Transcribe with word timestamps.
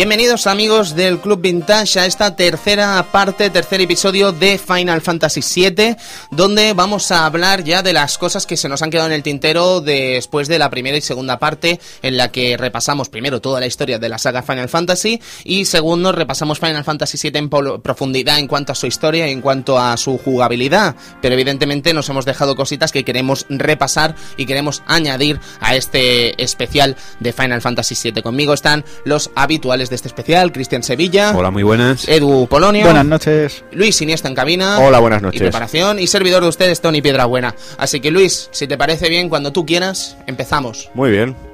Bienvenidos 0.00 0.46
amigos 0.46 0.94
del 0.94 1.18
Club 1.20 1.42
Vintage 1.42 2.00
a 2.00 2.06
esta 2.06 2.34
tercera 2.34 3.06
parte, 3.12 3.50
tercer 3.50 3.82
episodio 3.82 4.32
de 4.32 4.56
Final 4.56 5.02
Fantasy 5.02 5.42
VII, 5.42 5.94
donde 6.30 6.72
vamos 6.72 7.10
a 7.10 7.26
hablar 7.26 7.64
ya 7.64 7.82
de 7.82 7.92
las 7.92 8.16
cosas 8.16 8.46
que 8.46 8.56
se 8.56 8.70
nos 8.70 8.80
han 8.80 8.88
quedado 8.88 9.08
en 9.08 9.12
el 9.12 9.22
tintero 9.22 9.82
después 9.82 10.48
de 10.48 10.58
la 10.58 10.70
primera 10.70 10.96
y 10.96 11.02
segunda 11.02 11.38
parte, 11.38 11.80
en 12.00 12.16
la 12.16 12.32
que 12.32 12.56
repasamos 12.56 13.10
primero 13.10 13.42
toda 13.42 13.60
la 13.60 13.66
historia 13.66 13.98
de 13.98 14.08
la 14.08 14.16
saga 14.16 14.42
Final 14.42 14.70
Fantasy 14.70 15.20
y 15.44 15.66
segundo 15.66 16.12
repasamos 16.12 16.60
Final 16.60 16.82
Fantasy 16.82 17.18
VII 17.22 17.38
en 17.38 17.50
profundidad 17.50 18.38
en 18.38 18.48
cuanto 18.48 18.72
a 18.72 18.76
su 18.76 18.86
historia 18.86 19.28
y 19.28 19.32
en 19.32 19.42
cuanto 19.42 19.78
a 19.78 19.98
su 19.98 20.16
jugabilidad, 20.16 20.96
pero 21.20 21.34
evidentemente 21.34 21.92
nos 21.92 22.08
hemos 22.08 22.24
dejado 22.24 22.56
cositas 22.56 22.90
que 22.90 23.04
queremos 23.04 23.44
repasar 23.50 24.14
y 24.38 24.46
queremos 24.46 24.82
añadir 24.86 25.40
a 25.60 25.76
este 25.76 26.42
especial 26.42 26.96
de 27.18 27.34
Final 27.34 27.60
Fantasy 27.60 27.94
VII. 28.02 28.22
Conmigo 28.22 28.54
están 28.54 28.86
los 29.04 29.30
habituales 29.34 29.89
de 29.90 29.96
este 29.96 30.08
especial, 30.08 30.52
Cristian 30.52 30.82
Sevilla. 30.82 31.32
Hola, 31.36 31.50
muy 31.50 31.62
buenas. 31.62 32.08
Edu 32.08 32.46
Polonio. 32.48 32.84
Buenas 32.84 33.04
noches. 33.04 33.64
Luis 33.72 34.00
Iniesta 34.00 34.28
en 34.28 34.34
cabina. 34.34 34.78
Hola, 34.78 35.00
buenas 35.00 35.20
noches. 35.20 35.40
Y 35.40 35.44
preparación. 35.44 35.98
Y 35.98 36.06
servidor 36.06 36.42
de 36.42 36.48
ustedes, 36.48 36.80
Tony 36.80 37.02
Piedrabuena. 37.02 37.54
Así 37.76 38.00
que 38.00 38.10
Luis, 38.10 38.48
si 38.52 38.66
te 38.66 38.78
parece 38.78 39.08
bien, 39.08 39.28
cuando 39.28 39.52
tú 39.52 39.66
quieras, 39.66 40.16
empezamos. 40.26 40.88
Muy 40.94 41.10
bien. 41.10 41.49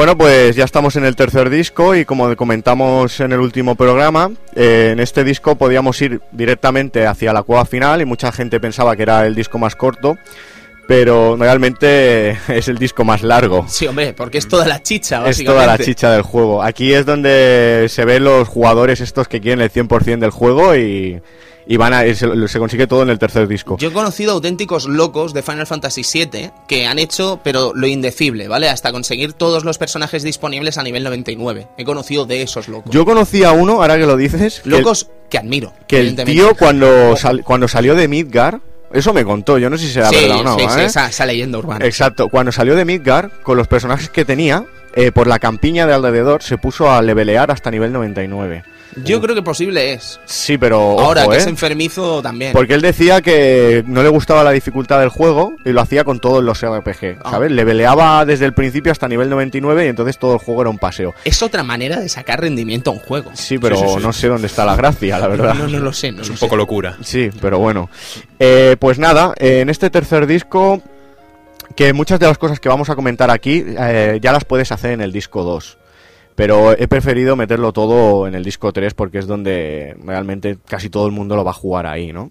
Bueno, 0.00 0.16
pues 0.16 0.56
ya 0.56 0.64
estamos 0.64 0.96
en 0.96 1.04
el 1.04 1.14
tercer 1.14 1.50
disco 1.50 1.94
y 1.94 2.06
como 2.06 2.34
comentamos 2.34 3.20
en 3.20 3.32
el 3.32 3.40
último 3.40 3.74
programa, 3.74 4.30
eh, 4.56 4.92
en 4.92 4.98
este 4.98 5.24
disco 5.24 5.56
podíamos 5.56 6.00
ir 6.00 6.22
directamente 6.32 7.06
hacia 7.06 7.34
la 7.34 7.42
cueva 7.42 7.66
final 7.66 8.00
y 8.00 8.06
mucha 8.06 8.32
gente 8.32 8.60
pensaba 8.60 8.96
que 8.96 9.02
era 9.02 9.26
el 9.26 9.34
disco 9.34 9.58
más 9.58 9.76
corto, 9.76 10.16
pero 10.88 11.36
realmente 11.36 12.30
es 12.48 12.68
el 12.68 12.78
disco 12.78 13.04
más 13.04 13.22
largo. 13.22 13.66
Sí, 13.68 13.86
hombre, 13.88 14.14
porque 14.14 14.38
es 14.38 14.48
toda 14.48 14.66
la 14.66 14.82
chicha, 14.82 15.20
básicamente. 15.20 15.42
Es 15.42 15.46
toda 15.46 15.66
la 15.66 15.84
chicha 15.84 16.10
del 16.12 16.22
juego. 16.22 16.62
Aquí 16.62 16.94
es 16.94 17.04
donde 17.04 17.84
se 17.90 18.06
ven 18.06 18.24
los 18.24 18.48
jugadores 18.48 19.02
estos 19.02 19.28
que 19.28 19.42
quieren 19.42 19.60
el 19.60 19.70
100% 19.70 20.18
del 20.18 20.30
juego 20.30 20.76
y 20.76 21.20
y 21.66 21.76
van 21.76 21.92
a, 21.92 22.02
se, 22.02 22.48
se, 22.48 22.58
consigue 22.58 22.86
todo 22.86 23.02
en 23.02 23.10
el 23.10 23.18
tercer 23.18 23.46
disco. 23.46 23.76
Yo 23.78 23.88
he 23.88 23.92
conocido 23.92 24.32
auténticos 24.32 24.86
locos 24.86 25.32
de 25.32 25.42
Final 25.42 25.66
Fantasy 25.66 26.02
VII 26.02 26.50
que 26.66 26.86
han 26.86 26.98
hecho, 26.98 27.40
pero 27.42 27.72
lo 27.74 27.86
indecible, 27.86 28.48
¿vale? 28.48 28.68
Hasta 28.68 28.92
conseguir 28.92 29.32
todos 29.32 29.64
los 29.64 29.78
personajes 29.78 30.22
disponibles 30.22 30.78
a 30.78 30.82
nivel 30.82 31.04
99. 31.04 31.68
He 31.76 31.84
conocido 31.84 32.26
de 32.26 32.42
esos 32.42 32.68
locos. 32.68 32.92
Yo 32.92 33.04
conocí 33.04 33.44
a 33.44 33.52
uno, 33.52 33.82
ahora 33.82 33.98
que 33.98 34.06
lo 34.06 34.16
dices. 34.16 34.62
Locos 34.64 35.08
que, 35.28 35.38
admiro. 35.38 35.72
Que 35.86 36.00
el 36.00 36.16
tío 36.24 36.54
cuando, 36.54 37.16
sal, 37.16 37.44
cuando 37.44 37.68
salió 37.68 37.94
de 37.94 38.08
Midgar, 38.08 38.60
eso 38.92 39.12
me 39.12 39.24
contó, 39.24 39.58
yo 39.58 39.70
no 39.70 39.78
sé 39.78 39.86
si 39.86 39.92
será 39.92 40.08
sí, 40.08 40.16
verdad 40.16 40.40
o 40.40 40.44
no. 40.44 40.58
Sí, 40.58 40.64
¿eh? 40.64 40.68
sí, 40.70 40.80
esa, 40.80 41.08
esa, 41.08 41.26
leyenda 41.26 41.58
urbana. 41.58 41.84
Exacto, 41.86 42.28
cuando 42.28 42.50
salió 42.50 42.74
de 42.74 42.84
Midgar, 42.84 43.30
con 43.42 43.56
los 43.56 43.68
personajes 43.68 44.10
que 44.10 44.24
tenía, 44.24 44.64
eh, 44.94 45.12
por 45.12 45.28
la 45.28 45.38
campiña 45.38 45.86
de 45.86 45.94
alrededor, 45.94 46.42
se 46.42 46.58
puso 46.58 46.90
a 46.90 47.00
levelear 47.00 47.50
hasta 47.50 47.70
nivel 47.70 47.92
99. 47.92 48.64
Yo 49.04 49.20
creo 49.20 49.34
que 49.34 49.42
posible 49.42 49.92
es. 49.92 50.20
Sí, 50.24 50.58
pero. 50.58 50.98
Ahora 50.98 51.22
ojo, 51.22 51.30
que 51.30 51.36
¿eh? 51.36 51.40
es 51.40 51.46
enfermizo 51.46 52.20
también. 52.22 52.52
Porque 52.52 52.74
él 52.74 52.80
decía 52.80 53.20
que 53.22 53.84
no 53.86 54.02
le 54.02 54.08
gustaba 54.08 54.42
la 54.44 54.50
dificultad 54.50 55.00
del 55.00 55.08
juego 55.10 55.54
y 55.64 55.70
lo 55.72 55.80
hacía 55.80 56.04
con 56.04 56.18
todos 56.20 56.42
los 56.42 56.60
RPG, 56.60 57.18
Ah. 57.24 57.30
¿sabes? 57.30 57.50
Le 57.52 57.64
veleaba 57.64 58.24
desde 58.24 58.46
el 58.46 58.52
principio 58.54 58.92
hasta 58.92 59.06
nivel 59.08 59.30
99 59.30 59.84
y 59.86 59.88
entonces 59.88 60.18
todo 60.18 60.34
el 60.34 60.38
juego 60.40 60.62
era 60.62 60.70
un 60.70 60.78
paseo. 60.78 61.14
Es 61.24 61.42
otra 61.42 61.62
manera 61.62 62.00
de 62.00 62.08
sacar 62.08 62.40
rendimiento 62.40 62.90
a 62.90 62.94
un 62.94 63.00
juego. 63.00 63.30
Sí, 63.34 63.58
pero 63.58 63.76
Sí, 63.76 63.84
sí, 63.86 63.94
sí. 63.96 64.02
no 64.02 64.12
sé 64.12 64.28
dónde 64.28 64.46
está 64.46 64.64
la 64.64 64.76
gracia, 64.76 65.18
la 65.18 65.28
verdad. 65.28 65.54
No, 65.54 65.68
no 65.68 65.78
lo 65.78 65.92
sé. 65.92 66.10
No 66.12 66.22
Es 66.22 66.28
lo 66.28 66.32
un 66.34 66.38
sé. 66.38 66.44
poco 66.46 66.56
locura. 66.56 66.96
Sí, 67.02 67.30
pero 67.40 67.58
bueno. 67.58 67.88
Eh, 68.38 68.76
pues 68.78 68.98
nada, 68.98 69.34
eh, 69.38 69.60
en 69.60 69.70
este 69.70 69.90
tercer 69.90 70.26
disco, 70.26 70.82
que 71.76 71.92
muchas 71.92 72.18
de 72.18 72.26
las 72.26 72.38
cosas 72.38 72.58
que 72.58 72.68
vamos 72.68 72.90
a 72.90 72.96
comentar 72.96 73.30
aquí 73.30 73.64
eh, 73.66 74.18
ya 74.20 74.32
las 74.32 74.44
puedes 74.44 74.72
hacer 74.72 74.90
en 74.92 75.00
el 75.00 75.12
disco 75.12 75.44
2. 75.44 75.78
Pero 76.40 76.72
he 76.72 76.88
preferido 76.88 77.36
meterlo 77.36 77.70
todo 77.70 78.26
en 78.26 78.34
el 78.34 78.42
disco 78.42 78.72
3 78.72 78.94
porque 78.94 79.18
es 79.18 79.26
donde 79.26 79.94
realmente 80.02 80.56
casi 80.66 80.88
todo 80.88 81.04
el 81.04 81.12
mundo 81.12 81.36
lo 81.36 81.44
va 81.44 81.50
a 81.50 81.54
jugar 81.54 81.86
ahí, 81.86 82.14
¿no? 82.14 82.30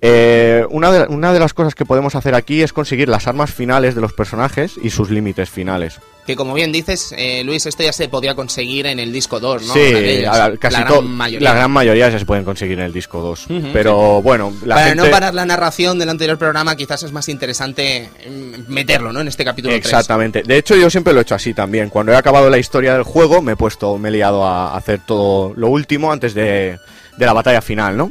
Eh, 0.00 0.64
una, 0.70 0.92
de, 0.92 1.12
una 1.12 1.32
de 1.32 1.40
las 1.40 1.52
cosas 1.52 1.74
que 1.74 1.84
podemos 1.84 2.14
hacer 2.14 2.36
aquí 2.36 2.62
es 2.62 2.72
conseguir 2.72 3.08
las 3.08 3.26
armas 3.26 3.52
finales 3.52 3.96
de 3.96 4.02
los 4.02 4.12
personajes 4.12 4.78
y 4.80 4.90
sus 4.90 5.10
límites 5.10 5.50
finales. 5.50 5.98
Que 6.28 6.36
como 6.36 6.52
bien 6.52 6.70
dices, 6.72 7.14
eh, 7.16 7.42
Luis, 7.42 7.64
esto 7.64 7.82
ya 7.82 7.90
se 7.94 8.06
podía 8.10 8.34
conseguir 8.34 8.86
en 8.86 8.98
el 8.98 9.10
disco 9.14 9.40
2, 9.40 9.62
¿no? 9.62 9.72
sí, 9.72 9.78
Una 9.88 9.98
de 9.98 10.18
ellas. 10.18 10.36
a- 10.38 10.56
casi 10.58 10.76
la 10.76 10.84
gran 10.84 11.06
mayoría. 11.10 11.48
la 11.48 11.54
gran 11.56 11.70
mayoría 11.70 12.10
ya 12.10 12.18
se 12.18 12.26
pueden 12.26 12.44
conseguir 12.44 12.78
en 12.78 12.84
el 12.84 12.92
disco 12.92 13.22
2. 13.22 13.46
Ujú, 13.48 13.68
pero 13.72 14.20
bueno, 14.20 14.52
la 14.66 14.74
Para 14.74 14.88
gente... 14.88 15.04
no 15.04 15.10
parar 15.10 15.32
la 15.32 15.46
narración 15.46 15.98
del 15.98 16.10
anterior 16.10 16.36
programa, 16.36 16.76
quizás 16.76 17.02
es 17.02 17.12
más 17.12 17.30
interesante 17.30 18.10
mm, 18.28 18.70
meterlo, 18.70 19.10
¿no? 19.10 19.22
En 19.22 19.28
este 19.28 19.42
capítulo 19.42 19.72
3. 19.72 19.86
Exactamente. 19.86 20.42
De 20.42 20.58
hecho, 20.58 20.76
yo 20.76 20.90
siempre 20.90 21.14
lo 21.14 21.20
he 21.20 21.22
hecho 21.22 21.34
así 21.34 21.54
también. 21.54 21.88
Cuando 21.88 22.12
he 22.12 22.16
acabado 22.16 22.50
la 22.50 22.58
historia 22.58 22.92
del 22.92 23.04
juego, 23.04 23.40
me 23.40 23.52
he 23.52 23.56
puesto, 23.56 23.96
me 23.96 24.10
he 24.10 24.12
liado 24.12 24.44
a 24.46 24.76
hacer 24.76 25.00
todo 25.06 25.54
lo 25.56 25.68
último 25.68 26.12
antes 26.12 26.34
de, 26.34 26.78
de 27.16 27.24
la 27.24 27.32
batalla 27.32 27.62
final, 27.62 27.96
¿no? 27.96 28.10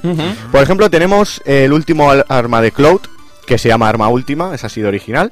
Por 0.52 0.64
ejemplo, 0.64 0.90
tenemos 0.90 1.40
el 1.46 1.72
último 1.72 2.12
arma 2.30 2.64
de 2.64 2.72
Cloud, 2.72 3.02
que 3.46 3.58
se 3.58 3.70
llama 3.70 3.88
Arma 3.88 4.10
Última, 4.10 4.54
esa 4.56 4.68
ha 4.68 4.70
sido 4.70 4.90
original. 4.90 5.32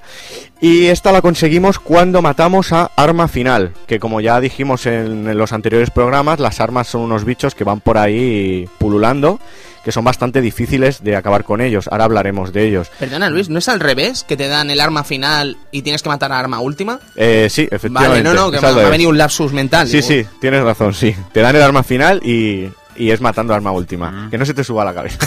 Y 0.65 0.87
esta 0.87 1.11
la 1.11 1.21
conseguimos 1.21 1.77
cuando 1.77 2.23
matamos 2.23 2.73
a 2.73 2.89
Arma 2.95 3.27
Final, 3.27 3.73
que 3.85 3.99
como 3.99 4.19
ya 4.19 4.41
dijimos 4.41 4.87
en, 4.87 5.27
en 5.27 5.37
los 5.37 5.53
anteriores 5.53 5.91
programas, 5.91 6.39
las 6.39 6.59
armas 6.59 6.87
son 6.87 7.01
unos 7.01 7.23
bichos 7.23 7.53
que 7.53 7.63
van 7.63 7.81
por 7.81 7.99
ahí 7.99 8.67
pululando, 8.79 9.39
que 9.83 9.91
son 9.91 10.03
bastante 10.03 10.41
difíciles 10.41 11.03
de 11.03 11.15
acabar 11.15 11.43
con 11.43 11.61
ellos. 11.61 11.87
Ahora 11.91 12.05
hablaremos 12.05 12.51
de 12.51 12.67
ellos. 12.67 12.89
Perdona, 12.97 13.29
Luis, 13.29 13.47
¿no 13.47 13.59
es 13.59 13.69
al 13.69 13.79
revés? 13.79 14.23
Que 14.23 14.37
te 14.37 14.47
dan 14.47 14.71
el 14.71 14.81
arma 14.81 15.03
final 15.03 15.55
y 15.69 15.83
tienes 15.83 16.01
que 16.01 16.09
matar 16.09 16.31
a 16.31 16.39
arma 16.39 16.59
última. 16.59 16.99
Eh, 17.15 17.47
sí, 17.51 17.67
efectivamente. 17.69 18.23
Vale, 18.23 18.35
no, 18.35 18.45
no, 18.45 18.51
que 18.51 18.59
me, 18.59 18.73
me 18.73 18.81
ha 18.81 18.89
venido 18.89 19.11
un 19.11 19.19
lapsus 19.19 19.53
mental. 19.53 19.87
Sí, 19.87 19.97
digo. 19.97 20.07
sí, 20.07 20.25
tienes 20.41 20.63
razón, 20.63 20.95
sí. 20.95 21.15
Te 21.31 21.41
dan 21.41 21.55
el 21.55 21.61
arma 21.61 21.83
final 21.83 22.25
y, 22.25 22.69
y 22.95 23.11
es 23.11 23.21
matando 23.21 23.53
arma 23.53 23.71
última. 23.71 24.27
Que 24.31 24.37
no 24.37 24.45
se 24.45 24.53
te 24.53 24.63
suba 24.63 24.81
a 24.83 24.85
la 24.85 24.93
cabeza. 24.93 25.17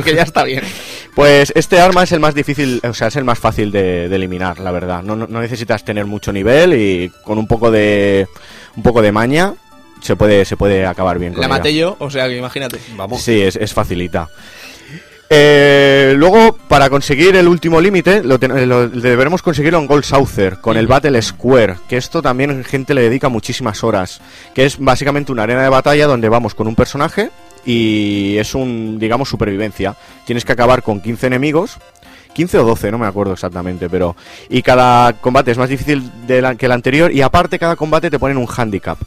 que 0.04 0.14
ya 0.14 0.22
está 0.22 0.44
bien. 0.44 0.62
pues 1.14 1.52
este 1.56 1.80
arma 1.80 2.02
es 2.02 2.12
el 2.12 2.20
más 2.20 2.34
difícil, 2.34 2.80
o 2.88 2.92
sea, 2.94 3.08
es 3.08 3.16
el 3.16 3.24
más 3.24 3.38
fácil 3.38 3.70
de, 3.72 4.08
de 4.08 4.16
eliminar, 4.16 4.58
la 4.60 4.70
verdad. 4.72 5.02
No, 5.02 5.16
no- 5.16 5.26
no 5.26 5.40
necesitas 5.40 5.84
tener 5.84 6.06
mucho 6.06 6.32
nivel 6.32 6.74
y 6.74 7.10
con 7.24 7.38
un 7.38 7.46
poco 7.46 7.70
de 7.70 8.26
un 8.76 8.82
poco 8.82 9.00
de 9.02 9.12
maña 9.12 9.54
se 10.02 10.14
puede 10.14 10.44
se 10.44 10.56
puede 10.56 10.84
acabar 10.86 11.18
bien 11.18 11.32
con 11.32 11.40
La 11.40 11.46
ella. 11.46 11.56
maté 11.56 11.74
yo, 11.74 11.96
o 11.98 12.10
sea 12.10 12.28
que 12.28 12.36
imagínate. 12.36 12.78
Vamos. 12.96 13.22
Sí, 13.22 13.40
es, 13.40 13.56
es 13.56 13.72
facilita. 13.72 14.28
Eh, 15.28 16.14
luego, 16.16 16.56
para 16.68 16.88
conseguir 16.88 17.34
el 17.34 17.48
último 17.48 17.80
límite, 17.80 18.22
lo, 18.22 18.38
ten- 18.38 18.68
lo- 18.68 18.88
deberemos 18.88 19.42
conseguirlo 19.42 19.78
en 19.80 19.86
Gold 19.86 20.04
Saucer, 20.04 20.58
con 20.60 20.76
el 20.76 20.86
Battle 20.86 21.20
Square, 21.20 21.76
que 21.88 21.96
esto 21.96 22.22
también 22.22 22.62
gente 22.64 22.94
le 22.94 23.02
dedica 23.02 23.28
muchísimas 23.28 23.82
horas, 23.82 24.20
que 24.54 24.64
es 24.66 24.78
básicamente 24.78 25.32
una 25.32 25.42
arena 25.42 25.62
de 25.62 25.68
batalla 25.68 26.06
donde 26.06 26.28
vamos 26.28 26.54
con 26.54 26.68
un 26.68 26.76
personaje 26.76 27.30
y 27.64 28.36
es 28.38 28.54
un, 28.54 28.98
digamos, 29.00 29.28
supervivencia. 29.28 29.96
Tienes 30.24 30.44
que 30.44 30.52
acabar 30.52 30.84
con 30.84 31.00
15 31.00 31.26
enemigos, 31.26 31.78
15 32.32 32.58
o 32.58 32.64
12, 32.64 32.92
no 32.92 32.98
me 32.98 33.06
acuerdo 33.06 33.32
exactamente, 33.32 33.88
pero... 33.88 34.14
Y 34.48 34.62
cada 34.62 35.14
combate 35.14 35.50
es 35.50 35.58
más 35.58 35.68
difícil 35.70 36.08
de 36.28 36.40
la- 36.42 36.54
que 36.54 36.66
el 36.66 36.72
anterior 36.72 37.10
y 37.10 37.22
aparte 37.22 37.58
cada 37.58 37.74
combate 37.74 38.10
te 38.10 38.18
ponen 38.20 38.36
un 38.36 38.46
handicap 38.46 38.98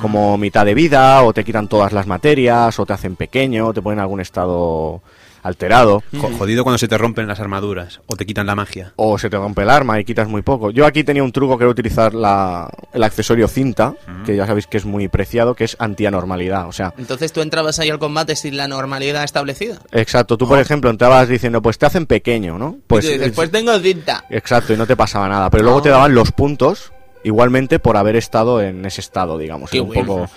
como 0.00 0.38
mitad 0.38 0.64
de 0.64 0.72
vida, 0.72 1.20
o 1.22 1.34
te 1.34 1.44
quitan 1.44 1.68
todas 1.68 1.92
las 1.92 2.06
materias, 2.06 2.78
o 2.78 2.86
te 2.86 2.94
hacen 2.94 3.16
pequeño, 3.16 3.66
o 3.66 3.74
te 3.74 3.82
ponen 3.82 3.98
algún 4.00 4.20
estado 4.20 5.02
alterado, 5.46 6.02
Jo- 6.20 6.30
Jodido 6.38 6.62
cuando 6.64 6.78
se 6.78 6.88
te 6.88 6.98
rompen 6.98 7.26
las 7.26 7.40
armaduras 7.40 8.00
o 8.06 8.16
te 8.16 8.26
quitan 8.26 8.46
la 8.46 8.54
magia. 8.54 8.92
o 8.96 9.18
se 9.18 9.30
te 9.30 9.36
rompe 9.36 9.62
el 9.62 9.70
arma 9.70 9.98
y 10.00 10.04
quitas 10.04 10.28
muy 10.28 10.42
poco. 10.42 10.70
Yo 10.70 10.84
aquí 10.86 11.04
tenía 11.04 11.22
un 11.22 11.32
truco 11.32 11.56
que 11.56 11.64
era 11.64 11.70
utilizar 11.70 12.14
la, 12.14 12.68
el 12.92 13.02
accesorio 13.02 13.48
cinta, 13.48 13.94
que 14.24 14.36
ya 14.36 14.46
sabéis 14.46 14.66
que 14.66 14.76
es 14.76 14.84
muy 14.84 15.08
preciado, 15.08 15.54
que 15.54 15.64
es 15.64 15.76
antianormalidad. 15.78 16.68
O 16.68 16.72
sea, 16.72 16.92
Entonces 16.98 17.32
tú 17.32 17.40
entrabas 17.40 17.78
ahí 17.78 17.90
al 17.90 17.98
combate 17.98 18.36
sin 18.36 18.56
la 18.56 18.68
normalidad 18.68 19.24
establecida. 19.24 19.78
exacto, 19.92 20.36
tú 20.36 20.46
por 20.48 20.58
ejemplo 20.58 20.90
entrabas 20.90 21.28
diciendo, 21.28 21.62
pues 21.62 21.78
te 21.78 21.86
hacen 21.86 22.06
pequeño, 22.06 22.58
¿no? 22.58 22.76
Pues 22.86 23.04
y 23.04 23.08
tú 23.08 23.12
dices, 23.14 23.32
pues 23.34 23.50
tengo 23.50 23.78
cinta. 23.78 24.24
Exacto, 24.30 24.72
y 24.72 24.76
no 24.76 24.86
te 24.86 24.96
pasaba 24.96 25.28
nada. 25.28 25.50
Pero 25.50 25.64
luego 25.64 25.82
te 25.82 25.88
daban 25.90 26.14
los 26.14 26.32
puntos, 26.32 26.92
igualmente 27.24 27.78
por 27.78 27.96
haber 27.96 28.16
estado 28.16 28.60
en 28.62 28.84
ese 28.84 29.00
estado, 29.00 29.38
digamos. 29.38 29.72
Un 29.72 29.86
bueno. 29.88 30.04
poco... 30.06 30.30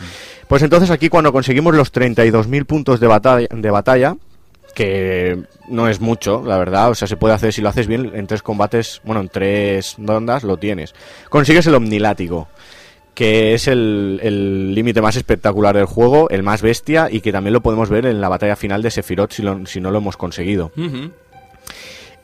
Pues 0.48 0.64
entonces 0.64 0.90
aquí 0.90 1.10
cuando 1.10 1.32
conseguimos 1.32 1.76
los 1.76 1.94
32.000 1.94 2.66
puntos 2.66 3.00
de 3.00 3.06
batalla, 3.06 3.48
de 3.52 3.70
batalla, 3.70 4.16
que 4.74 5.38
no 5.68 5.88
es 5.90 6.00
mucho, 6.00 6.44
la 6.46 6.58
verdad, 6.58 6.90
o 6.90 6.96
sea, 6.96 7.08
se 7.08 7.18
puede 7.18 7.34
hacer, 7.34 7.52
si 7.54 7.62
lo 7.62 7.70
haces 7.70 7.88
bien, 7.88 8.12
en 8.16 8.28
tres 8.28 8.42
combates, 8.42 9.02
bueno, 9.04 9.22
en 9.22 9.30
tres 9.30 9.96
rondas 9.98 10.44
lo 10.44 10.58
tienes. 10.58 10.94
Consigues 11.30 11.68
el 11.68 11.76
omnilátigo, 11.76 12.48
que 13.14 13.54
es 13.54 13.68
el 13.68 14.20
el 14.24 14.74
límite 14.74 15.02
más 15.02 15.16
espectacular 15.18 15.76
del 15.76 15.86
juego, 15.86 16.30
el 16.30 16.44
más 16.44 16.62
bestia 16.62 17.10
y 17.12 17.20
que 17.22 17.32
también 17.32 17.54
lo 17.54 17.62
podemos 17.62 17.90
ver 17.90 18.06
en 18.06 18.22
la 18.22 18.30
batalla 18.30 18.56
final 18.56 18.82
de 18.82 18.92
Sephiroth 18.92 19.32
si, 19.34 19.42
lo- 19.44 19.66
si 19.66 19.82
no 19.82 19.92
lo 19.92 19.98
hemos 19.98 20.16
conseguido. 20.18 20.72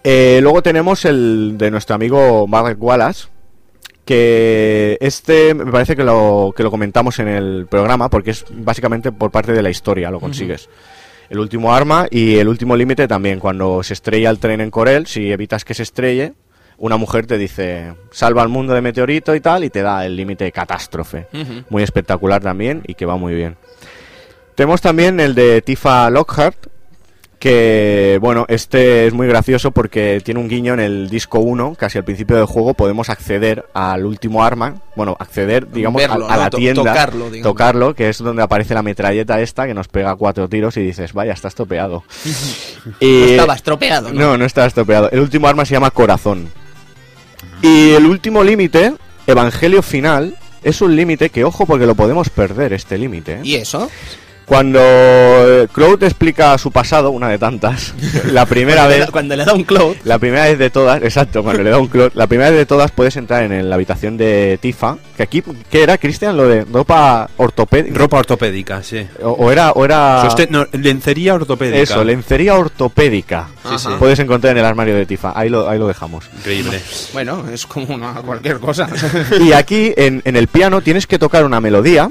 Eh, 0.03 0.39
luego 0.41 0.61
tenemos 0.61 1.03
el 1.05 1.55
de 1.57 1.71
nuestro 1.71 1.95
amigo 1.95 2.45
Mark 2.47 2.77
Wallace, 2.79 3.27
que 4.05 4.97
este 5.01 5.53
me 5.55 5.71
parece 5.71 5.95
que 5.95 6.03
lo, 6.03 6.53
que 6.55 6.61
lo 6.63 6.69
comentamos 6.69 7.17
en 7.19 7.27
el 7.27 7.65
programa, 7.67 8.09
porque 8.09 8.31
es 8.31 8.45
básicamente 8.51 9.11
por 9.11 9.31
parte 9.31 9.51
de 9.51 9.63
la 9.63 9.69
historia 9.71 10.11
lo 10.11 10.19
consigues. 10.19 10.69
El 11.29 11.39
último 11.39 11.73
arma 11.73 12.07
y 12.09 12.37
el 12.37 12.47
último 12.47 12.75
límite 12.75 13.07
también, 13.07 13.39
cuando 13.39 13.81
se 13.83 13.93
estrella 13.93 14.29
el 14.29 14.39
tren 14.39 14.61
en 14.61 14.71
Corel, 14.71 15.07
si 15.07 15.31
evitas 15.31 15.65
que 15.65 15.73
se 15.73 15.83
estrelle, 15.83 16.33
una 16.77 16.97
mujer 16.97 17.25
te 17.25 17.37
dice, 17.37 17.93
salva 18.11 18.41
al 18.41 18.49
mundo 18.49 18.73
de 18.73 18.81
meteorito 18.81 19.33
y 19.33 19.39
tal, 19.39 19.63
y 19.63 19.69
te 19.69 19.81
da 19.81 20.05
el 20.05 20.15
límite 20.15 20.51
catástrofe. 20.51 21.27
Muy 21.69 21.83
espectacular 21.83 22.41
también 22.41 22.83
y 22.87 22.95
que 22.95 23.05
va 23.05 23.17
muy 23.17 23.33
bien. 23.33 23.55
Tenemos 24.55 24.81
también 24.81 25.19
el 25.19 25.35
de 25.35 25.61
Tifa 25.61 26.09
Lockhart, 26.09 26.67
que 27.45 28.17
bueno, 28.21 28.45
este 28.49 29.05
es 29.05 29.13
muy 29.13 29.27
gracioso 29.27 29.69
porque 29.69 30.19
tiene 30.25 30.39
un 30.39 30.47
guiño 30.49 30.73
en 30.73 30.79
el 30.79 31.09
disco 31.11 31.37
1, 31.37 31.75
casi 31.77 31.99
al 31.99 32.03
principio 32.03 32.35
del 32.37 32.47
juego 32.47 32.73
podemos 32.73 33.07
acceder 33.11 33.67
al 33.75 34.03
último 34.07 34.43
arma, 34.43 34.81
bueno, 34.95 35.15
acceder 35.19 35.69
digamos 35.71 36.01
a- 36.03 36.07
Verlo, 36.07 36.27
a, 36.27 36.35
¿no? 36.35 36.41
la 36.41 36.49
tienda, 36.49 36.81
tocarlo, 36.83 37.29
digamos. 37.29 37.51
tocarlo, 37.51 37.93
que 37.93 38.09
es 38.09 38.17
donde 38.17 38.41
aparece 38.41 38.73
la 38.73 38.81
metralleta 38.81 39.39
esta 39.41 39.67
que 39.67 39.75
nos 39.75 39.87
pega 39.87 40.15
cuatro 40.15 40.49
tiros 40.49 40.75
y 40.77 40.81
dices, 40.81 41.13
vaya, 41.13 41.33
está 41.33 41.47
estropeado. 41.49 42.03
y, 42.99 43.11
No 43.11 43.25
estaba 43.27 43.53
estropeado, 43.53 44.11
¿no? 44.11 44.19
no, 44.21 44.37
no 44.39 44.45
está 44.45 44.65
estropeado. 44.65 45.11
El 45.11 45.19
último 45.19 45.47
arma 45.47 45.65
se 45.65 45.73
llama 45.75 45.91
Corazón. 45.91 46.49
Y 47.61 47.91
el 47.91 48.07
último 48.07 48.43
límite, 48.43 48.93
Evangelio 49.27 49.83
Final, 49.83 50.35
es 50.63 50.81
un 50.81 50.95
límite 50.95 51.29
que, 51.29 51.43
ojo, 51.43 51.67
porque 51.67 51.85
lo 51.85 51.93
podemos 51.93 52.31
perder, 52.31 52.73
este 52.73 52.97
límite. 52.97 53.33
¿eh? 53.33 53.39
¿Y 53.43 53.55
eso? 53.55 53.87
Cuando 54.45 54.79
eh, 54.79 55.67
Cloud 55.73 56.03
explica 56.03 56.57
su 56.57 56.71
pasado, 56.71 57.09
una 57.11 57.29
de 57.29 57.37
tantas, 57.39 57.93
la 58.31 58.45
primera 58.45 58.81
Cuando 58.83 58.89
vez... 58.97 59.05
le- 59.07 59.11
Cuando 59.11 59.35
le 59.35 59.45
da 59.45 59.53
un 59.53 59.63
cloud. 59.63 59.95
La 60.03 60.19
primera 60.19 60.43
vez 60.45 60.59
de 60.59 60.69
todas, 60.69 61.01
exacto, 61.01 61.43
cuando 61.43 61.63
le 61.63 61.69
da 61.71 61.79
un 61.79 61.87
clot, 61.87 62.13
la 62.15 62.27
primera 62.27 62.49
vez 62.51 62.59
de 62.59 62.65
todas 62.65 62.91
puedes 62.91 63.15
entrar 63.17 63.43
en 63.43 63.51
el- 63.51 63.69
la 63.69 63.75
habitación 63.75 64.17
de 64.17 64.59
Tifa, 64.61 64.97
que 65.17 65.23
aquí, 65.23 65.43
¿qué 65.71 65.83
era, 65.83 65.97
Cristian? 65.97 66.37
Lo 66.37 66.47
de 66.47 66.63
ropa 66.65 67.29
ortopédica. 67.37 67.97
Ropa 67.97 68.17
ortopédica, 68.19 68.83
sí. 68.83 69.07
O, 69.23 69.31
o 69.31 69.51
era, 69.51 69.71
o 69.71 69.83
era... 69.83 70.23
Soste- 70.23 70.47
no, 70.49 70.67
lencería 70.73 71.33
ortopédica. 71.33 71.79
Eso, 71.79 72.03
lencería 72.03 72.55
ortopédica. 72.55 73.47
Sí, 73.69 73.79
sí. 73.79 73.89
Puedes 73.97 74.19
encontrar 74.19 74.51
en 74.51 74.59
el 74.59 74.65
armario 74.65 74.95
de 74.95 75.05
Tifa, 75.05 75.33
ahí 75.35 75.49
lo, 75.49 75.67
ahí 75.67 75.79
lo 75.79 75.87
dejamos. 75.87 76.25
Increíble. 76.37 76.79
Bueno, 77.13 77.45
es 77.51 77.65
como 77.65 77.95
una, 77.95 78.13
cualquier 78.15 78.59
cosa. 78.59 78.87
Y 79.41 79.53
aquí, 79.53 79.93
en, 79.97 80.21
en 80.25 80.35
el 80.35 80.47
piano, 80.47 80.81
tienes 80.81 81.07
que 81.07 81.17
tocar 81.19 81.43
una 81.45 81.59
melodía 81.59 82.09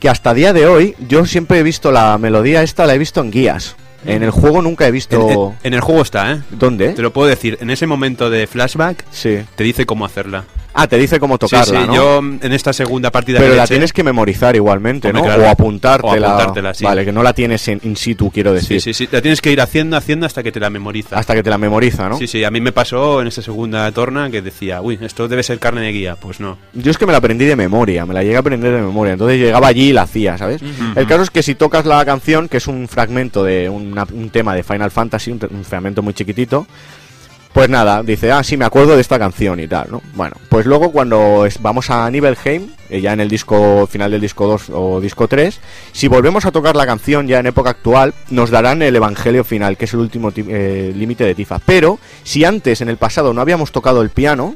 que 0.00 0.08
hasta 0.08 0.34
día 0.34 0.52
de 0.52 0.66
hoy, 0.66 0.94
yo 1.08 1.24
siempre 1.26 1.58
he 1.58 1.62
visto 1.62 1.90
la 1.92 2.16
melodía 2.18 2.62
esta, 2.62 2.86
la 2.86 2.94
he 2.94 2.98
visto 2.98 3.20
en 3.20 3.30
guías. 3.30 3.76
En 4.04 4.22
el 4.22 4.30
juego 4.30 4.62
nunca 4.62 4.84
he 4.84 4.88
En, 4.88 4.94
visto... 4.94 5.54
en- 5.62 5.66
en 5.68 5.74
el 5.74 5.80
juego 5.80 6.02
está, 6.02 6.30
¿eh? 6.32 6.42
¿Dónde? 6.50 6.90
Te 6.90 7.02
lo 7.02 7.12
puedo 7.12 7.28
decir. 7.28 7.58
En 7.60 7.70
ese 7.70 7.86
momento 7.88 8.30
de 8.30 8.46
flashback, 8.46 9.04
Sí. 9.10 9.38
te 9.56 9.64
dice 9.64 9.84
cómo 9.86 10.04
hacerla. 10.04 10.44
Ah, 10.78 10.86
te 10.86 10.98
dice 10.98 11.18
cómo 11.18 11.38
tocarla, 11.38 11.64
sí, 11.64 11.70
sí. 11.80 11.86
¿no? 11.86 11.94
Yo 11.94 12.18
en 12.18 12.52
esta 12.52 12.72
segunda 12.72 13.10
partida 13.10 13.38
Pero 13.38 13.52
que 13.52 13.56
la 13.56 13.64
eché- 13.64 13.68
tienes 13.68 13.92
que 13.92 14.02
memorizar 14.04 14.54
igualmente, 14.54 15.12
¿no? 15.12 15.22
claro. 15.24 15.44
O 15.44 15.48
apuntártela. 15.48 16.28
O 16.28 16.30
apuntártela, 16.34 16.74
sí. 16.74 16.84
Vale, 16.84 17.04
que 17.04 17.12
no 17.12 17.22
la 17.22 17.32
tienes 17.32 17.66
en 17.68 17.80
in 17.82 17.96
situ, 17.96 18.30
quiero 18.30 18.52
decir. 18.52 18.80
Sí, 18.80 18.92
sí, 18.92 19.04
sí. 19.06 19.08
La 19.10 19.22
tienes 19.22 19.40
que 19.40 19.50
ir 19.50 19.60
haciendo, 19.60 19.96
haciendo 19.96 20.26
hasta 20.26 20.42
que 20.42 20.52
te 20.52 20.60
la 20.60 20.68
memoriza. 20.70 21.18
Hasta 21.18 21.34
que 21.34 21.42
te 21.42 21.50
la 21.50 21.58
memoriza, 21.58 22.08
¿no? 22.08 22.18
Sí, 22.18 22.26
sí. 22.26 22.44
A 22.44 22.50
mí 22.50 22.60
me 22.60 22.72
pasó 22.72 23.20
en 23.22 23.28
esa 23.28 23.42
segunda 23.42 23.90
torna 23.92 24.30
que 24.30 24.42
decía, 24.42 24.80
uy, 24.82 24.98
esto 25.00 25.28
debe 25.28 25.42
ser 25.42 25.58
carne 25.58 25.80
de 25.80 25.92
guía. 25.92 26.16
Pues 26.16 26.40
no. 26.40 26.58
Yo 26.74 26.90
es 26.90 26.98
que 26.98 27.06
me 27.06 27.12
la 27.12 27.18
aprendí 27.18 27.46
de 27.46 27.56
memoria, 27.56 28.04
me 28.04 28.12
la 28.14 28.22
llegué 28.22 28.36
a 28.36 28.40
aprender 28.40 28.72
de 28.74 28.82
memoria. 28.82 29.14
Entonces 29.14 29.38
llegaba 29.38 29.68
allí 29.68 29.90
y 29.90 29.92
la 29.92 30.02
hacía, 30.02 30.36
¿sabes? 30.36 30.60
El 30.94 31.06
caso 31.06 31.22
es 31.22 31.30
que 31.30 31.42
si 31.42 31.54
tocas 31.54 31.86
la 31.86 32.04
canción, 32.04 32.48
que 32.48 32.58
es 32.58 32.66
un 32.66 32.86
fragmento 32.88 33.42
de 33.44 33.68
una- 33.68 34.06
un 34.12 34.30
tema 34.30 34.54
de 34.54 34.62
Final 34.62 34.90
Fantasy, 34.90 35.30
un 35.32 35.64
fragmento 35.64 36.02
muy 36.02 36.12
chiquitito, 36.14 36.66
pues 37.56 37.70
nada, 37.70 38.02
dice, 38.02 38.30
ah, 38.32 38.42
sí, 38.44 38.58
me 38.58 38.66
acuerdo 38.66 38.96
de 38.96 39.00
esta 39.00 39.18
canción 39.18 39.58
y 39.60 39.66
tal, 39.66 39.88
¿no? 39.90 40.02
Bueno, 40.14 40.36
pues 40.50 40.66
luego 40.66 40.92
cuando 40.92 41.46
vamos 41.60 41.88
a 41.88 42.10
Nibelheim, 42.10 42.68
eh, 42.90 43.00
ya 43.00 43.14
en 43.14 43.20
el 43.20 43.30
disco 43.30 43.86
final 43.86 44.10
del 44.10 44.20
disco 44.20 44.46
2 44.46 44.70
o 44.74 45.00
disco 45.00 45.26
3, 45.26 45.58
si 45.90 46.06
volvemos 46.06 46.44
a 46.44 46.52
tocar 46.52 46.76
la 46.76 46.84
canción 46.84 47.26
ya 47.26 47.38
en 47.38 47.46
época 47.46 47.70
actual, 47.70 48.12
nos 48.28 48.50
darán 48.50 48.82
el 48.82 48.94
Evangelio 48.94 49.42
final, 49.42 49.78
que 49.78 49.86
es 49.86 49.94
el 49.94 50.00
último 50.00 50.32
ti- 50.32 50.44
eh, 50.46 50.92
límite 50.94 51.24
de 51.24 51.34
Tifa. 51.34 51.58
Pero 51.64 51.98
si 52.24 52.44
antes 52.44 52.82
en 52.82 52.90
el 52.90 52.98
pasado 52.98 53.32
no 53.32 53.40
habíamos 53.40 53.72
tocado 53.72 54.02
el 54.02 54.10
piano, 54.10 54.54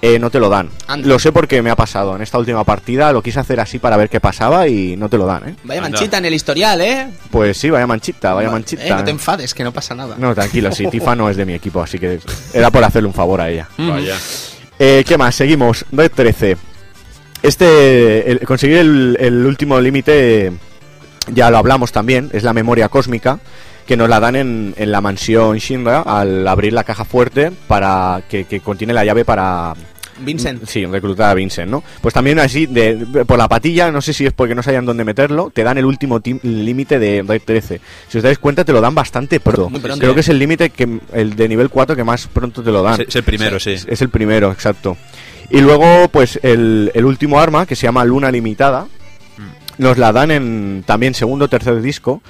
eh, 0.00 0.18
no 0.18 0.30
te 0.30 0.38
lo 0.38 0.48
dan. 0.48 0.68
Anda. 0.86 1.08
Lo 1.08 1.18
sé 1.18 1.32
porque 1.32 1.60
me 1.62 1.70
ha 1.70 1.76
pasado. 1.76 2.14
En 2.16 2.22
esta 2.22 2.38
última 2.38 2.62
partida 2.64 3.12
lo 3.12 3.22
quise 3.22 3.40
hacer 3.40 3.58
así 3.60 3.78
para 3.78 3.96
ver 3.96 4.08
qué 4.08 4.20
pasaba 4.20 4.68
y 4.68 4.96
no 4.96 5.08
te 5.08 5.18
lo 5.18 5.26
dan, 5.26 5.48
¿eh? 5.48 5.54
Vaya 5.64 5.80
Anda. 5.84 5.90
manchita 5.98 6.18
en 6.18 6.24
el 6.26 6.34
historial, 6.34 6.80
¿eh? 6.80 7.08
Pues 7.30 7.56
sí, 7.56 7.68
vaya 7.70 7.86
manchita, 7.86 8.34
vaya 8.34 8.48
Eh, 8.48 8.52
manchita. 8.52 8.96
no 8.96 9.04
te 9.04 9.10
enfades, 9.10 9.54
que 9.54 9.64
no 9.64 9.72
pasa 9.72 9.94
nada. 9.94 10.14
No, 10.18 10.34
tranquilo, 10.34 10.70
sí, 10.72 10.86
Tifa 10.86 11.14
no 11.16 11.28
es 11.28 11.36
de 11.36 11.44
mi 11.44 11.54
equipo, 11.54 11.82
así 11.82 11.98
que 11.98 12.20
era 12.54 12.70
por 12.70 12.84
hacerle 12.84 13.08
un 13.08 13.14
favor 13.14 13.40
a 13.40 13.50
ella. 13.50 13.68
Vaya. 13.78 14.16
Eh, 14.78 15.02
¿Qué 15.06 15.18
más? 15.18 15.34
Seguimos. 15.34 15.84
Red 15.90 16.12
13. 16.14 16.56
Este, 17.42 18.30
el- 18.30 18.40
conseguir 18.40 18.78
el, 18.78 19.16
el 19.20 19.46
último 19.46 19.80
límite, 19.80 20.52
ya 21.32 21.50
lo 21.50 21.58
hablamos 21.58 21.92
también, 21.92 22.30
es 22.32 22.42
la 22.42 22.52
memoria 22.52 22.88
cósmica, 22.88 23.38
que 23.88 23.96
nos 23.96 24.08
la 24.08 24.20
dan 24.20 24.36
en, 24.36 24.74
en 24.76 24.92
la 24.92 25.00
mansión 25.00 25.56
Shinra 25.58 26.02
al 26.02 26.46
abrir 26.46 26.72
la 26.74 26.84
caja 26.84 27.04
fuerte 27.04 27.50
para 27.66 28.22
que, 28.28 28.44
que 28.44 28.60
contiene 28.60 28.92
la 28.92 29.04
llave 29.04 29.24
para 29.24 29.72
Vincent. 30.20 30.64
Sí, 30.66 30.84
reclutar 30.84 31.30
a 31.30 31.34
Vincent, 31.34 31.70
¿no? 31.70 31.82
Pues 32.02 32.12
también 32.12 32.38
así, 32.40 32.66
de, 32.66 32.96
de- 32.96 33.24
por 33.24 33.38
la 33.38 33.48
patilla, 33.48 33.90
no 33.90 34.00
sé 34.02 34.12
si 34.12 34.26
es 34.26 34.32
porque 34.32 34.54
no 34.54 34.62
sabían 34.62 34.84
dónde 34.84 35.04
meterlo, 35.04 35.50
te 35.54 35.62
dan 35.64 35.78
el 35.78 35.84
último 35.86 36.20
tim- 36.20 36.40
límite 36.42 36.98
de 36.98 37.24
Red 37.26 37.42
13. 37.44 37.80
Si 38.08 38.18
os 38.18 38.24
dais 38.24 38.38
cuenta, 38.38 38.64
te 38.64 38.72
lo 38.72 38.80
dan 38.80 38.94
bastante 38.94 39.38
pronto. 39.40 39.70
Muy 39.70 39.80
pronto, 39.80 39.98
Creo 40.00 40.10
¿eh? 40.10 40.14
que 40.14 40.20
es 40.20 40.28
el 40.28 40.38
límite 40.38 40.70
que 40.70 41.00
el 41.12 41.34
de 41.36 41.48
nivel 41.48 41.70
4 41.70 41.94
que 41.96 42.04
más 42.04 42.26
pronto 42.26 42.62
te 42.62 42.70
lo 42.72 42.82
dan. 42.82 43.00
Es, 43.00 43.08
es 43.08 43.16
el 43.16 43.22
primero, 43.22 43.58
sí. 43.60 43.70
Es, 43.70 43.86
es 43.88 44.02
el 44.02 44.10
primero, 44.10 44.50
exacto. 44.52 44.96
Y 45.50 45.60
luego, 45.60 46.08
pues, 46.08 46.38
el, 46.42 46.90
el 46.94 47.04
último 47.06 47.38
arma, 47.40 47.64
que 47.64 47.74
se 47.76 47.84
llama 47.86 48.04
Luna 48.04 48.30
Limitada, 48.30 48.86
nos 49.78 49.96
la 49.96 50.12
dan 50.12 50.32
en 50.32 50.82
también 50.84 51.14
segundo 51.14 51.44
o 51.44 51.48
tercer 51.48 51.80
disco, 51.80 52.20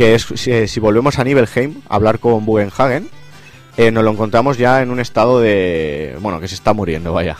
que 0.00 0.14
es, 0.14 0.22
si, 0.34 0.66
si 0.66 0.80
volvemos 0.80 1.18
a 1.18 1.24
Nibelheim, 1.24 1.82
a 1.86 1.96
hablar 1.96 2.20
con 2.20 2.46
Bugenhagen, 2.46 3.06
eh, 3.76 3.90
nos 3.90 4.02
lo 4.02 4.10
encontramos 4.12 4.56
ya 4.56 4.80
en 4.80 4.90
un 4.90 4.98
estado 4.98 5.40
de... 5.40 6.16
Bueno, 6.20 6.40
que 6.40 6.48
se 6.48 6.54
está 6.54 6.72
muriendo, 6.72 7.12
vaya. 7.12 7.36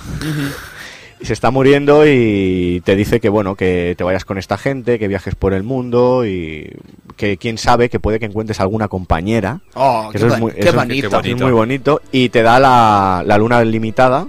se 1.23 1.33
está 1.33 1.50
muriendo 1.50 2.05
y 2.07 2.83
te 2.85 2.97
dice 2.97 3.19
que, 3.19 3.31
bueno, 3.31 3.55
que 3.55 3.95
te 3.97 4.05
vayas 4.05 4.26
con 4.26 4.37
esta 4.37 4.59
gente, 4.59 4.99
que 4.99 5.09
viajes 5.09 5.35
por 5.37 5.55
el 5.55 5.62
mundo 5.62 6.26
y 6.26 6.71
que 7.17 7.38
quién 7.38 7.57
sabe 7.57 7.88
que 7.88 7.99
puede 7.99 8.19
que 8.19 8.26
encuentres 8.26 8.61
alguna 8.61 8.88
compañera. 8.88 9.61
Oh, 9.73 10.11
Que 10.12 10.19
qué, 10.19 10.26
eso 10.26 10.35
es 10.35 10.40
muy- 10.40 10.52
qué 10.52 10.61
eso 10.61 10.69
es- 10.69 10.75
bonito. 10.76 11.09
qué 11.09 11.17
bonito. 11.17 11.37
Es 11.37 11.43
muy 11.43 11.52
bonito. 11.52 12.02
Y 12.12 12.29
te 12.29 12.43
da 12.43 12.59
la, 12.61 13.23
la 13.25 13.38
luna 13.38 13.64
limitada 13.64 14.26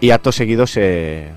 y 0.00 0.10
acto 0.10 0.32
seguido 0.32 0.66
se... 0.66 1.28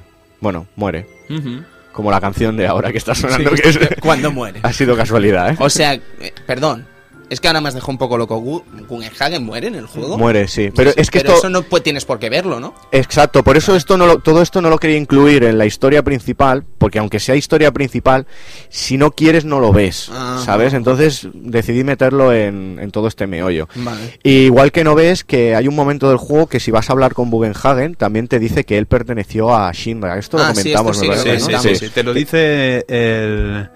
Bueno, 0.42 0.66
muere. 0.76 1.06
Ujú. 1.30 1.62
Como 1.98 2.12
la 2.12 2.22
canción 2.22 2.56
de 2.56 2.68
ahora 2.68 2.92
que 2.92 3.00
está 3.00 3.16
sonando, 3.16 3.56
Sí, 3.56 3.62
que 3.63 3.70
es- 3.70 3.80
Cuando 4.01 4.32
muere. 4.32 4.60
ha 4.62 4.72
sido 4.72 4.96
casualidad, 4.96 5.50
¿eh? 5.50 5.56
O 5.58 5.68
sea, 5.68 5.96
eh, 5.96 6.32
perdón. 6.46 6.86
Es 7.29 7.41
que 7.41 7.48
ahora 7.48 7.60
me 7.60 7.67
has 7.67 7.74
dejado 7.74 7.91
un 7.91 7.98
poco 7.98 8.17
loco. 8.17 8.39
Gu- 8.41 8.63
¿Guggenhagen 8.88 9.43
muere 9.43 9.67
en 9.67 9.75
el 9.75 9.86
juego? 9.86 10.17
Muere, 10.17 10.48
sí. 10.48 10.69
Pero 10.74 10.91
es 10.96 11.12
que 11.12 11.19
Pero 11.19 11.34
esto... 11.34 11.48
eso 11.48 11.50
no 11.50 11.62
pues, 11.63 11.84
tienes 11.84 12.05
por 12.05 12.19
qué 12.19 12.29
verlo, 12.29 12.60
¿no? 12.62 12.74
Exacto, 12.93 13.43
por 13.43 13.57
eso 13.57 13.75
esto 13.75 13.98
no 13.98 14.05
lo- 14.07 14.19
todo 14.19 14.41
esto 14.41 14.62
no 14.62 14.69
lo 14.69 14.77
quería 14.77 14.96
incluir 14.98 15.43
en 15.43 15.57
la 15.57 15.65
historia 15.65 16.03
principal, 16.03 16.63
porque 16.77 17.00
aunque 17.00 17.19
sea 17.19 17.36
historia 17.36 17.72
principal, 17.72 18.27
si 18.69 18.98
no 18.98 19.12
quieres 19.12 19.43
no 19.43 19.60
lo 19.60 19.74
ves, 19.74 20.10
Ah. 20.12 20.41
¿sabes? 20.46 20.74
Entonces 20.74 21.27
decidí 21.34 21.84
meterlo 21.84 22.31
en, 22.31 22.79
en 22.81 22.91
todo 22.91 23.07
este 23.10 23.27
meollo. 23.27 23.67
Vale. 23.75 24.19
Y 24.24 24.46
igual 24.46 24.72
que 24.72 24.86
no 24.86 24.96
ves 24.96 25.25
que 25.25 25.53
hay 25.53 25.67
un 25.67 25.75
momento 25.75 26.07
del 26.07 26.17
juego 26.17 26.48
que 26.48 26.62
si 26.62 26.72
vas 26.72 26.89
a 26.89 26.93
hablar 26.93 27.13
con 27.13 27.29
Bugenhagen, 27.29 27.96
también 27.96 28.29
te 28.29 28.39
dice 28.39 28.63
que 28.63 28.77
él 28.77 28.86
perteneció 28.86 29.53
a 29.53 29.69
Shinra. 29.74 30.17
Esto 30.17 30.38
lo 30.38 30.43
Ah, 30.43 30.55
sí, 30.55 30.74
comentamos, 30.74 31.01
esto 31.01 31.13
sí 31.46 31.51
¿no? 31.51 31.60
sí, 31.62 31.69
sí, 31.75 31.86
sí. 31.88 31.89
Te 31.93 32.03
lo 32.03 32.13
dice 32.13 32.86
el, 32.88 33.69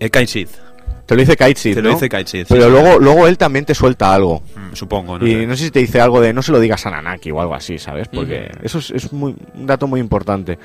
el. 0.00 0.10
Te 1.06 1.14
lo 1.14 1.20
dice 1.20 1.36
Kaitsid, 1.36 1.74
Te 1.74 1.82
lo 1.82 1.90
¿no? 1.90 1.94
dice 1.94 2.08
Kaishid. 2.08 2.46
Pero 2.48 2.64
sí, 2.64 2.70
luego, 2.70 2.98
luego 2.98 3.26
él 3.28 3.38
también 3.38 3.64
te 3.64 3.74
suelta 3.74 4.12
algo. 4.12 4.42
Mm, 4.56 4.74
Supongo, 4.74 5.18
no 5.18 5.26
y 5.26 5.32
sé. 5.32 5.46
no 5.46 5.56
sé 5.56 5.64
si 5.64 5.70
te 5.70 5.78
dice 5.78 6.00
algo 6.00 6.20
de 6.20 6.32
no 6.32 6.42
se 6.42 6.50
lo 6.52 6.58
digas 6.60 6.84
a 6.86 6.90
Nanaki 6.90 7.30
o 7.30 7.40
algo 7.40 7.54
así, 7.54 7.78
¿sabes? 7.78 8.08
Porque 8.08 8.50
eso 8.62 8.78
es, 8.78 8.90
es 8.90 9.12
muy, 9.12 9.34
un 9.54 9.66
dato 9.66 9.86
muy 9.86 10.00
importante. 10.00 10.58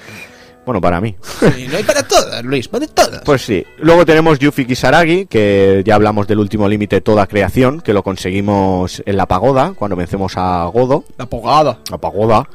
Bueno, 0.63 0.79
para 0.79 1.01
mí. 1.01 1.15
Sí, 1.55 1.67
no 1.71 1.77
hay 1.77 1.83
para 1.83 2.03
todas, 2.07 2.43
Luis, 2.43 2.67
para 2.67 2.85
todas. 2.85 3.23
Pues 3.23 3.41
sí. 3.41 3.65
Luego 3.79 4.05
tenemos 4.05 4.37
Yuffie 4.37 4.67
Kisaragi, 4.67 5.25
que 5.25 5.81
ya 5.83 5.95
hablamos 5.95 6.27
del 6.27 6.37
último 6.37 6.69
límite 6.69 7.01
toda 7.01 7.25
creación, 7.25 7.81
que 7.81 7.93
lo 7.93 8.03
conseguimos 8.03 9.01
en 9.05 9.17
la 9.17 9.25
pagoda, 9.25 9.73
cuando 9.75 9.95
vencemos 9.95 10.33
a 10.37 10.65
Godo, 10.65 11.03
La 11.17 11.25
pogada. 11.25 11.79
la 11.89 11.97
pagoda. 11.97 12.47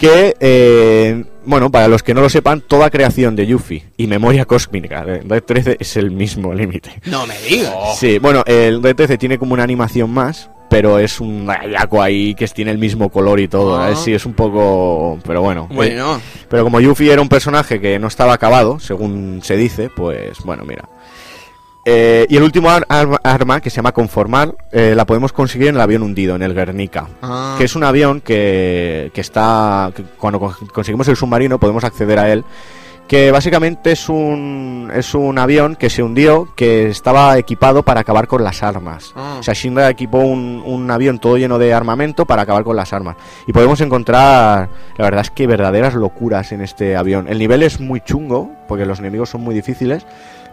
Que, 0.00 0.34
eh, 0.40 1.24
bueno, 1.44 1.70
para 1.70 1.86
los 1.86 2.02
que 2.02 2.14
no 2.14 2.22
lo 2.22 2.30
sepan, 2.30 2.62
toda 2.62 2.88
creación 2.88 3.36
de 3.36 3.46
Yuffie 3.46 3.84
y 3.98 4.06
memoria 4.06 4.46
cósmica 4.46 5.04
de 5.04 5.20
Red 5.20 5.42
13 5.42 5.76
es 5.78 5.94
el 5.98 6.10
mismo 6.10 6.54
límite. 6.54 7.02
No 7.04 7.26
me 7.26 7.38
digas. 7.42 7.98
Sí, 7.98 8.18
bueno, 8.18 8.42
el 8.46 8.82
Red 8.82 8.96
13 8.96 9.18
tiene 9.18 9.38
como 9.38 9.52
una 9.52 9.62
animación 9.62 10.10
más, 10.10 10.48
pero 10.70 10.98
es 10.98 11.20
un 11.20 11.50
ayaco 11.50 12.00
ahí 12.00 12.34
que 12.34 12.48
tiene 12.48 12.70
el 12.70 12.78
mismo 12.78 13.10
color 13.10 13.40
y 13.40 13.48
todo. 13.48 13.78
Ah. 13.78 13.90
¿eh? 13.90 13.96
Sí, 13.96 14.14
es 14.14 14.24
un 14.24 14.32
poco. 14.32 15.18
Pero 15.22 15.42
bueno. 15.42 15.68
Bueno. 15.70 16.16
Eh, 16.16 16.20
pero 16.48 16.64
como 16.64 16.80
Yuffie 16.80 17.12
era 17.12 17.20
un 17.20 17.28
personaje 17.28 17.78
que 17.78 17.98
no 17.98 18.08
estaba 18.08 18.32
acabado, 18.32 18.80
según 18.80 19.40
se 19.42 19.58
dice, 19.58 19.90
pues 19.94 20.38
bueno, 20.44 20.64
mira. 20.64 20.88
Eh, 21.84 22.26
y 22.28 22.36
el 22.36 22.42
último 22.42 22.68
ar- 22.70 22.84
arma, 22.88 23.18
arma, 23.22 23.60
que 23.60 23.70
se 23.70 23.76
llama 23.76 23.92
Conformar, 23.92 24.54
eh, 24.70 24.92
la 24.94 25.06
podemos 25.06 25.32
conseguir 25.32 25.68
en 25.68 25.76
el 25.76 25.80
avión 25.80 26.02
hundido, 26.02 26.36
en 26.36 26.42
el 26.42 26.54
Guernica. 26.54 27.06
Ah. 27.22 27.54
Que 27.56 27.64
es 27.64 27.74
un 27.74 27.84
avión 27.84 28.20
que, 28.20 29.10
que 29.14 29.20
está. 29.20 29.90
que 29.94 30.02
cuando 30.18 30.38
con- 30.40 30.52
conseguimos 30.74 31.08
el 31.08 31.16
submarino 31.16 31.58
podemos 31.58 31.84
acceder 31.84 32.18
a 32.18 32.30
él. 32.30 32.44
Que 33.08 33.32
básicamente 33.32 33.90
es 33.90 34.08
un, 34.08 34.88
es 34.94 35.14
un 35.16 35.36
avión 35.36 35.74
que 35.74 35.90
se 35.90 36.00
hundió, 36.00 36.46
que 36.54 36.88
estaba 36.90 37.36
equipado 37.38 37.82
para 37.82 38.02
acabar 38.02 38.28
con 38.28 38.44
las 38.44 38.62
armas. 38.62 39.12
Ah. 39.16 39.38
O 39.40 39.42
sea, 39.42 39.52
Shinra 39.52 39.90
equipó 39.90 40.18
un, 40.18 40.62
un 40.64 40.88
avión 40.92 41.18
todo 41.18 41.36
lleno 41.36 41.58
de 41.58 41.74
armamento 41.74 42.24
para 42.24 42.42
acabar 42.42 42.62
con 42.62 42.76
las 42.76 42.92
armas. 42.92 43.16
Y 43.48 43.52
podemos 43.52 43.80
encontrar, 43.80 44.68
la 44.96 45.04
verdad 45.04 45.22
es 45.22 45.30
que 45.32 45.48
verdaderas 45.48 45.94
locuras 45.94 46.52
en 46.52 46.60
este 46.60 46.94
avión. 46.96 47.26
El 47.26 47.40
nivel 47.40 47.64
es 47.64 47.80
muy 47.80 48.00
chungo, 48.00 48.48
porque 48.68 48.86
los 48.86 49.00
enemigos 49.00 49.28
son 49.30 49.40
muy 49.40 49.56
difíciles. 49.56 50.06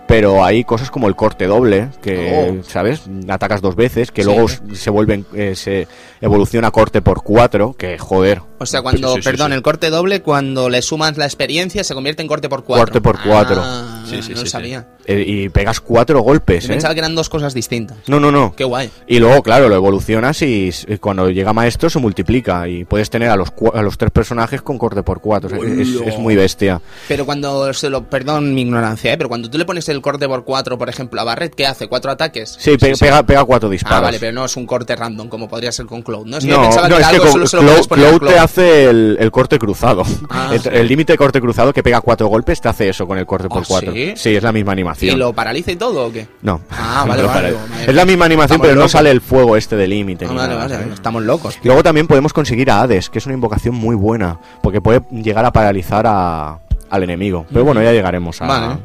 Pero 0.08 0.44
hay 0.44 0.64
cosas 0.64 0.90
como 0.90 1.08
el 1.08 1.16
corte 1.16 1.48
doble, 1.48 1.90
que, 2.02 2.60
Oh. 2.62 2.64
¿sabes? 2.64 3.02
Atacas 3.28 3.62
dos 3.62 3.76
veces, 3.76 4.12
que 4.12 4.24
Sí. 4.24 4.30
luego 4.30 4.48
se 4.48 4.90
vuelven, 4.90 5.26
eh, 5.34 5.54
se 5.56 5.88
evoluciona 6.22 6.70
a 6.70 6.72
corte 6.72 7.02
por 7.02 7.24
cuatro, 7.24 7.76
que 7.78 7.98
joder. 7.98 8.42
O 8.60 8.66
sea, 8.66 8.82
cuando, 8.82 9.10
Sí, 9.10 9.16
sí, 9.16 9.22
sí, 9.22 9.30
perdón, 9.30 9.52
sí. 9.52 9.56
el 9.58 9.62
corte 9.62 9.90
doble, 9.90 10.22
cuando 10.22 10.70
le 10.70 10.82
sumas 10.82 11.16
la 11.18 11.26
experiencia, 11.26 11.84
se 11.84 11.94
convierte 11.94 12.22
en 12.24 12.28
corte 12.28 12.50
por 12.50 12.64
cuatro. 12.64 12.86
Corte 12.86 13.02
por 13.02 13.22
cuatro. 13.22 13.62
Ah, 13.64 14.04
Sí, 14.08 14.14
sí, 14.14 14.18
no 14.18 14.24
sí, 14.24 14.34
lo 14.36 14.40
sí. 14.42 14.48
sabía. 14.48 14.88
Eh, 15.06 15.24
y 15.26 15.50
pegas 15.50 15.80
cuatro 15.82 16.22
golpes, 16.22 16.64
Yo 16.64 16.70
¿eh? 16.70 16.76
pensaba 16.76 16.94
que 16.94 17.00
eran 17.02 17.14
dos 17.14 17.28
cosas 17.30 17.54
distintas. 17.54 17.98
No, 18.08 18.20
no, 18.20 18.32
no. 18.32 18.54
Qué 18.56 18.64
guay. 18.64 18.90
Y 19.08 19.20
luego, 19.20 19.44
claro, 19.44 19.68
lo 19.70 19.76
evolucionas 19.76 20.42
y, 20.42 20.72
y 20.88 20.98
cuando 20.98 21.30
llega 21.30 21.54
maestro 21.54 21.90
se 21.90 22.00
multiplica 22.00 22.68
y 22.68 22.84
puedes 22.86 23.10
tener 23.10 23.30
a 23.30 23.36
los, 23.36 23.50
a 23.74 23.82
los 23.82 23.98
tres 23.98 24.12
personajes 24.12 24.62
con 24.62 24.78
corte 24.78 25.04
por 25.04 25.20
cuatro. 25.22 25.50
O 25.58 25.62
sea, 25.62 25.74
es, 25.74 25.90
es 26.08 26.18
muy 26.18 26.36
bestia. 26.36 26.82
Pero 27.10 27.26
cuando 27.26 27.74
se 27.74 27.90
lo, 27.90 28.04
perdón 28.06 28.56
mi 28.56 28.62
ignorancia, 28.62 29.14
¿eh? 29.14 29.18
pero 29.18 29.28
cuando 29.30 29.50
tú 29.50 29.58
le 29.58 29.66
pones 29.66 29.88
el 29.90 29.97
corte 30.02 30.28
por 30.28 30.44
cuatro, 30.44 30.78
por 30.78 30.90
ejemplo, 30.90 31.20
a 31.22 31.24
Barret, 31.24 31.54
¿qué 31.56 31.66
hace? 31.68 31.88
¿Cuatro 31.88 32.12
ataques? 32.12 32.56
Sí, 32.60 32.78
pe- 32.78 32.94
Pega, 32.98 33.24
pega 33.24 33.44
cuatro 33.46 33.70
disparos. 33.70 34.00
Ah, 34.00 34.02
vale, 34.02 34.20
pero 34.20 34.32
no 34.34 34.46
es 34.46 34.56
un 34.58 34.66
corte 34.66 34.96
random 34.96 35.30
como 35.30 35.48
podría 35.48 35.72
ser 35.72 35.86
con 35.86 36.02
Cloud, 36.02 36.26
¿no? 36.26 36.38
No, 36.40 36.62
pensaba 36.62 36.88
no, 36.90 36.96
que 36.98 37.02
es 37.02 37.08
que 37.08 37.14
algo 37.16 37.24
con 37.26 37.32
solo 37.34 37.48
se 37.48 37.58
lo 37.58 37.62
Cloud, 37.64 37.88
Cloud 38.20 38.28
te 38.32 38.40
hace 38.40 38.86
el, 38.90 39.18
el 39.20 39.32
corte 39.32 39.58
cruzado. 39.60 40.04
Ah. 40.30 40.52
el 40.54 40.74
el 40.74 40.88
límite 40.88 41.14
de 41.14 41.18
corte 41.18 41.40
cruzado 41.42 41.74
que 41.74 41.84
pega 41.84 42.02
cuatro 42.02 42.28
golpes 42.28 42.60
te 42.62 42.70
hace 42.70 42.90
eso 42.90 43.06
con 43.08 43.18
el 43.18 43.26
corte 43.26 43.48
por 43.50 43.64
¿Ah, 43.64 43.66
cuatro. 43.68 43.94
sí? 43.94 44.14
es 44.36 44.44
la 44.44 44.52
misma 44.52 44.72
¿Y 44.72 44.74
animación. 44.74 45.20
lo 45.20 45.34
paraliza 45.34 45.72
y 45.72 45.76
todo 45.76 46.08
o 46.08 46.12
qué? 46.12 46.28
No. 46.42 46.62
Ah, 46.72 47.04
vale, 47.08 47.22
No, 47.24 47.28
vale. 47.28 47.56
Es 47.88 47.94
la 47.96 48.06
misma 48.06 48.26
animación, 48.26 48.56
Estamos 48.58 48.68
pero 48.68 48.80
no 48.82 48.88
sale 48.88 49.12
el 49.12 49.22
fuego 49.22 49.58
este 49.58 49.76
de 49.76 49.88
límite. 49.88 50.26
Ah, 50.30 50.34
vale, 50.34 50.94
estamos 50.94 51.24
locos. 51.24 51.58
Luego 51.64 51.84
también 51.84 52.08
podemos 52.08 52.34
conseguir 52.34 52.70
a 52.72 52.82
Hades, 52.82 53.10
que 53.10 53.20
es 53.20 53.26
una 53.26 53.36
invocación 53.36 53.76
muy 53.76 53.96
buena, 53.96 54.40
porque 54.62 54.82
puede 54.82 55.02
llegar 55.12 55.46
a 55.46 55.52
paralizar 55.52 56.06
a- 56.08 56.60
al 56.90 57.04
enemigo. 57.04 57.46
Pero 57.52 57.66
bueno, 57.66 57.82
ya 57.82 57.92
llegaremos 57.92 58.42
a, 58.42 58.48
Vale. 58.48 58.78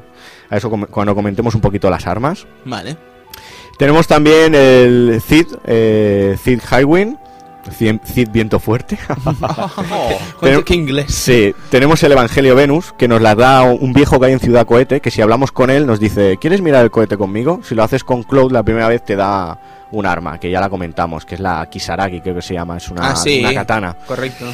A 0.52 0.58
eso 0.58 0.68
com- 0.68 0.86
cuando 0.90 1.14
comentemos 1.14 1.54
un 1.54 1.62
poquito 1.62 1.88
las 1.88 2.06
armas. 2.06 2.46
Vale. 2.66 2.96
Tenemos 3.78 4.06
también 4.06 4.54
el 4.54 5.20
Cid, 5.26 5.46
eh, 5.64 6.36
Cid 6.38 6.60
Highwind, 6.70 7.16
Cid, 7.70 7.96
Cid 8.04 8.28
Viento 8.30 8.60
Fuerte. 8.60 8.98
Pero, 10.42 10.62
¿Qué 10.62 10.74
inglés? 10.74 11.06
Sí, 11.12 11.54
tenemos 11.70 12.02
el 12.02 12.12
Evangelio 12.12 12.54
Venus, 12.54 12.92
que 12.98 13.08
nos 13.08 13.22
la 13.22 13.34
da 13.34 13.62
un 13.62 13.94
viejo 13.94 14.20
que 14.20 14.26
hay 14.26 14.32
en 14.34 14.40
Ciudad 14.40 14.66
Cohete, 14.66 15.00
que 15.00 15.10
si 15.10 15.22
hablamos 15.22 15.52
con 15.52 15.70
él 15.70 15.86
nos 15.86 15.98
dice, 15.98 16.36
¿quieres 16.38 16.60
mirar 16.60 16.84
el 16.84 16.90
cohete 16.90 17.16
conmigo? 17.16 17.60
Si 17.66 17.74
lo 17.74 17.82
haces 17.82 18.04
con 18.04 18.22
Cloud 18.22 18.52
la 18.52 18.62
primera 18.62 18.88
vez 18.88 19.02
te 19.02 19.16
da 19.16 19.58
un 19.90 20.04
arma, 20.04 20.38
que 20.38 20.50
ya 20.50 20.60
la 20.60 20.68
comentamos, 20.68 21.24
que 21.24 21.36
es 21.36 21.40
la 21.40 21.66
Kisaragi, 21.70 22.20
creo 22.20 22.34
que 22.34 22.42
se 22.42 22.52
llama, 22.54 22.76
es 22.76 22.88
una, 22.90 23.10
ah, 23.10 23.16
sí. 23.16 23.40
una 23.40 23.54
katana. 23.54 23.96
Correcto. 24.06 24.46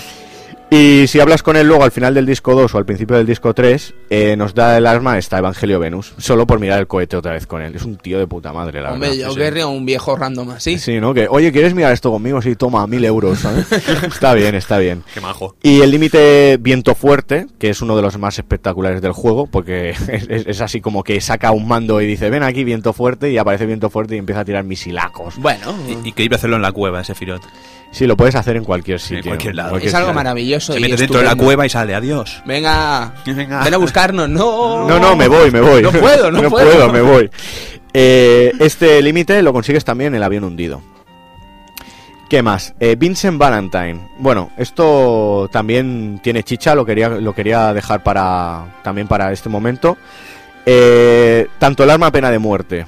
Y 0.70 1.06
si 1.06 1.18
hablas 1.18 1.42
con 1.42 1.56
él 1.56 1.66
luego 1.66 1.82
al 1.82 1.90
final 1.92 2.12
del 2.12 2.26
disco 2.26 2.54
2 2.54 2.74
o 2.74 2.78
al 2.78 2.84
principio 2.84 3.16
del 3.16 3.24
disco 3.24 3.54
3, 3.54 3.94
eh, 4.10 4.36
nos 4.36 4.54
da 4.54 4.76
el 4.76 4.86
arma 4.86 5.16
esta 5.16 5.38
Evangelio 5.38 5.78
Venus, 5.80 6.12
solo 6.18 6.46
por 6.46 6.60
mirar 6.60 6.78
el 6.78 6.86
cohete 6.86 7.16
otra 7.16 7.32
vez 7.32 7.46
con 7.46 7.62
él. 7.62 7.74
Es 7.74 7.84
un 7.84 7.96
tío 7.96 8.18
de 8.18 8.26
puta 8.26 8.52
madre, 8.52 8.82
la 8.82 8.92
Hombre, 8.92 9.08
verdad. 9.08 9.24
yo 9.28 9.32
Sí, 9.32 9.38
querría 9.38 9.66
un 9.66 9.86
viejo 9.86 10.14
random 10.14 10.50
así. 10.50 10.78
Sí, 10.78 11.00
¿no? 11.00 11.14
Que, 11.14 11.26
oye, 11.30 11.52
¿quieres 11.52 11.72
mirar 11.72 11.94
esto 11.94 12.10
conmigo? 12.10 12.42
Sí, 12.42 12.54
toma, 12.54 12.86
mil 12.86 13.02
euros, 13.06 13.38
¿sabes? 13.38 13.66
está 14.06 14.34
bien, 14.34 14.54
está 14.54 14.76
bien. 14.76 15.04
Qué 15.14 15.22
majo. 15.22 15.56
Y 15.62 15.80
el 15.80 15.90
límite 15.90 16.58
viento 16.60 16.94
fuerte, 16.94 17.46
que 17.58 17.70
es 17.70 17.80
uno 17.80 17.96
de 17.96 18.02
los 18.02 18.18
más 18.18 18.38
espectaculares 18.38 19.00
del 19.00 19.12
juego, 19.12 19.46
porque 19.46 19.90
es, 20.08 20.08
es- 20.28 20.46
es 20.48 20.60
así 20.60 20.82
como 20.82 21.02
que 21.02 21.18
saca 21.22 21.50
un 21.50 21.66
mando 21.66 21.98
y 22.02 22.06
dice, 22.06 22.28
ven 22.28 22.42
aquí 22.42 22.64
viento 22.64 22.92
fuerte, 22.92 23.32
y 23.32 23.38
aparece 23.38 23.64
viento 23.64 23.88
fuerte 23.88 24.16
y 24.16 24.18
empieza 24.18 24.40
a 24.42 24.44
tirar 24.44 24.64
misilacos. 24.64 25.38
Bueno, 25.38 25.74
Y, 26.04 26.10
y 26.10 26.12
que 26.12 26.24
iba 26.24 26.34
a 26.34 26.36
hacerlo 26.36 26.56
en 26.56 26.62
la 26.62 26.72
cueva 26.72 27.00
ese 27.00 27.14
Firot. 27.14 27.40
Sí, 27.90 28.06
lo 28.06 28.16
puedes 28.16 28.34
hacer 28.34 28.56
en 28.56 28.64
cualquier 28.64 29.00
sitio. 29.00 29.30
cualquier 29.30 29.54
lado. 29.54 29.70
cualquier 29.70 29.88
es 29.88 29.94
algo 29.94 30.08
sitio. 30.08 30.14
maravilloso. 30.14 30.72
Se 30.74 30.80
mete 30.80 30.96
dentro 30.96 31.18
de 31.20 31.24
la 31.24 31.34
cueva 31.36 31.64
y 31.66 31.68
sale, 31.70 31.94
adiós. 31.94 32.42
Venga, 32.44 33.14
Venga. 33.26 33.64
ven 33.64 33.74
a 33.74 33.78
buscarnos. 33.78 34.28
No, 34.28 34.86
No, 34.86 34.98
no, 34.98 35.16
me 35.16 35.26
voy, 35.26 35.50
me 35.50 35.60
voy. 35.60 35.82
No 35.82 35.90
puedo, 35.90 36.30
no, 36.30 36.42
puedo. 36.50 36.92
me 36.92 37.00
voy. 37.00 37.30
Eh, 37.94 38.52
este 38.60 39.00
límite 39.00 39.40
lo 39.42 39.52
consigues 39.52 39.84
también 39.84 40.08
en 40.08 40.16
el 40.16 40.22
avión 40.22 40.44
hundido. 40.44 40.82
¿Qué 42.28 42.42
más? 42.42 42.74
Eh, 42.78 42.94
Vincent 42.98 43.38
Valentine. 43.38 44.10
Bueno, 44.18 44.50
esto 44.58 45.48
también 45.50 46.20
tiene 46.22 46.42
chicha, 46.42 46.74
lo 46.74 46.84
quería, 46.84 47.08
lo 47.08 47.34
quería 47.34 47.72
dejar 47.72 48.02
para 48.02 48.66
también 48.82 49.08
para 49.08 49.32
este 49.32 49.48
momento. 49.48 49.96
Eh, 50.66 51.46
tanto 51.58 51.84
el 51.84 51.88
arma 51.90 52.12
pena 52.12 52.30
de 52.30 52.38
muerte, 52.38 52.84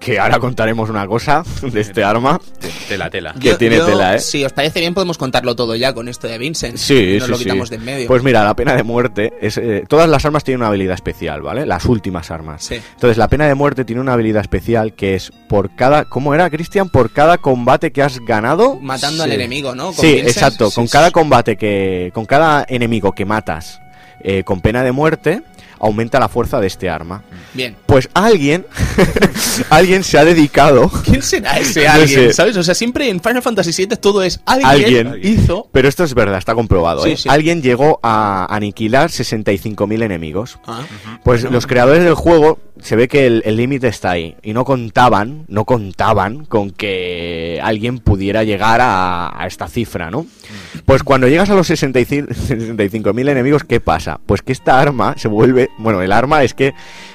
que 0.00 0.18
ahora 0.18 0.38
contaremos 0.38 0.88
una 0.90 1.06
cosa 1.06 1.42
de 1.62 1.80
este 1.80 2.04
arma. 2.04 2.40
Tela, 2.88 3.10
tela. 3.10 3.34
que 3.38 3.54
tiene 3.54 3.78
tela, 3.80 4.14
¿eh? 4.16 4.20
Si 4.20 4.44
os 4.44 4.52
parece 4.52 4.80
bien, 4.80 4.94
podemos 4.94 5.18
contarlo 5.18 5.54
todo 5.56 5.74
ya 5.74 5.92
con 5.92 6.08
esto 6.08 6.26
de 6.28 6.38
Vincent. 6.38 6.76
Sí, 6.78 7.16
Nos 7.18 7.24
sí, 7.24 7.30
lo 7.30 7.36
sí. 7.38 7.44
quitamos 7.44 7.70
de 7.70 7.76
en 7.76 7.84
medio. 7.84 8.06
Pues 8.06 8.22
mira, 8.22 8.44
la 8.44 8.54
pena 8.54 8.74
de 8.74 8.82
muerte 8.84 9.32
es 9.40 9.58
eh, 9.58 9.84
todas 9.88 10.08
las 10.08 10.24
armas 10.24 10.44
tienen 10.44 10.60
una 10.60 10.68
habilidad 10.68 10.94
especial, 10.94 11.42
¿vale? 11.42 11.66
Las 11.66 11.84
últimas 11.84 12.30
armas. 12.30 12.64
Sí. 12.64 12.76
Entonces, 12.94 13.16
la 13.18 13.28
pena 13.28 13.46
de 13.46 13.54
muerte 13.54 13.84
tiene 13.84 14.00
una 14.00 14.12
habilidad 14.14 14.40
especial 14.42 14.94
que 14.94 15.14
es 15.16 15.30
por 15.48 15.74
cada 15.74 16.04
¿cómo 16.04 16.32
era, 16.34 16.48
Cristian? 16.48 16.88
Por 16.88 17.10
cada 17.12 17.38
combate 17.38 17.90
que 17.92 18.02
has 18.02 18.20
ganado 18.20 18.76
Matando 18.80 19.24
al 19.24 19.30
Sí. 19.30 19.34
enemigo, 19.34 19.74
¿no? 19.74 19.86
Con 19.86 19.94
Sí, 19.96 20.14
Vincent. 20.14 20.28
exacto, 20.28 20.70
Sí, 20.70 20.74
con 20.76 20.86
sí. 20.86 20.92
cada 20.92 21.10
combate 21.10 21.56
que 21.56 22.10
con 22.14 22.24
cada 22.24 22.64
enemigo 22.68 23.12
que 23.12 23.24
matas 23.24 23.80
eh, 24.20 24.42
con 24.44 24.60
pena 24.60 24.82
de 24.82 24.92
muerte 24.92 25.42
aumenta 25.80 26.18
la 26.20 26.28
fuerza 26.28 26.60
de 26.60 26.66
este 26.66 26.88
arma. 26.90 27.22
Bien. 27.54 27.76
Pues 27.86 28.08
alguien 28.14 28.66
alguien 29.70 30.04
se 30.04 30.18
ha 30.18 30.24
dedicado 30.24 30.90
¿Quién 31.04 31.22
será 31.22 31.58
ese 31.58 31.84
No 31.86 31.92
alguien? 31.92 32.08
sé. 32.28 32.32
¿Sabes? 32.32 32.56
O 32.56 32.62
sea, 32.62 32.74
siempre 32.74 33.08
en 33.08 33.20
Final 33.20 33.42
Fantasy 33.42 33.70
VII 33.86 33.96
todo 33.96 34.22
es 34.22 34.40
alguien, 34.46 35.06
Alguien. 35.08 35.20
hizo. 35.22 35.68
Pero 35.72 35.88
esto 35.88 36.04
es 36.04 36.14
verdad, 36.14 36.38
está 36.38 36.54
comprobado. 36.54 37.02
Sí, 37.02 37.10
¿eh? 37.10 37.16
sí. 37.16 37.28
Alguien 37.28 37.62
llegó 37.62 38.00
a 38.02 38.46
aniquilar 38.54 39.10
65.000 39.10 40.02
enemigos. 40.02 40.58
Ah, 40.66 40.82
Pues 41.24 41.44
los 41.44 41.66
creadores 41.66 42.04
del 42.04 42.14
juego 42.14 42.58
se 42.80 42.94
ve 42.96 43.08
que 43.08 43.26
el 43.26 43.56
límite 43.56 43.88
está 43.88 44.12
ahí 44.12 44.36
y 44.42 44.52
no 44.52 44.64
contaban, 44.64 45.44
no 45.48 45.64
contaban 45.64 46.44
con 46.44 46.70
que 46.70 47.58
alguien 47.62 47.98
pudiera 47.98 48.44
llegar 48.44 48.80
a, 48.80 49.40
a 49.42 49.46
esta 49.46 49.66
cifra, 49.68 50.10
¿no? 50.10 50.26
Pues 50.84 51.02
cuando 51.02 51.26
llegas 51.28 51.50
a 51.50 51.54
los 51.54 51.66
65 51.66 52.28
65.000 52.32 53.28
enemigos, 53.30 53.64
¿qué 53.64 53.80
pasa? 53.80 54.20
Pues 54.26 54.42
que 54.42 54.52
esta 54.52 54.80
arma 54.80 55.14
se 55.18 55.28
vuelve, 55.28 55.67
bueno, 55.76 56.00
el 56.02 56.12
arma 56.12 56.42
es 56.42 56.54
que 56.54 56.74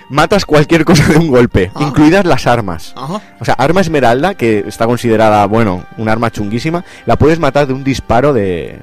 matas 0.09 0.45
cualquier 0.45 0.85
cosa 0.85 1.07
de 1.07 1.17
un 1.17 1.27
golpe, 1.29 1.71
Ah. 1.75 1.79
incluidas 1.83 2.25
las 2.25 2.45
armas. 2.47 2.93
Ajá. 2.95 3.21
O 3.39 3.45
sea, 3.45 3.55
arma 3.55 3.81
esmeralda, 3.81 4.35
que 4.35 4.63
está 4.67 4.85
considerada, 4.85 5.45
bueno, 5.47 5.83
un 5.97 6.09
arma 6.09 6.31
chunguísima, 6.31 6.83
la 7.05 7.15
puedes 7.17 7.39
matar 7.39 7.67
de 7.67 7.73
un 7.73 7.83
disparo 7.83 8.33
de, 8.33 8.79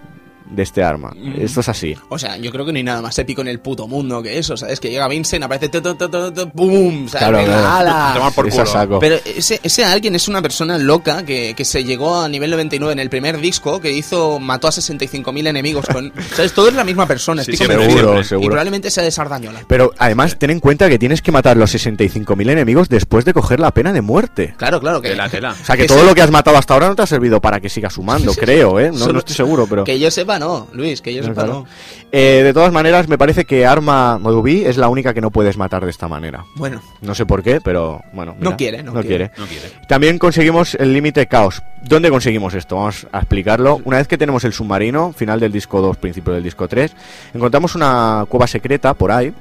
de 0.50 0.62
este 0.62 0.82
arma. 0.82 1.12
Mm. 1.16 1.40
Esto 1.40 1.60
es 1.60 1.68
así. 1.68 1.96
O 2.08 2.18
sea, 2.18 2.36
yo 2.36 2.50
creo 2.50 2.64
que 2.66 2.72
no 2.72 2.76
hay 2.78 2.84
nada 2.84 3.02
más 3.02 3.18
épico 3.18 3.40
en 3.40 3.48
el 3.48 3.60
puto 3.60 3.86
mundo 3.86 4.22
que 4.22 4.38
eso, 4.38 4.56
¿sabes? 4.56 4.80
Que 4.80 4.90
llega 4.90 5.08
Vincent, 5.08 5.44
aparece 5.44 5.68
tu, 5.68 5.80
tu, 5.80 5.94
tu, 5.94 6.08
tu, 6.08 6.32
tu, 6.32 6.50
¡pum! 6.50 7.08
¿sabes? 7.08 7.44
Claro. 7.46 8.14
Tomar 8.14 8.32
por 8.32 8.48
culo. 8.48 8.98
Pero 9.00 9.16
ese, 9.24 9.60
ese 9.62 9.84
alguien 9.84 10.14
es 10.14 10.28
una 10.28 10.42
persona 10.42 10.78
loca 10.78 11.24
que, 11.24 11.54
que 11.56 11.64
se 11.64 11.84
llegó 11.84 12.20
a 12.20 12.28
nivel 12.28 12.50
99 12.50 12.92
en 12.92 12.98
el 12.98 13.10
primer 13.10 13.40
disco, 13.40 13.80
que 13.80 13.92
hizo, 13.92 14.38
mató 14.40 14.68
a 14.68 14.70
65.000 14.70 15.48
enemigos 15.48 15.86
con... 15.86 16.12
¿Sabes? 16.34 16.52
Todo 16.52 16.68
es 16.68 16.74
la 16.74 16.84
misma 16.84 17.06
persona, 17.06 17.44
Sí, 17.44 17.52
estoy 17.52 17.66
siempre, 17.66 17.86
seguro, 17.90 18.24
seguro. 18.24 18.46
Y 18.46 18.48
probablemente 18.48 18.90
sea 18.90 19.04
de 19.04 19.10
Sardañola. 19.10 19.62
Pero 19.66 19.92
además, 19.98 20.36
ten 20.38 20.50
en 20.50 20.60
cuenta 20.60 20.88
que 20.88 20.98
tienes 20.98 21.22
que 21.22 21.32
matar 21.32 21.56
los 21.56 21.74
65.000 21.74 22.50
enemigos 22.50 22.88
después 22.88 23.24
de 23.24 23.32
coger 23.32 23.60
la 23.60 23.72
pena 23.72 23.92
de 23.92 24.00
muerte. 24.00 24.54
Claro, 24.56 24.80
claro, 24.80 25.00
que... 25.00 25.10
Tela, 25.10 25.28
tela. 25.28 25.54
O 25.60 25.64
sea, 25.64 25.76
que 25.76 25.82
Que 25.82 25.88
todo 25.88 26.04
lo 26.04 26.14
que 26.14 26.22
has 26.22 26.30
matado 26.30 26.56
hasta 26.56 26.74
ahora 26.74 26.88
no 26.88 26.96
te 26.96 27.02
ha 27.02 27.06
servido 27.06 27.40
para 27.40 27.60
que 27.60 27.68
sigas 27.68 27.94
sumando, 27.94 28.34
creo, 28.36 28.80
¿eh? 28.80 28.90
No, 28.92 28.98
Solo- 28.98 29.12
no 29.14 29.18
estoy 29.20 29.36
seguro, 29.36 29.66
pero... 29.68 29.84
Que 29.84 29.98
yo 29.98 30.10
sepa, 30.10 30.38
no, 30.40 30.66
Luis, 30.72 31.00
que 31.00 31.14
yo 31.14 31.20
No, 31.20 31.28
sepa, 31.28 31.42
claro. 31.44 31.52
no. 31.60 31.66
Eh, 32.10 32.40
de 32.42 32.52
todas 32.52 32.72
maneras, 32.72 33.06
me 33.06 33.16
parece 33.18 33.44
que 33.44 33.64
Arma 33.66 34.18
Modubi 34.18 34.64
es 34.64 34.76
la 34.76 34.88
única 34.88 35.14
que 35.14 35.20
no 35.20 35.30
puedes 35.30 35.56
matar 35.56 35.84
de 35.84 35.90
esta 35.90 36.08
manera. 36.08 36.44
Bueno, 36.56 36.82
No 37.02 37.14
sé 37.14 37.26
por 37.26 37.42
qué, 37.42 37.60
pero 37.60 38.00
bueno. 38.12 38.34
No 38.40 38.56
quiere, 38.56 38.82
no 38.82 38.92
quiere. 39.02 39.30
No 39.38 39.46
quiere. 39.46 39.70
También 39.86 40.18
conseguimos 40.18 40.74
el 40.74 40.92
límite 40.92 41.26
caos. 41.28 41.62
¿Dónde 41.84 42.10
conseguimos 42.10 42.54
esto? 42.54 42.76
Vamos 42.76 43.06
a 43.12 43.18
explicarlo. 43.18 43.80
Una 43.84 43.98
vez 43.98 44.08
que 44.08 44.18
tenemos 44.18 44.42
el 44.44 44.52
submarino, 44.52 45.12
final 45.12 45.38
del 45.38 45.52
disco 45.52 45.80
2, 45.80 45.98
principio 45.98 46.32
del 46.32 46.42
disco 46.42 46.66
3, 46.66 46.92
encontramos 47.34 47.74
una 47.74 48.24
cueva 48.28 48.46
secreta 48.46 48.94
por 48.94 49.12
ahí. 49.12 49.32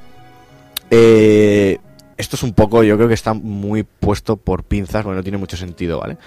Eh, 0.90 1.78
esto 2.16 2.36
es 2.36 2.42
un 2.42 2.52
poco, 2.52 2.82
yo 2.82 2.96
creo 2.96 3.08
que 3.08 3.14
está 3.14 3.32
muy 3.32 3.82
puesto 3.82 4.36
por 4.36 4.64
pinzas, 4.64 5.02
porque 5.04 5.16
no 5.16 5.22
tiene 5.22 5.38
mucho 5.38 5.56
sentido, 5.56 6.00
¿vale? 6.00 6.18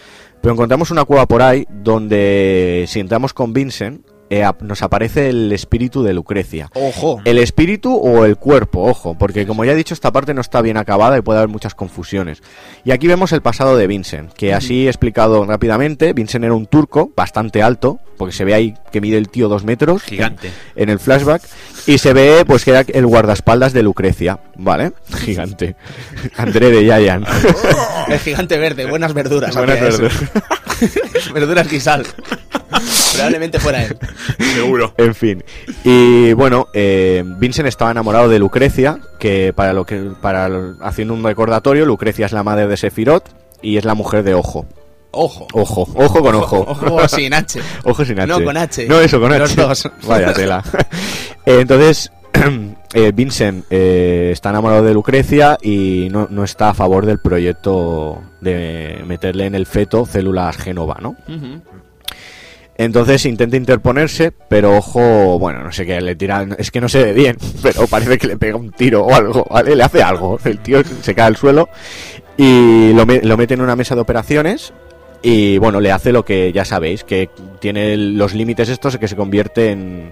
Pero 0.42 0.54
encontramos 0.54 0.90
una 0.92 1.06
cueva 1.06 1.28
por 1.28 1.42
ahí 1.42 1.66
donde 1.70 2.86
si 2.88 3.00
entramos 3.00 3.34
con 3.34 3.54
Vincent 3.54 4.02
eh, 4.30 4.44
nos 4.62 4.82
aparece 4.82 5.30
el 5.30 5.52
espíritu 5.52 6.04
de 6.04 6.14
Lucrecia. 6.14 6.70
Ojo. 6.74 7.22
El 7.26 7.38
espíritu 7.38 7.96
o 7.96 8.26
el 8.26 8.38
cuerpo, 8.38 8.84
ojo, 8.84 9.16
porque 9.18 9.46
como 9.46 9.66
ya 9.66 9.74
he 9.74 9.76
dicho, 9.76 9.94
esta 9.94 10.12
parte 10.12 10.34
no 10.34 10.42
está 10.42 10.62
bien 10.62 10.78
acabada 10.78 11.18
y 11.18 11.22
puede 11.22 11.40
haber 11.40 11.50
muchas 11.50 11.76
confusiones. 11.76 12.42
Y 12.84 12.92
aquí 12.92 13.08
vemos 13.08 13.32
el 13.32 13.42
pasado 13.42 13.78
de 13.78 13.88
Vincent, 13.88 14.34
que 14.34 14.54
así 14.54 14.88
explicado 14.88 15.46
rápidamente, 15.46 16.14
Vincent 16.14 16.46
era 16.46 16.54
un 16.54 16.66
turco 16.66 17.12
bastante 17.16 17.62
alto, 17.62 18.00
porque 18.18 18.34
se 18.34 18.46
ve 18.46 18.54
ahí 18.54 18.76
que 18.92 19.02
mide 19.02 19.18
el 19.18 19.30
tío 19.30 19.50
dos 19.50 19.64
metros. 19.64 20.04
Gigante. 20.04 20.48
En, 20.76 20.84
en 20.84 20.90
el 20.90 21.00
flashback. 21.00 21.42
Y 21.86 21.98
se 21.98 22.14
ve 22.14 22.46
pues 22.46 22.64
que 22.64 22.72
era 22.72 22.86
el 22.88 23.06
guardaespaldas 23.06 23.74
de 23.74 23.84
Lucrecia, 23.84 24.40
¿vale? 24.56 24.94
Gigante. 25.20 25.76
André 26.38 26.70
de 26.70 26.86
Yayan. 26.86 27.26
El 28.08 28.20
gigante 28.20 28.58
verde, 28.58 28.86
buenas 28.86 29.14
verduras. 29.14 29.56
Buenas 29.56 29.80
verduras. 29.80 30.14
verduras 31.34 31.72
y 31.72 31.80
sal. 31.80 32.06
Probablemente 33.14 33.60
fuera 33.60 33.84
él. 33.84 33.98
Seguro. 34.56 34.94
En 34.98 35.16
fin. 35.16 35.44
Y 35.84 36.34
bueno, 36.34 36.68
eh, 36.74 37.24
Vincent 37.26 37.68
estaba 37.68 37.92
enamorado 37.92 38.30
de 38.30 38.40
Lucrecia, 38.40 39.00
que 39.20 39.54
para 39.54 39.74
lo 39.74 39.86
que 39.86 40.12
para 40.22 40.50
lo- 40.50 40.76
haciendo 40.82 41.14
un 41.14 41.24
recordatorio, 41.24 41.86
Lucrecia 41.86 42.26
es 42.26 42.32
la 42.32 42.44
madre 42.44 42.68
de 42.68 42.78
Sefirot 42.78 43.24
y 43.62 43.78
es 43.78 43.86
la 43.86 43.94
mujer 43.94 44.24
de 44.24 44.34
Ojo. 44.34 44.66
Ojo. 45.12 45.48
Ojo, 45.54 45.88
ojo 45.96 46.22
con 46.22 46.34
ojo. 46.36 46.66
Ojo 46.68 47.08
sin 47.08 47.34
H. 47.36 47.60
Ojo 47.84 48.04
sin 48.04 48.20
H. 48.20 48.28
No, 48.28 48.44
con 48.44 48.58
H. 48.58 48.88
No, 48.88 49.00
eso, 49.00 49.20
con 49.20 49.32
H. 49.32 49.40
Los 49.40 49.56
dos. 49.56 49.92
Vaya 50.08 50.34
tela. 50.34 50.64
Eh, 51.46 51.60
Entonces, 51.60 52.10
eh, 52.94 53.12
Vincent 53.14 53.66
eh, 53.70 54.30
está 54.32 54.50
enamorado 54.50 54.82
de 54.84 54.94
Lucrecia 54.94 55.58
y 55.62 56.08
no, 56.10 56.28
no 56.32 56.46
está 56.46 56.70
a 56.70 56.74
favor 56.74 57.06
del 57.06 57.20
proyecto 57.20 58.24
de 58.40 59.04
meterle 59.06 59.46
en 59.48 59.56
el 59.56 59.66
feto 59.66 60.06
células 60.06 60.56
Génova, 60.56 60.98
¿no? 61.02 61.18
Ujú. 61.28 61.62
Entonces 62.78 63.26
intenta 63.26 63.56
interponerse, 63.56 64.32
pero 64.32 64.78
ojo, 64.78 65.38
bueno, 65.38 65.64
no 65.64 65.72
sé 65.72 65.86
qué, 65.86 66.02
le 66.02 66.16
tira, 66.16 66.48
es 66.58 66.72
que 66.72 66.82
no 66.82 66.90
se 66.90 67.04
ve 67.04 67.14
bien, 67.14 67.38
pero 67.62 67.86
parece 67.88 68.18
que 68.18 68.28
le 68.28 68.38
pega 68.38 68.56
un 68.58 68.72
tiro 68.72 69.06
o 69.06 69.14
algo, 69.14 69.46
¿vale? 69.50 69.76
Le 69.76 69.84
hace 69.84 70.02
algo, 70.02 70.40
el 70.44 70.60
tío 70.60 70.82
se 71.02 71.14
cae 71.14 71.28
al 71.28 71.38
suelo 71.38 71.70
y 72.36 72.92
lo, 72.94 73.06
lo 73.06 73.38
mete 73.38 73.54
en 73.54 73.62
una 73.62 73.76
mesa 73.76 73.94
de 73.94 74.02
operaciones 74.02 74.74
y 75.22 75.58
bueno, 75.60 75.80
le 75.80 75.92
hace 75.92 76.12
lo 76.12 76.26
que 76.26 76.52
ya 76.52 76.66
sabéis, 76.66 77.04
que 77.04 77.30
tiene 77.60 77.96
los 77.96 78.34
límites 78.34 78.70
estos 78.70 78.98
que 78.98 79.08
se 79.08 79.16
convierte 79.16 79.70
en, 79.70 80.12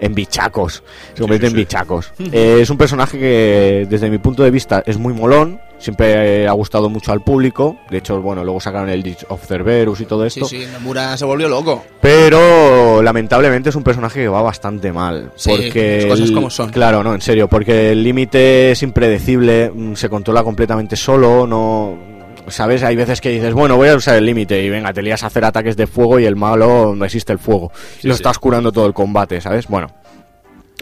en 0.00 0.14
bichacos, 0.14 0.82
se 1.14 1.20
convierte 1.20 1.46
en 1.48 1.54
bichacos. 1.54 2.12
Eh, 2.32 2.58
es 2.62 2.70
un 2.70 2.76
personaje 2.78 3.18
que 3.18 3.86
desde 3.88 4.10
mi 4.10 4.18
punto 4.18 4.42
de 4.42 4.50
vista 4.50 4.82
es 4.86 4.98
muy 4.98 5.12
molón, 5.12 5.60
siempre 5.78 6.46
ha 6.48 6.52
gustado 6.52 6.88
mucho 6.88 7.12
al 7.12 7.20
público, 7.22 7.76
de 7.90 7.98
hecho, 7.98 8.20
bueno, 8.22 8.42
luego 8.44 8.60
sacaron 8.60 8.88
el 8.88 9.02
Ditch 9.02 9.26
of 9.28 9.46
Cerberus 9.46 10.00
y 10.00 10.04
todo 10.06 10.28
Sí, 10.28 10.40
esto. 10.40 10.48
sí, 10.48 10.64
Nomura 10.72 11.16
se 11.16 11.24
volvió 11.24 11.48
loco. 11.48 11.84
Pero 12.00 13.02
lamentablemente 13.02 13.68
es 13.68 13.76
un 13.76 13.82
personaje 13.82 14.20
que 14.20 14.28
va 14.28 14.40
bastante 14.42 14.92
mal. 14.92 15.30
Sí, 15.36 15.50
porque 15.50 15.98
las 16.02 16.06
cosas 16.06 16.28
el- 16.28 16.34
como 16.34 16.50
son. 16.50 16.70
Claro, 16.70 17.02
no, 17.04 17.14
en 17.14 17.20
serio, 17.20 17.48
porque 17.48 17.90
el 17.92 18.02
límite 18.02 18.70
es 18.72 18.82
impredecible, 18.82 19.70
mm, 19.74 19.94
se 19.94 20.08
controla 20.08 20.42
completamente 20.42 20.96
solo, 20.96 21.46
no. 21.46 22.13
¿Sabes? 22.48 22.82
Hay 22.82 22.94
veces 22.96 23.20
que 23.20 23.30
dices, 23.30 23.54
bueno, 23.54 23.76
voy 23.76 23.88
a 23.88 23.96
usar 23.96 24.16
el 24.16 24.26
límite 24.26 24.62
y 24.62 24.68
venga, 24.70 24.92
te 24.92 25.02
lías 25.02 25.22
a 25.22 25.28
hacer 25.28 25.44
ataques 25.44 25.76
de 25.76 25.86
fuego 25.86 26.18
y 26.20 26.26
el 26.26 26.36
malo 26.36 26.94
no 26.94 27.04
existe 27.04 27.32
el 27.32 27.38
fuego. 27.38 27.72
y 28.02 28.06
lo 28.08 28.14
sí. 28.14 28.18
estás 28.20 28.38
curando 28.38 28.70
todo 28.72 28.86
el 28.86 28.92
combate, 28.94 29.40
¿sabes? 29.40 29.66
Bueno, 29.66 29.88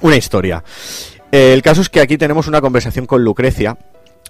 una 0.03 0.17
historia. 0.17 0.63
Eh, 1.31 1.53
el 1.55 1.63
caso 1.63 1.81
es 1.81 1.89
que 1.89 2.01
aquí 2.01 2.19
tenemos 2.19 2.49
una 2.49 2.61
conversación 2.61 3.07
con 3.07 3.23
Lucrecia. 3.25 3.77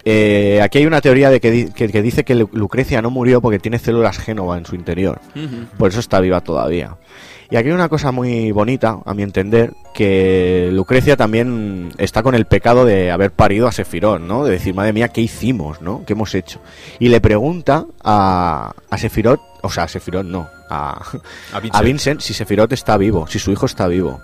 Eh, 0.04 0.60
aquí 0.62 0.78
hay 0.78 0.86
una 0.86 1.00
teoría 1.00 1.30
de 1.30 1.40
que, 1.40 1.50
di- 1.50 1.72
que- 1.72 1.88
que 1.88 2.02
dice 2.02 2.24
que 2.24 2.34
Lu- 2.34 2.50
Lucrecia 2.52 3.00
no 3.00 3.10
murió 3.10 3.40
porque 3.40 3.58
tiene 3.58 3.78
células 3.78 4.18
Génova 4.18 4.58
en 4.58 4.66
su 4.66 4.74
interior. 4.74 5.20
Por 5.78 5.90
eso 5.90 6.00
está 6.00 6.20
viva 6.20 6.40
todavía. 6.40 6.96
Y 7.52 7.56
aquí 7.56 7.68
hay 7.68 7.74
una 7.74 7.90
cosa 7.90 8.12
muy 8.12 8.50
bonita, 8.50 9.00
a 9.04 9.12
mi 9.12 9.22
entender, 9.22 9.74
que 9.92 10.70
Lucrecia 10.72 11.18
también 11.18 11.92
está 11.98 12.22
con 12.22 12.34
el 12.34 12.46
pecado 12.46 12.86
de 12.86 13.10
haber 13.10 13.30
parido 13.30 13.68
a 13.68 13.72
Sefirot, 13.72 14.22
¿no? 14.22 14.42
De 14.46 14.52
decir, 14.52 14.72
madre 14.74 14.94
mía, 14.94 15.08
¿qué 15.08 15.20
hicimos, 15.20 15.82
no? 15.82 16.02
¿Qué 16.06 16.14
hemos 16.14 16.34
hecho? 16.34 16.60
Y 16.98 17.08
le 17.10 17.20
pregunta 17.20 17.84
a, 18.02 18.72
a 18.88 18.96
Sefirot, 18.96 19.38
o 19.60 19.68
sea, 19.70 19.84
a 19.84 19.88
Sefirot 19.88 20.24
no, 20.24 20.48
a, 20.70 20.92
A 21.52 21.60
Vincent. 21.60 21.74
a 21.74 21.82
Vincent 21.82 22.20
si 22.22 22.32
Sefirot 22.32 22.72
está 22.72 22.96
vivo, 22.96 23.26
si 23.26 23.38
su 23.38 23.52
hijo 23.52 23.66
está 23.66 23.86
vivo. 23.86 24.18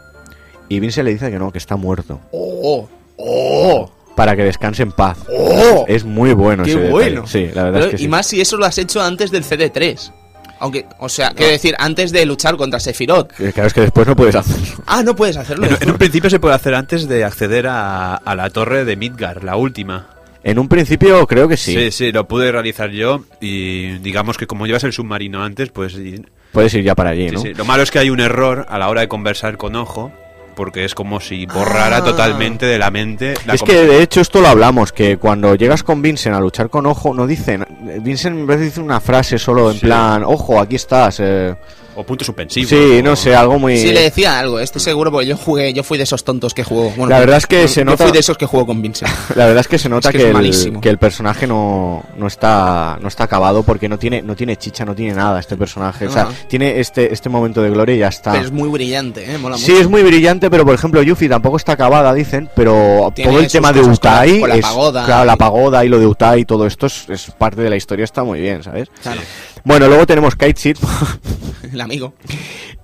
Y 0.70 0.80
Vincent 0.80 1.04
le 1.04 1.12
dice 1.12 1.30
que 1.30 1.38
no, 1.38 1.52
que 1.52 1.58
está 1.58 1.76
muerto. 1.76 2.20
¡Oh! 2.32 2.88
¡Oh! 3.18 3.90
Para 4.16 4.36
que 4.36 4.44
descanse 4.44 4.82
en 4.84 4.92
paz. 4.92 5.18
¡Oh! 5.30 5.84
Es 5.86 6.02
muy 6.02 6.32
bueno 6.32 6.64
¡Qué 6.64 6.70
ese 6.70 6.78
detalle. 6.80 6.92
bueno! 6.92 7.26
Sí, 7.26 7.46
la 7.52 7.64
verdad 7.64 7.72
Pero- 7.80 7.84
es 7.84 7.90
que 7.90 7.96
y 7.96 7.98
sí. 8.06 8.08
más 8.08 8.26
si 8.26 8.40
eso 8.40 8.56
lo 8.56 8.64
has 8.64 8.78
hecho 8.78 9.02
antes 9.02 9.30
del 9.30 9.44
CD3. 9.44 10.12
Aunque, 10.60 10.86
o 10.98 11.08
sea, 11.08 11.30
quiero 11.30 11.52
decir, 11.52 11.74
antes 11.78 12.10
de 12.12 12.26
luchar 12.26 12.56
contra 12.56 12.80
Sephiroth. 12.80 13.32
Claro, 13.32 13.66
es 13.66 13.72
que 13.74 13.80
después 13.82 14.06
no 14.06 14.16
puedes 14.16 14.34
hacerlo. 14.34 14.82
Ah, 14.86 15.02
no 15.04 15.14
puedes 15.14 15.36
hacerlo. 15.36 15.66
En, 15.66 15.76
en 15.80 15.90
un 15.90 15.98
principio 15.98 16.28
se 16.30 16.40
puede 16.40 16.54
hacer 16.54 16.74
antes 16.74 17.06
de 17.08 17.24
acceder 17.24 17.66
a, 17.68 18.14
a 18.16 18.34
la 18.34 18.50
torre 18.50 18.84
de 18.84 18.96
Midgar, 18.96 19.44
la 19.44 19.56
última. 19.56 20.08
En 20.44 20.58
un 20.58 20.68
principio 20.68 21.26
creo 21.26 21.48
que 21.48 21.56
sí. 21.56 21.74
Sí. 21.74 21.90
sí, 21.90 22.12
lo 22.12 22.26
pude 22.26 22.50
realizar 22.50 22.90
yo 22.90 23.24
y 23.40 23.98
digamos 23.98 24.36
que 24.38 24.46
como 24.46 24.66
llevas 24.66 24.84
el 24.84 24.92
submarino 24.92 25.42
antes, 25.44 25.70
pues 25.70 25.94
y- 25.94 26.24
Puedes 26.52 26.72
ir 26.74 26.82
ya 26.82 26.94
para 26.94 27.10
allí, 27.10 27.28
sí, 27.28 27.34
¿no? 27.34 27.40
sí. 27.42 27.54
Lo 27.54 27.64
malo 27.64 27.82
es 27.82 27.90
que 27.90 27.98
hay 27.98 28.08
un 28.10 28.20
error 28.20 28.64
a 28.68 28.78
la 28.78 28.88
hora 28.88 29.02
de 29.02 29.08
conversar 29.08 29.56
con 29.58 29.76
Ojo, 29.76 30.10
porque 30.58 30.84
es 30.84 30.92
como 30.94 31.20
si 31.20 31.46
borrara 31.46 31.98
Ah. 31.98 32.04
totalmente 32.04 32.66
de 32.66 32.78
la 32.78 32.90
mente 32.90 33.34
la 33.46 33.54
es 33.54 33.62
que 33.62 33.74
de 33.86 34.02
hecho 34.02 34.20
esto 34.20 34.40
lo 34.40 34.48
hablamos, 34.48 34.90
que 34.92 35.16
cuando 35.16 35.54
llegas 35.54 35.84
con 35.84 36.02
Vincent 36.02 36.34
a 36.34 36.40
luchar 36.40 36.68
con 36.68 36.84
Ojo, 36.86 37.14
no 37.14 37.28
dicen... 37.28 37.64
Vincent 38.00 38.36
en 38.40 38.46
vez 38.46 38.58
de 38.58 38.64
decir 38.66 38.82
una 38.82 39.00
frase 39.00 39.38
solo 39.38 39.70
en 39.70 39.76
Sí. 39.76 39.86
plan, 39.86 40.24
Ojo, 40.24 40.60
aquí 40.60 40.74
estás. 40.74 41.20
eh". 41.20 41.54
O 42.00 42.04
punto 42.04 42.24
suspensivo. 42.24 42.68
Sí, 42.68 42.98
o- 43.00 43.02
no 43.02 43.16
sé, 43.16 43.34
algo 43.34 43.58
muy... 43.58 43.76
Sí 43.78 43.92
le 43.92 44.02
decía 44.02 44.38
algo, 44.38 44.60
estoy 44.60 44.80
seguro 44.80 45.10
porque 45.10 45.26
yo 45.26 45.36
jugué, 45.36 45.72
yo 45.72 45.82
fui 45.82 45.98
de 45.98 46.04
esos 46.04 46.22
tontos 46.24 46.54
que 46.54 46.62
jugó. 46.64 46.90
Bueno, 46.90 47.08
La 47.08 47.18
verdad 47.18 47.38
es 47.38 47.46
que 47.46 47.62
yo- 47.62 47.68
se 47.68 47.80
yo 47.80 47.84
nota- 47.84 48.04
fui 48.04 48.12
de 48.12 48.20
esos 48.20 48.36
que 48.38 48.46
jugó 48.46 48.66
con 48.66 48.80
Vincent. 48.80 49.10
La 49.34 49.46
verdad 49.46 49.60
es 49.60 49.68
que 49.68 49.78
se 49.78 49.88
nota 49.88 50.08
Es 50.08 50.12
que 50.12 50.18
que, 50.18 50.24
es 50.24 50.28
el, 50.28 50.34
malísimo. 50.34 50.80
que 50.80 50.88
el 50.88 50.98
personaje 50.98 51.46
no, 51.46 52.04
no 52.16 52.26
está 52.26 52.98
no 53.00 53.08
está 53.08 53.24
acabado 53.24 53.62
porque 53.62 53.88
no 53.88 53.98
tiene 53.98 54.22
no 54.22 54.36
tiene 54.36 54.56
chicha, 54.56 54.84
no 54.84 54.94
tiene 54.94 55.14
nada 55.14 55.40
este 55.40 55.56
personaje. 55.56 56.06
O 56.06 56.10
sea, 56.12 56.28
tiene 56.48 56.80
este 56.80 57.12
este 57.12 57.28
momento 57.28 57.62
de 57.62 57.70
gloria 57.70 57.94
y 57.96 57.98
ya 57.98 58.08
está. 58.08 58.32
Pero 58.32 58.44
es 58.44 58.52
muy 58.52 58.68
brillante, 58.68 59.24
¿eh? 59.30 59.38
Mola 59.38 59.58
Sí, 59.58 59.70
mucho. 59.72 59.82
es 59.82 59.88
muy 59.88 60.02
brillante, 60.02 60.50
pero 60.50 60.64
por 60.64 60.74
ejemplo, 60.74 61.02
Yuffie 61.02 61.28
tampoco 61.28 61.56
está 61.56 61.72
acabada, 61.72 62.14
dicen, 62.14 62.48
pero 62.54 63.10
Tiene 63.14 63.30
todo 63.32 63.40
el 63.40 63.50
tema 63.50 63.72
de 63.72 63.80
cosas 63.80 63.98
con 63.98 64.10
la- 64.10 64.16
Utai, 64.18 64.40
con 64.40 64.48
la 64.48 64.54
es- 64.56 64.62
pagoda 64.62 65.04
claro, 65.04 65.24
la 65.24 65.36
pagoda 65.36 65.84
y 65.84 65.88
lo 65.88 65.98
de 65.98 66.06
Utai 66.06 66.40
y 66.40 66.44
todo 66.44 66.66
esto 66.66 66.86
es, 66.86 67.08
es 67.08 67.30
parte 67.36 67.60
de 67.62 67.70
la 67.70 67.76
historia, 67.76 68.04
está 68.04 68.22
muy 68.24 68.40
bien, 68.40 68.62
¿sabes? 68.62 68.88
Claro, 69.02 69.20
Bueno, 69.68 69.86
luego 69.86 70.06
tenemos 70.06 70.34
Kite 70.34 70.58
Seed, 70.58 70.76
el 71.74 71.80
amigo. 71.82 72.14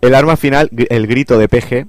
el 0.03 0.15
arma 0.15 0.37
final, 0.37 0.69
el 0.91 1.07
grito 1.07 1.39
de 1.39 1.49
PG, 1.49 1.87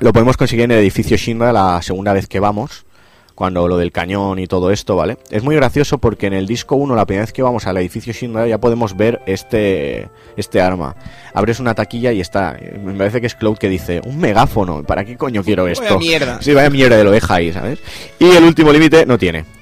lo 0.00 0.14
podemos 0.14 0.38
conseguir 0.38 0.64
en 0.64 0.70
el 0.70 0.78
edificio 0.78 1.18
Shinra 1.18 1.52
la 1.52 1.82
segunda 1.82 2.14
vez 2.14 2.26
que 2.26 2.40
vamos, 2.40 2.86
cuando 3.34 3.68
lo 3.68 3.76
del 3.76 3.92
cañón 3.92 4.38
y 4.38 4.46
todo 4.46 4.70
esto, 4.70 4.96
¿vale? 4.96 5.18
Es 5.28 5.42
muy 5.42 5.54
gracioso 5.54 5.98
porque 5.98 6.28
en 6.28 6.32
el 6.32 6.46
disco 6.46 6.76
1, 6.76 6.96
la 6.96 7.04
primera 7.04 7.24
vez 7.24 7.34
que 7.34 7.42
vamos 7.42 7.66
al 7.66 7.76
edificio 7.76 8.14
Shinra, 8.14 8.46
ya 8.46 8.56
podemos 8.56 8.96
ver 8.96 9.20
este, 9.26 10.08
este 10.38 10.62
arma. 10.62 10.96
Abres 11.34 11.60
una 11.60 11.74
taquilla 11.74 12.10
y 12.12 12.22
está, 12.22 12.58
me 12.82 12.94
parece 12.94 13.20
que 13.20 13.26
es 13.26 13.34
Cloud 13.34 13.58
que 13.58 13.68
dice, 13.68 14.00
un 14.06 14.16
megáfono, 14.16 14.82
¿para 14.82 15.04
qué 15.04 15.18
coño 15.18 15.44
quiero 15.44 15.68
esto? 15.68 15.84
Vaya 15.84 15.98
mierda. 15.98 16.38
Sí, 16.40 16.54
vaya 16.54 16.70
mierda, 16.70 17.04
lo 17.04 17.10
deja 17.10 17.34
ahí, 17.34 17.52
¿sabes? 17.52 17.80
Y 18.18 18.30
el 18.30 18.44
último 18.44 18.72
límite 18.72 19.04
no 19.04 19.18
tiene. 19.18 19.55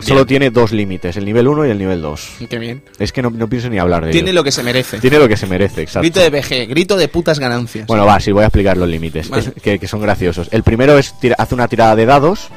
Solo 0.00 0.26
tiene 0.26 0.50
dos 0.50 0.72
límites, 0.72 1.16
el 1.16 1.24
nivel 1.24 1.46
1 1.48 1.66
y 1.66 1.70
el 1.70 1.78
nivel 1.78 2.02
2. 2.02 2.28
qué 2.50 2.58
bien. 2.58 2.82
Es 2.98 3.12
que 3.12 3.22
no, 3.22 3.30
no 3.30 3.48
pienso 3.48 3.70
ni 3.70 3.78
hablar 3.78 4.04
de 4.04 4.10
Tiene 4.10 4.30
ello. 4.30 4.40
lo 4.40 4.44
que 4.44 4.52
se 4.52 4.62
merece. 4.62 4.98
Tiene 4.98 5.18
lo 5.18 5.28
que 5.28 5.36
se 5.36 5.46
merece, 5.46 5.82
exacto. 5.82 6.00
Grito 6.02 6.20
de 6.20 6.30
BG, 6.30 6.68
grito 6.68 6.96
de 6.96 7.08
putas 7.08 7.38
ganancias. 7.38 7.86
Bueno, 7.86 8.04
va, 8.04 8.18
sí, 8.20 8.32
voy 8.32 8.42
a 8.42 8.46
explicar 8.46 8.76
los 8.76 8.88
límites, 8.88 9.28
Vale. 9.28 9.44
es- 9.56 9.62
que, 9.62 9.78
que 9.78 9.86
son 9.88 10.00
graciosos. 10.02 10.48
El 10.50 10.62
primero 10.62 10.98
es 10.98 11.14
tira- 11.20 11.36
hace 11.38 11.54
una 11.54 11.68
tirada 11.68 11.94
de 11.96 12.06
dados, 12.06 12.48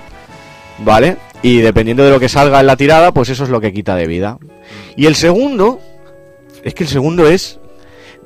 ¿vale? 0.79 1.17
Y 1.43 1.57
dependiendo 1.59 2.03
de 2.03 2.09
lo 2.11 2.19
que 2.19 2.27
salga 2.29 2.59
en 2.59 2.65
la 2.67 2.75
tirada, 2.75 3.13
pues 3.13 3.29
eso 3.29 3.43
es 3.43 3.49
lo 3.49 3.61
que 3.61 3.71
quita 3.71 3.95
de 3.95 4.07
vida. 4.07 4.37
Y 4.95 5.05
el 5.05 5.15
segundo, 5.15 5.79
es 6.63 6.73
que 6.73 6.83
el 6.83 6.89
segundo 6.89 7.27
es... 7.27 7.59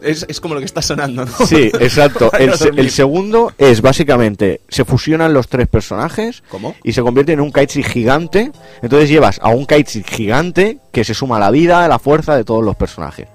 Es, 0.01 0.25
es 0.27 0.39
como 0.41 0.55
lo 0.55 0.59
que 0.59 0.65
está 0.65 0.81
sonando, 0.81 1.25
¿no? 1.25 1.45
Sí, 1.45 1.71
exacto. 1.79 2.31
El, 2.33 2.89
segundo 2.89 3.53
es 3.57 3.81
básicamente, 3.81 4.61
se 4.67 4.85
fusionan 4.85 5.33
los 5.33 5.47
tres 5.47 5.67
personajes 5.67 6.43
¿Cómo? 6.49 6.75
y 6.83 6.93
se 6.93 7.01
convierte 7.01 7.33
en 7.33 7.41
un 7.41 7.51
Kaitsi 7.51 7.83
gigante. 7.83 8.51
Entonces 8.81 9.09
llevas 9.09 9.39
a 9.41 9.49
un 9.49 9.65
Kaitsi 9.65 10.03
gigante 10.03 10.79
que 10.91 11.03
se 11.03 11.13
suma 11.13 11.37
a 11.37 11.39
la 11.39 11.51
vida, 11.51 11.85
a 11.85 11.87
la 11.87 11.99
fuerza 11.99 12.35
de 12.35 12.43
todos 12.43 12.63
los 12.63 12.75
personajes. 12.75 13.27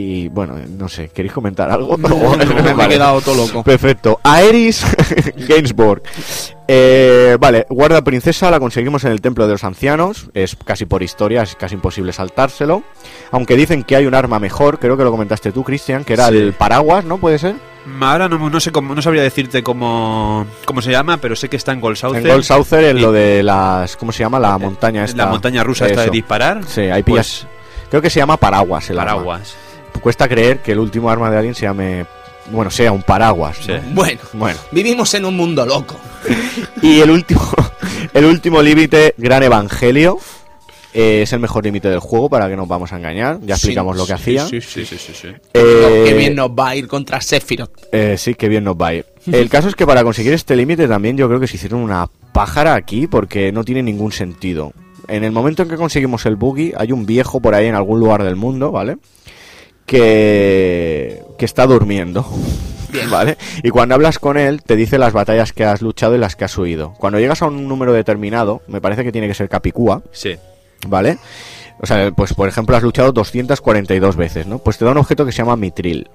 Y 0.00 0.28
bueno, 0.28 0.54
no 0.78 0.88
sé, 0.88 1.08
¿queréis 1.08 1.32
comentar 1.32 1.68
algo? 1.72 1.96
No, 1.96 2.08
no, 2.36 2.76
me 2.76 2.84
he 2.84 2.88
quedado 2.88 3.20
todo 3.20 3.34
loco. 3.46 3.64
Perfecto. 3.64 4.20
Aeris 4.22 4.84
Gainsbourg. 5.48 6.02
Eh, 6.68 7.36
vale, 7.40 7.66
guarda 7.68 8.02
princesa 8.02 8.48
la 8.50 8.60
conseguimos 8.60 9.02
en 9.04 9.10
el 9.10 9.20
templo 9.20 9.46
de 9.46 9.54
los 9.54 9.64
ancianos. 9.64 10.30
Es 10.34 10.56
casi 10.64 10.84
por 10.86 11.02
historia, 11.02 11.42
es 11.42 11.56
casi 11.56 11.74
imposible 11.74 12.12
saltárselo. 12.12 12.84
Aunque 13.32 13.56
dicen 13.56 13.82
que 13.82 13.96
hay 13.96 14.06
un 14.06 14.14
arma 14.14 14.38
mejor, 14.38 14.78
creo 14.78 14.96
que 14.96 15.02
lo 15.02 15.10
comentaste 15.10 15.50
tú, 15.50 15.64
Cristian, 15.64 16.04
que 16.04 16.12
era 16.12 16.28
Sí. 16.28 16.36
el 16.36 16.52
paraguas, 16.52 17.04
¿no? 17.04 17.18
¿Puede 17.18 17.38
ser? 17.40 17.56
Ahora 18.00 18.28
no, 18.28 18.50
no 18.50 18.60
sé 18.60 18.70
cómo, 18.70 18.94
no 18.94 19.02
sabría 19.02 19.22
decirte 19.22 19.62
cómo, 19.64 20.46
cómo 20.64 20.80
se 20.82 20.92
llama, 20.92 21.16
pero 21.16 21.34
sé 21.34 21.48
que 21.48 21.56
está 21.56 21.72
en 21.72 21.80
Gold 21.80 21.96
Saucer. 21.96 22.22
En 22.22 22.28
Gold 22.28 22.44
Saucer, 22.44 22.84
en 22.84 22.98
Y- 22.98 23.00
lo 23.00 23.10
de 23.10 23.42
las. 23.42 23.96
¿Cómo 23.96 24.12
se 24.12 24.22
llama? 24.22 24.38
La 24.38 24.58
montaña 24.58 25.04
esta. 25.04 25.24
La 25.24 25.30
montaña 25.30 25.64
rusa 25.64 25.86
esta 25.86 26.02
de 26.02 26.10
disparar. 26.10 26.60
Sí, 26.68 26.82
ahí 26.82 27.02
pillas. 27.02 27.46
Pues, 27.48 27.58
Creo 27.90 28.02
que 28.02 28.10
se 28.10 28.20
llama 28.20 28.36
paraguas 28.36 28.90
el 28.90 28.98
arma. 28.98 29.40
Cuesta 30.00 30.28
creer 30.28 30.58
que 30.60 30.72
el 30.72 30.78
último 30.78 31.10
arma 31.10 31.30
de 31.30 31.36
alguien 31.38 31.54
se 31.54 31.62
llame. 31.62 32.06
Bueno, 32.50 32.70
sea 32.70 32.92
un 32.92 33.02
paraguas. 33.02 33.58
Sí. 33.60 33.72
¿no? 33.72 33.80
Bueno, 33.94 34.20
Bueno. 34.32 34.58
vivimos 34.72 35.12
en 35.14 35.24
un 35.26 35.36
mundo 35.36 35.66
loco. 35.66 35.96
Y 36.82 37.00
el 37.00 37.10
último, 37.10 37.42
el 38.14 38.24
último 38.24 38.62
límite, 38.62 39.14
Gran 39.18 39.42
Evangelio. 39.42 40.18
eh, 40.94 41.22
es 41.22 41.32
el 41.34 41.40
mejor 41.40 41.64
límite 41.64 41.88
del 41.88 41.98
juego, 42.00 42.30
para 42.30 42.48
que 42.48 42.56
nos 42.56 42.66
vamos 42.66 42.92
a 42.92 42.96
engañar. 42.96 43.38
Ya 43.42 43.56
Sí, 43.56 43.66
explicamos 43.66 43.96
lo 43.96 44.06
que 44.06 44.16
sí, 44.16 44.36
hacía. 44.36 44.46
Sí, 44.46 44.60
sí, 44.60 44.86
sí, 44.86 44.96
sí, 44.98 45.12
sí. 45.14 45.28
Eh, 45.52 46.04
Qué 46.06 46.14
bien 46.14 46.34
nos 46.36 46.48
va 46.50 46.68
a 46.70 46.76
ir 46.76 46.88
contra 46.88 47.20
Sephiroth. 47.20 47.70
Eh, 47.92 48.16
sí, 48.16 48.34
que 48.34 48.48
bien 48.48 48.64
nos 48.64 48.76
va 48.76 48.88
a 48.88 48.94
ir. 48.94 49.06
El 49.30 49.50
caso 49.50 49.68
es 49.68 49.74
que 49.74 49.86
para 49.86 50.02
conseguir 50.04 50.32
este 50.32 50.56
límite 50.56 50.88
también 50.88 51.16
yo 51.18 51.28
creo 51.28 51.38
que 51.40 51.46
se 51.46 51.56
hicieron 51.56 51.80
una 51.80 52.08
pájara 52.32 52.74
aquí 52.74 53.06
porque 53.06 53.52
no 53.52 53.62
tiene 53.64 53.82
ningún 53.82 54.12
sentido. 54.12 54.72
En 55.08 55.24
el 55.24 55.32
momento 55.32 55.62
en 55.62 55.68
que 55.68 55.76
conseguimos 55.76 56.24
el 56.26 56.36
buggy, 56.36 56.72
hay 56.76 56.92
un 56.92 57.04
viejo 57.04 57.40
por 57.40 57.54
ahí 57.54 57.66
en 57.66 57.74
algún 57.74 58.00
lugar 58.00 58.22
del 58.24 58.36
mundo, 58.36 58.70
¿vale? 58.72 58.96
Que, 59.88 61.22
que 61.38 61.44
está 61.44 61.66
durmiendo. 61.66 62.24
¿Vale? 63.10 63.36
Y 63.62 63.70
cuando 63.70 63.94
hablas 63.94 64.18
con 64.18 64.36
él, 64.38 64.62
te 64.62 64.76
dice 64.76 64.98
las 64.98 65.12
batallas 65.12 65.52
que 65.52 65.64
has 65.64 65.82
luchado 65.82 66.14
y 66.14 66.18
las 66.18 66.36
que 66.36 66.44
has 66.44 66.56
huido. 66.56 66.94
Cuando 66.98 67.18
llegas 67.18 67.42
a 67.42 67.46
un 67.46 67.66
número 67.68 67.92
determinado, 67.92 68.62
me 68.68 68.80
parece 68.80 69.04
que 69.04 69.12
tiene 69.12 69.28
que 69.28 69.34
ser 69.34 69.48
Capicúa, 69.48 70.02
Sí. 70.12 70.36
¿vale? 70.86 71.18
O 71.80 71.86
sea, 71.86 72.10
pues 72.12 72.34
por 72.34 72.48
ejemplo 72.48 72.76
has 72.76 72.82
luchado 72.82 73.12
242 73.12 74.16
veces, 74.16 74.46
¿no? 74.46 74.58
Pues 74.58 74.78
te 74.78 74.84
da 74.84 74.90
un 74.92 74.98
objeto 74.98 75.24
que 75.26 75.32
se 75.32 75.38
llama 75.38 75.56
mitril. 75.56 76.08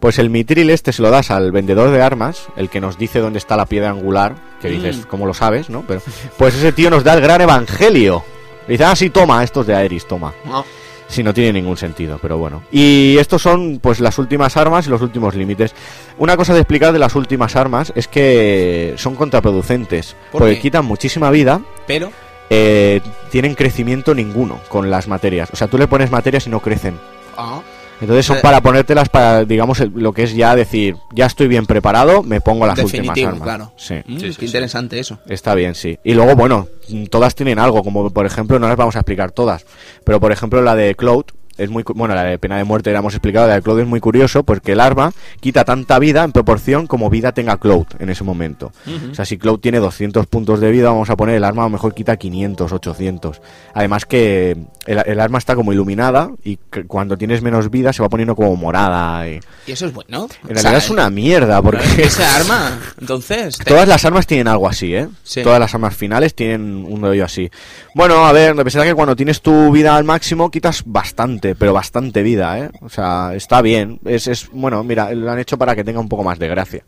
Pues 0.00 0.18
el 0.18 0.30
mitril 0.30 0.70
este 0.70 0.92
se 0.94 1.02
lo 1.02 1.10
das 1.10 1.30
al 1.30 1.52
vendedor 1.52 1.90
de 1.90 2.00
armas, 2.00 2.46
el 2.56 2.70
que 2.70 2.80
nos 2.80 2.96
dice 2.96 3.18
dónde 3.18 3.38
está 3.38 3.54
la 3.56 3.66
piedra 3.66 3.90
angular, 3.90 4.34
que 4.62 4.70
dices, 4.70 5.04
¿cómo 5.04 5.26
lo 5.26 5.34
sabes, 5.34 5.68
no? 5.68 5.84
Pero, 5.86 6.00
pues 6.38 6.54
ese 6.54 6.72
tío 6.72 6.88
nos 6.88 7.04
da 7.04 7.12
el 7.14 7.20
gran 7.20 7.42
evangelio. 7.42 8.24
Dice, 8.66 8.84
ah, 8.84 8.96
sí, 8.96 9.10
toma, 9.10 9.44
estos 9.44 9.66
de 9.66 9.74
Aeris, 9.74 10.06
toma. 10.08 10.32
No. 10.46 10.64
Sí, 11.08 11.22
no 11.22 11.32
tiene 11.32 11.54
ningún 11.54 11.76
sentido, 11.78 12.18
pero 12.20 12.36
bueno. 12.36 12.62
Y 12.70 13.16
estos 13.18 13.40
son, 13.40 13.78
pues, 13.82 13.98
las 13.98 14.18
últimas 14.18 14.56
armas 14.58 14.86
y 14.86 14.90
los 14.90 15.00
últimos 15.00 15.34
límites. 15.34 15.74
Una 16.18 16.36
cosa 16.36 16.52
de 16.52 16.60
explicar 16.60 16.92
de 16.92 16.98
las 16.98 17.14
últimas 17.14 17.56
armas 17.56 17.92
es 17.96 18.06
que 18.08 18.92
son 18.98 19.14
contraproducentes, 19.14 20.14
¿Por 20.30 20.40
porque 20.42 20.56
qué? 20.56 20.60
quitan 20.60 20.84
muchísima 20.84 21.30
vida 21.30 21.62
Pero, 21.86 22.12
eh, 22.50 23.00
tienen 23.30 23.54
crecimiento 23.54 24.14
ninguno 24.14 24.60
con 24.68 24.90
las 24.90 25.08
materias. 25.08 25.48
O 25.52 25.56
sea, 25.56 25.66
tú 25.68 25.78
le 25.78 25.88
pones 25.88 26.10
materias 26.10 26.46
y 26.46 26.50
no 26.50 26.60
crecen. 26.60 26.98
ah, 27.36 27.60
Entonces 28.00 28.26
son 28.26 28.36
Eh, 28.36 28.40
para 28.42 28.60
ponértelas 28.60 29.08
para, 29.08 29.44
digamos, 29.44 29.80
el- 29.80 29.92
lo 29.94 30.12
que 30.12 30.22
es 30.22 30.34
ya 30.34 30.54
decir, 30.54 30.96
ya 31.14 31.26
estoy 31.26 31.48
bien 31.48 31.66
preparado, 31.66 32.22
me 32.22 32.40
pongo 32.40 32.66
las 32.66 32.76
definitivo, 32.76 33.10
últimas 33.10 33.32
armas. 33.32 33.42
claro. 33.42 33.72
Sí. 33.76 33.94
Mm, 34.06 34.18
Sí, 34.18 34.20
sí, 34.20 34.26
qué 34.26 34.32
sí. 34.40 34.46
interesante 34.46 34.98
eso. 35.00 35.18
Está 35.26 35.54
bien, 35.54 35.74
sí. 35.74 35.98
Y 36.04 36.14
luego, 36.14 36.36
bueno, 36.36 36.68
todas 37.10 37.34
tienen 37.34 37.58
algo, 37.58 37.82
como 37.82 38.08
por 38.10 38.24
ejemplo, 38.26 38.58
no 38.58 38.68
las 38.68 38.76
vamos 38.76 38.94
a 38.96 39.00
explicar 39.00 39.32
todas, 39.32 39.66
pero 40.04 40.20
por 40.20 40.30
ejemplo 40.32 40.62
la 40.62 40.74
de 40.76 40.94
Cloud 40.94 41.24
es 41.58 41.70
muy, 41.70 41.82
bueno, 41.82 42.14
la 42.14 42.24
de 42.24 42.38
pena 42.38 42.56
de 42.56 42.64
muerte 42.64 42.92
la 42.92 43.00
hemos 43.00 43.14
explicado, 43.14 43.48
la 43.48 43.54
de 43.54 43.62
Cloud 43.62 43.80
es 43.80 43.86
muy 43.86 44.00
curioso 44.00 44.44
porque 44.44 44.72
el 44.72 44.80
arma 44.80 45.12
quita 45.40 45.64
tanta 45.64 45.98
vida 45.98 46.24
en 46.24 46.32
proporción 46.32 46.86
como 46.86 47.10
vida 47.10 47.32
tenga 47.32 47.58
Cloud 47.58 47.86
en 47.98 48.10
ese 48.10 48.24
momento. 48.24 48.72
O 49.10 49.14
sea, 49.14 49.24
si 49.24 49.38
Cloud 49.38 49.58
tiene 49.58 49.78
200 49.78 50.26
puntos 50.26 50.60
de 50.60 50.70
vida, 50.70 50.88
vamos 50.90 51.10
a 51.10 51.16
poner 51.16 51.36
el 51.36 51.44
arma 51.44 51.62
a 51.62 51.66
lo 51.66 51.70
mejor 51.70 51.94
quita 51.94 52.16
500, 52.16 52.72
800. 52.72 53.40
Además 53.74 54.06
que 54.06 54.56
el, 54.86 55.02
el 55.04 55.20
arma 55.20 55.38
está 55.38 55.54
como 55.54 55.72
iluminada 55.72 56.30
y 56.44 56.56
cuando 56.86 57.18
tienes 57.18 57.42
menos 57.42 57.70
vida 57.70 57.92
se 57.92 58.02
va 58.02 58.08
poniendo 58.08 58.34
como 58.36 58.56
morada. 58.56 59.28
Y... 59.28 59.40
Y 59.66 59.72
eso 59.72 59.86
es 59.86 59.92
bueno. 59.92 60.28
En 60.44 60.54
realidad 60.54 60.76
es 60.76 60.90
una 60.90 61.10
mierda 61.10 61.60
porque... 61.60 61.84
Ese 61.98 62.24
arma, 62.24 62.78
entonces... 63.00 63.58
Todas 63.58 63.88
las 63.88 64.04
armas 64.04 64.26
tienen 64.26 64.48
algo 64.48 64.68
así, 64.68 64.94
¿eh? 64.94 65.08
Sí. 65.22 65.42
Todas 65.42 65.60
las 65.60 65.74
armas 65.74 65.96
finales 65.96 66.34
tienen 66.34 66.84
un 66.88 67.02
rollo 67.02 67.24
así. 67.24 67.50
Bueno, 67.94 68.26
a 68.26 68.32
ver, 68.32 68.54
de 68.54 68.64
pesar 68.64 68.84
que 68.84 68.94
cuando 68.94 69.16
tienes 69.16 69.42
tu 69.42 69.70
vida 69.72 69.96
al 69.96 70.04
máximo 70.04 70.50
quitas 70.50 70.82
bastante, 70.86 71.47
pero 71.54 71.72
bastante 71.72 72.22
vida, 72.22 72.58
¿eh? 72.58 72.70
O 72.80 72.88
sea, 72.88 73.32
está 73.34 73.62
bien. 73.62 74.00
Es, 74.04 74.26
es 74.26 74.48
bueno, 74.52 74.82
mira, 74.82 75.12
lo 75.14 75.30
han 75.30 75.38
hecho 75.38 75.58
para 75.58 75.74
que 75.74 75.84
tenga 75.84 76.00
un 76.00 76.08
poco 76.08 76.24
más 76.24 76.38
de 76.38 76.48
gracia. 76.48 76.84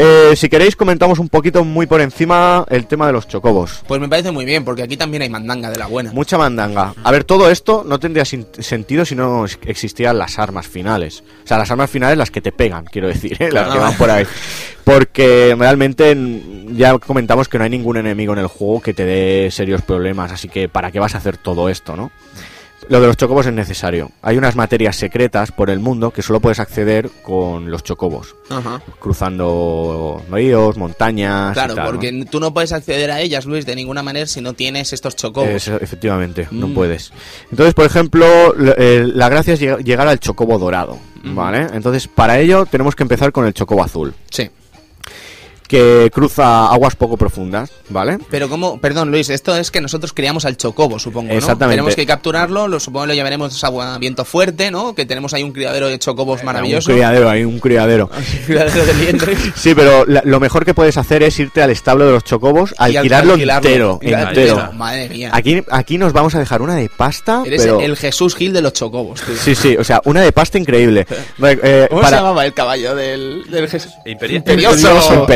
Eh, 0.00 0.36
si 0.36 0.48
queréis 0.48 0.76
comentamos 0.76 1.18
un 1.18 1.28
poquito 1.28 1.64
muy 1.64 1.86
por 1.86 2.00
encima 2.00 2.64
el 2.70 2.86
tema 2.86 3.08
de 3.08 3.12
los 3.12 3.26
chocobos. 3.26 3.82
Pues 3.88 4.00
me 4.00 4.08
parece 4.08 4.30
muy 4.30 4.44
bien, 4.44 4.64
porque 4.64 4.84
aquí 4.84 4.96
también 4.96 5.22
hay 5.22 5.28
mandanga 5.28 5.70
de 5.70 5.76
la 5.76 5.88
buena. 5.88 6.12
Mucha 6.12 6.38
mandanga. 6.38 6.94
A 7.02 7.10
ver, 7.10 7.24
todo 7.24 7.50
esto 7.50 7.82
no 7.84 7.98
tendría 7.98 8.24
sentido 8.24 9.04
si 9.04 9.16
no 9.16 9.44
existieran 9.62 10.16
las 10.16 10.38
armas 10.38 10.68
finales. 10.68 11.24
O 11.42 11.48
sea, 11.48 11.58
las 11.58 11.72
armas 11.72 11.90
finales 11.90 12.16
las 12.16 12.30
que 12.30 12.40
te 12.40 12.52
pegan, 12.52 12.84
quiero 12.84 13.08
decir, 13.08 13.42
¿eh? 13.42 13.50
las 13.50 13.72
que 13.72 13.78
van 13.78 13.96
por 13.96 14.08
ahí. 14.08 14.24
Porque 14.84 15.56
realmente 15.58 16.16
ya 16.70 16.96
comentamos 16.98 17.48
que 17.48 17.58
no 17.58 17.64
hay 17.64 17.70
ningún 17.70 17.96
enemigo 17.96 18.32
en 18.34 18.38
el 18.38 18.46
juego 18.46 18.80
que 18.80 18.94
te 18.94 19.04
dé 19.04 19.50
serios 19.50 19.82
problemas, 19.82 20.30
así 20.30 20.48
que 20.48 20.68
¿para 20.68 20.92
qué 20.92 21.00
vas 21.00 21.16
a 21.16 21.18
hacer 21.18 21.38
todo 21.38 21.68
esto, 21.68 21.96
no? 21.96 22.12
Lo 22.88 23.00
de 23.00 23.06
los 23.06 23.16
chocobos 23.18 23.46
es 23.46 23.52
necesario. 23.52 24.10
Hay 24.22 24.38
unas 24.38 24.56
materias 24.56 24.96
secretas 24.96 25.52
por 25.52 25.68
el 25.68 25.78
mundo 25.78 26.10
que 26.10 26.22
solo 26.22 26.40
puedes 26.40 26.58
acceder 26.58 27.10
con 27.22 27.70
los 27.70 27.82
chocobos, 27.84 28.34
Ajá. 28.48 28.80
cruzando 28.98 30.22
ríos, 30.30 30.76
montañas. 30.76 31.50
y 31.50 31.54
Claro, 31.54 31.74
tal, 31.74 31.84
¿no? 31.84 31.90
porque 31.90 32.24
tú 32.30 32.40
no 32.40 32.52
puedes 32.54 32.72
acceder 32.72 33.10
a 33.10 33.20
ellas, 33.20 33.44
Luis, 33.46 33.66
de 33.66 33.74
ninguna 33.76 34.02
manera 34.02 34.26
si 34.26 34.40
no 34.40 34.54
tienes 34.54 34.92
estos 34.92 35.16
chocobos. 35.16 35.48
Es- 35.50 35.68
efectivamente, 35.68 36.48
no 36.50 36.68
Mm. 36.68 36.74
puedes. 36.74 37.12
Entonces, 37.50 37.74
por 37.74 37.84
ejemplo, 37.86 38.54
l- 38.54 38.74
eh, 38.78 39.04
la 39.06 39.28
gracia 39.28 39.54
es 39.54 39.60
lleg- 39.60 39.84
llegar 39.84 40.08
al 40.08 40.18
chocobo 40.18 40.58
dorado, 40.58 40.98
¿vale? 41.24 41.66
Entonces, 41.74 42.08
para 42.08 42.38
ello 42.38 42.64
tenemos 42.66 42.94
que 42.94 43.02
empezar 43.02 43.32
con 43.32 43.46
el 43.46 43.52
chocobo 43.54 43.82
azul, 43.82 44.14
Sí. 44.30 44.48
Que 45.68 46.10
cruza 46.12 46.66
aguas 46.72 46.96
poco 46.96 47.16
profundas, 47.16 47.70
¿vale? 47.90 48.18
Pero 48.30 48.48
como, 48.48 48.80
perdón 48.80 49.10
Luis, 49.10 49.28
esto 49.28 49.54
es 49.56 49.70
que 49.70 49.80
nosotros 49.80 50.12
criamos 50.12 50.44
al 50.46 50.56
chocobo, 50.56 50.98
supongo, 50.98 51.28
¿no? 51.28 51.34
Exactamente. 51.38 51.74
Tenemos 51.76 51.94
que 51.94 52.06
capturarlo, 52.06 52.66
lo 52.68 52.80
supongo 52.80 53.04
que 53.04 53.08
lo 53.08 53.14
llevaremos 53.14 53.62
a 53.62 53.98
viento 53.98 54.24
fuerte, 54.24 54.70
¿no? 54.70 54.94
Que 54.94 55.04
tenemos 55.06 55.34
ahí 55.34 55.42
un 55.42 55.52
criadero 55.52 55.88
de 55.88 55.98
chocobos 55.98 56.42
maravilloso. 56.42 56.90
Un 56.90 56.96
criadero, 56.96 57.28
hay 57.30 57.44
un 57.44 57.60
criadero. 57.60 58.10
Un 58.38 58.44
criadero 58.46 58.84
de 58.86 58.94
liendres. 58.94 59.38
Sí, 59.56 59.74
pero 59.74 60.04
la- 60.06 60.22
lo 60.24 60.40
mejor 60.40 60.64
que 60.64 60.72
puedes 60.72 60.96
hacer 60.96 61.22
es 61.22 61.38
irte 61.38 61.62
al 61.62 61.70
establo 61.70 62.06
de 62.06 62.12
los 62.12 62.24
chocobos, 62.24 62.74
alquilarlo, 62.78 63.34
alquilarlo. 63.34 63.68
entero, 63.68 64.00
al- 64.02 64.28
entero. 64.28 64.72
Madre 64.72 65.08
mía. 65.10 65.30
Aquí, 65.34 65.62
aquí 65.70 65.98
nos 65.98 66.12
vamos 66.14 66.34
a 66.34 66.38
dejar 66.38 66.62
una 66.62 66.74
de 66.76 66.88
pasta, 66.88 67.42
Eres 67.44 67.62
pero... 67.62 67.80
el 67.80 67.96
Jesús 67.96 68.34
Gil 68.34 68.52
de 68.54 68.62
los 68.62 68.72
chocobos, 68.72 69.20
tío. 69.22 69.36
Sí, 69.36 69.54
sí, 69.54 69.76
o 69.76 69.84
sea, 69.84 70.00
una 70.06 70.22
de 70.22 70.32
pasta 70.32 70.56
increíble. 70.58 71.06
Eh, 71.60 71.86
¿Cómo 71.90 72.00
para- 72.02 72.16
se 72.18 72.22
llamaba 72.22 72.46
el 72.46 72.54
caballo 72.54 72.94
del, 72.94 73.44
del 73.50 73.68
Jesús? 73.68 73.92
Imperioso. 74.06 74.42
Imperioso. 75.14 75.26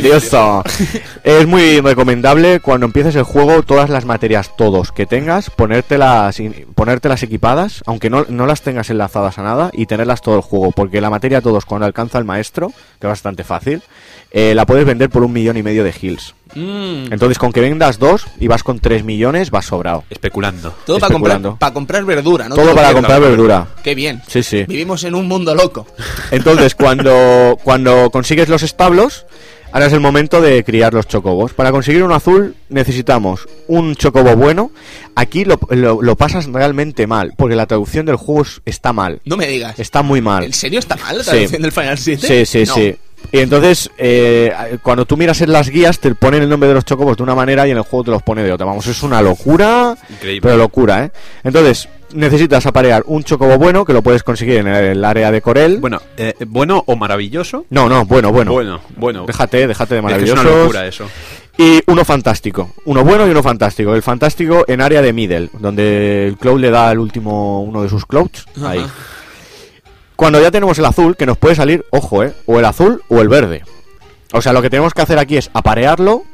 Es 1.25 1.47
muy 1.47 1.81
recomendable 1.81 2.61
cuando 2.61 2.87
empieces 2.87 3.15
el 3.17 3.23
juego 3.25 3.63
todas 3.63 3.91
las 3.91 4.05
materias, 4.05 4.51
todos 4.57 4.93
que 4.93 5.07
tengas, 5.07 5.51
ponértelas, 5.51 6.39
ponértelas 6.75 7.23
equipadas, 7.23 7.83
aunque 7.87 8.11
no, 8.11 8.25
no 8.29 8.47
las 8.47 8.63
tengas 8.63 8.91
enlazadas 8.91 9.39
a 9.39 9.43
nada, 9.43 9.71
y 9.73 9.87
tenerlas 9.87 10.23
todo 10.23 10.37
el 10.37 10.43
juego, 10.43 10.73
porque 10.73 11.01
la 11.01 11.11
materia 11.11 11.41
todos 11.41 11.65
cuando 11.65 11.87
alcanza 11.87 12.19
el 12.19 12.25
maestro, 12.25 12.69
que 13.01 13.07
es 13.07 13.11
bastante 13.11 13.45
fácil, 13.45 13.83
eh, 14.31 14.55
la 14.55 14.67
puedes 14.67 14.85
vender 14.87 15.11
por 15.11 15.23
un 15.23 15.33
millón 15.33 15.57
y 15.57 15.63
medio 15.63 15.85
de 15.85 15.95
hills. 16.01 16.35
Mm, 16.55 17.11
Entonces 17.11 17.39
con 17.39 17.51
que 17.51 17.63
vendas 17.63 17.99
dos 17.99 18.27
y 18.39 18.47
vas 18.47 18.63
con 18.63 18.79
tres 18.79 19.05
millones, 19.05 19.51
vas 19.51 19.65
sobrado. 19.67 20.05
Especulando. 20.11 20.75
todo 20.85 20.99
para 20.99 21.13
comprar, 21.13 21.41
para 21.59 21.73
comprar 21.73 22.05
verdura, 22.05 22.49
¿no? 22.49 22.55
Todo 22.55 22.67
Todo 22.67 22.75
para 22.75 22.89
bien. 22.89 22.97
comprar 23.03 23.21
verdura. 23.23 23.67
Qué 23.83 23.95
bien. 23.95 24.23
Sí, 24.29 24.43
sí. 24.43 24.65
Vivimos 24.65 25.03
en 25.05 25.15
un 25.15 25.27
mundo 25.29 25.55
loco. 25.55 25.87
Entonces, 26.31 26.75
cuando, 26.75 27.59
cuando 27.65 28.11
consigues 28.11 28.51
los 28.51 28.63
establos, 28.63 29.25
ahora 29.73 29.87
es 29.87 29.93
el 29.93 30.01
momento 30.01 30.41
de 30.41 30.63
criar 30.65 30.95
los 30.95 31.07
chocobos. 31.09 31.53
Para 31.55 31.71
conseguir 31.73 32.03
un 32.03 32.13
azul 32.13 32.55
necesitamos 32.69 33.49
un 33.69 33.95
chocobo 33.97 34.37
bueno. 34.37 34.71
Aquí 35.15 35.45
lo, 35.45 35.59
lo- 35.71 36.01
lo 36.03 36.17
pasas 36.17 36.47
realmente 36.47 37.07
mal, 37.07 37.35
porque 37.37 37.57
la 37.57 37.67
traducción 37.67 38.07
del 38.07 38.17
juego 38.17 38.43
es- 38.43 38.61
está 38.65 38.93
mal. 38.93 39.21
No 39.25 39.37
me 39.37 39.47
digas. 39.47 39.79
Está 39.79 40.03
muy 40.03 40.21
mal. 40.21 40.45
¿En 40.45 40.53
serio 40.53 40.79
está 40.79 40.97
mal 40.97 41.19
la 41.19 41.25
Sí. 41.25 41.31
traducción 41.31 41.63
del 41.63 41.73
Final 41.73 41.99
7? 41.99 42.27
Sí, 42.27 42.47
sí, 42.47 42.65
No. 42.69 42.75
sí. 42.75 42.97
Y 43.31 43.39
entonces, 43.39 43.89
eh, 43.99 44.53
cuando 44.83 45.05
tú 45.07 45.17
miras 45.17 45.41
en 45.43 45.53
las 45.53 45.69
guías, 45.69 46.01
te 46.01 46.13
ponen 46.15 46.43
el 46.43 46.49
nombre 46.49 46.69
de 46.69 46.75
los 46.75 46.85
chocobos 46.85 47.17
de 47.17 47.23
una 47.23 47.37
manera 47.37 47.69
y 47.69 47.71
en 47.71 47.77
el 47.77 47.85
juego 47.85 48.05
te 48.05 48.11
los 48.11 48.23
pone 48.23 48.43
de 48.43 48.53
otra. 48.53 48.67
Vamos, 48.67 48.85
es 48.89 49.03
una 49.05 49.23
locura, 49.23 49.97
Increíble. 50.11 50.41
pero 50.43 50.57
locura, 50.57 51.05
¿eh? 51.05 51.13
Entonces, 51.45 51.89
necesitas 52.15 52.67
aparear 52.67 53.03
un 53.07 53.25
chocobo 53.25 53.59
bueno, 53.59 53.85
que 53.85 53.93
lo 53.93 54.03
puedes 54.03 54.23
conseguir 54.23 54.57
en 54.57 54.69
el 54.69 55.05
área 55.05 55.31
de 55.31 55.41
Corel. 55.41 55.79
Bueno, 55.79 56.01
eh, 56.17 56.35
bueno 56.47 56.83
o 56.87 56.97
maravilloso. 56.97 57.67
no, 57.71 57.89
no, 57.89 58.05
bueno, 58.05 58.33
bueno. 58.33 58.53
Bueno, 58.53 58.81
bueno. 58.97 59.25
Déjate, 59.27 59.67
déjate 59.67 60.01
de 60.01 60.01
Es 60.01 60.17
que 60.19 60.25
es 60.25 60.33
una 60.33 60.43
locura 60.43 60.87
eso. 60.87 61.09
Y 61.59 61.81
uno 61.87 62.05
fantástico. 62.05 62.73
Uno 62.87 63.05
bueno 63.05 63.27
y 63.27 63.31
uno 63.31 63.43
fantástico. 63.43 63.95
El 63.95 64.03
fantástico 64.03 64.65
en 64.67 64.81
área 64.81 65.03
de 65.03 65.13
middle, 65.13 65.51
donde 65.59 66.29
el 66.29 66.39
Cloud 66.39 66.61
le 66.61 66.71
da 66.71 66.91
el 66.93 66.99
último 66.99 67.63
uno 67.63 67.83
de 67.83 67.89
sus 67.89 68.07
Clouds. 68.07 68.47
Ahí. 68.65 68.85
Cuando 70.17 70.41
ya 70.41 70.51
tenemos 70.51 70.79
el 70.79 70.85
azul, 70.85 71.17
que 71.17 71.27
nos 71.27 71.37
puede 71.37 71.55
salir, 71.55 71.85
ojo, 71.91 72.23
eh, 72.23 72.33
o 72.47 72.59
el 72.59 72.65
azul 72.65 73.03
o 73.09 73.21
el 73.21 73.29
verde. 73.29 73.65
O 74.33 74.41
sea, 74.41 74.53
lo 74.53 74.63
que 74.63 74.71
tenemos 74.71 74.95
que 74.95 75.03
hacer 75.03 75.19
aquí 75.19 75.37
es 75.37 75.51
aparearlo. 75.53 76.25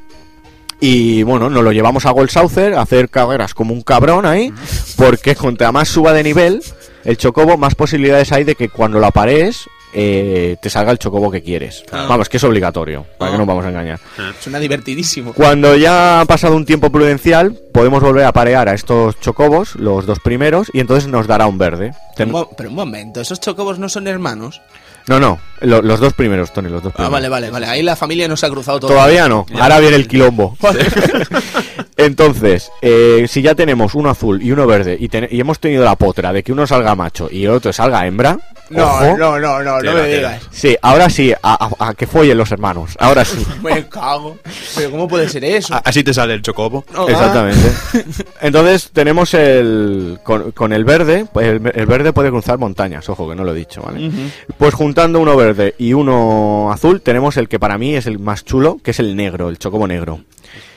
Y 0.80 1.22
bueno, 1.24 1.50
nos 1.50 1.64
lo 1.64 1.72
llevamos 1.72 2.06
a 2.06 2.10
Gold 2.12 2.30
Saucer, 2.30 2.74
a 2.74 2.82
hacer 2.82 3.08
carreras 3.08 3.52
como 3.54 3.74
un 3.74 3.82
cabrón 3.82 4.24
ahí. 4.26 4.52
Porque 4.96 5.34
contra 5.34 5.72
más 5.72 5.88
suba 5.88 6.12
de 6.12 6.22
nivel 6.22 6.62
el 7.04 7.16
chocobo, 7.16 7.56
más 7.56 7.74
posibilidades 7.74 8.32
hay 8.32 8.44
de 8.44 8.54
que 8.54 8.68
cuando 8.68 8.98
lo 9.00 9.06
aparees 9.06 9.64
eh, 9.94 10.56
te 10.60 10.68
salga 10.68 10.92
el 10.92 10.98
chocobo 10.98 11.30
que 11.30 11.42
quieres. 11.42 11.82
Vamos, 11.90 12.28
que 12.28 12.36
es 12.36 12.44
obligatorio, 12.44 13.06
para 13.18 13.30
que 13.30 13.38
no 13.38 13.38
nos 13.38 13.48
vamos 13.48 13.64
a 13.64 13.68
engañar. 13.70 13.98
Suena 14.38 14.58
divertidísimo. 14.58 15.32
Cuando 15.32 15.74
ya 15.76 16.20
ha 16.20 16.24
pasado 16.26 16.54
un 16.56 16.66
tiempo 16.66 16.90
prudencial, 16.90 17.54
podemos 17.72 18.02
volver 18.02 18.24
a 18.26 18.32
parear 18.32 18.68
a 18.68 18.74
estos 18.74 19.18
chocobos, 19.20 19.74
los 19.76 20.04
dos 20.04 20.18
primeros, 20.20 20.68
y 20.74 20.80
entonces 20.80 21.08
nos 21.08 21.26
dará 21.26 21.46
un 21.46 21.56
verde. 21.58 21.92
Ten- 22.16 22.32
pero 22.56 22.68
un 22.68 22.74
momento, 22.74 23.20
¿esos 23.20 23.40
chocobos 23.40 23.78
no 23.78 23.88
son 23.88 24.06
hermanos? 24.08 24.60
No, 25.08 25.18
no, 25.18 25.38
lo- 25.62 25.82
los 25.82 26.00
dos 26.00 26.12
primeros, 26.12 26.52
Tony, 26.52 26.68
los 26.68 26.82
dos 26.82 26.92
Ah, 26.92 26.96
primeros. 26.96 27.12
vale, 27.12 27.28
vale, 27.28 27.50
vale. 27.50 27.66
Ahí 27.66 27.82
la 27.82 27.96
familia 27.96 28.28
no 28.28 28.36
se 28.36 28.46
ha 28.46 28.50
cruzado 28.50 28.78
todo. 28.80 28.90
Todavía 28.90 29.28
no, 29.28 29.46
ahora 29.60 29.80
viene 29.80 29.96
el 29.96 30.06
quilombo. 30.06 30.56
Entonces, 31.98 32.70
eh, 32.80 33.26
si 33.28 33.42
ya 33.42 33.56
tenemos 33.56 33.94
uno 33.96 34.08
azul 34.08 34.40
y 34.40 34.52
uno 34.52 34.66
verde 34.68 34.96
y, 34.98 35.08
ten- 35.08 35.26
y 35.30 35.40
hemos 35.40 35.58
tenido 35.58 35.84
la 35.84 35.96
potra 35.96 36.32
de 36.32 36.44
que 36.44 36.52
uno 36.52 36.64
salga 36.64 36.94
macho 36.94 37.28
y 37.30 37.44
el 37.44 37.50
otro 37.50 37.72
salga 37.72 38.06
hembra, 38.06 38.38
No, 38.70 38.84
ojo, 38.84 39.16
no, 39.18 39.38
no, 39.40 39.62
no, 39.64 39.80
no 39.80 39.92
me 39.94 40.06
digas. 40.06 40.42
sí, 40.52 40.76
ahora 40.80 41.10
sí, 41.10 41.32
a, 41.32 41.38
a- 41.42 41.88
a 41.88 41.94
que 41.94 42.06
follen 42.06 42.38
los 42.38 42.52
hermanos, 42.52 42.94
ahora 43.00 43.24
sí. 43.24 43.44
Me 43.64 43.88
cago. 43.88 44.38
Pero 44.76 44.92
¿cómo 44.92 45.08
puede 45.08 45.28
ser 45.28 45.42
eso? 45.44 45.74
A- 45.74 45.78
Así 45.84 46.04
te 46.04 46.14
sale 46.14 46.34
el 46.34 46.42
chocobo. 46.42 46.84
No, 46.94 47.08
Exactamente. 47.08 47.68
Entonces 48.42 48.90
tenemos 48.92 49.34
el 49.34 50.20
con, 50.22 50.52
con 50.52 50.72
el 50.72 50.84
verde, 50.84 51.26
pues 51.32 51.48
el, 51.48 51.72
el 51.74 51.86
verde 51.86 52.12
puede 52.12 52.30
cruzar 52.30 52.58
montañas, 52.58 53.08
ojo 53.08 53.28
que 53.28 53.34
no 53.34 53.42
lo 53.42 53.52
he 53.52 53.58
dicho, 53.58 53.82
¿vale? 53.82 54.08
Pues 54.56 54.72
juntando 54.72 55.18
uno 55.18 55.36
verde 55.36 55.74
y 55.78 55.94
uno 55.94 56.70
azul 56.72 57.00
tenemos 57.00 57.36
el 57.38 57.48
que 57.48 57.58
para 57.58 57.76
mí 57.76 57.96
es 57.96 58.06
el 58.06 58.20
más 58.20 58.44
chulo, 58.44 58.78
que 58.84 58.92
es 58.92 59.00
el 59.00 59.16
negro, 59.16 59.48
el 59.48 59.58
chocobo 59.58 59.88
negro. 59.88 60.20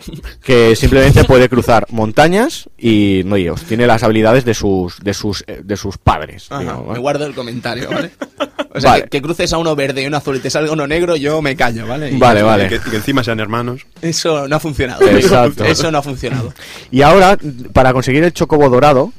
Que 0.44 0.76
simplemente 0.76 1.24
puede 1.24 1.48
cruzar 1.50 1.86
montañas 1.90 2.70
y 2.78 3.22
no 3.26 3.36
Dios, 3.36 3.62
tiene 3.64 3.86
las 3.88 4.04
habilidades 4.04 4.46
de 4.46 4.54
sus 4.54 5.00
de 5.00 5.14
sus 5.14 5.44
eh, 5.48 5.62
de 5.64 5.78
sus 5.78 5.98
padres, 5.98 6.48
Ajá, 6.50 6.62
digamos, 6.62 6.94
me 6.94 7.00
guardo 7.00 7.26
el 7.26 7.34
comentario, 7.34 7.90
¿vale? 7.90 8.12
O 8.74 8.80
sea, 8.80 8.92
Vale. 8.92 9.04
que, 9.04 9.10
que 9.10 9.22
cruces 9.22 9.52
a 9.52 9.58
uno 9.58 9.76
verde 9.76 10.02
y 10.02 10.06
uno 10.08 10.18
azul 10.18 10.38
y 10.38 10.40
te 10.40 10.50
salga 10.50 10.72
uno 10.72 10.88
negro, 10.88 11.16
yo 11.18 11.42
me 11.42 11.56
callo, 11.56 11.86
¿vale? 11.86 12.10
Y 12.12 12.18
Vale, 12.18 12.42
vale. 12.42 12.70
que 12.70 12.96
encima 12.96 13.24
sean 13.24 13.40
hermanos. 13.42 13.86
Eso 14.02 14.48
no 14.48 14.56
ha 14.56 14.60
funcionado. 14.60 15.06
Exacto. 15.08 15.66
Eso 15.66 15.92
no 15.92 15.98
ha 15.98 16.02
funcionado. 16.02 16.54
Y 16.90 17.02
ahora, 17.02 17.38
para 17.74 17.92
conseguir 17.92 18.24
el 18.24 18.32
chocobo 18.34 18.70
dorado, 18.70 19.12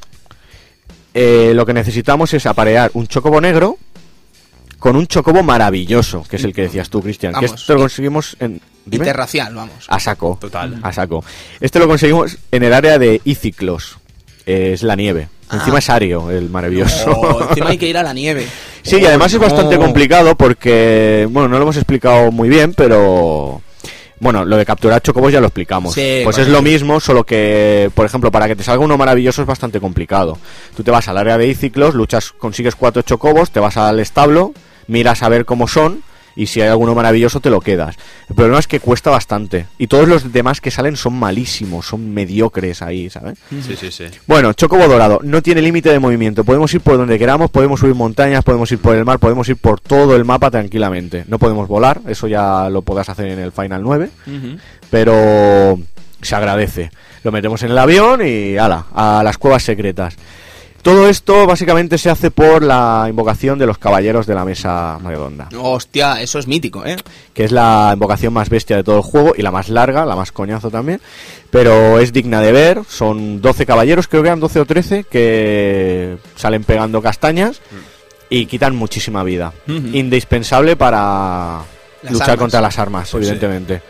eh, 1.15 1.53
lo 1.55 1.67
que 1.67 1.75
necesitamos 1.75 2.33
es 2.33 2.47
aparear 2.47 2.91
un 2.95 3.07
chocobo 3.07 3.41
negro 3.41 3.77
con 4.83 4.97
un 4.97 5.07
chocobo 5.07 5.45
maravilloso, 5.45 6.25
que 6.29 6.35
es 6.35 6.43
el 6.43 6.53
que 6.53 6.63
decías 6.63 6.91
tú, 6.91 7.01
Cristian. 7.01 7.33
Que 7.35 7.45
esto 7.45 7.75
lo 7.75 7.83
conseguimos 7.83 8.37
en... 8.41 8.61
dime. 8.85 9.05
Interracial, 9.05 9.55
vamos. 9.55 9.85
A 9.87 10.01
saco. 10.01 10.37
Total. 10.41 10.81
A 10.83 10.93
saco. 10.93 11.25
Este 11.61 11.79
lo 11.79 11.87
conseguimos 11.87 12.37
en 12.51 12.65
el 12.65 12.73
área 12.75 12.99
de 12.99 13.21
Iciclos. 13.23 13.99
eh, 14.45 14.73
es 14.75 14.83
la 14.83 14.97
nieve. 14.97 15.29
Ah. 15.49 15.59
Encima 15.59 15.79
es 15.79 15.89
Ario, 15.89 16.33
el 16.33 16.51
maravilloso. 16.51 17.13
Oh, 17.13 17.43
encima 17.49 17.69
hay 17.69 17.79
que 17.79 17.87
ir 17.87 17.97
a 17.97 18.03
la 18.03 18.13
nieve. 18.13 18.45
Sí, 18.83 18.97
y 18.97 19.05
además 19.05 19.33
es 19.33 19.39
no. 19.39 19.47
bastante 19.47 19.77
complicado 19.79 20.35
porque, 20.35 21.29
bueno, 21.31 21.47
no 21.49 21.59
lo 21.59 21.63
hemos 21.63 21.77
explicado 21.77 22.33
muy 22.33 22.49
bien, 22.49 22.75
pero... 22.75 23.63
Bueno, 24.19 24.45
lo 24.45 24.57
de 24.57 24.67
capturar 24.67 25.01
chocobos 25.01 25.33
ya 25.33 25.41
lo 25.41 25.47
explicamos. 25.47 25.95
Sí, 25.95 26.23
pues 26.25 26.35
bueno, 26.35 26.49
es 26.49 26.53
lo 26.53 26.63
mismo, 26.63 26.99
solo 26.99 27.23
que, 27.23 27.89
por 27.95 28.05
ejemplo, 28.05 28.33
para 28.33 28.49
que 28.49 28.57
te 28.57 28.65
salga 28.65 28.85
uno 28.85 28.99
maravilloso 28.99 29.43
es 29.43 29.47
bastante 29.47 29.79
complicado. 29.79 30.39
Tú 30.77 30.83
te 30.83 30.91
vas 30.91 31.07
al 31.07 31.19
área 31.19 31.39
de 31.39 31.47
Iciclos, 31.47 31.95
luchas, 31.95 32.33
consigues 32.33 32.75
cuatro 32.75 33.03
chocobos, 33.03 33.53
te 33.53 33.61
vas 33.61 33.77
al 33.77 34.01
establo, 34.01 34.53
miras 34.93 35.23
a 35.23 35.29
ver 35.29 35.45
cómo 35.45 35.67
son 35.67 36.03
y 36.35 36.47
si 36.47 36.61
hay 36.61 36.69
alguno 36.69 36.95
maravilloso 36.95 37.41
te 37.41 37.51
lo 37.51 37.61
quedas. 37.61 37.97
El 38.29 38.35
problema 38.35 38.59
es 38.59 38.67
que 38.67 38.81
cuesta 38.81 39.11
bastante 39.11 39.67
y 39.79 39.87
todos 39.87 40.09
los 40.09 40.33
demás 40.33 40.61
que 40.61 40.71
salen 40.71 40.97
son 40.97 41.19
malísimos, 41.19 41.87
son 41.87 42.13
mediocres 42.13 42.83
ahí, 42.83 43.11
¿sabes? 43.11 43.39
Sí, 43.51 43.77
sí, 43.77 43.91
sí. 43.91 44.05
Bueno, 44.27 44.53
Chocobo 44.53 44.87
Dorado, 44.89 45.21
no 45.23 45.43
tiene 45.43 45.63
límite 45.63 45.91
de 45.91 45.99
movimiento. 45.99 46.45
Podemos 46.45 46.73
ir 46.75 46.81
por 46.81 46.97
donde 46.97 47.19
queramos, 47.19 47.51
podemos 47.51 47.81
subir 47.81 47.95
montañas, 47.95 48.45
podemos 48.45 48.71
ir 48.73 48.79
por 48.79 48.97
el 48.97 49.05
mar, 49.05 49.19
podemos 49.19 49.49
ir 49.49 49.57
por 49.57 49.81
todo 49.81 50.17
el 50.17 50.25
mapa 50.25 50.51
tranquilamente. 50.51 51.25
No 51.29 51.39
podemos 51.39 51.69
volar, 51.69 52.01
eso 52.09 52.29
ya 52.29 52.69
lo 52.71 52.83
podrás 52.83 53.09
hacer 53.09 53.27
en 53.27 53.39
el 53.39 53.53
Final 53.53 53.83
9, 53.83 54.11
pero 54.91 55.79
se 56.21 56.35
agradece. 56.35 56.91
Lo 57.25 57.33
metemos 57.33 57.63
en 57.63 57.71
el 57.71 57.79
avión 57.79 58.21
y 58.27 58.57
ala, 58.57 58.87
a 58.95 59.23
las 59.25 59.39
cuevas 59.39 59.63
secretas. 59.63 60.17
Todo 60.83 61.09
esto 61.09 61.47
básicamente 61.47 61.97
se 61.97 62.11
hace 62.11 62.33
por 62.33 62.65
la 62.65 63.07
invocación 63.09 63.57
de 63.57 63.67
los 63.67 63.79
caballeros 63.79 64.27
de 64.27 64.35
la 64.35 64.45
mesa 64.45 64.99
redonda, 64.99 65.49
Hostia, 65.57 66.21
eso 66.21 66.41
es 66.41 66.49
mítico, 66.49 66.85
¿eh? 66.85 66.97
que 67.33 67.45
es 67.45 67.53
la 67.53 67.91
invocación 67.95 68.33
más 68.33 68.49
bestia 68.49 68.77
de 68.77 68.83
todo 68.83 68.97
el 68.97 69.03
juego 69.03 69.35
y 69.37 69.43
la 69.43 69.53
más 69.53 69.69
larga, 69.69 70.05
la 70.05 70.17
más 70.17 70.33
coñazo 70.33 70.71
también, 70.73 71.01
pero 71.51 72.01
es 72.01 72.13
digna 72.13 72.41
de 72.41 72.51
ver. 72.51 72.81
Son 72.89 73.41
12 73.41 73.65
caballeros, 73.65 74.09
creo 74.09 74.23
que 74.23 74.29
eran 74.29 74.41
12 74.41 74.59
o 74.61 74.65
13, 74.67 75.05
que 75.05 76.17
salen 76.35 76.65
pegando 76.65 77.01
castañas 77.01 77.61
y 78.29 78.47
quitan 78.47 78.75
muchísima 78.75 79.23
vida. 79.23 79.53
Indispensable 79.69 80.75
para 80.75 81.61
Las 82.03 82.13
luchar 82.13 82.31
armas. 82.31 82.39
contra 82.41 82.61
las 82.61 82.79
armas, 82.81 83.09
Pues 83.11 83.23
evidentemente. 83.25 83.83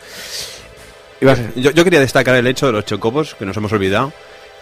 Yo, 1.55 1.71
yo 1.71 1.83
quería 1.83 2.01
destacar 2.01 2.35
el 2.35 2.45
hecho 2.47 2.65
de 2.67 2.73
los 2.73 2.85
chocobos, 2.85 3.33
que 3.35 3.45
nos 3.45 3.55
hemos 3.57 3.71
olvidado, 3.71 4.11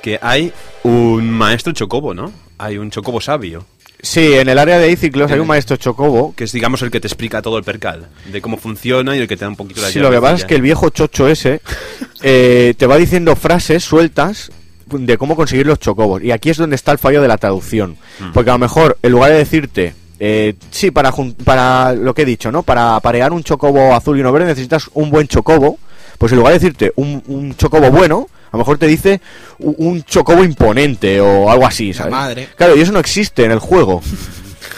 que 0.02 0.20
hay 0.22 0.52
un 0.84 1.30
maestro 1.30 1.74
chocobo, 1.74 2.14
¿no? 2.14 2.32
Hay 2.58 2.78
un 2.78 2.92
chocobo 2.92 3.22
sabio, 3.22 3.66
Sí, 4.04 4.34
en 4.34 4.50
el 4.50 4.58
área 4.58 4.80
de 4.80 4.92
Iciclos 4.92 5.32
hay 5.32 5.40
un 5.40 5.48
maestro 5.48 5.78
chocobo. 5.78 6.34
que 6.36 6.46
es, 6.46 6.52
digamos, 6.52 6.82
el 6.82 6.90
que 6.90 7.00
te 7.00 7.08
explica 7.08 7.42
todo 7.42 7.58
el 7.58 7.64
percal, 7.64 8.08
de 8.32 8.42
cómo 8.42 8.58
funciona 8.58 9.16
y 9.16 9.20
el 9.20 9.28
que 9.28 9.38
te 9.38 9.46
da 9.46 9.50
un 9.50 9.56
poquito 9.56 9.82
la 9.82 9.90
Sí, 9.90 10.00
lo 10.00 10.10
que 10.10 10.20
pasa 10.20 10.36
es 10.36 10.46
que 10.46 10.56
el 10.56 10.62
viejo 10.62 10.90
chocho 10.90 11.28
ese 11.28 11.62
eh, 12.24 12.74
te 12.78 12.88
va 12.88 12.98
diciendo 12.98 13.36
frases 13.36 13.84
sueltas 13.84 14.52
de 14.88 15.18
cómo 15.18 15.36
conseguir 15.36 15.68
los 15.68 15.80
chocobos. 15.80 16.24
Y 16.24 16.32
aquí 16.32 16.50
es 16.50 16.58
donde 16.58 16.76
está 16.76 16.92
el 16.92 16.98
fallo 16.98 17.22
de 17.22 17.28
la 17.28 17.38
traducción. 17.38 17.98
Porque 18.34 18.50
a 18.50 18.54
lo 18.54 18.60
mejor, 18.60 18.98
en 19.04 19.12
lugar 19.12 19.32
de 19.32 19.38
decirte, 19.38 19.94
eh, 20.20 20.56
sí, 20.72 20.92
para, 20.92 21.14
para 21.46 21.94
lo 21.94 22.14
que 22.14 22.24
he 22.24 22.26
dicho, 22.26 22.52
¿no? 22.52 22.64
Para 22.64 23.00
parear 23.00 23.32
un 23.32 23.44
chocobo 23.44 23.94
azul 23.94 24.18
y 24.18 24.22
uno 24.22 24.32
verde 24.32 24.48
necesitas 24.48 24.90
un 24.96 25.12
buen 25.12 25.28
chocobo. 25.28 25.78
Pues 26.18 26.32
en 26.32 26.40
lugar 26.40 26.54
de 26.54 26.60
decirte 26.60 26.92
un, 26.96 27.24
un 27.28 27.56
chocobo 27.56 27.90
bueno, 27.90 28.28
a 28.52 28.58
lo 28.58 28.60
mejor 28.60 28.78
te 28.78 28.88
dice 28.88 29.22
un 29.60 30.04
chocobo 30.04 30.44
imponente 30.44 31.20
o 31.22 31.50
algo 31.50 31.66
así, 31.66 31.94
¿sabes? 31.94 32.12
madre. 32.12 32.50
Claro, 32.58 32.76
y 32.76 32.82
eso 32.82 32.92
no 32.92 33.00
existe 33.00 33.46
en 33.46 33.52
el 33.52 33.60
juego. 33.60 34.02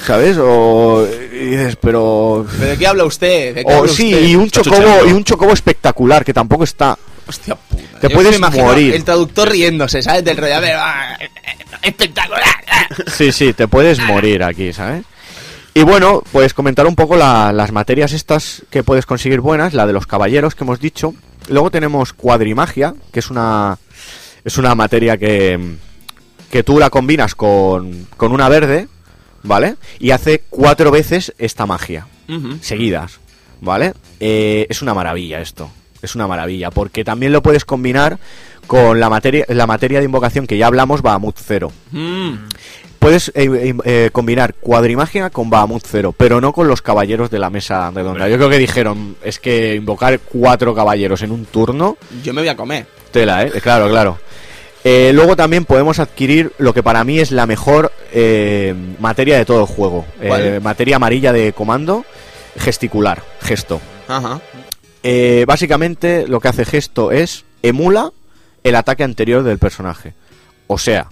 ¿Sabes? 0.06 0.38
O 0.40 1.08
y 1.34 1.46
dices, 1.46 1.78
pero 1.78 2.46
¿Pero 2.60 2.72
de 2.72 2.78
qué 2.78 2.88
habla 2.88 3.06
usted? 3.06 3.56
¿De 3.56 3.64
qué 3.66 3.74
o 3.74 3.78
habla 3.80 3.92
sí, 3.92 4.14
usted? 4.14 4.28
y 4.28 4.36
un 4.36 4.50
chocobo 4.50 4.76
chuchando. 4.76 5.08
y 5.08 5.12
un 5.14 5.24
chocobo 5.24 5.54
espectacular 5.54 6.26
que 6.26 6.34
tampoco 6.34 6.64
está. 6.66 6.98
Hostia 7.26 7.56
puta. 7.56 8.00
Te 8.02 8.10
Yo 8.10 8.16
puedes 8.16 8.40
morir. 8.40 8.94
El 8.96 9.04
traductor 9.06 9.50
riéndose, 9.50 10.02
¿sabes? 10.02 10.24
Del 10.26 10.36
rollo. 10.38 10.56
Espectacular. 11.82 12.44
Sí, 13.08 13.32
sí, 13.32 13.54
te 13.54 13.68
puedes 13.68 14.00
morir 14.00 14.44
aquí, 14.44 14.74
¿sabes? 14.74 15.04
Y 15.74 15.82
bueno, 15.84 16.22
pues 16.32 16.54
comentar 16.54 16.86
un 16.86 16.96
poco 16.96 17.16
la- 17.16 17.52
las 17.52 17.72
materias 17.72 18.14
estas 18.14 18.62
que 18.70 18.84
puedes 18.84 19.06
conseguir 19.06 19.40
buenas, 19.40 19.74
la 19.74 19.88
de 19.88 19.94
los 19.94 20.06
caballeros 20.06 20.54
que 20.54 20.64
hemos 20.64 20.80
dicho. 20.80 21.14
Luego 21.50 21.72
tenemos 21.72 22.14
cuadrimagia, 22.14 22.94
que 23.12 23.20
es 23.20 23.30
una 23.30 23.78
es 24.44 24.58
una 24.58 24.76
materia 24.76 25.18
que 25.18 25.78
que 26.52 26.64
tú 26.64 26.80
la 26.80 26.90
combinas 26.90 27.36
con 27.36 28.08
con 28.18 28.32
una 28.32 28.50
verde, 28.50 28.88
¿vale? 29.44 29.76
Y 30.00 30.12
hace 30.12 30.44
cuatro 30.50 30.92
veces 30.92 31.34
esta 31.38 31.66
magia. 31.66 32.08
Seguidas, 32.62 33.20
¿vale? 33.62 33.94
Eh, 34.20 34.66
es 34.70 34.82
una 34.82 34.94
maravilla 34.94 35.42
esto, 35.42 35.70
es 36.02 36.16
una 36.16 36.26
maravilla, 36.26 36.72
porque 36.72 37.04
también 37.04 37.32
lo 37.32 37.44
puedes 37.44 37.66
combinar 37.66 38.18
con 38.66 39.00
la 39.00 39.10
materia, 39.10 39.46
la 39.50 39.68
materia 39.68 40.00
de 40.00 40.06
invocación 40.06 40.48
que 40.48 40.58
ya 40.58 40.68
hablamos, 40.68 41.02
Bahamut 41.02 41.36
0. 41.38 41.72
Mm. 41.92 42.34
Puedes 43.04 43.34
eh, 43.36 43.50
eh, 43.52 43.74
eh, 43.84 44.10
combinar 44.14 44.54
cuadrimagia 44.54 45.30
con 45.30 45.50
Bahamut 45.50 45.84
0, 45.86 46.16
pero 46.16 46.40
no 46.40 46.54
con 46.54 46.70
los 46.70 46.82
caballeros 46.82 47.30
de 47.30 47.38
la 47.38 47.50
mesa 47.50 47.92
redonda. 47.92 48.30
Yo 48.30 48.38
creo 48.38 48.50
que 48.50 48.58
dijeron, 48.58 49.18
es 49.22 49.40
que 49.40 49.76
invocar 49.76 50.22
cuatro 50.22 50.74
caballeros 50.74 51.22
en 51.22 51.34
un 51.34 51.44
turno, 51.44 51.98
Yo 52.24 52.34
me 52.34 52.40
voy 52.40 52.48
a 52.48 52.56
comer. 52.56 52.86
tela, 53.12 53.44
¿eh? 53.44 53.52
Claro, 53.62 53.90
claro. 53.90 54.20
Eh, 54.86 55.12
luego 55.14 55.36
también 55.36 55.66
podemos 55.66 56.00
adquirir 56.00 56.54
lo 56.60 56.74
que 56.74 56.82
para 56.82 57.04
mí 57.04 57.20
es 57.20 57.32
la 57.32 57.46
mejor 57.46 57.92
eh, 58.14 58.74
materia 59.02 59.38
de 59.38 59.44
todo 59.44 59.60
el 59.60 59.68
juego. 59.68 60.06
Eh, 60.22 60.62
materia 60.64 60.96
amarilla 60.96 61.34
de 61.34 61.52
comando, 61.52 62.06
gesticular, 62.58 63.22
gesto. 63.42 63.82
Ajá. 64.08 64.40
Básicamente 65.46 66.26
lo 66.26 66.40
que 66.40 66.48
hace 66.48 66.64
gesto 66.64 67.12
es 67.12 67.44
emula 67.64 68.14
el 68.64 68.76
ataque 68.76 69.04
anterior 69.04 69.44
del 69.44 69.58
personaje. 69.58 70.14
O 70.68 70.78
sea, 70.78 71.08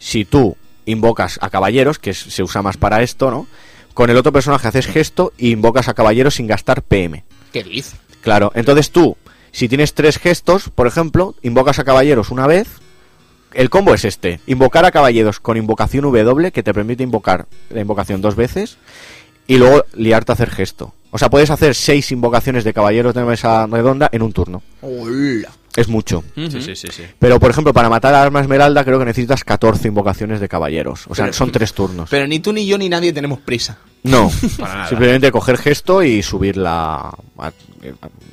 si 0.00 0.24
tú 0.24 0.56
invocas 0.90 1.38
a 1.42 1.50
caballeros, 1.50 1.98
que 1.98 2.14
se 2.14 2.42
usa 2.42 2.62
más 2.62 2.76
para 2.76 3.02
esto, 3.02 3.30
¿no? 3.30 3.46
Con 3.94 4.10
el 4.10 4.16
otro 4.16 4.32
personaje 4.32 4.68
haces 4.68 4.86
gesto 4.86 5.32
e 5.38 5.48
invocas 5.48 5.88
a 5.88 5.94
caballeros 5.94 6.34
sin 6.34 6.46
gastar 6.46 6.82
PM. 6.82 7.24
¿Qué 7.52 7.64
dice? 7.64 7.96
Claro, 8.20 8.52
entonces 8.54 8.90
tú, 8.90 9.16
si 9.52 9.68
tienes 9.68 9.94
tres 9.94 10.18
gestos, 10.18 10.70
por 10.74 10.86
ejemplo, 10.86 11.34
invocas 11.42 11.78
a 11.78 11.84
caballeros 11.84 12.30
una 12.30 12.46
vez. 12.46 12.68
El 13.54 13.70
combo 13.70 13.94
es 13.94 14.04
este: 14.04 14.40
invocar 14.46 14.84
a 14.84 14.90
caballeros 14.90 15.40
con 15.40 15.56
invocación 15.56 16.02
W, 16.02 16.52
que 16.52 16.62
te 16.62 16.74
permite 16.74 17.02
invocar 17.02 17.46
la 17.70 17.80
invocación 17.80 18.20
dos 18.20 18.36
veces, 18.36 18.78
y 19.46 19.56
luego 19.56 19.84
liarte 19.94 20.32
a 20.32 20.34
hacer 20.34 20.50
gesto. 20.50 20.94
O 21.10 21.18
sea, 21.18 21.30
puedes 21.30 21.50
hacer 21.50 21.74
seis 21.74 22.12
invocaciones 22.12 22.64
de 22.64 22.74
caballeros 22.74 23.14
de 23.14 23.24
mesa 23.24 23.66
redonda 23.66 24.10
en 24.12 24.22
un 24.22 24.32
turno. 24.32 24.62
Hola. 24.82 25.50
Es 25.78 25.88
mucho. 25.88 26.24
Sí, 26.34 26.50
sí, 26.50 26.74
sí, 26.74 26.88
sí. 26.90 27.02
Pero, 27.18 27.38
por 27.38 27.50
ejemplo, 27.50 27.72
para 27.72 27.88
matar 27.88 28.14
a 28.14 28.22
Arma 28.22 28.40
Esmeralda 28.40 28.84
creo 28.84 28.98
que 28.98 29.04
necesitas 29.04 29.44
14 29.44 29.88
invocaciones 29.88 30.40
de 30.40 30.48
caballeros. 30.48 31.06
O 31.08 31.14
sea, 31.14 31.26
Pero- 31.26 31.34
son 31.34 31.52
tres 31.52 31.72
turnos. 31.72 32.08
Pero 32.10 32.26
ni 32.26 32.40
tú 32.40 32.52
ni 32.52 32.66
yo 32.66 32.76
ni 32.78 32.88
nadie 32.88 33.12
tenemos 33.12 33.38
prisa. 33.38 33.78
No, 34.02 34.30
simplemente 34.88 35.30
coger 35.32 35.58
gesto 35.58 36.02
y 36.02 36.22
subirla 36.22 37.10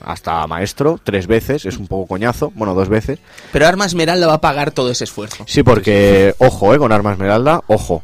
hasta 0.04 0.46
maestro 0.48 1.00
tres 1.04 1.28
veces. 1.28 1.66
Es 1.66 1.78
un 1.78 1.88
poco 1.88 2.08
coñazo. 2.08 2.52
Bueno, 2.56 2.74
dos 2.74 2.90
veces. 2.90 3.20
Pero 3.52 3.68
Arma 3.68 3.86
Esmeralda 3.86 4.28
va 4.28 4.34
a 4.36 4.42
pagar 4.42 4.72
todo 4.72 4.90
ese 4.92 5.04
esfuerzo. 5.04 5.44
Sí, 5.48 5.64
porque, 5.64 6.34
ojo, 6.40 6.74
eh, 6.74 6.78
con 6.78 6.92
Arma 6.92 7.14
Esmeralda, 7.14 7.62
ojo. 7.68 8.04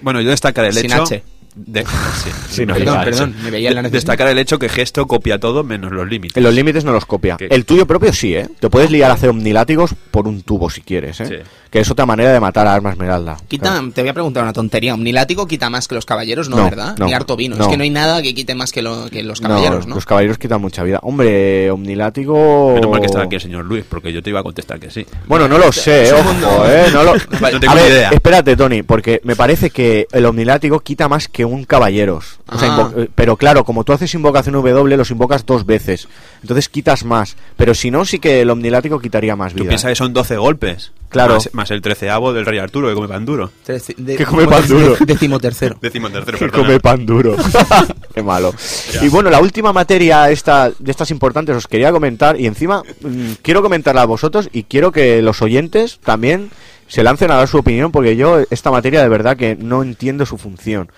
Bueno, 0.00 0.20
yo 0.20 0.30
destacar 0.30 0.64
el 0.64 0.72
Sin 0.74 0.92
hecho... 0.92 1.02
H. 1.04 1.22
De, 1.56 1.84
sí, 2.22 2.30
Sí, 2.50 2.66
no, 2.66 2.74
Perdón, 2.74 2.94
ya, 2.96 3.04
perdón, 3.04 3.34
me 3.44 3.50
veía 3.50 3.68
en 3.68 3.74
la 3.76 3.82
De- 3.82 3.88
necesidad. 3.88 3.98
destacar 4.12 4.28
el 4.28 4.38
hecho 4.38 4.58
que 4.58 4.68
Gesto 4.68 5.06
copia 5.06 5.38
todo 5.38 5.62
menos 5.64 5.92
los 5.92 6.08
límites. 6.08 6.42
Los 6.42 6.54
límites 6.54 6.84
no 6.84 6.92
los 6.92 7.06
copia. 7.06 7.36
El 7.38 7.64
tuyo 7.64 7.86
propio 7.86 8.12
sí, 8.12 8.34
¿eh? 8.34 8.48
Te 8.60 8.68
puedes 8.70 8.90
liar 8.90 9.10
a 9.10 9.14
hacer 9.14 9.30
omnilátigos 9.30 9.94
por 10.10 10.26
un 10.26 10.42
tubo 10.42 10.68
si 10.70 10.80
quieres, 10.80 11.20
¿eh? 11.20 11.26
Sí. 11.26 11.34
Que 11.70 11.80
es 11.80 11.90
otra 11.90 12.06
manera 12.06 12.32
de 12.32 12.38
matar 12.38 12.68
a 12.68 12.74
Arma 12.74 12.90
Esmeralda. 12.92 13.36
Quita, 13.48 13.70
Claro. 13.72 13.90
te 13.92 14.00
voy 14.02 14.08
a 14.10 14.14
preguntar 14.14 14.44
una 14.44 14.52
tontería. 14.52 14.94
Omnilático 14.94 15.46
quita 15.48 15.70
más 15.70 15.88
que 15.88 15.96
los 15.96 16.06
caballeros, 16.06 16.48
¿no, 16.48 16.56
No, 16.58 16.64
verdad? 16.64 16.96
no, 16.98 17.06
Ni 17.06 17.12
harto 17.14 17.34
vino. 17.36 17.56
no. 17.56 17.64
Es 17.64 17.68
que 17.68 17.76
no 17.76 17.82
hay 17.82 17.90
nada 17.90 18.22
que 18.22 18.32
quite 18.32 18.54
más 18.54 18.70
que, 18.70 18.80
lo- 18.82 19.08
que 19.10 19.24
los 19.24 19.40
caballeros, 19.40 19.86
¿no? 19.88 19.96
Los 19.96 20.06
caballeros 20.06 20.38
quitan 20.38 20.60
mucha 20.60 20.84
vida. 20.84 21.00
Hombre, 21.02 21.70
omnilátigo... 21.72 22.74
Menos 22.74 22.90
mal 22.90 23.00
que 23.00 23.06
estaba 23.06 23.24
aquí 23.24 23.34
el 23.36 23.40
señor 23.40 23.64
Luis, 23.64 23.84
porque 23.88 24.12
yo 24.12 24.22
te 24.22 24.30
iba 24.30 24.40
a 24.40 24.42
contestar 24.42 24.78
que 24.78 24.90
sí. 24.90 25.04
Bueno, 25.26 25.48
no 25.48 25.58
lo 25.58 25.72
sé, 25.72 26.12
ojo, 26.12 26.64
eh, 26.66 26.86
no 26.92 27.02
lo... 27.02 27.14
No 27.54 27.60
tengo 27.60 27.72
A 27.72 27.74
ver, 27.74 27.90
idea. 27.90 28.10
espérate, 28.10 28.56
Tony, 28.56 28.82
porque 28.82 29.20
me 29.24 29.34
parece 29.36 29.70
que 29.70 30.06
el 30.12 30.24
omnilátigo 30.26 30.80
quita 30.80 31.08
más 31.08 31.26
que 31.28 31.43
un 31.44 31.64
caballeros. 31.64 32.38
O 32.48 32.58
sea, 32.58 32.74
Ah. 32.76 32.90
eh, 32.96 33.08
pero 33.14 33.36
claro, 33.36 33.64
como 33.64 33.84
tú 33.84 33.92
haces 33.92 34.12
invocación 34.14 34.54
W, 34.54 34.96
los 34.96 35.10
invocas 35.10 35.44
dos 35.46 35.64
veces. 35.66 36.08
Entonces 36.42 36.68
quitas 36.68 37.04
más. 37.04 37.36
Pero 37.56 37.74
si 37.74 37.90
no, 37.90 38.04
sí 38.04 38.18
que 38.18 38.40
el 38.42 38.50
omnilátigo 38.50 38.98
quitaría 39.00 39.36
más 39.36 39.52
Tú 39.52 39.60
vida. 39.60 39.68
piensas 39.70 39.90
que 39.90 39.96
son 39.96 40.12
12 40.12 40.36
golpes. 40.36 40.92
Claro. 41.08 41.34
Más, 41.34 41.50
más 41.52 41.70
el 41.70 41.80
treceavo 41.80 42.32
del 42.32 42.44
Rey 42.44 42.58
Arturo, 42.58 42.88
que 42.88 42.94
come 42.94 43.06
pan 43.06 43.24
duro. 43.24 43.50
Trece- 43.64 43.94
de- 43.96 44.16
Que 44.16 44.26
come 44.26 44.46
pan 44.48 44.66
duro. 44.66 44.96
Décimo 45.06 45.38
tercero. 45.38 45.76
Décimo 45.80 46.10
tercero, 46.10 46.38
Que 46.38 46.48
come 46.50 46.80
pan 46.80 47.06
duro. 47.06 47.36
Qué 48.14 48.22
malo. 48.22 48.52
Y 49.00 49.08
bueno, 49.08 49.30
la 49.30 49.40
última 49.40 49.72
materia 49.72 50.28
esta, 50.30 50.70
de 50.76 50.90
estas 50.90 51.10
importantes 51.12 51.54
os 51.56 51.68
quería 51.68 51.92
comentar 51.92 52.38
y 52.40 52.46
encima 52.46 52.82
mm, 53.02 53.32
quiero 53.42 53.62
comentarla 53.62 54.02
a 54.02 54.06
vosotros 54.06 54.48
y 54.52 54.64
quiero 54.64 54.90
que 54.92 55.22
los 55.22 55.40
oyentes 55.42 56.00
también 56.04 56.50
se 56.88 57.02
lancen 57.02 57.30
a 57.30 57.36
dar 57.36 57.48
su 57.48 57.58
opinión 57.58 57.90
porque 57.92 58.14
yo 58.16 58.42
esta 58.50 58.70
materia 58.70 59.00
de 59.02 59.08
verdad 59.08 59.36
que 59.36 59.56
no 59.56 59.82
entiendo 59.82 60.26
su 60.26 60.36
función. 60.36 60.90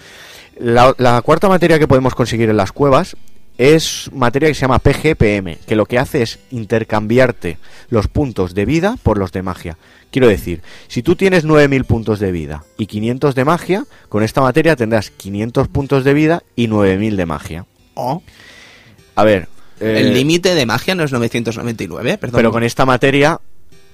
La, 0.59 0.95
la 0.99 1.21
cuarta 1.23 1.49
materia 1.49 1.79
que 1.79 1.87
podemos 1.89 2.15
conseguir 2.15 2.49
en 2.51 2.57
las 2.57 2.73
cuevas 2.73 3.17
es 3.59 4.11
materia 4.13 4.49
que 4.49 4.55
se 4.55 4.61
llama 4.63 4.79
PGPM, 4.79 5.57
que 5.67 5.77
lo 5.77 5.87
que 5.87 5.99
hace 5.99 6.23
es 6.23 6.39
intercambiarte 6.51 7.59
los 7.89 8.07
puntos 8.09 8.55
de 8.55 8.67
vida 8.67 8.97
por 9.03 9.17
los 9.19 9.33
de 9.33 9.43
magia. 9.43 9.79
Quiero 10.11 10.29
decir, 10.29 10.63
si 10.89 11.03
tú 11.03 11.17
tienes 11.17 11.45
9.000 11.47 11.85
puntos 11.85 12.19
de 12.21 12.33
vida 12.33 12.65
y 12.79 12.87
500 12.87 13.35
de 13.35 13.45
magia, 13.45 13.85
con 14.09 14.23
esta 14.23 14.41
materia 14.41 14.77
tendrás 14.77 15.11
500 15.11 15.69
puntos 15.69 16.05
de 16.05 16.15
vida 16.15 16.43
y 16.55 16.69
9.000 16.69 17.17
de 17.17 17.27
magia. 17.27 17.67
Oh. 17.95 18.23
A 19.15 19.25
ver... 19.25 19.49
eh, 19.81 19.97
El 20.01 20.15
límite 20.15 20.55
de 20.55 20.67
magia 20.67 20.95
no 20.95 21.05
es 21.05 21.13
999, 21.13 22.19
perdón. 22.19 22.39
Pero 22.39 22.53
con 22.53 22.63
esta 22.63 22.85
materia... 22.87 23.41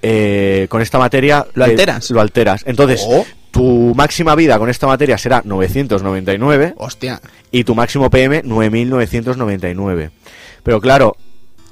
eh, 0.03 0.66
con 0.68 0.83
esta 0.83 0.98
materia... 0.98 1.46
¿Lo 1.55 1.64
eh, 1.66 1.70
alteras? 1.70 2.11
lo 2.11 2.20
alteras. 2.20 2.62
Entonces, 2.66 3.01
Oh. 3.07 3.25
Tu 3.52 3.94
máxima 3.94 4.34
vida 4.34 4.58
con 4.58 4.68
esta 4.70 4.86
materia 4.88 5.16
será 5.18 5.42
999 5.44 6.74
Hostia. 6.78 7.20
y 7.52 7.62
tu 7.64 7.74
máximo 7.76 8.10
PM 8.10 8.42
9999. 8.44 10.10
Pero 10.62 10.80
claro, 10.80 11.16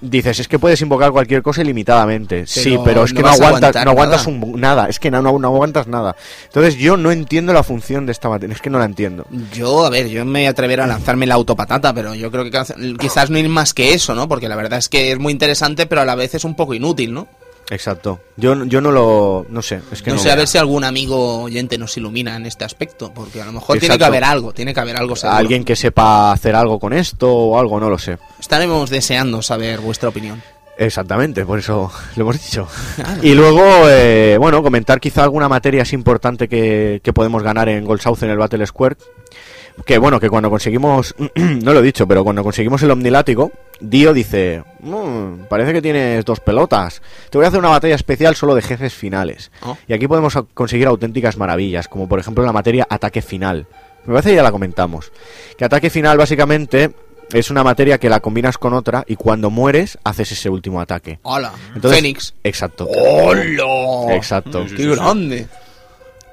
dices, 0.03 0.41
es 0.41 0.49
que 0.49 0.59
puedes 0.59 0.81
invocar 0.83 1.11
cualquier 1.13 1.43
cosa 1.43 1.63
ilimitadamente. 1.63 2.47
sí, 2.47 2.79
pero 2.85 3.05
es 3.05 3.13
no 3.13 3.17
que 3.17 3.23
no 3.23 3.29
aguantas, 3.29 3.77
aguantar 3.77 3.85
no 3.85 3.91
aguantas 3.93 4.27
nada. 4.29 4.45
un- 4.47 4.61
nada, 4.61 4.87
es 4.89 4.99
que 4.99 5.11
no, 5.11 5.23
no, 5.23 5.39
no 5.39 5.49
aguantas 5.49 5.87
nada. 5.87 6.17
Entonces 6.47 6.77
yo 6.77 6.97
no 6.97 7.11
entiendo 7.13 7.53
la 7.53 7.63
función 7.63 8.07
de 8.07 8.13
esta 8.13 8.29
materia, 8.29 8.55
es 8.55 8.61
que 8.63 8.71
no 8.71 8.79
la 8.79 8.85
entiendo. 8.87 9.27
Yo, 9.53 9.85
a 9.85 9.91
ver, 9.91 10.09
yo 10.09 10.25
me 10.25 10.49
atreveré 10.49 10.83
a 10.83 10.87
lanzarme 10.87 11.27
la 11.27 11.35
autopatata, 11.35 11.93
pero 11.95 12.15
yo 12.15 12.31
creo 12.31 12.45
que 12.45 12.51
quizás- 12.51 12.75
quizás 12.99 13.31
no 13.31 13.39
ir 13.39 13.49
más 13.49 13.75
que 13.75 13.95
eso, 13.95 14.15
¿no? 14.15 14.29
Porque 14.29 14.49
la 14.49 14.57
verdad 14.57 14.79
es 14.79 14.89
que 14.89 15.13
es 15.13 15.19
muy 15.19 15.33
interesante, 15.33 15.87
pero 15.87 16.01
a 16.01 16.05
la 16.05 16.15
vez 16.15 16.35
es 16.35 16.45
un 16.45 16.55
poco 16.55 16.75
inútil, 16.75 17.13
¿no? 17.15 17.27
Exacto. 17.71 18.21
Yo, 18.37 18.65
yo 18.65 18.81
no 18.81 18.91
lo, 18.91 19.47
no 19.49 19.63
sé, 19.63 19.81
es 19.93 20.03
que 20.03 20.11
no 20.11 20.17
no, 20.17 20.23
sé, 20.23 20.31
a 20.31 20.35
ver 20.35 20.49
si 20.49 20.59
algún 20.59 20.83
amigo 20.83 21.43
oyente 21.43 21.79
nos 21.79 21.97
ilumina 21.97 22.35
en 22.35 22.47
este 22.47 22.65
aspecto, 22.65 23.15
porque 23.15 23.41
a 23.41 23.47
lo 23.47 23.53
mejor 23.53 23.79
tiene 23.79 23.97
que 23.97 24.05
haber 24.05 24.25
algo, 24.25 24.53
tiene 24.53 24.75
que 24.75 24.81
haber 24.81 24.97
algo 24.97 25.15
seguro. 25.15 25.39
alguien 25.39 25.65
que 25.65 25.77
sepa 25.77 26.33
hacer 26.33 26.57
algo 26.57 26.81
con 26.81 26.93
esto 26.93 27.33
o 27.33 27.59
algo, 27.59 27.79
no 27.79 27.89
lo 27.89 27.99
sé. 27.99 28.19
Estaremos 28.41 28.91
deseando 28.91 29.41
saber 29.41 29.81
vuestra 29.81 30.09
opinión. 30.09 30.43
Exactamente, 30.77 31.45
por 31.45 31.59
eso 31.59 31.93
lo 32.17 32.23
hemos 32.23 32.43
dicho. 32.43 32.67
Y 33.23 33.35
luego, 33.35 33.63
eh, 33.89 34.37
bueno, 34.39 34.63
comentar 34.63 34.99
quizá 34.99 35.23
alguna 35.23 35.49
materia 35.49 35.83
así 35.83 35.95
importante 35.95 36.49
que, 36.49 37.01
que 37.05 37.13
podemos 37.13 37.43
ganar 37.43 37.69
en 37.69 37.85
Gold 37.85 38.01
South 38.01 38.23
en 38.23 38.31
el 38.31 38.39
Battle 38.39 38.67
Square. 38.67 38.97
Que 39.87 39.99
bueno, 39.99 40.21
que 40.21 40.29
cuando 40.31 40.51
conseguimos, 40.51 41.15
no 41.37 41.73
lo 41.73 41.81
he 41.81 41.83
dicho, 41.83 42.07
pero 42.07 42.23
cuando 42.25 42.43
conseguimos 42.43 42.83
el 42.83 42.91
Omnilátigo, 42.91 43.51
Dio 43.81 44.13
dice, 44.13 44.63
"Mm, 44.81 45.45
parece 45.49 45.73
que 45.73 45.83
tienes 45.83 46.25
dos 46.25 46.41
pelotas. 46.41 47.01
Te 47.31 47.39
voy 47.39 47.45
a 47.45 47.49
hacer 47.49 47.61
una 47.61 47.71
batalla 47.71 47.95
especial 47.95 48.37
solo 48.37 48.55
de 48.55 48.63
jefes 48.63 48.93
finales. 48.95 49.51
Oh. 49.63 49.77
Y 49.89 49.93
aquí 49.93 50.07
podemos 50.07 50.35
conseguir 50.55 50.87
auténticas 50.87 51.37
maravillas, 51.37 51.89
como 51.89 52.09
por 52.09 52.19
ejemplo 52.21 52.45
la 52.45 52.53
materia 52.53 52.87
ataque 52.89 53.23
final. 53.23 53.67
Me 54.05 54.13
parece 54.15 54.31
que 54.31 54.37
ya 54.37 54.43
la 54.43 54.53
comentamos. 54.53 55.13
Que 55.59 55.65
ataque 55.65 55.91
final 55.91 56.17
básicamente 56.19 56.91
es 57.33 57.51
una 57.51 57.63
materia 57.63 57.99
que 57.99 58.09
la 58.09 58.21
combinas 58.21 58.59
con 58.59 58.73
otra 58.75 59.05
y 59.07 59.17
cuando 59.17 59.51
mueres 59.51 59.99
haces 60.05 60.33
ese 60.33 60.51
último 60.51 60.81
ataque. 60.81 61.19
¡Hola! 61.23 61.53
Entonces- 61.75 62.01
Fénix. 62.01 62.35
Exacto. 62.43 62.87
¡Hola! 62.89 64.15
Exacto. 64.15 64.67
¡Qué 64.77 64.87
grande! 64.87 65.47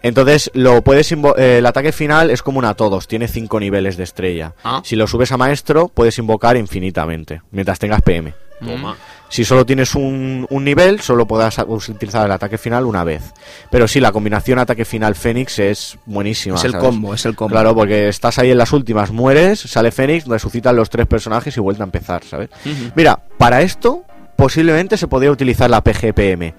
Entonces, 0.03 0.51
lo 0.53 0.81
puedes 0.83 1.11
invo- 1.11 1.35
eh, 1.37 1.57
el 1.57 1.65
ataque 1.65 1.91
final 1.91 2.29
es 2.29 2.41
común 2.43 2.65
a 2.65 2.75
todos, 2.75 3.07
tiene 3.07 3.27
cinco 3.27 3.59
niveles 3.59 3.97
de 3.97 4.03
estrella. 4.03 4.53
Ah. 4.63 4.81
Si 4.83 4.95
lo 4.95 5.07
subes 5.07 5.31
a 5.31 5.37
maestro, 5.37 5.87
puedes 5.89 6.17
invocar 6.19 6.55
infinitamente, 6.57 7.41
mientras 7.51 7.79
tengas 7.79 8.01
PM. 8.01 8.33
Toma. 8.59 8.95
Si 9.29 9.43
solo 9.45 9.65
tienes 9.67 9.93
un, 9.93 10.47
un 10.49 10.63
nivel, 10.63 10.99
solo 11.01 11.27
podrás 11.27 11.59
utilizar 11.67 12.25
el 12.25 12.31
ataque 12.31 12.57
final 12.57 12.85
una 12.85 13.03
vez. 13.03 13.33
Pero 13.69 13.87
sí, 13.87 13.99
la 13.99 14.11
combinación 14.11 14.57
ataque 14.57 14.83
final 14.85 15.13
Fénix 15.15 15.59
es 15.59 15.97
buenísima. 16.05 16.55
Es 16.55 16.63
el 16.63 16.71
¿sabes? 16.71 16.87
combo, 16.87 17.13
es 17.13 17.25
el 17.25 17.35
combo. 17.35 17.51
Claro, 17.51 17.75
porque 17.75 18.07
estás 18.07 18.39
ahí 18.39 18.49
en 18.49 18.57
las 18.57 18.71
últimas, 18.73 19.11
mueres, 19.11 19.59
sale 19.59 19.91
Fénix, 19.91 20.25
resucitan 20.27 20.75
los 20.75 20.89
tres 20.89 21.05
personajes 21.05 21.55
y 21.55 21.59
vuelta 21.59 21.83
a 21.83 21.85
empezar, 21.85 22.23
¿sabes? 22.23 22.49
Mira, 22.95 23.19
para 23.37 23.61
esto 23.61 24.03
posiblemente 24.37 24.97
se 24.97 25.07
podría 25.07 25.29
utilizar 25.31 25.69
la 25.69 25.83
PGPM. 25.83 26.53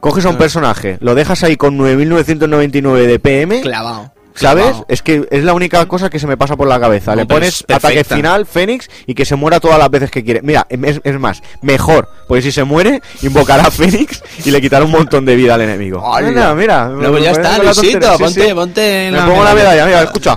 Coges 0.00 0.24
a 0.26 0.28
un 0.30 0.36
personaje, 0.38 0.96
lo 1.00 1.14
dejas 1.14 1.42
ahí 1.42 1.56
con 1.56 1.76
9.999 1.78 3.06
de 3.06 3.18
PM, 3.18 3.60
Clavado. 3.62 4.12
¿sabes? 4.34 4.64
Clavado. 4.64 4.86
Es 4.88 5.02
que 5.02 5.26
es 5.30 5.42
la 5.42 5.52
única 5.54 5.84
cosa 5.86 6.08
que 6.08 6.20
se 6.20 6.26
me 6.28 6.36
pasa 6.36 6.56
por 6.56 6.68
la 6.68 6.78
cabeza. 6.78 7.12
No, 7.12 7.22
Le 7.22 7.26
pones 7.26 7.64
ataque 7.68 8.04
final, 8.04 8.46
Fénix, 8.46 8.88
y 9.06 9.14
que 9.14 9.24
se 9.24 9.34
muera 9.34 9.58
todas 9.58 9.78
las 9.78 9.90
veces 9.90 10.10
que 10.12 10.22
quiere. 10.22 10.40
Mira, 10.42 10.66
es, 10.70 11.00
es 11.02 11.18
más, 11.18 11.42
mejor, 11.62 12.08
porque 12.28 12.42
si 12.42 12.52
se 12.52 12.62
muere, 12.62 13.02
invocará 13.22 13.64
a 13.64 13.70
Fénix 13.72 14.22
y 14.44 14.50
le 14.52 14.60
quitará 14.60 14.84
un 14.84 14.92
montón 14.92 15.24
de 15.24 15.34
vida 15.34 15.54
al 15.54 15.62
enemigo. 15.62 16.00
Mira, 16.22 16.54
mira. 16.54 16.88
No, 16.88 17.10
pues 17.10 17.24
ya 17.24 17.32
está, 17.32 17.58
Luisito. 17.58 18.12
Sí, 18.16 18.22
ponte, 18.22 18.48
sí. 18.48 18.54
ponte 18.54 19.06
en 19.06 19.12
Me 19.14 19.18
la 19.18 19.26
pongo 19.26 19.42
la 19.44 19.54
medalla. 19.54 19.84
mira, 19.84 20.02
escucha. 20.02 20.36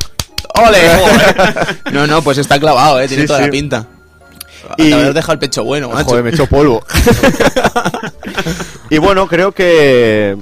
¡Ole! 0.55 0.79
no, 1.91 2.07
no, 2.07 2.21
pues 2.21 2.39
está 2.39 2.59
clavado, 2.59 2.99
eh, 2.99 3.07
tiene 3.07 3.23
Sí, 3.23 3.27
toda 3.27 3.41
la 3.41 3.49
pinta. 3.49 3.85
Y-. 4.77 4.89
Te 4.89 4.93
haber 4.93 5.13
dejado 5.13 5.33
el 5.33 5.39
pecho 5.39 5.63
bueno, 5.63 5.89
macho. 5.89 6.09
Joder, 6.09 6.23
me 6.23 6.29
echó 6.31 6.47
polvo. 6.47 6.83
y 8.89 8.97
bueno, 8.97 9.27
creo 9.27 9.51
que 9.51 10.37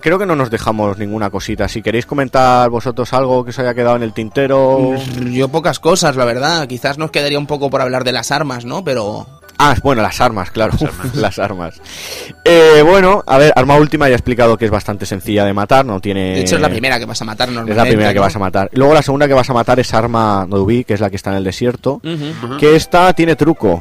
creo 0.00 0.18
que 0.18 0.26
no 0.26 0.36
nos 0.36 0.50
dejamos 0.50 0.98
ninguna 0.98 1.30
cosita. 1.30 1.68
Si 1.68 1.82
queréis 1.82 2.06
comentar 2.06 2.70
vosotros 2.70 3.12
algo 3.12 3.44
que 3.44 3.50
os 3.50 3.58
haya 3.58 3.74
quedado 3.74 3.96
en 3.96 4.02
el 4.02 4.12
tintero. 4.12 4.94
Yo 5.30 5.48
pocas 5.48 5.78
cosas, 5.78 6.16
la 6.16 6.24
verdad. 6.24 6.66
Quizás 6.66 6.98
nos 6.98 7.10
quedaría 7.10 7.38
un 7.38 7.46
poco 7.46 7.70
por 7.70 7.80
hablar 7.80 8.04
de 8.04 8.12
las 8.12 8.30
armas, 8.30 8.64
¿no? 8.64 8.84
Pero 8.84 9.26
Ah, 9.64 9.76
bueno, 9.80 10.02
las 10.02 10.20
armas, 10.20 10.50
claro. 10.50 10.76
Las 11.14 11.38
armas. 11.38 11.80
Eh, 12.44 12.82
bueno, 12.84 13.22
a 13.24 13.38
ver, 13.38 13.52
arma 13.54 13.76
última 13.76 14.08
ya 14.08 14.14
he 14.14 14.16
explicado 14.16 14.58
que 14.58 14.64
es 14.64 14.72
bastante 14.72 15.06
sencilla 15.06 15.44
de 15.44 15.52
matar, 15.52 15.86
no 15.86 16.00
tiene... 16.00 16.34
de 16.34 16.40
hecho 16.40 16.56
es 16.56 16.60
la 16.60 16.68
primera 16.68 16.98
que 16.98 17.04
vas 17.04 17.22
a 17.22 17.24
matar 17.24 17.48
Es 17.48 17.76
la 17.76 17.84
primera 17.84 18.12
que 18.12 18.18
vas 18.18 18.34
a 18.34 18.40
matar. 18.40 18.68
Luego 18.72 18.92
la 18.92 19.02
segunda 19.02 19.28
que 19.28 19.34
vas 19.34 19.48
a 19.48 19.52
matar 19.54 19.78
es 19.78 19.94
arma 19.94 20.44
Nodubi, 20.48 20.82
que 20.82 20.94
es 20.94 21.00
la 21.00 21.10
que 21.10 21.16
está 21.16 21.30
en 21.30 21.36
el 21.36 21.44
desierto. 21.44 22.00
Que 22.58 22.74
esta 22.74 23.12
tiene 23.12 23.36
truco. 23.36 23.80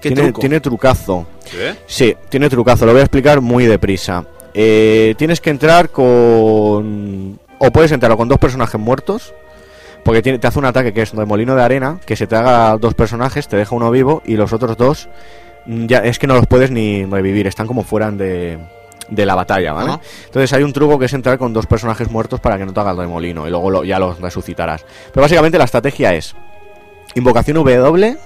¿Qué 0.00 0.10
tiene, 0.10 0.22
truco? 0.24 0.40
tiene 0.40 0.60
trucazo. 0.60 1.26
¿Sí? 1.44 1.56
Sí, 1.86 2.16
tiene 2.28 2.48
trucazo, 2.48 2.84
lo 2.84 2.92
voy 2.92 3.02
a 3.02 3.04
explicar 3.04 3.40
muy 3.40 3.66
deprisa. 3.66 4.24
Eh, 4.52 5.14
tienes 5.16 5.40
que 5.40 5.50
entrar 5.50 5.90
con... 5.90 7.38
O 7.58 7.70
puedes 7.70 7.92
entrar 7.92 8.16
con 8.16 8.26
dos 8.26 8.38
personajes 8.38 8.80
muertos, 8.80 9.32
porque 10.10 10.38
te 10.38 10.46
hace 10.46 10.58
un 10.58 10.64
ataque 10.64 10.92
que 10.92 11.02
es 11.02 11.12
remolino 11.14 11.54
de 11.54 11.62
arena, 11.62 11.98
que 12.04 12.16
se 12.16 12.26
te 12.26 12.34
haga 12.34 12.76
dos 12.78 12.94
personajes, 12.94 13.46
te 13.46 13.56
deja 13.56 13.74
uno 13.76 13.90
vivo 13.92 14.22
y 14.26 14.34
los 14.36 14.52
otros 14.52 14.76
dos 14.76 15.08
mm, 15.66 15.86
ya 15.86 15.98
es 15.98 16.18
que 16.18 16.26
no 16.26 16.34
los 16.34 16.46
puedes 16.46 16.70
ni 16.72 17.04
revivir, 17.04 17.46
están 17.46 17.66
como 17.68 17.84
fuera 17.84 18.10
de, 18.10 18.58
de 19.08 19.26
la 19.26 19.36
batalla, 19.36 19.72
¿vale? 19.72 19.98
Entonces 20.26 20.52
hay 20.52 20.64
un 20.64 20.72
truco 20.72 20.98
que 20.98 21.04
es 21.06 21.12
entrar 21.12 21.38
con 21.38 21.52
dos 21.52 21.66
personajes 21.66 22.10
muertos 22.10 22.40
para 22.40 22.58
que 22.58 22.66
no 22.66 22.72
te 22.72 22.80
haga 22.80 22.90
el 22.90 22.96
remolino 22.98 23.46
y 23.46 23.50
luego 23.50 23.70
lo- 23.70 23.84
ya 23.84 23.98
los 24.00 24.20
resucitarás. 24.20 24.84
Pero 25.12 25.22
básicamente 25.22 25.58
la 25.58 25.64
estrategia 25.64 26.12
es 26.12 26.34
invocación 27.14 27.54
W, 27.56 28.16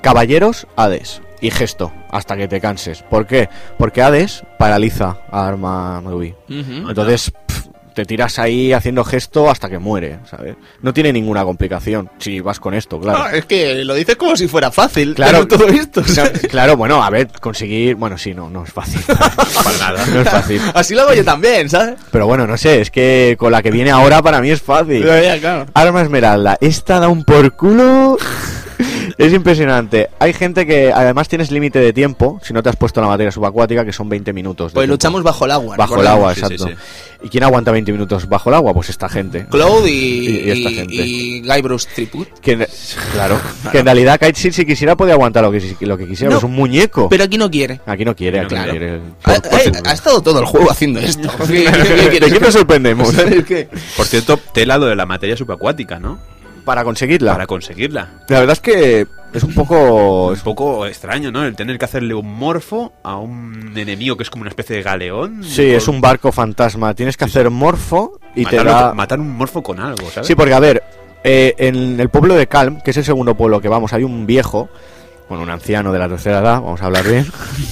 caballeros, 0.00 0.66
Hades. 0.76 1.20
y 1.40 1.50
gesto, 1.50 1.92
hasta 2.10 2.36
que 2.36 2.48
te 2.48 2.60
canses. 2.60 3.02
¿Por 3.02 3.26
qué? 3.26 3.48
Porque 3.78 4.02
Hades 4.02 4.42
paraliza 4.58 5.18
a 5.30 5.46
Arma 5.46 6.02
Ruby. 6.04 6.34
Ujú. 6.48 6.88
Entonces 6.90 7.32
te 7.94 8.04
tiras 8.04 8.38
ahí 8.38 8.72
haciendo 8.72 9.04
gesto 9.04 9.50
hasta 9.50 9.68
que 9.68 9.78
muere, 9.78 10.18
¿sabes? 10.28 10.56
No 10.82 10.92
tiene 10.92 11.12
ninguna 11.12 11.44
complicación 11.44 12.10
si 12.18 12.40
vas 12.40 12.60
con 12.60 12.74
esto, 12.74 12.98
claro. 13.00 13.24
Ah, 13.24 13.30
es 13.34 13.44
que 13.44 13.84
lo 13.84 13.94
dices 13.94 14.16
como 14.16 14.36
si 14.36 14.48
fuera 14.48 14.70
fácil. 14.70 15.14
Claro. 15.20 15.46
todo 15.46 15.66
esto. 15.68 16.00
No, 16.00 16.48
claro, 16.48 16.76
bueno, 16.76 17.02
a 17.02 17.10
ver, 17.10 17.28
conseguir... 17.40 17.94
Bueno, 17.96 18.16
sí, 18.16 18.32
no, 18.32 18.48
no 18.48 18.64
es 18.64 18.72
fácil. 18.72 19.00
Para 19.06 19.78
nada. 19.78 20.06
No 20.06 20.20
es 20.22 20.30
fácil. 20.30 20.62
Así 20.74 20.94
lo 20.94 21.02
hago 21.02 21.14
yo 21.14 21.24
también, 21.24 21.68
¿sabes? 21.68 21.96
Pero 22.10 22.26
bueno, 22.26 22.46
no 22.46 22.56
sé, 22.56 22.80
es 22.80 22.90
que 22.90 23.36
con 23.38 23.52
la 23.52 23.62
que 23.62 23.70
viene 23.70 23.90
ahora 23.90 24.22
para 24.22 24.40
mí 24.40 24.50
es 24.50 24.62
fácil. 24.62 25.02
claro. 25.40 25.66
Arma 25.74 26.02
Esmeralda, 26.02 26.56
esta 26.60 27.00
da 27.00 27.08
un 27.08 27.24
por 27.24 27.54
culo. 27.54 28.16
Es 29.18 29.32
impresionante. 29.32 30.08
Hay 30.18 30.32
gente 30.32 30.66
que 30.66 30.92
además 30.92 31.28
tienes 31.28 31.50
límite 31.50 31.78
de 31.78 31.92
tiempo, 31.92 32.40
si 32.42 32.52
no 32.52 32.62
te 32.62 32.68
has 32.70 32.76
puesto 32.76 33.00
la 33.00 33.06
materia 33.06 33.30
subacuática, 33.30 33.84
que 33.84 33.92
son 33.92 34.08
20 34.08 34.32
minutos. 34.32 34.72
Pues 34.72 34.82
tiempo. 34.84 34.92
luchamos 34.94 35.22
bajo 35.22 35.44
el 35.44 35.50
agua. 35.50 35.76
bajo 35.76 36.00
el 36.00 36.06
agua, 36.06 36.34
Sí, 36.34 36.40
sí, 36.46 36.54
exacto. 36.54 36.76
¿Y 37.22 37.28
quién 37.28 37.44
aguanta 37.44 37.70
20 37.70 37.92
minutos 37.92 38.26
bajo 38.28 38.48
el 38.48 38.54
agua? 38.56 38.72
Pues 38.72 38.88
esta 38.88 39.08
gente. 39.08 39.44
Cloud 39.50 39.86
y, 39.86 39.90
Y- 39.90 40.40
y 40.46 40.50
esta 40.50 40.70
gente. 40.70 40.96
Que, 42.40 42.66
claro, 43.12 43.38
que 43.70 43.78
en 43.78 43.84
realidad 43.84 44.18
Kite 44.18 44.50
si 44.52 44.64
quisiera 44.64 44.96
podía 44.96 45.14
aguantar 45.14 45.42
lo 45.44 45.52
que, 45.52 45.76
lo 45.80 45.98
que 45.98 46.06
quisiera, 46.06 46.30
No, 46.32 46.38
es 46.38 46.44
un 46.44 46.52
muñeco. 46.52 47.08
Pero 47.10 47.24
aquí 47.24 47.36
no 47.36 47.50
quiere. 47.50 47.80
Aquí 47.84 48.04
no 48.06 48.16
quiere, 48.16 48.40
aquí 48.40 48.54
no 48.54 48.62
Claro. 48.62 48.70
quiere. 48.70 49.00
Ha, 49.24 49.34
Por- 49.34 49.42
por- 49.42 49.54
ha- 49.86 49.90
ha 49.90 49.92
estado 49.92 50.22
todo 50.22 50.40
el 50.40 50.46
juego 50.46 50.70
haciendo 50.70 50.98
esto. 51.00 51.28
¿Qué- 51.46 51.64
qué- 51.64 52.08
qué 52.10 52.20
¿De 52.20 52.20
qué 52.20 52.30
que- 52.32 52.40
nos 52.40 52.54
sorprendemos? 52.54 53.08
¿Sabes 53.14 53.44
qué? 53.44 53.68
Por 53.96 54.06
cierto, 54.06 54.38
tela 54.54 54.78
lo 54.78 54.86
de 54.86 54.96
la 54.96 55.04
materia 55.04 55.36
subacuática, 55.36 55.98
¿no? 56.00 56.18
Para 56.64 56.84
conseguirla. 56.84 57.32
Para 57.32 57.46
conseguirla. 57.46 58.08
La 58.28 58.40
verdad 58.40 58.52
es 58.52 58.60
que 58.60 59.06
es 59.32 59.42
un 59.42 59.54
poco... 59.54 60.32
Es 60.32 60.38
un 60.40 60.44
poco 60.44 60.86
extraño, 60.86 61.30
¿no? 61.30 61.44
El 61.44 61.54
tener 61.56 61.78
que 61.78 61.84
hacerle 61.84 62.14
un 62.14 62.32
morfo 62.34 62.92
a 63.02 63.16
un 63.16 63.72
enemigo 63.76 64.16
que 64.16 64.22
es 64.24 64.30
como 64.30 64.42
una 64.42 64.50
especie 64.50 64.76
de 64.76 64.82
galeón. 64.82 65.42
Sí, 65.44 65.62
es 65.70 65.88
un 65.88 66.00
barco 66.00 66.32
fantasma. 66.32 66.94
Tienes 66.94 67.16
que 67.16 67.24
hacer 67.24 67.48
morfo 67.50 68.18
y 68.34 68.44
te 68.44 68.56
da... 68.62 68.92
Matar 68.94 69.20
un 69.20 69.36
morfo 69.36 69.62
con 69.62 69.80
algo, 69.80 70.08
¿sabes? 70.10 70.26
Sí, 70.26 70.34
porque 70.34 70.54
a 70.54 70.60
ver, 70.60 70.82
eh, 71.24 71.54
en 71.58 71.98
el 72.00 72.08
pueblo 72.08 72.34
de 72.34 72.46
Calm, 72.46 72.80
que 72.80 72.90
es 72.92 72.96
el 72.96 73.04
segundo 73.04 73.34
pueblo 73.36 73.60
que 73.60 73.68
vamos, 73.68 73.92
hay 73.92 74.04
un 74.04 74.26
viejo, 74.26 74.68
bueno, 75.28 75.44
un 75.44 75.50
anciano 75.50 75.92
de 75.92 75.98
la 75.98 76.08
tercera 76.08 76.38
edad, 76.40 76.60
vamos 76.60 76.82
a 76.82 76.86
hablar 76.86 77.06
bien, 77.08 77.26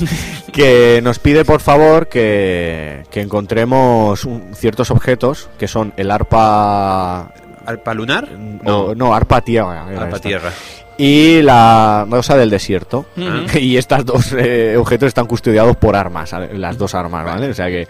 que 0.52 1.00
nos 1.02 1.18
pide 1.18 1.44
por 1.44 1.60
favor 1.60 2.08
que, 2.08 3.04
que 3.10 3.20
encontremos 3.20 4.24
un- 4.24 4.54
ciertos 4.54 4.90
objetos 4.90 5.48
que 5.58 5.66
son 5.68 5.92
el 5.96 6.10
arpa... 6.10 7.32
¿Alpa 7.66 7.94
lunar? 7.94 8.28
o- 8.64 8.94
no, 8.94 9.14
arpa 9.14 9.40
tierra. 9.40 9.86
esta. 9.92 10.18
tierra. 10.20 10.52
Y 10.96 11.42
la 11.42 12.06
rosa 12.10 12.36
del 12.36 12.50
desierto. 12.50 13.06
Ujú. 13.16 13.58
Y 13.58 13.76
estos 13.76 14.04
dos 14.04 14.34
eh, 14.36 14.76
objetos 14.76 15.08
están 15.08 15.26
custodiados 15.26 15.76
por 15.76 15.94
armas, 15.94 16.34
las 16.52 16.76
dos 16.76 16.94
armas, 16.94 17.24
¿vale? 17.24 17.48
O 17.50 17.54
sea 17.54 17.66
que... 17.68 17.86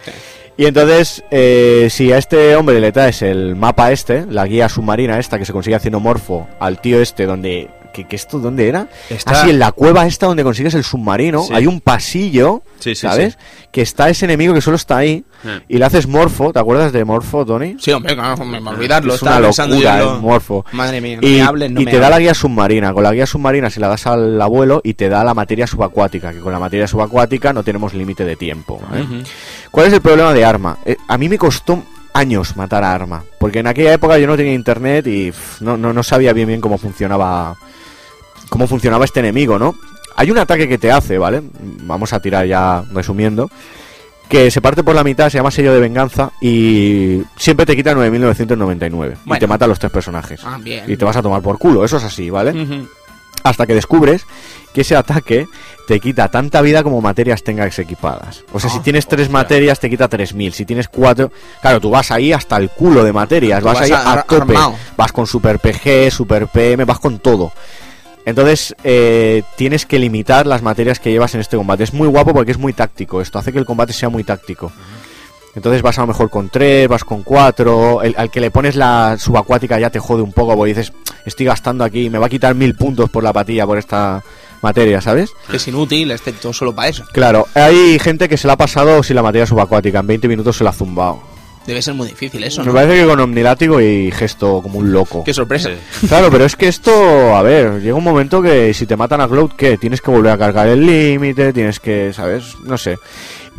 Y 0.57 0.65
entonces, 0.65 1.23
eh, 1.31 1.87
si 1.89 2.11
a 2.11 2.17
este 2.17 2.55
hombre 2.55 2.81
le 2.81 2.91
traes 2.91 3.21
el 3.21 3.55
mapa 3.55 3.91
este, 3.93 4.25
la 4.29 4.45
guía 4.45 4.67
submarina 4.67 5.17
esta 5.17 5.39
que 5.39 5.45
se 5.45 5.53
consigue 5.53 5.77
haciendo 5.77 5.99
morfo 6.01 6.47
al 6.59 6.81
tío 6.81 7.01
este 7.01 7.25
donde... 7.25 7.69
¿Qué, 8.03 8.07
qué 8.07 8.15
esto 8.15 8.39
dónde 8.39 8.67
era? 8.67 8.87
Está- 9.09 9.31
Así 9.41 9.49
en 9.49 9.59
la 9.59 9.71
cueva 9.71 10.05
esta 10.07 10.25
donde 10.27 10.43
consigues 10.43 10.73
el 10.73 10.83
submarino, 10.83 11.43
Sí. 11.43 11.53
hay 11.53 11.67
un 11.67 11.81
pasillo, 11.81 12.63
Sí, 12.79 12.95
sí, 12.95 13.01
¿sabes? 13.07 13.37
Que 13.71 13.81
está 13.81 14.09
ese 14.09 14.25
enemigo 14.25 14.53
que 14.53 14.61
solo 14.61 14.75
está 14.77 14.97
ahí 14.97 15.23
Eh. 15.45 15.59
y 15.67 15.77
le 15.77 15.85
haces 15.85 16.07
morfo, 16.07 16.53
¿te 16.53 16.59
acuerdas 16.59 16.91
de 16.93 17.03
morfo, 17.05 17.45
Tony? 17.45 17.75
Sí, 17.79 17.91
hombre, 17.91 18.15
claro, 18.15 18.43
me 18.45 18.57
a 18.57 18.71
olvidarlo. 18.71 19.13
es 19.15 19.21
una 19.21 19.39
locura 19.39 19.99
lo- 19.99 20.15
el 20.15 20.21
morfo. 20.21 20.65
Madre 20.71 21.01
mía, 21.01 21.19
no 21.21 21.27
y 21.27 21.31
me 21.33 21.41
hables, 21.41 21.71
no 21.71 21.81
y 21.81 21.85
me 21.85 21.91
te 21.91 21.99
da 21.99 22.09
la 22.09 22.19
guía 22.19 22.33
submarina. 22.33 22.93
Con 22.93 23.03
la 23.03 23.11
guía 23.13 23.25
submarina 23.25 23.69
se 23.69 23.79
la 23.79 23.87
das 23.89 24.07
al 24.07 24.41
abuelo 24.41 24.81
y 24.83 24.93
te 24.93 25.09
da 25.09 25.23
la 25.23 25.33
materia 25.33 25.67
subacuática. 25.67 26.31
Que 26.31 26.39
con 26.39 26.51
la 26.53 26.59
materia 26.59 26.87
subacuática 26.87 27.53
no 27.53 27.63
tenemos 27.63 27.93
límite 27.93 28.23
de 28.25 28.35
tiempo. 28.35 28.81
¿eh? 28.93 29.23
¿Cuál 29.71 29.87
es 29.87 29.93
el 29.93 30.01
problema 30.01 30.33
de 30.33 30.45
Arma? 30.45 30.77
Eh, 30.85 30.95
a 31.07 31.17
mí 31.17 31.27
me 31.29 31.37
costó 31.37 31.83
años 32.13 32.57
matar 32.57 32.83
a 32.83 32.93
Arma. 32.93 33.23
Porque 33.39 33.59
en 33.59 33.67
aquella 33.67 33.93
época 33.93 34.17
yo 34.17 34.25
no 34.27 34.35
tenía 34.35 34.53
internet 34.53 35.05
y 35.07 35.31
pff, 35.31 35.61
no, 35.61 35.77
no, 35.77 35.93
no 35.93 36.03
sabía 36.03 36.33
bien 36.33 36.47
bien 36.47 36.59
cómo 36.61 36.77
funcionaba. 36.77 37.55
Cómo 38.49 38.67
funcionaba 38.67 39.05
este 39.05 39.19
enemigo, 39.19 39.57
¿no? 39.59 39.75
Hay 40.15 40.31
un 40.31 40.37
ataque 40.37 40.67
que 40.67 40.77
te 40.77 40.91
hace, 40.91 41.17
¿vale? 41.17 41.41
Vamos 41.83 42.11
a 42.13 42.19
tirar 42.19 42.45
ya 42.45 42.83
resumiendo. 42.91 43.49
Que 44.27 44.51
se 44.51 44.61
parte 44.61 44.83
por 44.83 44.93
la 44.93 45.03
mitad, 45.03 45.29
se 45.29 45.37
llama 45.39 45.49
sello 45.49 45.73
de 45.73 45.79
venganza 45.79 46.31
y 46.39 47.21
siempre 47.35 47.65
te 47.65 47.75
quita 47.75 47.93
9.999. 47.95 49.13
Y 49.13 49.27
Bueno. 49.27 49.39
te 49.39 49.47
mata 49.47 49.65
a 49.65 49.67
los 49.67 49.79
tres 49.79 49.91
personajes 49.91 50.41
Ah, 50.43 50.59
bien. 50.61 50.83
y 50.87 50.97
te 50.97 51.05
vas 51.05 51.15
a 51.17 51.21
tomar 51.23 51.41
por 51.41 51.57
culo. 51.57 51.83
Eso 51.83 51.97
es 51.97 52.03
así, 52.03 52.29
¿vale? 52.29 52.85
Hasta 53.43 53.65
que 53.65 53.73
descubres 53.73 54.25
que 54.73 54.81
ese 54.81 54.95
ataque 54.95 55.47
te 55.87 55.99
quita 55.99 56.27
tanta 56.27 56.61
vida 56.61 56.83
como 56.83 57.01
materias 57.01 57.41
tengas 57.43 57.79
equipadas. 57.79 58.43
O 58.53 58.59
sea, 58.59 58.69
si 58.69 58.77
Ah, 58.77 58.81
tienes 58.83 59.07
tres 59.07 59.21
hostia. 59.27 59.33
materias 59.39 59.79
te 59.79 59.89
quita 59.89 60.07
3000. 60.07 60.53
Si 60.53 60.63
tienes 60.65 60.89
cuatro, 60.89 61.31
claro, 61.61 61.79
tú 61.79 61.89
vas 61.89 62.11
ahí 62.11 62.31
hasta 62.31 62.57
el 62.57 62.69
culo 62.69 63.03
de 63.03 63.13
materias. 63.13 63.63
Vas, 63.63 63.75
vas 63.79 63.83
ahí 63.85 63.91
a- 63.93 64.11
a, 64.13 64.21
tope. 64.23 64.35
armado. 64.43 64.75
Vas 64.95 65.11
con 65.11 65.25
super 65.25 65.57
PG, 65.57 66.11
super 66.11 66.47
PM, 66.49 66.83
vas 66.85 66.99
con 66.99 67.17
todo. 67.17 67.51
Entonces 68.25 68.75
eh, 68.83 69.43
tienes 69.57 69.85
que 69.85 69.99
limitar 69.99 70.45
las 70.45 70.61
materias 70.61 70.99
que 70.99 71.11
llevas 71.11 71.33
en 71.35 71.41
este 71.41 71.57
combate. 71.57 71.83
Es 71.83 71.93
muy 71.93 72.07
guapo 72.07 72.33
porque 72.33 72.51
es 72.51 72.57
muy 72.57 72.73
táctico. 72.73 73.21
Esto 73.21 73.39
hace 73.39 73.51
que 73.51 73.59
el 73.59 73.65
combate 73.65 73.93
sea 73.93 74.09
muy 74.09 74.23
táctico. 74.23 74.71
Entonces 75.55 75.81
vas 75.81 75.97
a 75.97 76.01
lo 76.01 76.07
mejor 76.07 76.29
con 76.29 76.49
3, 76.49 76.87
vas 76.87 77.03
con 77.03 77.23
4. 77.23 78.01
al 78.15 78.31
que 78.31 78.39
le 78.39 78.51
pones 78.51 78.75
la 78.75 79.17
subacuática 79.17 79.79
ya 79.79 79.89
te 79.89 79.99
jode 79.99 80.21
un 80.21 80.31
poco 80.31 80.55
porque 80.55 80.75
dices, 80.75 80.93
estoy 81.25 81.47
gastando 81.47 81.83
aquí, 81.83 82.09
me 82.09 82.19
va 82.19 82.27
a 82.27 82.29
quitar 82.29 82.53
mil 82.55 82.75
puntos 82.75 83.09
por 83.09 83.23
la 83.23 83.33
patilla 83.33 83.65
por 83.65 83.77
esta 83.77 84.23
materia, 84.61 85.01
¿sabes? 85.01 85.31
Que 85.49 85.57
es 85.57 85.67
inútil, 85.67 86.11
excepto 86.11 86.53
solo 86.53 86.75
para 86.75 86.89
eso. 86.89 87.03
Claro, 87.11 87.47
hay 87.55 87.97
gente 87.99 88.29
que 88.29 88.37
se 88.37 88.47
la 88.47 88.53
ha 88.53 88.57
pasado 88.57 89.01
sin 89.03 89.15
la 89.15 89.23
materia 89.23 89.47
subacuática. 89.47 89.99
En 89.99 90.07
20 90.07 90.27
minutos 90.27 90.57
se 90.57 90.63
la 90.63 90.69
ha 90.69 90.73
zumbado. 90.73 91.21
Debe 91.69 91.83
ser 91.83 91.93
muy 91.93 92.07
difícil 92.07 92.43
eso, 92.43 92.61
Me 92.61 92.67
¿no? 92.69 92.73
parece 92.73 92.99
que 92.99 93.05
con 93.05 93.19
omnilátigo 93.19 93.79
y 93.79 94.09
gesto 94.11 94.59
como 94.63 94.79
un 94.79 94.91
loco. 94.91 95.23
Qué 95.23 95.35
sorpresa. 95.35 95.69
Sí. 96.01 96.07
Claro, 96.07 96.29
pero 96.31 96.45
es 96.45 96.55
que 96.55 96.67
esto, 96.67 97.35
a 97.35 97.43
ver, 97.43 97.79
llega 97.79 97.93
un 97.93 98.03
momento 98.03 98.41
que 98.41 98.73
si 98.73 98.87
te 98.87 98.97
matan 98.97 99.21
a 99.21 99.27
Cloud, 99.27 99.51
¿qué? 99.55 99.77
Tienes 99.77 100.01
que 100.01 100.09
volver 100.09 100.31
a 100.31 100.37
cargar 100.39 100.67
el 100.67 100.83
límite, 100.83 101.53
tienes 101.53 101.79
que, 101.79 102.11
¿sabes? 102.11 102.55
No 102.63 102.75
sé. 102.75 102.97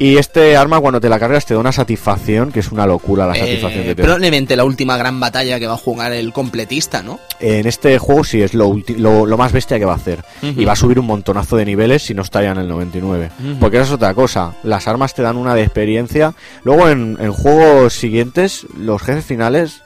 Y 0.02 0.16
este 0.16 0.56
arma 0.56 0.80
cuando 0.80 0.98
te 0.98 1.10
la 1.10 1.18
cargas 1.18 1.44
te 1.44 1.52
da 1.52 1.60
una 1.60 1.72
satisfacción, 1.72 2.50
que 2.52 2.60
es 2.60 2.72
una 2.72 2.86
locura 2.86 3.26
la 3.26 3.34
satisfacción 3.34 3.82
Eh, 3.84 3.86
que 3.88 3.94
te 3.94 4.00
da. 4.00 4.06
probablemente 4.06 4.56
la 4.56 4.64
última 4.64 4.96
gran 4.96 5.20
batalla 5.20 5.58
que 5.60 5.66
va 5.66 5.74
a 5.74 5.76
jugar 5.76 6.12
el 6.14 6.32
completista, 6.32 7.02
¿no? 7.02 7.20
En 7.38 7.66
este 7.66 7.98
juego 7.98 8.24
sí 8.24 8.40
es 8.40 8.54
lo, 8.54 8.74
lo, 8.96 9.26
lo 9.26 9.36
más 9.36 9.52
bestia 9.52 9.78
que 9.78 9.84
va 9.84 9.92
a 9.92 9.96
hacer. 9.96 10.24
Y 10.42 10.64
va 10.64 10.72
a 10.72 10.76
subir 10.76 10.98
un 10.98 11.04
montonazo 11.06 11.56
de 11.58 11.66
niveles 11.66 12.02
si 12.02 12.14
no 12.14 12.22
está 12.22 12.42
ya 12.42 12.52
en 12.52 12.58
el 12.58 12.68
99. 12.68 13.30
Ujú. 13.38 13.58
Porque 13.60 13.76
esa 13.76 13.84
es 13.86 13.92
otra 13.92 14.14
cosa. 14.14 14.54
Las 14.62 14.88
armas 14.88 15.12
te 15.14 15.20
dan 15.20 15.36
una 15.36 15.54
de 15.54 15.64
experiencia. 15.64 16.32
Luego 16.64 16.88
en, 16.88 17.18
en 17.20 17.30
juegos 17.32 17.92
siguientes, 17.92 18.66
los 18.78 19.02
jefes 19.02 19.26
finales, 19.26 19.82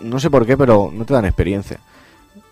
no 0.00 0.20
sé 0.20 0.28
por 0.28 0.44
qué, 0.44 0.58
pero 0.58 0.90
no 0.92 1.06
te 1.06 1.14
dan 1.14 1.24
experiencia. 1.24 1.78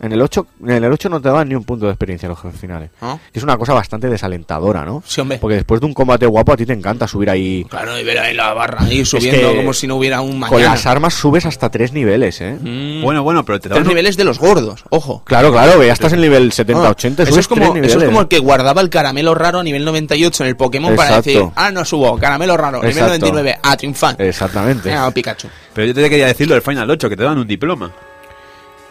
En 0.04 0.12
el 0.12 0.20
8, 0.20 0.46
en 0.66 0.84
el 0.84 0.92
8 0.92 1.08
no 1.08 1.18
te 1.20 1.28
daban 1.28 1.48
ni 1.48 1.54
un 1.54 1.64
punto 1.64 1.86
de 1.86 1.92
experiencia 1.92 2.28
los 2.28 2.38
jefes 2.38 2.60
finales. 2.60 2.90
Es 3.32 3.42
una 3.42 3.56
cosa 3.56 3.72
bastante 3.72 4.08
desalentadora, 4.08 4.84
¿no? 4.84 5.02
Sí, 5.06 5.20
hombre. 5.22 5.38
Porque 5.38 5.54
después 5.56 5.80
de 5.80 5.86
un 5.86 5.94
combate 5.94 6.26
guapo 6.26 6.52
a 6.52 6.56
ti 6.58 6.66
te 6.66 6.74
encanta 6.74 7.08
subir 7.08 7.30
ahí. 7.30 7.64
Claro, 7.70 7.98
y 7.98 8.04
ver 8.04 8.18
ahí 8.18 8.34
la 8.34 8.52
barra 8.52 8.82
ahí 8.82 9.02
subiendo 9.04 9.50
que 9.52 9.56
como 9.56 9.72
si 9.72 9.86
no 9.86 9.96
hubiera 9.96 10.20
un 10.20 10.32
Con 10.32 10.40
mañana. 10.40 10.72
las 10.72 10.84
armas 10.84 11.14
subes 11.14 11.46
hasta 11.46 11.70
tres 11.70 11.92
niveles, 11.92 12.38
¿eh? 12.42 12.58
Mm. 12.60 13.02
Bueno, 13.02 13.22
bueno, 13.22 13.44
pero 13.46 13.58
te 13.60 13.68
da 13.70 13.76
Tres 13.76 13.84
un- 13.86 13.88
niveles 13.88 14.16
de 14.18 14.24
los 14.24 14.38
gordos, 14.38 14.84
ojo. 14.90 15.22
Claro, 15.24 15.50
claro, 15.50 15.80
que 15.80 15.86
ya 15.86 15.94
estás 15.94 16.12
en 16.12 16.20
nivel 16.20 16.52
70, 16.52 16.86
Ah, 16.86 16.90
80, 16.90 17.22
eso, 17.22 17.40
es 17.40 17.48
como, 17.48 17.72
tres 17.72 17.86
eso 17.86 17.98
es 17.98 18.04
como 18.04 18.20
el 18.20 18.28
que 18.28 18.38
guardaba 18.40 18.82
el 18.82 18.90
caramelo 18.90 19.34
raro 19.34 19.60
a 19.60 19.64
nivel 19.64 19.86
98 19.86 20.42
en 20.44 20.48
el 20.50 20.56
Pokémon 20.56 20.94
para 20.96 21.16
decir, 21.22 21.42
ah, 21.56 21.70
no 21.70 21.82
subo, 21.84 22.18
caramelo 22.18 22.56
raro, 22.58 22.78
nivel 22.78 22.90
Exacto. 22.90 23.08
99, 23.26 23.58
ah, 23.62 23.76
triunfan. 23.78 24.16
Exactamente. 24.18 24.92
Ah, 24.92 25.10
Pikachu. 25.10 25.48
Pero 25.72 25.86
yo 25.86 25.94
te 25.94 26.10
quería 26.10 26.26
decir 26.26 26.46
lo 26.46 26.54
del 26.54 26.62
Final 26.62 26.90
8, 26.90 27.08
que 27.08 27.16
te 27.16 27.22
dan 27.22 27.38
un 27.38 27.46
diploma. 27.46 27.90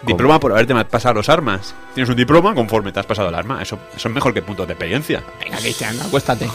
Diploma 0.06 0.40
por 0.40 0.52
haberte 0.52 0.74
pasado 0.86 1.16
los 1.16 1.30
armas. 1.30 1.74
Tienes 1.94 2.10
un 2.10 2.16
diploma 2.16 2.54
conforme 2.54 2.92
te 2.92 3.00
has 3.00 3.06
pasado 3.06 3.30
el 3.30 3.36
arma. 3.36 3.62
Eso, 3.62 3.80
eso 3.96 4.08
es 4.10 4.14
mejor 4.14 4.34
que 4.34 4.42
puntos 4.42 4.68
de 4.68 4.74
experiencia. 4.74 5.24
Venga, 5.44 5.58
Cristian, 5.58 6.00
acuéstate. 6.02 6.50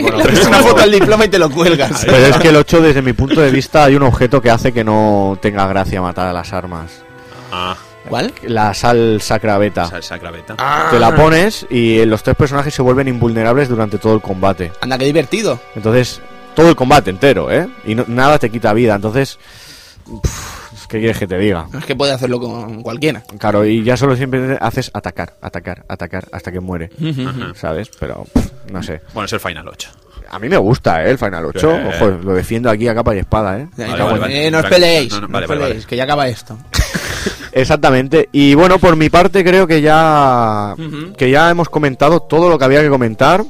Bueno, 0.00 0.18
pones 0.18 0.46
una 0.46 0.58
foto 0.60 0.82
al 0.82 0.90
diploma 0.92 1.24
y 1.24 1.28
te 1.28 1.38
lo 1.38 1.50
cuelgas. 1.50 2.04
Pero 2.04 2.16
es 2.26 2.36
que 2.38 2.48
el 2.48 2.56
8, 2.56 2.80
desde 2.80 3.02
mi 3.02 3.12
punto 3.12 3.40
de 3.40 3.50
vista, 3.50 3.84
hay 3.84 3.96
un 3.96 4.02
objeto 4.02 4.40
que 4.40 4.50
hace 4.50 4.72
que 4.72 4.84
no 4.84 5.38
tenga 5.40 5.66
gracia 5.66 6.00
matar 6.00 6.28
a 6.28 6.32
las 6.32 6.52
armas. 6.52 7.02
Ah, 7.52 7.76
¿Cuál? 8.08 8.32
La 8.44 8.72
sal 8.72 9.20
sacra 9.20 9.58
beta. 9.58 9.84
esa, 9.84 9.98
esa 9.98 10.18
claveta. 10.18 10.54
Ah. 10.58 10.88
Te 10.90 10.98
la 10.98 11.14
pones 11.14 11.66
y 11.70 12.04
los 12.04 12.22
tres 12.22 12.36
personajes 12.36 12.72
se 12.72 12.82
vuelven 12.82 13.08
invulnerables 13.08 13.68
durante 13.68 13.98
todo 13.98 14.14
el 14.14 14.20
combate. 14.20 14.72
Anda, 14.80 14.96
qué 14.96 15.06
divertido. 15.06 15.58
Entonces, 15.74 16.20
todo 16.54 16.68
el 16.68 16.76
combate 16.76 17.10
entero, 17.10 17.50
¿eh? 17.50 17.68
Y 17.84 17.94
no- 17.94 18.04
nada 18.06 18.38
te 18.38 18.48
quita 18.50 18.72
vida. 18.72 18.94
Entonces, 18.94 19.38
pff, 20.22 20.55
¿qué 20.88 20.98
quieres 20.98 21.18
que 21.18 21.26
te 21.26 21.38
diga? 21.38 21.66
Es 21.78 21.84
que 21.84 21.94
puede 21.96 22.12
hacerlo 22.12 22.40
con 22.40 22.82
cualquiera. 22.82 23.22
Claro, 23.38 23.64
y 23.64 23.82
ya 23.82 23.96
solo 23.96 24.16
siempre 24.16 24.56
haces 24.60 24.90
atacar, 24.94 25.34
atacar, 25.40 25.84
atacar 25.88 26.26
hasta 26.32 26.50
que 26.52 26.60
muere. 26.60 26.90
¿Sabes? 27.54 27.90
Pero, 27.98 28.24
pff, 28.32 28.70
no 28.72 28.82
sé. 28.82 29.00
Bueno, 29.14 29.26
es 29.26 29.32
el 29.32 29.40
Final 29.40 29.68
8. 29.68 29.90
A 30.28 30.38
mí 30.40 30.48
me 30.48 30.56
gusta, 30.56 31.04
¿eh? 31.04 31.10
El 31.10 31.18
Final 31.18 31.44
8. 31.44 31.60
Sí. 31.60 31.66
Ojo, 31.96 32.10
lo 32.22 32.34
defiendo 32.34 32.68
aquí 32.68 32.88
a 32.88 32.94
capa 32.94 33.14
y 33.14 33.18
espada, 33.20 33.58
¿eh? 33.60 33.68
Vale, 33.76 33.90
vale, 33.92 34.02
bueno, 34.04 34.20
vale. 34.22 34.46
eh, 34.46 34.50
no 34.50 34.58
os 34.58 34.66
peleéis, 34.66 35.12
No, 35.12 35.20
no, 35.20 35.20
no 35.20 35.26
os 35.26 35.32
vale, 35.32 35.46
vale, 35.46 35.58
peleéis, 35.60 35.76
vale. 35.84 35.88
que 35.88 35.96
ya 35.96 36.04
acaba 36.04 36.28
esto. 36.28 36.58
Exactamente. 37.52 38.28
Y 38.32 38.54
bueno, 38.54 38.78
por 38.78 38.96
mi 38.96 39.08
parte 39.08 39.44
creo 39.44 39.66
que 39.66 39.80
ya 39.80 40.74
que 41.16 41.30
ya 41.30 41.50
hemos 41.50 41.68
comentado 41.68 42.20
todo 42.20 42.48
lo 42.48 42.58
que 42.58 42.64
había 42.64 42.82
que 42.82 42.88
comentar. 42.90 43.44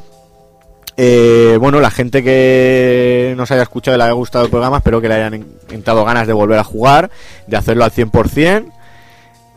Eh, 0.97 1.59
bueno, 1.61 1.81
la 1.81 1.91
gente 1.91 2.23
que 2.23 3.35
nos 3.37 3.51
haya 3.51 3.63
escuchado 3.63 3.97
y 3.97 3.99
le 3.99 4.05
haya 4.05 4.13
gustado 4.15 4.45
el 4.45 4.51
programa, 4.51 4.79
espero 4.79 5.01
que 5.01 5.09
le 5.09 5.15
hayan 5.15 5.35
en- 5.35 5.47
entrado 5.71 6.05
ganas 6.05 6.27
de 6.27 6.33
volver 6.33 6.59
a 6.59 6.65
jugar, 6.65 7.11
de 7.47 7.57
hacerlo 7.57 7.85
al 7.85 7.91
100%. 7.91 8.73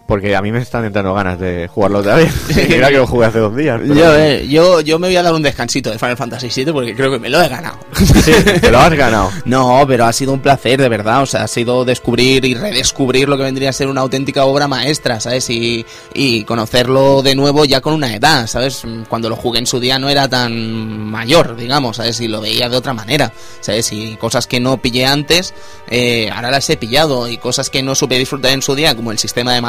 Porque 0.09 0.35
a 0.35 0.41
mí 0.41 0.51
me 0.51 0.59
están 0.59 0.83
entrando 0.83 1.13
ganas 1.13 1.39
de 1.39 1.67
jugarlo 1.67 1.99
otra 1.99 2.15
vez. 2.15 2.33
Mira 2.69 2.89
que 2.89 2.97
lo 2.97 3.07
jugué 3.07 3.27
hace 3.27 3.39
dos 3.39 3.55
días. 3.55 3.79
pero- 3.79 3.93
Yo, 3.93 4.15
eh, 4.17 4.47
yo, 4.49 4.81
yo 4.81 4.99
me 4.99 5.07
voy 5.07 5.15
a 5.15 5.21
dar 5.23 5.33
un 5.33 5.41
descansito 5.43 5.89
de 5.91 5.97
Final 5.99 6.17
Fantasy 6.17 6.49
VII 6.65 6.73
porque 6.73 6.95
creo 6.95 7.11
que 7.11 7.19
me 7.19 7.29
lo 7.29 7.41
he 7.41 7.47
ganado. 7.47 7.77
Sí, 7.99 8.31
te 8.59 8.71
lo 8.71 8.79
has 8.79 8.93
ganado. 8.93 9.29
No, 9.45 9.85
pero 9.87 10.05
ha 10.05 10.11
sido 10.13 10.33
un 10.33 10.39
placer, 10.41 10.81
de 10.81 10.89
verdad. 10.89 11.21
O 11.21 11.25
sea, 11.25 11.43
ha 11.43 11.47
sido 11.47 11.85
descubrir 11.85 12.43
y 12.43 12.55
redescubrir 12.55 13.29
lo 13.29 13.37
que 13.37 13.43
vendría 13.43 13.69
a 13.69 13.73
ser 13.73 13.87
una 13.87 14.01
auténtica 14.01 14.45
obra 14.45 14.67
maestra, 14.67 15.19
¿sabes? 15.19 15.49
Y, 15.49 15.85
y 16.13 16.43
conocerlo 16.43 17.21
de 17.21 17.35
nuevo 17.35 17.63
ya 17.65 17.79
con 17.81 17.93
una 17.93 18.13
edad, 18.13 18.47
¿sabes? 18.47 18.81
Cuando 19.09 19.29
lo 19.29 19.35
jugué 19.35 19.59
en 19.59 19.67
su 19.67 19.79
día 19.79 19.99
no 19.99 20.09
era 20.09 20.27
tan 20.27 20.89
mayor, 21.05 21.55
digamos, 21.55 21.97
¿sabes? 21.97 22.19
Y 22.19 22.27
lo 22.27 22.41
veía 22.41 22.67
de 22.67 22.77
otra 22.77 22.93
manera, 22.93 23.31
¿sabes? 23.61 23.91
Y 23.93 24.15
cosas 24.17 24.47
que 24.47 24.59
no 24.59 24.81
pillé 24.81 25.05
antes, 25.05 25.53
eh, 25.89 26.29
ahora 26.33 26.49
las 26.51 26.67
he 26.71 26.77
pillado. 26.77 27.27
Y 27.29 27.37
cosas 27.37 27.69
que 27.69 27.83
no 27.83 27.93
supe 27.93 28.17
disfrutar 28.17 28.51
en 28.51 28.61
su 28.63 28.73
día, 28.73 28.95
como 28.95 29.11
el 29.11 29.19
sistema 29.19 29.53
de 29.53 29.61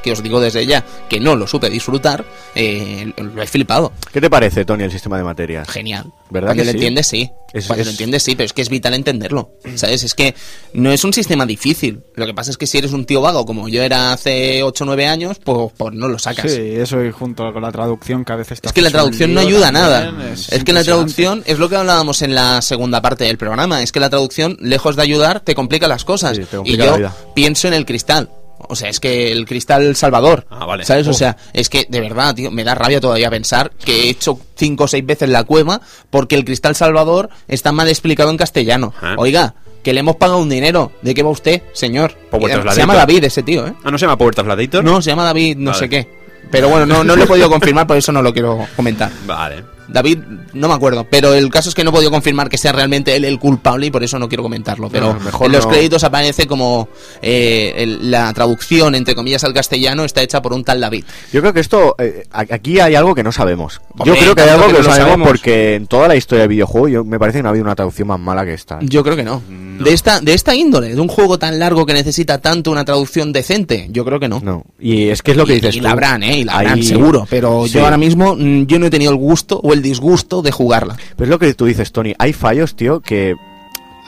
que 0.00 0.12
os 0.12 0.22
digo 0.22 0.40
desde 0.40 0.66
ya 0.66 0.84
que 1.08 1.18
no 1.20 1.36
lo 1.36 1.46
supe 1.46 1.70
disfrutar, 1.70 2.24
eh, 2.54 3.12
lo 3.16 3.42
he 3.42 3.46
flipado. 3.46 3.92
¿Qué 4.12 4.20
te 4.20 4.28
parece, 4.30 4.64
Tony, 4.64 4.84
el 4.84 4.92
sistema 4.92 5.16
de 5.16 5.24
materias? 5.24 5.68
Genial. 5.68 6.04
¿Verdad 6.30 6.48
Cuando 6.48 6.62
que 6.62 6.66
lo 6.66 6.70
sí? 6.72 6.76
entiendes, 6.76 7.06
sí. 7.06 7.30
Es- 7.54 7.66
Cuando 7.66 7.80
es- 7.80 7.86
lo 7.86 7.90
entiendes, 7.92 8.22
sí, 8.22 8.36
pero 8.36 8.44
es 8.44 8.52
que 8.52 8.60
es 8.60 8.68
vital 8.68 8.92
entenderlo. 8.92 9.52
¿Sabes? 9.76 10.04
Es 10.04 10.14
que 10.14 10.34
no 10.74 10.92
es 10.92 11.02
un 11.04 11.14
sistema 11.14 11.46
difícil. 11.46 12.02
Lo 12.16 12.26
que 12.26 12.34
pasa 12.34 12.50
es 12.50 12.58
que 12.58 12.66
si 12.66 12.76
eres 12.76 12.92
un 12.92 13.06
tío 13.06 13.22
vago 13.22 13.46
como 13.46 13.70
yo 13.70 13.82
era 13.82 14.12
hace 14.12 14.62
8 14.62 14.84
o 14.84 14.86
9 14.86 15.06
años, 15.06 15.38
pues, 15.42 15.72
pues 15.74 15.94
no 15.94 16.08
lo 16.08 16.18
sacas. 16.18 16.52
Sí, 16.52 16.60
eso 16.60 17.02
y 17.02 17.10
junto 17.10 17.50
con 17.54 17.62
la 17.62 17.72
traducción 17.72 18.26
que 18.26 18.32
a 18.34 18.36
veces 18.36 18.60
te 18.60 18.66
Es 18.68 18.74
que 18.74 18.82
la 18.82 18.90
traducción 18.90 19.32
no 19.32 19.40
ayuda 19.40 19.68
a 19.68 19.72
nada. 19.72 20.12
es 20.30 20.52
Es, 20.52 20.64
que 20.64 20.74
la 20.74 20.84
traducción 20.84 21.42
es 21.46 21.58
lo 21.58 21.70
que 21.70 21.76
hablábamos 21.76 22.20
en 22.20 22.34
la 22.34 22.60
segunda 22.60 23.00
parte 23.00 23.24
del 23.24 23.38
programa. 23.38 23.82
Es 23.82 23.92
que 23.92 24.00
la 24.00 24.10
traducción, 24.10 24.58
lejos 24.60 24.96
de 24.96 25.02
ayudar, 25.02 25.40
te 25.40 25.54
complica 25.54 25.88
las 25.88 26.04
cosas. 26.04 26.36
Sí, 26.36 26.44
te 26.44 26.58
y 26.64 26.76
yo 26.76 26.84
la 26.84 26.96
vida. 26.98 27.16
pienso 27.34 27.66
en 27.68 27.72
el 27.74 27.86
cristal. 27.86 28.28
O 28.68 28.76
sea, 28.76 28.88
es 28.88 29.00
que 29.00 29.32
el 29.32 29.46
cristal 29.46 29.94
salvador. 29.96 30.46
Ah, 30.50 30.66
vale. 30.66 30.84
¿Sabes? 30.84 31.06
O 31.08 31.12
sea, 31.14 31.36
es 31.52 31.68
que 31.68 31.86
de 31.88 32.00
verdad, 32.00 32.34
tío, 32.34 32.50
me 32.50 32.64
da 32.64 32.74
rabia 32.74 33.00
todavía 33.00 33.30
pensar 33.30 33.70
que 33.72 34.04
he 34.04 34.08
hecho 34.10 34.38
cinco 34.56 34.84
o 34.84 34.88
seis 34.88 35.04
veces 35.04 35.28
la 35.28 35.44
cueva 35.44 35.80
porque 36.10 36.34
el 36.36 36.44
cristal 36.44 36.74
salvador 36.74 37.30
está 37.48 37.72
mal 37.72 37.88
explicado 37.88 38.30
en 38.30 38.36
castellano. 38.36 38.92
Ah. 39.00 39.14
Oiga, 39.18 39.54
que 39.82 39.92
le 39.92 40.00
hemos 40.00 40.16
pagado 40.16 40.38
un 40.38 40.48
dinero. 40.48 40.92
¿De 41.02 41.14
qué 41.14 41.22
va 41.22 41.30
usted, 41.30 41.62
señor? 41.72 42.14
Eh, 42.32 42.62
se 42.70 42.80
llama 42.80 42.94
David 42.94 43.24
ese 43.24 43.42
tío, 43.42 43.66
¿eh? 43.66 43.72
Ah, 43.84 43.90
¿no 43.90 43.98
se 43.98 44.04
llama 44.06 44.18
Power 44.18 44.34
Translator? 44.34 44.84
No, 44.84 45.00
se 45.00 45.10
llama 45.10 45.24
David 45.24 45.56
no 45.56 45.70
Vale. 45.70 45.78
sé 45.78 45.88
qué. 45.88 46.08
Pero 46.50 46.68
bueno, 46.68 46.86
no, 46.86 47.04
no 47.04 47.16
lo 47.16 47.24
he 47.24 47.26
podido 47.28 47.48
confirmar, 47.50 47.86
por 47.86 47.96
eso 47.96 48.12
no 48.12 48.22
lo 48.22 48.32
quiero 48.32 48.66
comentar. 48.76 49.10
Vale. 49.26 49.77
David, 49.88 50.18
no 50.52 50.68
me 50.68 50.74
acuerdo, 50.74 51.06
pero 51.10 51.32
el 51.34 51.50
caso 51.50 51.68
es 51.70 51.74
que 51.74 51.82
no 51.82 51.90
he 51.90 51.92
podido 51.92 52.10
confirmar 52.10 52.48
que 52.48 52.58
sea 52.58 52.72
realmente 52.72 53.16
él 53.16 53.24
el 53.24 53.38
culpable 53.38 53.86
y 53.86 53.90
por 53.90 54.02
eso 54.04 54.18
no 54.18 54.28
quiero 54.28 54.42
comentarlo. 54.42 54.88
Pero 54.90 55.14
No, 55.14 55.20
mejor 55.20 55.46
en 55.46 55.52
los 55.52 55.64
no. 55.64 55.70
créditos 55.70 56.04
aparece 56.04 56.46
como 56.46 56.88
eh, 57.22 57.72
el- 57.76 58.10
la 58.10 58.32
traducción, 58.32 58.94
entre 58.94 59.14
comillas, 59.14 59.44
al 59.44 59.54
castellano 59.54 60.04
está 60.04 60.22
hecha 60.22 60.42
por 60.42 60.52
un 60.52 60.64
tal 60.64 60.80
David. 60.80 61.04
Yo 61.32 61.40
creo 61.40 61.52
que 61.52 61.60
esto, 61.60 61.94
eh, 61.98 62.24
aquí 62.32 62.80
hay 62.80 62.94
algo 62.94 63.14
que 63.14 63.22
no 63.22 63.32
sabemos. 63.32 63.80
Hombre, 63.98 64.06
yo 64.14 64.20
creo 64.20 64.34
que 64.34 64.42
hay 64.42 64.48
algo 64.50 64.66
que 64.66 64.72
que, 64.72 64.78
no 64.78 64.84
sabemos, 64.84 65.06
sabemos. 65.06 65.28
porque 65.28 65.74
en 65.76 65.86
toda 65.86 66.08
la 66.08 66.16
historia 66.16 66.40
del 66.42 66.48
videojuego 66.50 66.88
yo, 66.88 67.04
me 67.04 67.18
parece 67.18 67.38
que 67.38 67.42
no 67.42 67.48
ha 67.48 67.50
habido 67.50 67.64
una 67.64 67.74
traducción 67.74 68.08
más 68.08 68.20
mala 68.20 68.44
que 68.44 68.54
esta. 68.54 68.78
Yo 68.82 69.02
creo 69.02 69.16
que 69.16 69.24
no. 69.24 69.42
De, 69.48 69.92
esta, 69.92 70.20
de 70.20 70.34
esta 70.34 70.54
índole, 70.54 70.94
de 70.94 71.00
un 71.00 71.08
juego 71.08 71.38
tan 71.38 71.58
largo 71.58 71.86
que 71.86 71.94
necesita 71.94 72.38
tanto 72.38 72.70
una 72.70 72.84
traducción 72.84 73.32
decente, 73.32 73.86
yo 73.90 74.04
creo 74.04 74.18
que 74.20 74.28
no. 74.28 74.40
No. 74.42 74.64
Y 74.78 75.08
es 75.08 75.22
que 75.22 75.30
es 75.32 75.36
lo 75.36 75.46
que 75.46 75.52
y, 75.52 75.56
dices 75.56 75.76
y 75.76 75.80
la 75.80 75.92
habrán, 75.92 76.22
¿eh? 76.22 76.38
Y 76.38 76.44
la 76.44 76.54
habrán, 76.58 76.82
seguro. 76.82 77.26
Pero 77.30 77.64
Sí. 77.66 77.74
yo 77.74 77.84
ahora 77.84 77.96
mismo, 77.96 78.34
mm, 78.36 78.66
yo 78.66 78.78
no 78.78 78.86
he 78.86 78.90
tenido 78.90 79.10
el 79.12 79.16
gusto 79.18 79.60
o 79.62 79.72
el 79.72 79.77
disgusto 79.82 80.42
de 80.42 80.52
jugarla. 80.52 80.96
Pero 81.16 81.24
es 81.24 81.30
lo 81.30 81.38
que 81.38 81.54
tú 81.54 81.66
dices, 81.66 81.92
Tony. 81.92 82.14
Hay 82.18 82.32
fallos, 82.32 82.74
tío, 82.76 83.00
que... 83.00 83.34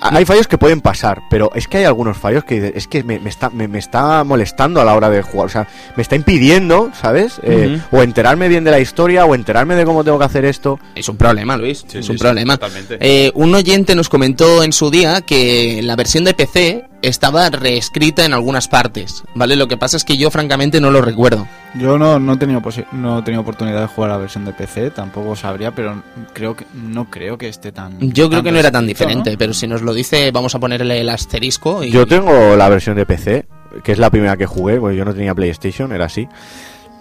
Hay 0.02 0.24
fallos 0.24 0.48
que 0.48 0.56
pueden 0.56 0.80
pasar, 0.80 1.20
pero 1.28 1.50
es 1.54 1.68
que 1.68 1.76
hay 1.76 1.84
algunos 1.84 2.16
fallos 2.16 2.42
que 2.44 2.72
es 2.74 2.86
que 2.88 3.04
me, 3.04 3.20
me 3.20 3.28
está, 3.28 3.50
me, 3.50 3.68
me 3.68 3.78
está 3.78 4.24
molestando 4.24 4.80
a 4.80 4.84
la 4.86 4.94
hora 4.94 5.10
de 5.10 5.20
jugar. 5.20 5.44
O 5.44 5.50
sea, 5.50 5.68
me 5.94 6.02
está 6.02 6.16
impidiendo, 6.16 6.90
¿sabes? 6.98 7.38
Eh, 7.42 7.78
O 7.92 8.00
enterarme 8.02 8.48
bien 8.48 8.64
de 8.64 8.70
la 8.70 8.80
historia, 8.80 9.26
o 9.26 9.34
enterarme 9.34 9.74
de 9.74 9.84
cómo 9.84 10.02
tengo 10.02 10.18
que 10.18 10.24
hacer 10.24 10.46
esto. 10.46 10.80
Es 10.94 11.06
un 11.10 11.18
problema, 11.18 11.58
Luis. 11.58 11.84
Sí, 11.86 11.98
es 11.98 12.06
sí, 12.06 12.12
un 12.12 12.16
sí, 12.18 12.22
problema. 12.24 12.56
totalmente. 12.56 12.96
Eh, 12.98 13.30
un 13.34 13.54
oyente 13.54 13.94
nos 13.94 14.08
comentó 14.08 14.62
en 14.62 14.72
su 14.72 14.90
día 14.90 15.20
que 15.20 15.80
la 15.82 15.96
versión 15.96 16.24
de 16.24 16.32
PC 16.32 16.84
estaba 17.02 17.48
reescrita 17.50 18.24
en 18.24 18.34
algunas 18.34 18.68
partes, 18.68 19.24
¿vale? 19.34 19.56
Lo 19.56 19.68
que 19.68 19.76
pasa 19.76 19.96
es 19.96 20.04
que 20.04 20.16
yo 20.16 20.30
francamente 20.30 20.80
no 20.80 20.90
lo 20.90 21.00
recuerdo. 21.00 21.46
Yo 21.74 21.98
no, 21.98 22.18
no, 22.18 22.32
he 22.32 22.36
tenido 22.36 22.62
no 22.92 23.18
he 23.18 23.22
tenido 23.22 23.42
oportunidad 23.42 23.80
de 23.80 23.86
jugar 23.86 24.10
la 24.10 24.16
versión 24.16 24.44
de 24.44 24.52
PC, 24.52 24.90
tampoco 24.90 25.36
sabría, 25.36 25.72
pero 25.72 26.02
creo 26.32 26.56
que 26.56 26.66
no 26.74 27.10
creo 27.10 27.38
que 27.38 27.48
esté 27.48 27.72
tan. 27.72 27.98
Yo 28.12 28.28
creo 28.28 28.42
que 28.42 28.52
no 28.52 28.58
era 28.58 28.72
tan 28.72 28.86
diferente, 28.86 29.32
¿no? 29.32 29.38
pero 29.38 29.54
si 29.54 29.66
nos 29.66 29.82
lo 29.82 29.94
dice, 29.94 30.30
vamos 30.32 30.54
a 30.54 30.58
ponerle 30.58 31.00
el 31.00 31.08
asterisco 31.08 31.84
y 31.84 31.90
Yo 31.90 32.06
tengo 32.06 32.56
la 32.56 32.68
versión 32.68 32.96
de 32.96 33.06
PC, 33.06 33.46
que 33.84 33.92
es 33.92 33.98
la 33.98 34.10
primera 34.10 34.36
que 34.36 34.46
jugué, 34.46 34.78
porque 34.78 34.96
yo 34.96 35.04
no 35.04 35.14
tenía 35.14 35.34
PlayStation, 35.34 35.92
era 35.92 36.06
así. 36.06 36.28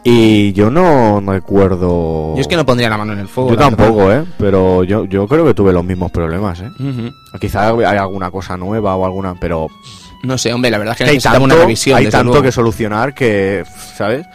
Y 0.03 0.53
yo 0.53 0.69
no 0.71 1.19
me 1.21 1.35
acuerdo... 1.37 2.33
Yo 2.35 2.41
es 2.41 2.47
que 2.47 2.55
no 2.55 2.65
pondría 2.65 2.89
la 2.89 2.97
mano 2.97 3.13
en 3.13 3.19
el 3.19 3.27
fuego. 3.27 3.49
Yo 3.51 3.55
verdad. 3.57 3.75
tampoco, 3.75 4.11
¿eh? 4.11 4.23
Pero 4.37 4.83
yo, 4.83 5.05
yo 5.05 5.27
creo 5.27 5.45
que 5.45 5.53
tuve 5.53 5.73
los 5.73 5.83
mismos 5.83 6.09
problemas, 6.11 6.61
¿eh? 6.61 6.69
Quizá 7.39 7.69
hay 7.69 7.97
alguna 7.97 8.31
cosa 8.31 8.55
nueva 8.57 8.95
o 8.95 9.05
alguna, 9.05 9.35
pero 9.35 9.67
No 10.23 10.37
sé, 10.37 10.53
hombre, 10.53 10.71
la 10.71 10.77
verdad 10.77 10.93
es 10.93 10.97
que 10.99 11.03
que 11.03 11.09
hay 11.11 11.19
tanto, 11.19 11.43
una 11.43 11.55
revisión. 11.55 11.97
hay 11.97 12.07
tanto 12.09 12.29
luego. 12.31 12.43
que 12.43 12.51
solucionar 12.51 13.13
que, 13.13 13.63
¿sabes? 13.97 14.25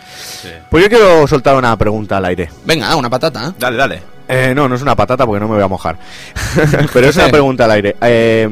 Pues 0.71 0.85
yo 0.85 0.89
quiero 0.91 1.27
soltar 1.27 1.57
una 1.57 1.77
pregunta 1.79 2.19
al 2.19 2.25
aire. 2.27 2.51
Venga, 2.67 2.95
una 2.97 3.09
patata. 3.11 3.49
¿eh? 3.49 3.53
Dale, 3.59 3.77
dale. 3.77 4.03
Eh, 4.29 4.53
no, 4.55 4.69
no 4.69 4.75
es 4.75 4.83
una 4.83 4.97
patata 4.97 5.27
porque 5.27 5.41
no 5.41 5.49
me 5.49 5.55
voy 5.57 5.65
a 5.65 5.69
mojar. 5.69 5.99
Pero 6.93 7.09
es 7.09 7.17
una 7.17 7.29
pregunta 7.31 7.65
al 7.65 7.71
aire. 7.73 7.97
Eh, 8.01 8.49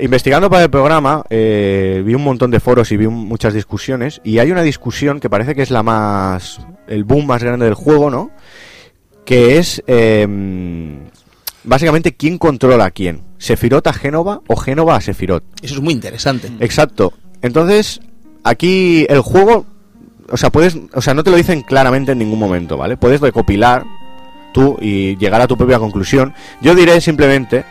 investigando 0.00 0.48
para 0.50 0.64
el 0.64 0.70
programa, 0.70 1.24
eh, 1.30 2.02
vi 2.04 2.14
un 2.14 2.24
montón 2.24 2.50
de 2.50 2.60
foros 2.60 2.90
y 2.92 2.96
vi 2.96 3.06
un- 3.06 3.26
muchas 3.28 3.54
discusiones. 3.54 4.20
Y 4.24 4.38
hay 4.38 4.50
una 4.50 4.62
discusión 4.62 5.20
que 5.20 5.30
parece 5.30 5.54
que 5.54 5.62
es 5.62 5.70
la 5.70 5.82
más. 5.82 6.60
el 6.88 7.02
boom 7.04 7.26
más 7.26 7.42
grande 7.42 7.64
del 7.64 7.74
juego, 7.74 8.10
¿no? 8.10 8.30
Que 9.24 9.58
es. 9.58 9.82
eh, 9.86 10.26
básicamente, 11.64 12.14
¿quién 12.14 12.38
controla 12.38 12.84
a 12.86 12.90
quién? 12.90 13.22
¿Sefirot 13.38 13.86
a 13.86 13.92
Génova 13.92 14.40
o 14.46 14.56
Génova 14.56 14.96
a 14.96 15.00
Sefirot? 15.00 15.42
Eso 15.62 15.74
es 15.74 15.80
muy 15.80 15.92
interesante. 15.92 16.48
Exacto. 16.60 17.12
Entonces, 17.42 18.00
aquí 18.44 19.04
el 19.08 19.20
juego, 19.20 19.66
o 20.30 20.36
sea, 20.36 20.50
puedes, 20.50 20.76
o 20.94 21.00
sea, 21.02 21.12
no 21.14 21.24
te 21.24 21.30
lo 21.30 21.36
dicen 21.36 21.62
claramente 21.62 22.12
en 22.12 22.18
ningún 22.18 22.38
momento, 22.38 22.76
¿vale? 22.76 22.96
Puedes 22.96 23.20
recopilar 23.20 23.84
tú 24.54 24.78
y 24.80 25.16
llegar 25.16 25.40
a 25.40 25.46
tu 25.48 25.56
propia 25.56 25.78
conclusión. 25.78 26.32
Yo 26.62 26.74
diré 26.74 27.00
simplemente 27.00 27.64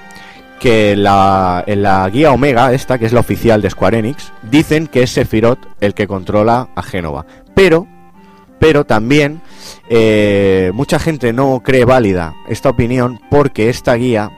que 0.59 0.95
la, 0.95 1.63
en 1.67 1.83
la 1.83 2.09
guía 2.09 2.31
Omega, 2.31 2.73
esta, 2.73 2.97
que 2.97 3.05
es 3.05 3.13
la 3.13 3.19
oficial 3.19 3.61
de 3.61 3.69
Square 3.69 3.99
Enix, 3.99 4.31
dicen 4.43 4.87
que 4.87 5.03
es 5.03 5.11
Sephiroth 5.11 5.59
el 5.81 5.93
que 5.93 6.07
controla 6.07 6.69
a 6.75 6.81
Génova. 6.81 7.25
Pero, 7.53 7.87
pero 8.59 8.85
también 8.85 9.41
eh, 9.89 10.71
mucha 10.73 10.99
gente 10.99 11.33
no 11.33 11.61
cree 11.63 11.85
válida 11.85 12.33
esta 12.47 12.69
opinión 12.69 13.19
porque 13.29 13.69
esta 13.69 13.95
guía 13.95 14.31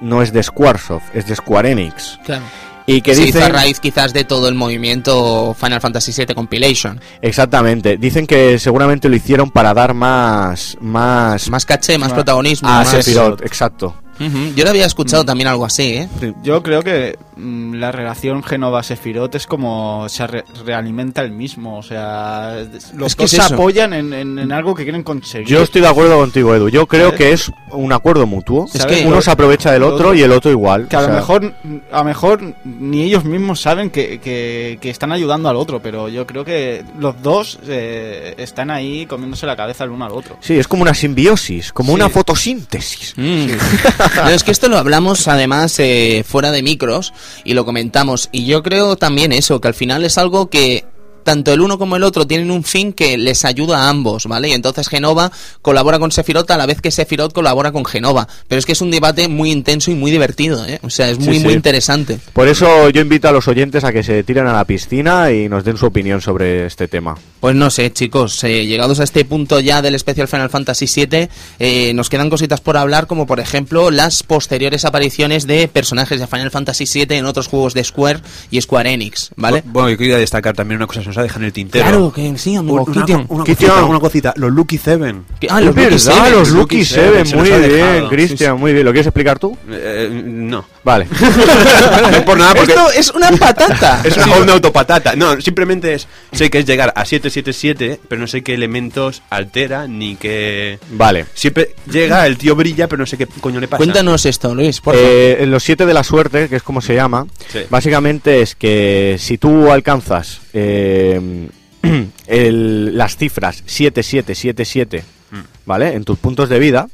no 0.00 0.22
es 0.22 0.32
de 0.32 0.42
Squaresoft, 0.42 1.14
es 1.14 1.26
de 1.26 1.36
Square 1.36 1.70
Enix. 1.70 2.18
Claro. 2.24 2.44
Y 2.88 3.00
que 3.00 3.16
se 3.16 3.22
hizo 3.22 3.38
dicen... 3.38 3.42
a 3.42 3.48
raíz 3.48 3.80
quizás 3.80 4.12
de 4.12 4.22
todo 4.22 4.48
el 4.48 4.54
movimiento 4.54 5.56
Final 5.58 5.80
Fantasy 5.80 6.12
VII 6.12 6.34
Compilation. 6.36 7.00
Exactamente. 7.20 7.96
Dicen 7.96 8.28
que 8.28 8.60
seguramente 8.60 9.08
lo 9.08 9.16
hicieron 9.16 9.50
para 9.50 9.74
dar 9.74 9.92
más 9.92 10.76
más 10.80 11.50
Más 11.50 11.66
caché, 11.66 11.98
más 11.98 12.12
protagonismo. 12.12 12.68
a 12.68 12.84
más... 12.84 12.88
Sephiroth, 12.90 13.42
exacto. 13.42 13.96
Yo 14.18 14.64
lo 14.64 14.70
había 14.70 14.86
escuchado 14.86 15.24
también 15.24 15.48
algo 15.48 15.64
así, 15.64 15.82
¿eh? 15.94 16.08
Yo 16.42 16.62
creo 16.62 16.82
que 16.82 17.18
mm, 17.36 17.74
la 17.74 17.92
relación 17.92 18.42
Genova-Sefirot 18.42 19.34
es 19.34 19.46
como 19.46 20.08
se 20.08 20.26
re- 20.26 20.44
realimenta 20.64 21.22
el 21.22 21.30
mismo. 21.32 21.78
O 21.78 21.82
sea, 21.82 22.56
los 22.94 23.08
Es 23.08 23.16
que 23.16 23.24
dos 23.24 23.32
es 23.34 23.44
se 23.44 23.54
apoyan 23.54 23.92
en, 23.92 24.12
en- 24.12 24.38
en 24.38 24.52
algo 24.52 24.74
que 24.74 24.84
quieren 24.84 25.02
conseguir. 25.02 25.46
Yo 25.48 25.62
estoy 25.62 25.82
de 25.82 25.88
acuerdo 25.88 26.16
contigo, 26.18 26.54
Edu. 26.54 26.68
Yo 26.68 26.86
creo 26.86 27.06
¿Sabes? 27.06 27.18
que 27.18 27.32
es 27.32 27.52
un 27.72 27.92
acuerdo 27.92 28.26
mutuo. 28.26 28.66
Es 28.72 28.84
que- 28.86 29.04
uno 29.06 29.20
se 29.20 29.30
aprovecha 29.30 29.70
del 29.72 29.82
otro 29.82 29.96
otro- 29.96 30.14
y 30.14 30.22
el 30.22 30.32
otro 30.32 30.50
igual. 30.50 30.88
Que 30.88 30.96
a 30.96 31.00
O 31.00 31.02
lo 31.02 31.08
sea, 31.08 31.16
mejor 31.16 31.54
a 31.92 31.98
lo 31.98 32.04
mejor 32.04 32.54
ni 32.64 33.02
ellos 33.02 33.24
mismos 33.24 33.60
saben 33.60 33.90
que, 33.90 34.18
que- 34.20 34.78
que 34.80 34.90
están 34.90 35.12
ayudando 35.12 35.48
al 35.48 35.56
otro, 35.56 35.80
pero 35.80 36.08
yo 36.08 36.26
creo 36.26 36.44
que 36.44 36.84
los 36.98 37.20
dos 37.22 37.58
eh, 37.68 38.34
están 38.38 38.70
ahí 38.70 39.06
comiéndose 39.06 39.46
la 39.46 39.56
cabeza 39.56 39.84
el 39.84 39.90
uno 39.90 40.04
al 40.06 40.12
otro. 40.12 40.36
Sí, 40.40 40.58
es 40.58 40.66
como 40.68 40.82
una 40.82 40.94
simbiosis, 40.94 41.72
como 41.72 41.90
Sí. 41.90 41.94
una 41.96 42.08
fotosíntesis. 42.08 43.14
Mm. 43.16 43.46
No, 44.16 44.28
es 44.28 44.44
que 44.44 44.50
esto 44.50 44.68
lo 44.68 44.78
hablamos 44.78 45.28
además 45.28 45.78
eh, 45.78 46.24
fuera 46.26 46.50
de 46.50 46.62
micros 46.62 47.12
y 47.44 47.54
lo 47.54 47.64
comentamos. 47.64 48.28
Y 48.32 48.46
yo 48.46 48.62
creo 48.62 48.96
también 48.96 49.32
eso, 49.32 49.60
que 49.60 49.68
al 49.68 49.74
final 49.74 50.04
es 50.04 50.18
algo 50.18 50.48
que 50.50 50.84
tanto 51.26 51.52
el 51.52 51.60
uno 51.60 51.76
como 51.76 51.96
el 51.96 52.04
otro 52.04 52.24
tienen 52.24 52.52
un 52.52 52.62
fin 52.62 52.92
que 52.92 53.18
les 53.18 53.44
ayuda 53.44 53.80
a 53.80 53.88
ambos, 53.88 54.26
¿vale? 54.26 54.48
Y 54.48 54.52
entonces 54.52 54.88
Genova 54.88 55.32
colabora 55.60 55.98
con 55.98 56.12
Sephiroth 56.12 56.48
a 56.52 56.56
la 56.56 56.66
vez 56.66 56.80
que 56.80 56.92
Sephiroth 56.92 57.32
colabora 57.32 57.72
con 57.72 57.84
Genova. 57.84 58.28
Pero 58.46 58.60
es 58.60 58.64
que 58.64 58.72
es 58.72 58.80
un 58.80 58.92
debate 58.92 59.26
muy 59.26 59.50
intenso 59.50 59.90
y 59.90 59.96
muy 59.96 60.12
divertido, 60.12 60.64
¿eh? 60.64 60.78
O 60.82 60.88
sea, 60.88 61.10
es 61.10 61.18
muy, 61.18 61.38
Sí, 61.38 61.44
muy 61.44 61.54
interesante. 61.54 62.20
Por 62.32 62.46
eso 62.46 62.90
yo 62.90 63.00
invito 63.00 63.28
a 63.28 63.32
los 63.32 63.48
oyentes 63.48 63.82
a 63.82 63.92
que 63.92 64.04
se 64.04 64.22
tiren 64.22 64.46
a 64.46 64.52
la 64.52 64.64
piscina 64.64 65.32
y 65.32 65.48
nos 65.48 65.64
den 65.64 65.76
su 65.76 65.86
opinión 65.86 66.20
sobre 66.20 66.66
este 66.66 66.86
tema. 66.86 67.16
Pues 67.40 67.56
no 67.56 67.70
sé, 67.70 67.92
chicos, 67.92 68.42
eh, 68.44 68.64
llegados 68.64 69.00
a 69.00 69.04
este 69.04 69.24
punto 69.24 69.58
ya 69.58 69.82
del 69.82 69.96
especial 69.96 70.28
Final 70.28 70.48
Fantasy 70.48 70.86
VII, 70.86 71.28
eh, 71.58 71.92
nos 71.94 72.08
quedan 72.08 72.30
cositas 72.30 72.60
por 72.60 72.76
hablar, 72.76 73.06
como 73.06 73.26
por 73.26 73.40
ejemplo 73.40 73.90
las 73.90 74.22
posteriores 74.22 74.84
apariciones 74.84 75.46
de 75.46 75.68
personajes 75.68 76.20
de 76.20 76.26
Final 76.26 76.50
Fantasy 76.50 76.84
VII 76.92 77.18
en 77.18 77.26
otros 77.26 77.48
juegos 77.48 77.74
de 77.74 77.84
Square 77.84 78.20
y 78.50 78.60
Square 78.60 78.92
Enix, 78.92 79.30
¿vale? 79.36 79.62
Bueno, 79.66 79.90
yo 79.90 79.98
quería 79.98 80.18
destacar 80.18 80.54
también 80.54 80.78
una 80.78 80.86
cosa 80.86 81.02
nos 81.16 81.20
ha 81.20 81.22
dejado 81.22 81.40
en 81.40 81.46
el 81.46 81.52
tintero. 81.52 81.84
Claro 81.84 82.12
que 82.12 82.38
sí, 82.38 82.54
amigo. 82.56 82.82
Una, 82.82 82.92
Kitian. 82.92 83.26
una 83.28 83.44
Kitian. 83.44 83.70
cosita, 83.70 83.84
una 83.86 84.00
cosita, 84.00 84.34
los 84.36 84.52
Lucky 84.52 84.78
Seven. 84.78 85.24
Ah, 85.48 85.60
los 85.60 85.74
Lucky 85.74 85.80
verdad, 85.80 85.98
Seven. 85.98 86.32
los 86.32 86.48
Lucky 86.50 86.58
Lucky 86.76 86.84
Seven, 86.84 87.26
Seven, 87.26 87.26
se 87.26 87.36
muy 87.36 87.68
bien. 87.68 88.08
Cristian, 88.08 88.58
muy 88.60 88.72
bien. 88.72 88.84
¿Lo 88.84 88.92
quieres 88.92 89.06
explicar 89.06 89.38
tú? 89.38 89.56
Eh, 89.68 90.22
no. 90.24 90.64
Vale. 90.86 91.04
no 92.00 92.16
es 92.16 92.22
por 92.22 92.38
nada 92.38 92.54
porque 92.54 92.70
Esto 92.72 92.90
es 92.92 93.10
una 93.10 93.28
patata. 93.32 94.02
es 94.04 94.16
una, 94.18 94.36
una 94.36 94.52
autopatata. 94.52 95.16
No, 95.16 95.40
simplemente 95.40 95.94
es 95.94 96.06
sé 96.30 96.48
que 96.48 96.58
es 96.60 96.64
llegar 96.64 96.92
a 96.94 97.04
777, 97.04 97.98
pero 98.08 98.20
no 98.20 98.28
sé 98.28 98.42
qué 98.42 98.54
elementos 98.54 99.20
altera 99.28 99.88
ni 99.88 100.14
qué 100.14 100.78
vale. 100.92 101.26
siempre 101.34 101.74
llega, 101.90 102.24
el 102.24 102.38
tío 102.38 102.54
brilla, 102.54 102.86
pero 102.86 103.00
no 103.00 103.06
sé 103.06 103.18
qué 103.18 103.26
coño 103.26 103.58
le 103.58 103.66
pasa. 103.66 103.78
Cuéntanos 103.78 104.24
esto, 104.26 104.54
Luis, 104.54 104.80
por 104.80 104.94
favor. 104.94 105.10
Eh, 105.10 105.42
en 105.42 105.50
los 105.50 105.64
siete 105.64 105.86
de 105.86 105.92
la 105.92 106.04
suerte, 106.04 106.48
que 106.48 106.54
es 106.54 106.62
como 106.62 106.80
se 106.80 106.94
llama, 106.94 107.26
Sí. 107.52 107.62
básicamente 107.68 108.40
es 108.42 108.54
que 108.54 109.16
si 109.18 109.38
tú 109.38 109.72
alcanzas 109.72 110.38
eh, 110.52 111.48
el- 112.28 112.96
las 112.96 113.16
cifras 113.16 113.64
7777, 113.66 115.02
Mm. 115.32 115.40
¿vale? 115.66 115.94
En 115.94 116.04
tus 116.04 116.16
puntos 116.20 116.48
de 116.48 116.60
vida, 116.60 116.86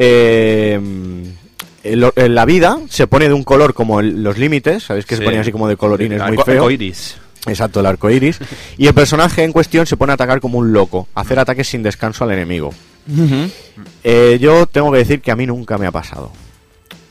eh, 0.00 0.80
el- 1.82 2.34
la 2.34 2.44
vida 2.44 2.78
se 2.88 3.06
pone 3.06 3.28
de 3.28 3.34
un 3.34 3.42
color 3.44 3.74
como 3.74 4.02
los 4.02 4.38
límites, 4.38 4.84
¿sabéis 4.84 5.06
que 5.06 5.16
se 5.16 5.22
ponen 5.22 5.40
así 5.40 5.52
como 5.52 5.68
de 5.68 5.76
colorines 5.76 6.18
muy 6.22 6.32
Arco- 6.36 6.44
feo? 6.44 6.54
arcoiris. 6.62 7.16
Exacto, 7.46 7.80
el 7.80 7.86
arco 7.86 8.10
iris. 8.10 8.38
y 8.76 8.86
el 8.86 8.92
personaje 8.92 9.42
en 9.44 9.52
cuestión 9.52 9.86
se 9.86 9.96
pone 9.96 10.12
a 10.12 10.14
atacar 10.14 10.40
como 10.40 10.58
un 10.58 10.72
loco, 10.74 11.08
a 11.14 11.22
hacer 11.22 11.38
ataques 11.38 11.68
sin 11.68 11.82
descanso 11.82 12.24
al 12.24 12.32
enemigo. 12.32 12.74
Eh, 14.04 14.38
yo 14.40 14.66
tengo 14.66 14.92
que 14.92 14.98
decir 14.98 15.20
que 15.20 15.30
a 15.30 15.36
mí 15.36 15.46
nunca 15.46 15.78
me 15.78 15.86
ha 15.86 15.90
pasado. 15.90 16.32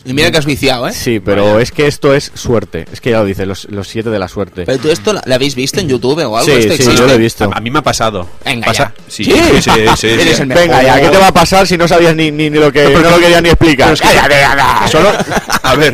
Y 0.05 0.13
mira 0.13 0.31
que 0.31 0.37
has 0.37 0.45
viciado, 0.45 0.87
¿eh? 0.87 0.93
Sí, 0.93 1.19
pero 1.19 1.59
es 1.59 1.71
que 1.71 1.85
esto 1.85 2.15
es 2.15 2.31
suerte. 2.33 2.85
Es 2.91 3.01
que 3.01 3.11
ya 3.11 3.19
lo 3.19 3.25
dice, 3.25 3.45
los, 3.45 3.65
los 3.69 3.87
siete 3.87 4.09
de 4.09 4.17
la 4.17 4.27
suerte. 4.29 4.63
Pero 4.65 4.77
tú 4.77 4.89
esto 4.89 5.11
lo, 5.11 5.21
lo 5.25 5.35
habéis 5.35 5.55
visto 5.55 5.79
en 5.81 5.89
YouTube 5.89 6.19
o 6.25 6.37
algo. 6.37 6.45
Sí, 6.45 6.51
¿Esto 6.51 6.61
sí, 6.73 6.81
existe? 6.81 6.95
yo 6.95 7.05
lo 7.05 7.13
he 7.13 7.17
visto. 7.17 7.51
A, 7.53 7.57
a 7.57 7.59
mí 7.59 7.69
me 7.69 7.79
ha 7.79 7.83
pasado. 7.83 8.27
Venga, 8.45 8.65
Pasa- 8.67 8.93
ya. 8.97 9.03
Sí, 9.09 9.25
¿Sí? 9.25 9.31
sí, 9.33 9.61
sí, 9.61 9.69
sí, 9.71 9.85
sí. 9.97 10.07
Eres 10.07 10.39
el 10.39 10.47
mejor. 10.47 10.63
Venga, 10.63 10.83
ya, 10.83 11.01
¿qué 11.01 11.09
te 11.09 11.17
va 11.17 11.27
a 11.27 11.33
pasar 11.33 11.67
si 11.67 11.77
no 11.77 11.87
sabías 11.87 12.15
ni, 12.15 12.31
ni, 12.31 12.49
ni 12.49 12.57
lo 12.59 12.71
que 12.71 12.83
no 12.89 13.09
lo 13.09 13.19
querías 13.19 13.41
ni 13.43 13.49
explicar? 13.49 13.97
Solo, 14.89 15.09
a 15.63 15.75
ver, 15.75 15.93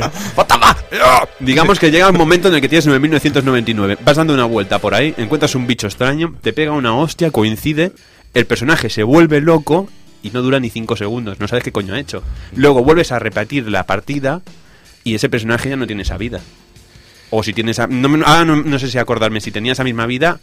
digamos 1.39 1.79
que 1.79 1.91
llega 1.91 2.09
un 2.09 2.17
momento 2.17 2.47
en 2.47 2.55
el 2.55 2.61
que 2.61 2.69
tienes 2.69 2.85
9999, 2.85 3.97
vas 4.03 4.17
dando 4.17 4.33
una 4.33 4.45
vuelta 4.45 4.79
por 4.79 4.93
ahí, 4.93 5.13
encuentras 5.17 5.55
un 5.55 5.67
bicho 5.67 5.87
extraño, 5.87 6.35
te 6.41 6.53
pega 6.53 6.71
una 6.71 6.95
hostia, 6.95 7.31
coincide, 7.31 7.91
el 8.33 8.45
personaje 8.45 8.89
se 8.89 9.03
vuelve 9.03 9.41
loco 9.41 9.89
y 10.25 10.31
no 10.31 10.41
dura 10.41 10.59
ni 10.59 10.69
5 10.69 10.95
segundos, 10.95 11.39
no 11.39 11.47
sabes 11.47 11.63
qué 11.63 11.71
coño 11.71 11.93
ha 11.93 11.99
hecho. 11.99 12.23
Luego 12.55 12.83
vuelves 12.83 13.11
a 13.11 13.19
repetir 13.19 13.69
la 13.69 13.85
partida 13.85 14.41
y 15.03 15.15
ese 15.15 15.29
personaje 15.29 15.69
ya 15.69 15.75
no 15.75 15.85
tiene 15.87 16.01
esa 16.01 16.17
vida. 16.17 16.41
O 17.29 17.43
si 17.43 17.53
tienes... 17.53 17.77
esa- 17.77 17.87
No, 17.87 18.09
me- 18.09 18.23
ah, 18.25 18.43
no, 18.45 18.55
no 18.55 18.79
sé 18.79 18.89
si 18.89 18.97
acordarme 18.97 19.41
si 19.41 19.51
tenía 19.51 19.73
esa 19.73 19.83
misma 19.83 20.05
vida 20.05 20.39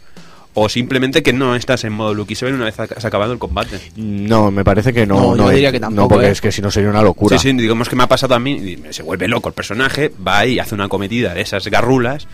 o 0.55 0.69
simplemente 0.69 1.23
que 1.23 1.33
no 1.33 1.55
estás 1.55 1.83
en 1.83 1.93
modo 1.93 2.13
Lucky 2.13 2.35
Seven 2.35 2.53
una 2.55 2.65
vez 2.65 2.79
has 2.79 3.03
acabado 3.05 3.33
el 3.33 3.39
combate. 3.39 3.79
No, 3.95 4.51
me 4.51 4.63
parece 4.63 4.93
que 4.93 5.05
no. 5.07 5.15
No, 5.15 5.35
yo 5.35 5.43
no, 5.45 5.49
diría 5.49 5.71
que 5.71 5.79
No, 5.79 5.87
tampoco, 5.87 6.09
porque 6.09 6.27
eh. 6.27 6.31
es 6.31 6.41
que 6.41 6.51
si 6.51 6.61
no 6.61 6.69
sería 6.69 6.89
una 6.91 7.01
locura. 7.01 7.37
Sí, 7.39 7.49
sí, 7.49 7.57
digamos 7.57 7.89
que 7.89 7.95
me 7.95 8.03
ha 8.03 8.07
pasado 8.07 8.35
a 8.35 8.39
mí, 8.39 8.51
y 8.53 8.93
se 8.93 9.01
vuelve 9.01 9.27
loco 9.27 9.49
el 9.49 9.55
personaje, 9.55 10.11
va 10.25 10.39
ahí, 10.39 10.59
hace 10.59 10.75
una 10.75 10.87
cometida 10.89 11.33
de 11.33 11.41
esas 11.41 11.67
garrulas 11.67 12.27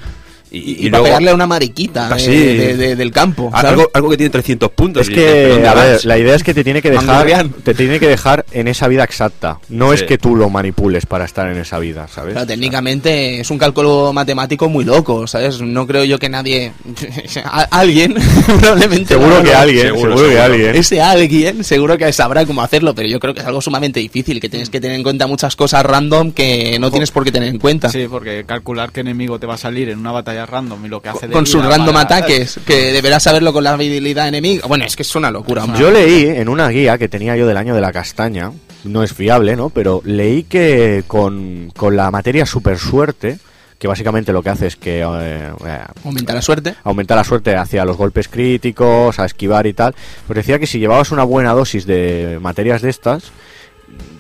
y, 0.52 0.58
Y, 0.58 0.72
y 0.72 0.76
para 0.90 0.90
luego... 0.90 1.04
pegarle 1.06 1.30
a 1.32 1.34
una 1.36 1.48
mariquita 1.48 2.08
Ah, 2.12 2.16
de- 2.16 2.20
sí. 2.22 2.32
de- 2.32 2.78
de- 2.78 2.96
del 2.96 3.12
campo. 3.12 3.50
¿sabes? 3.52 3.66
Algo, 3.72 3.90
algo 3.94 4.10
que 4.10 4.18
tiene 4.18 4.30
300 4.30 4.72
puntos. 4.72 5.04
Es 5.04 5.10
y 5.10 5.14
dices, 5.14 5.32
¿pero 5.34 5.62
que, 5.62 5.68
a 5.68 5.74
ver, 5.76 6.06
la 6.06 6.18
idea 6.18 6.36
es 6.36 6.44
que 6.44 6.54
te 6.54 6.64
tiene 6.64 6.82
que 6.82 6.90
dejar, 6.92 7.48
te 7.64 7.74
tiene 7.74 8.00
que 8.00 8.08
dejar 8.08 8.46
en 8.52 8.68
esa 8.68 8.88
vida 8.88 9.04
exacta. 9.04 9.60
No 9.70 9.94
es 9.94 10.04
que 10.04 10.18
tú 10.18 10.36
lo 10.36 10.50
manipules 10.50 11.06
para 11.06 11.26
estar 11.26 11.48
en 11.52 11.58
esa 11.58 11.78
vida, 11.80 12.08
¿sabes? 12.08 12.34
Claro, 12.34 12.48
técnicamente 12.48 13.40
es 13.40 13.52
un 13.52 13.58
cálculo 13.58 14.12
matemático 14.14 14.70
muy 14.70 14.86
loco, 14.86 15.28
¿sabes? 15.28 15.62
No 15.62 15.86
creo 15.88 16.04
yo 16.04 16.18
que 16.20 16.30
nadie... 16.30 16.72
alguien, 17.72 18.16
probablemente... 18.60 19.14
Seguro 19.14 19.38
no, 19.38 19.44
que 19.44 19.52
no, 19.52 19.58
alguien, 19.58 19.86
seguro, 19.88 20.18
seguro, 20.18 20.30
que 20.34 20.40
alguien. 20.40 20.76
Ese 20.76 21.02
alguien 21.02 21.64
seguro 21.64 21.98
que 21.98 22.12
sabrá 22.14 22.46
cómo 22.46 22.62
hacerlo, 22.62 22.94
pero 22.96 23.08
yo 23.08 23.20
creo 23.20 23.34
que 23.34 23.42
es 23.42 23.46
algo 23.46 23.62
sumamente 23.62 24.00
difícil, 24.00 24.40
que 24.40 24.50
tienes 24.50 24.70
que 24.70 24.80
tener 24.82 24.96
en 24.96 25.04
cuenta 25.04 25.28
muchas 25.28 25.56
cosas 25.56 25.86
random 25.86 26.32
que 26.32 26.78
no 26.80 26.90
tienes 26.92 27.12
por 27.12 27.24
qué 27.24 27.32
tener 27.32 27.50
en 27.50 27.60
cuenta. 27.60 27.90
Sí, 27.90 28.08
porque 28.10 28.44
calcular 28.46 28.92
qué 28.92 29.02
enemigo 29.02 29.40
te 29.40 29.46
va 29.48 29.56
a 29.56 29.58
salir 29.58 29.90
en 29.90 30.00
una 30.00 30.12
batalla 30.12 30.39
random 30.46 30.86
y 30.86 30.90
lo 30.90 31.02
que 31.02 31.10
hace 31.10 31.28
de 31.28 31.34
Con 31.34 31.46
sus 31.46 31.64
random 31.66 31.94
para- 31.94 32.02
ataques, 32.18 32.60
que 32.66 32.92
deberás 32.94 33.24
saberlo 33.24 33.52
con 33.54 33.64
la 33.64 33.72
habilidad 33.74 34.28
enemiga. 34.28 34.68
Bueno, 34.68 34.86
es 34.86 34.96
que 34.96 35.04
es 35.04 35.16
una 35.16 35.32
locura. 35.32 35.66
Yo 35.78 35.92
leí 35.92 36.26
en 36.26 36.50
una 36.50 36.70
guía 36.70 36.98
que 36.98 37.08
tenía 37.10 37.36
yo 37.36 37.48
del 37.48 37.58
año 37.58 37.74
de 37.76 37.82
la 37.82 37.92
castaña, 37.92 38.52
no 38.84 39.04
es 39.04 39.14
fiable, 39.14 39.56
¿no? 39.56 39.70
Pero 39.70 40.02
leí 40.06 40.44
que 40.44 41.04
con, 41.08 41.72
con 41.76 41.96
la 41.96 42.12
materia 42.12 42.46
super 42.46 42.78
suerte, 42.78 43.38
que 43.78 43.88
básicamente 43.88 44.34
lo 44.34 44.42
que 44.44 44.50
hace 44.50 44.68
es 44.68 44.76
que 44.76 45.02
eh, 45.02 45.54
eh, 45.66 45.80
Aumenta 46.04 46.34
la 46.34 46.42
suerte. 46.42 46.76
aumenta 46.84 47.16
la 47.16 47.24
suerte 47.24 47.56
hacia 47.56 47.86
los 47.86 47.96
golpes 47.98 48.28
críticos, 48.28 49.20
a 49.20 49.26
esquivar 49.26 49.66
y 49.68 49.74
tal, 49.74 49.96
pues 50.28 50.36
decía 50.38 50.60
que 50.60 50.68
si 50.68 50.80
llevabas 50.80 51.12
una 51.12 51.24
buena 51.24 51.54
dosis 51.54 51.86
de 51.86 52.40
materias 52.42 52.82
de 52.82 52.90
estas, 52.90 53.24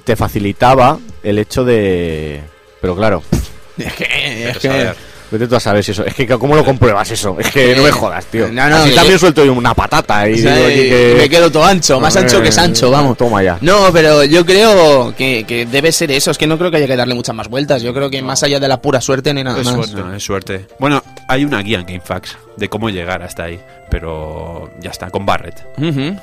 te 0.06 0.16
facilitaba 0.16 0.98
el 1.24 1.40
hecho 1.40 1.64
de... 1.66 2.42
Pero 2.82 2.96
claro, 2.96 3.22
Es 3.78 3.94
que... 3.94 4.50
Es 4.50 4.58
que... 4.60 4.92
vete 5.32 5.48
tú 5.48 5.56
a 5.56 5.60
saber 5.60 5.84
si 5.84 5.92
eso... 5.92 6.06
Es 6.06 6.14
que 6.16 6.28
¿cómo 6.28 6.56
lo 6.56 6.64
compruebas 6.66 7.10
eso? 7.12 7.36
Es 7.40 7.52
que 7.52 7.76
no 7.76 7.84
me 7.84 7.92
jodas, 7.92 8.26
tío. 8.26 8.48
No, 8.52 8.70
no, 8.70 8.76
Así 8.78 8.90
que 8.90 8.96
también 8.96 9.16
yo- 9.16 9.20
suelto 9.20 9.46
yo 9.46 9.54
una 9.54 9.74
patata 9.74 10.28
y 10.30 10.34
O 10.34 10.38
sea, 10.38 10.56
digo 10.56 10.68
aquí 10.68 10.80
y 10.82 10.90
que... 10.90 11.16
Me 11.18 11.30
quedo 11.30 11.52
todo 11.52 11.64
ancho, 11.66 12.00
más 12.00 12.16
Eh, 12.16 12.20
ancho 12.20 12.42
que 12.42 12.52
Sancho, 12.52 12.90
vamos. 12.92 13.18
Toma 13.18 13.44
ya. 13.44 13.58
No, 13.62 13.90
pero 13.94 14.24
yo 14.24 14.46
creo 14.46 15.14
que, 15.16 15.44
que 15.48 15.66
debe 15.66 15.92
ser 15.92 16.12
eso. 16.12 16.32
Es 16.32 16.38
que 16.38 16.48
no 16.48 16.58
creo 16.58 16.72
que 16.72 16.78
haya 16.78 16.88
que 16.88 16.96
darle 16.96 17.14
muchas 17.16 17.36
más 17.36 17.48
vueltas. 17.48 17.82
Yo 17.82 17.94
creo 17.94 18.10
que 18.10 18.22
más 18.22 18.42
allá 18.44 18.60
de 18.60 18.68
la 18.68 18.82
pura 18.82 19.02
suerte 19.02 19.34
ni 19.34 19.44
nada 19.44 19.60
Es 19.60 19.66
más. 19.66 19.76
suerte. 19.76 19.96
no, 19.96 20.14
es 20.14 20.24
suerte. 20.24 20.68
Bueno, 20.80 21.04
hay 21.28 21.46
una 21.46 21.62
guía 21.62 21.80
en 21.80 21.86
GameFAQs 21.86 22.38
de 22.58 22.68
cómo 22.70 22.90
llegar 22.90 23.22
hasta 23.24 23.44
ahí, 23.44 23.60
pero 23.90 24.70
ya 24.82 24.90
está, 24.92 25.10
con 25.10 25.26
Barrett. 25.26 25.64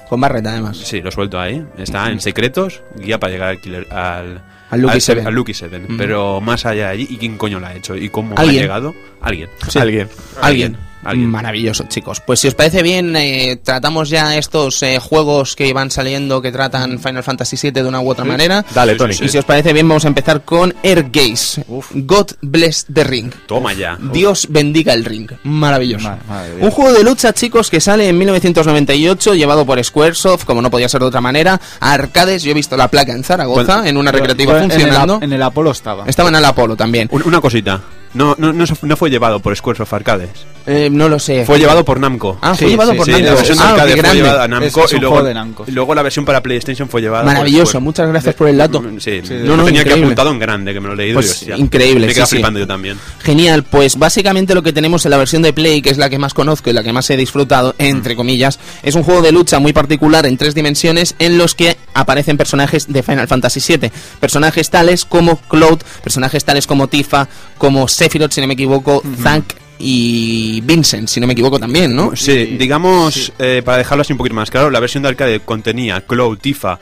Con 0.08 0.20
Barrett, 0.20 0.46
además. 0.46 0.76
Sí, 0.78 1.00
lo 1.00 1.10
suelto 1.10 1.38
ahí. 1.40 1.64
Está 1.78 2.10
en 2.10 2.20
secretos, 2.20 2.82
guía 2.98 3.18
para 3.18 3.32
llegar 3.32 3.48
al 3.50 3.60
killer, 3.60 3.86
al, 3.92 4.42
Al 4.70 4.80
Lucky 4.82 4.94
se- 4.94 5.00
Seven. 5.12 5.26
al 5.26 5.34
Lucky 5.34 5.54
Seven. 5.54 5.84
Ujú. 5.84 5.96
Pero 5.96 6.40
más 6.40 6.66
allá 6.66 6.86
de 6.86 6.92
allí, 6.92 7.06
¿y 7.10 7.16
quién 7.18 7.36
coño 7.38 7.60
la 7.60 7.68
ha 7.68 7.74
hecho? 7.74 7.96
¿Y 7.96 8.08
cómo 8.08 8.34
Alguien. 8.36 8.58
ha 8.58 8.62
llegado? 8.62 8.94
Alguien. 9.20 9.48
Sí. 9.68 9.78
Alguien. 9.78 10.08
Alguien. 10.40 10.76
Alguien. 11.06 11.30
Maravilloso, 11.30 11.84
chicos. 11.88 12.20
Pues 12.20 12.40
si 12.40 12.48
os 12.48 12.54
parece 12.54 12.82
bien, 12.82 13.14
eh, 13.16 13.58
tratamos 13.62 14.08
ya 14.08 14.36
estos 14.36 14.82
eh, 14.82 14.98
juegos 14.98 15.56
que 15.56 15.72
van 15.72 15.90
saliendo 15.90 16.42
que 16.42 16.52
tratan 16.52 16.98
Final 16.98 17.22
Fantasy 17.22 17.56
VII 17.60 17.70
de 17.70 17.84
una 17.84 18.00
u 18.00 18.10
otra 18.10 18.24
manera. 18.24 18.64
Dale, 18.74 18.94
Tony. 18.96 19.14
sí, 19.14 19.24
Y 19.24 19.28
si 19.28 19.38
os 19.38 19.44
parece 19.44 19.72
bien, 19.72 19.88
vamos 19.88 20.04
a 20.04 20.08
empezar 20.08 20.42
con 20.44 20.74
Air 20.82 21.08
Gaze. 21.12 21.64
God 21.94 22.26
bless 22.42 22.86
the 22.92 23.04
ring. 23.04 23.32
Toma 23.46 23.72
ya. 23.72 23.98
Dios 24.12 24.46
bendiga 24.50 24.92
el 24.94 25.04
ring. 25.04 25.30
Maravilloso. 25.44 26.08
Madre- 26.08 26.22
madre. 26.28 26.52
Un 26.60 26.70
juego 26.70 26.92
de 26.92 27.04
lucha, 27.04 27.32
chicos, 27.32 27.70
que 27.70 27.80
sale 27.80 28.08
en 28.08 28.18
1998, 28.18 29.34
llevado 29.34 29.64
por 29.66 29.82
Squaresoft, 29.82 30.44
como 30.44 30.62
no 30.62 30.70
podía 30.70 30.88
ser 30.88 31.00
de 31.00 31.06
otra 31.06 31.20
manera, 31.20 31.60
a 31.80 31.92
arcades. 31.92 32.42
Yo 32.42 32.50
he 32.50 32.54
visto 32.54 32.76
la 32.76 32.88
placa 32.88 33.12
en 33.12 33.24
Zaragoza, 33.24 33.76
Bueno, 33.76 33.84
en 33.88 33.96
una 33.96 34.12
recreativa 34.12 34.52
Bueno, 34.52 34.64
en 34.66 34.70
el 34.72 34.78
funcionando. 34.80 35.18
En 35.22 35.32
el, 35.32 35.42
Apolo 35.42 35.70
estaba. 35.70 36.04
Estaba 36.06 36.28
en 36.28 36.34
el 36.36 36.44
Apolo 36.44 36.76
también. 36.76 37.08
Un- 37.12 37.22
Una 37.26 37.40
cosita. 37.40 37.80
No, 38.16 38.34
no, 38.38 38.52
no, 38.52 38.96
fue 38.96 39.10
llevado 39.10 39.40
por 39.40 39.54
Squaresoft 39.54 39.92
Arcades. 39.92 40.30
Eh, 40.66 40.88
no 40.90 41.08
lo 41.08 41.18
sé. 41.18 41.44
Fue 41.44 41.58
llevado 41.58 41.84
por 41.84 42.00
Namco. 42.00 42.38
Ah, 42.42 42.54
fue 42.54 42.66
Sí, 42.66 42.70
llevado 42.72 42.90
sí, 42.92 42.96
por 42.96 43.06
Sí, 43.06 43.12
Namco. 43.12 43.26
la 43.28 43.34
versión 43.34 43.58
de 43.58 43.64
Ah, 43.64 43.68
arcade 43.70 43.96
fue 44.02 44.14
llevada 44.14 44.42
a 44.44 44.48
Namco 44.48 44.66
Es- 44.80 44.86
es 44.86 44.92
y 44.92 44.96
luego, 45.00 45.14
juego 45.14 45.28
de 45.28 45.34
Namco, 45.34 45.64
sí. 45.64 45.70
y 45.70 45.74
luego 45.74 45.94
la 45.94 46.02
versión 46.02 46.24
para 46.24 46.42
PlayStation 46.42 46.88
fue 46.88 47.00
llevada 47.02 47.24
Maravilloso, 47.24 47.80
muchas 47.80 48.08
gracias 48.08 48.34
por 48.34 48.48
el 48.48 48.56
dato. 48.56 48.82
Sí, 48.98 49.20
Sí, 49.22 49.34
no, 49.44 49.56
no, 49.56 49.64
tenía 49.64 49.82
que 49.84 49.90
increíble. 49.90 50.04
apuntado 50.06 50.30
en 50.30 50.38
grande, 50.38 50.72
que 50.74 50.80
me 50.80 50.88
lo 50.88 50.94
he 50.94 50.96
leído. 50.96 51.14
Pues, 51.20 51.26
y 51.28 51.30
hostia, 51.52 51.56
increíble, 51.56 52.06
Me 52.08 52.14
sí. 52.14 52.22
flipando 52.26 52.58
yo 52.58 52.66
también. 52.66 52.98
Genial, 53.22 53.62
pues 53.64 53.96
básicamente 53.96 54.54
lo 54.54 54.62
que 54.62 54.72
tenemos 54.72 55.04
en 55.04 55.10
la 55.12 55.18
versión 55.18 55.42
de 55.42 55.52
Play, 55.52 55.82
que 55.82 55.90
es 55.90 55.98
la 55.98 56.10
que 56.10 56.18
más 56.18 56.34
conozco 56.34 56.70
y 56.70 56.72
la 56.72 56.82
que 56.82 56.92
más 56.92 57.08
he 57.10 57.16
disfrutado, 57.16 57.74
entre 57.78 58.16
comillas, 58.16 58.58
es 58.82 58.94
un 58.96 59.02
juego 59.04 59.22
de 59.22 59.30
lucha 59.32 59.58
muy 59.60 59.72
particular 59.72 60.26
en 60.26 60.36
tres 60.36 60.54
dimensiones 60.54 61.14
en 61.18 61.38
los 61.38 61.54
que 61.54 61.76
aparecen 61.94 62.36
personajes 62.36 62.86
de 62.92 63.02
Final 63.02 63.28
Fantasy 63.28 63.60
VII. 63.76 63.90
Personajes 64.20 64.70
tales 64.70 65.04
como 65.04 65.36
Cloud, 65.36 65.78
personajes 66.02 66.44
tales 66.44 66.66
como 66.66 66.88
Tifa, 66.88 67.28
como 67.58 67.86
Sephiroth, 68.06 68.32
si 68.32 68.40
no 68.40 68.46
me 68.46 68.54
equivoco, 68.54 69.02
Zank 69.22 69.52
y 69.78 70.60
Vincent, 70.62 71.08
si 71.08 71.20
no 71.20 71.26
me 71.26 71.32
equivoco 71.34 71.58
también, 71.58 71.94
¿no? 71.94 72.14
Sí, 72.16 72.56
digamos, 72.58 73.32
eh, 73.38 73.62
para 73.64 73.78
dejarlo 73.78 74.02
así 74.02 74.12
un 74.12 74.16
poquito 74.18 74.34
más 74.34 74.50
claro, 74.50 74.70
la 74.70 74.80
versión 74.80 75.02
de 75.02 75.10
arcade 75.10 75.40
contenía 75.40 76.00
Cloud, 76.02 76.38
Tifa 76.38 76.78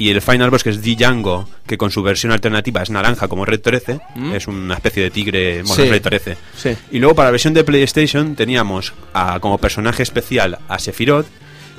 Y 0.00 0.10
el 0.10 0.22
final 0.22 0.48
boss, 0.50 0.62
que 0.62 0.70
es 0.70 0.80
Django, 0.80 1.48
que 1.66 1.76
con 1.76 1.90
su 1.90 2.04
versión 2.04 2.30
alternativa 2.30 2.80
es 2.82 2.88
naranja 2.90 3.26
como 3.26 3.44
Red 3.44 3.60
13, 3.62 3.98
es 4.32 4.46
una 4.46 4.74
especie 4.74 5.02
de 5.02 5.10
tigre, 5.10 5.62
bueno, 5.64 5.82
Sí. 5.84 5.90
Red 5.90 6.02
13. 6.02 6.36
Sí. 6.56 6.70
Y 6.92 7.00
luego 7.00 7.16
para 7.16 7.26
la 7.26 7.32
versión 7.32 7.52
de 7.52 7.64
PlayStation 7.64 8.36
teníamos 8.36 8.92
a- 9.12 9.40
como 9.40 9.58
personaje 9.58 10.04
especial 10.04 10.56
a 10.68 10.78
Sephiroth. 10.78 11.26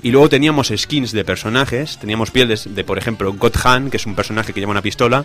Y 0.04 0.12
luego 0.12 0.28
teníamos 0.28 0.72
skins 0.76 1.14
de 1.14 1.24
personajes. 1.24 1.98
Teníamos 1.98 2.30
pieles 2.32 2.68
de, 2.76 2.84
por 2.84 2.98
ejemplo, 2.98 3.34
Godhan, 3.34 3.90
que 3.90 3.96
es 3.98 4.06
un 4.06 4.16
personaje 4.16 4.52
que 4.52 4.60
lleva 4.60 4.72
una 4.74 4.82
pistola. 4.82 5.24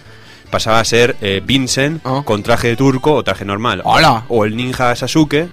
Pasaba 0.54 0.78
a 0.78 0.84
ser 0.84 1.16
eh, 1.20 1.42
Vincent 1.44 2.00
Ah. 2.04 2.22
con 2.24 2.44
traje 2.44 2.68
de 2.68 2.76
turco 2.76 3.12
o 3.12 3.24
traje 3.24 3.44
normal. 3.44 3.80
¡Hola! 3.84 4.24
O 4.28 4.44
el 4.44 4.54
ninja 4.56 4.94
Sasuke. 4.94 5.48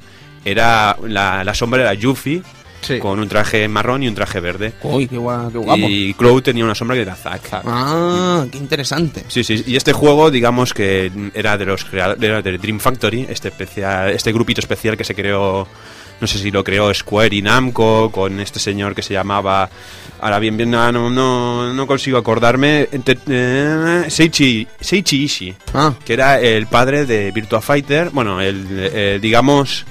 Era 0.45 0.95
la, 1.07 1.43
la 1.43 1.53
sombra 1.55 1.81
era 1.81 1.95
Yuffie 1.95 2.43
Sí. 2.81 2.99
con 2.99 3.19
un 3.19 3.27
traje 3.27 3.67
marrón 3.67 4.03
y 4.03 4.07
un 4.07 4.13
traje 4.13 4.39
verde. 4.39 4.73
Uy, 4.83 5.07
qué, 5.07 5.17
gua- 5.17 5.51
qué 5.51 5.57
guapo. 5.57 5.87
Y 5.89 6.13
Cloud 6.13 6.43
tenía 6.43 6.63
una 6.65 6.75
sombra 6.75 6.95
que 6.95 7.01
era 7.01 7.15
Zack. 7.15 7.61
Ah, 7.65 8.45
qué 8.51 8.59
interesante. 8.59 9.23
Sí, 9.27 9.43
sí, 9.43 9.63
y 9.65 9.75
este 9.75 9.91
juego, 9.91 10.29
digamos 10.29 10.71
que 10.75 11.11
era 11.33 11.57
de 11.57 11.65
los 11.65 11.83
creadores 11.83 12.43
de 12.43 12.57
Dream 12.59 12.79
Factory, 12.79 13.25
este 13.27 13.47
especial, 13.47 14.11
este 14.11 14.31
grupito 14.31 14.61
especial 14.61 14.95
que 14.97 15.03
se 15.03 15.15
creó, 15.15 15.67
no 16.21 16.27
sé 16.27 16.37
si 16.39 16.51
lo 16.51 16.63
creó 16.63 16.93
Square 16.93 17.35
y 17.35 17.41
Namco, 17.41 18.11
con 18.11 18.39
este 18.39 18.59
señor 18.59 18.93
que 18.95 19.01
se 19.01 19.13
llamaba, 19.13 19.69
ahora 20.21 20.37
bien, 20.39 20.55
bien, 20.55 20.69
no, 20.71 20.91
no, 20.91 21.09
no, 21.09 21.73
no 21.73 21.87
consigo 21.87 22.17
acordarme, 22.17 22.87
ente- 22.91 23.17
eh, 23.27 24.05
Seiichi, 24.07 24.67
Seiichi 24.79 25.23
Ishii, 25.23 25.55
Ah, 25.73 25.93
que 26.05 26.13
era 26.13 26.39
el 26.39 26.67
padre 26.67 27.05
de 27.05 27.31
Virtua 27.31 27.59
Fighter, 27.61 28.11
bueno, 28.11 28.39
el, 28.39 28.65
eh, 28.69 29.19
digamos, 29.21 29.85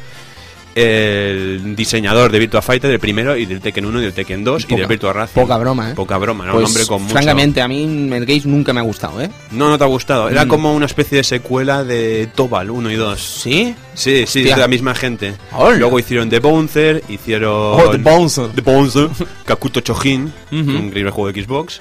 el 0.75 1.75
diseñador 1.77 2.31
de 2.33 2.39
Virtua 2.39 2.63
Fighter, 2.63 2.91
el 2.91 2.99
primero, 2.99 3.37
y 3.37 3.47
del 3.47 3.61
Tekken 3.61 3.85
1 3.87 4.01
y 4.01 4.03
del 4.05 4.13
Tekken 4.13 4.45
2 4.45 4.63
y 4.63 4.67
Poca- 4.67 4.77
del 4.79 4.87
Virtua 4.89 5.13
Racing. 5.13 5.41
poca 5.41 5.57
broma, 5.59 5.91
¿eh? 5.91 5.95
Poca 5.95 6.19
broma, 6.19 6.47
¿no? 6.47 6.53
pues, 6.53 6.63
un 6.63 6.67
hombre 6.69 6.87
con 6.87 7.03
mucho... 7.03 7.13
francamente, 7.13 7.61
a 7.61 7.69
mí 7.69 7.83
el 8.13 8.27
Gaze 8.27 8.49
nunca 8.49 8.73
me 8.73 8.81
ha 8.81 8.85
gustado, 8.85 9.21
¿eh? 9.21 9.31
No, 9.51 9.69
no 9.69 9.79
te 9.79 9.85
ha 9.85 9.89
gustado. 9.89 10.29
Era 10.29 10.45
Mm. 10.45 10.49
como 10.49 10.75
una 10.75 10.87
especie 10.87 11.19
de 11.19 11.25
secuela 11.25 11.85
de 11.85 12.29
Tobal 12.35 12.71
1 12.71 12.91
y 12.91 12.95
2. 12.97 13.21
¿Sí? 13.21 13.75
Sí, 13.95 14.19
sí, 14.19 14.23
Hostia. 14.41 14.43
es 14.51 14.55
de 14.57 14.61
la 14.63 14.69
misma 14.69 14.95
gente. 14.95 15.35
Hola. 15.53 15.77
Luego 15.77 15.99
hicieron 15.99 16.29
The 16.31 16.39
Bouncer, 16.41 17.03
hicieron... 17.09 17.53
Oh, 17.81 17.91
The 17.91 17.99
Bouncer. 17.99 18.49
The 18.49 18.61
Bouncer, 18.63 19.09
Kakuto 19.45 19.81
Chojin, 19.81 20.33
Ujú. 20.53 20.59
un 20.71 20.77
increíble 20.87 21.11
juego 21.11 21.33
de 21.33 21.43
Xbox. 21.45 21.81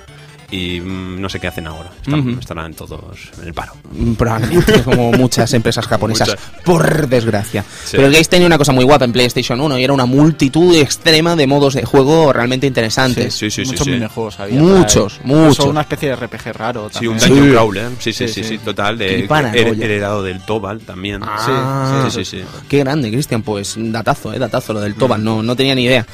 Y 0.51 0.81
mm, 0.81 1.21
no 1.21 1.29
sé 1.29 1.39
qué 1.39 1.47
hacen 1.47 1.67
ahora. 1.67 1.91
Están-. 2.03 2.37
Estarán 2.39 2.73
todos 2.73 3.01
en 3.41 3.47
el 3.47 3.53
paro. 3.53 3.73
Mm, 3.91 4.13
Probablemente, 4.13 4.81
como 4.83 5.11
muchas 5.11 5.53
empresas 5.53 5.85
japonesas, 5.87 6.27
Muchas. 6.29 6.43
por 6.65 7.07
desgracia. 7.07 7.63
Sí. 7.85 7.91
Pero 7.97 8.07
el 8.07 8.13
Gaze 8.13 8.25
tenía 8.29 8.47
una 8.47 8.57
cosa 8.57 8.71
muy 8.71 8.83
guapa 8.83 9.05
en 9.05 9.11
PlayStation 9.13 9.61
1 9.61 9.77
y 9.77 9.83
era 9.83 9.93
una 9.93 10.05
multitud 10.05 10.75
extrema 10.75 11.35
de 11.35 11.45
modos 11.45 11.75
de 11.75 11.85
juego 11.85 12.33
realmente 12.33 12.65
interesantes. 12.67 13.33
Sí, 13.33 13.51
sí, 13.51 13.63
sí. 13.63 13.69
muchos 13.71 13.85
sí. 13.85 13.91
minijuegos 13.91 14.39
había. 14.39 14.59
Muchos, 14.59 15.19
muchos. 15.23 15.65
una 15.65 15.81
especie 15.81 16.09
de 16.09 16.15
RPG 16.15 16.53
raro. 16.53 16.89
Sí, 16.91 17.05
un 17.05 17.17
también. 17.17 17.29
Dungeon 17.29 17.45
Sí. 17.49 17.51
Crawler. 17.53 17.89
Sí, 17.99 18.13
sí, 18.13 18.27
sí, 18.27 18.33
Sí, 18.33 18.43
sí, 18.43 18.49
sí. 18.49 18.57
total. 18.59 18.97
De, 18.97 19.27
her- 19.27 19.83
heredado 19.83 20.23
del 20.23 20.39
Tobal 20.45 20.79
también. 20.81 21.21
Ah, 21.23 22.07
sí, 22.11 22.23
sí, 22.23 22.37
sí. 22.39 22.43
Qué 22.67 22.79
grande, 22.79 23.11
Cristian. 23.11 23.43
Pues 23.43 23.75
datazo, 23.77 24.33
eh, 24.33 24.39
datazo 24.39 24.73
lo 24.73 24.79
del 24.79 24.95
Tobal. 24.95 25.23
No, 25.23 25.43
no 25.43 25.55
tenía 25.55 25.75
ni 25.75 25.83
idea. 25.83 26.05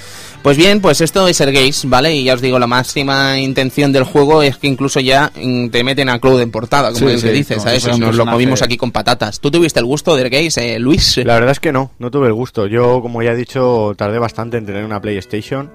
Pues 0.44 0.58
bien, 0.58 0.80
pues 0.80 1.02
esto 1.02 1.28
es 1.28 1.40
el 1.42 1.52
Gaze, 1.52 1.88
¿vale? 1.88 2.14
Y 2.16 2.26
ya 2.26 2.36
os 2.36 2.42
digo, 2.42 2.60
la 2.60 2.68
máxima 2.68 3.40
intención 3.40 3.92
del 3.92 4.04
juego 4.04 4.25
es 4.42 4.58
que 4.58 4.68
incluso 4.68 5.00
ya 5.00 5.32
mm, 5.36 5.68
te 5.70 5.84
meten 5.84 6.10
a 6.10 6.20
Cloud 6.20 6.42
en 6.42 6.52
portada, 6.52 6.92
como 6.92 7.10
Sí, 7.10 7.20
se 7.20 7.28
sí, 7.30 7.34
dice, 7.34 7.56
como 7.56 7.66
¿sabes? 7.68 7.84
si 7.84 8.00
Nos 8.00 8.16
lo 8.16 8.26
comimos 8.26 8.62
aquí 8.62 8.78
con 8.78 8.92
patatas. 8.92 9.40
¿Tú 9.40 9.52
tuviste 9.52 9.80
el 9.80 9.86
gusto 9.86 10.16
del 10.16 10.30
Gaze, 10.30 10.76
eh, 10.76 10.80
Luis? 10.80 11.18
La 11.18 11.36
verdad 11.36 11.52
es 11.52 11.60
que 11.60 11.72
no, 11.72 11.92
no 12.00 12.12
tuve 12.12 12.28
el 12.28 12.34
gusto. 12.34 12.68
Yo, 12.68 13.02
como 13.02 13.22
ya 13.24 13.32
he 13.32 13.36
dicho, 13.36 13.94
tardé 13.98 14.20
bastante 14.20 14.58
en 14.58 14.66
tener 14.66 14.84
una 14.86 15.02
PlayStation 15.02 15.72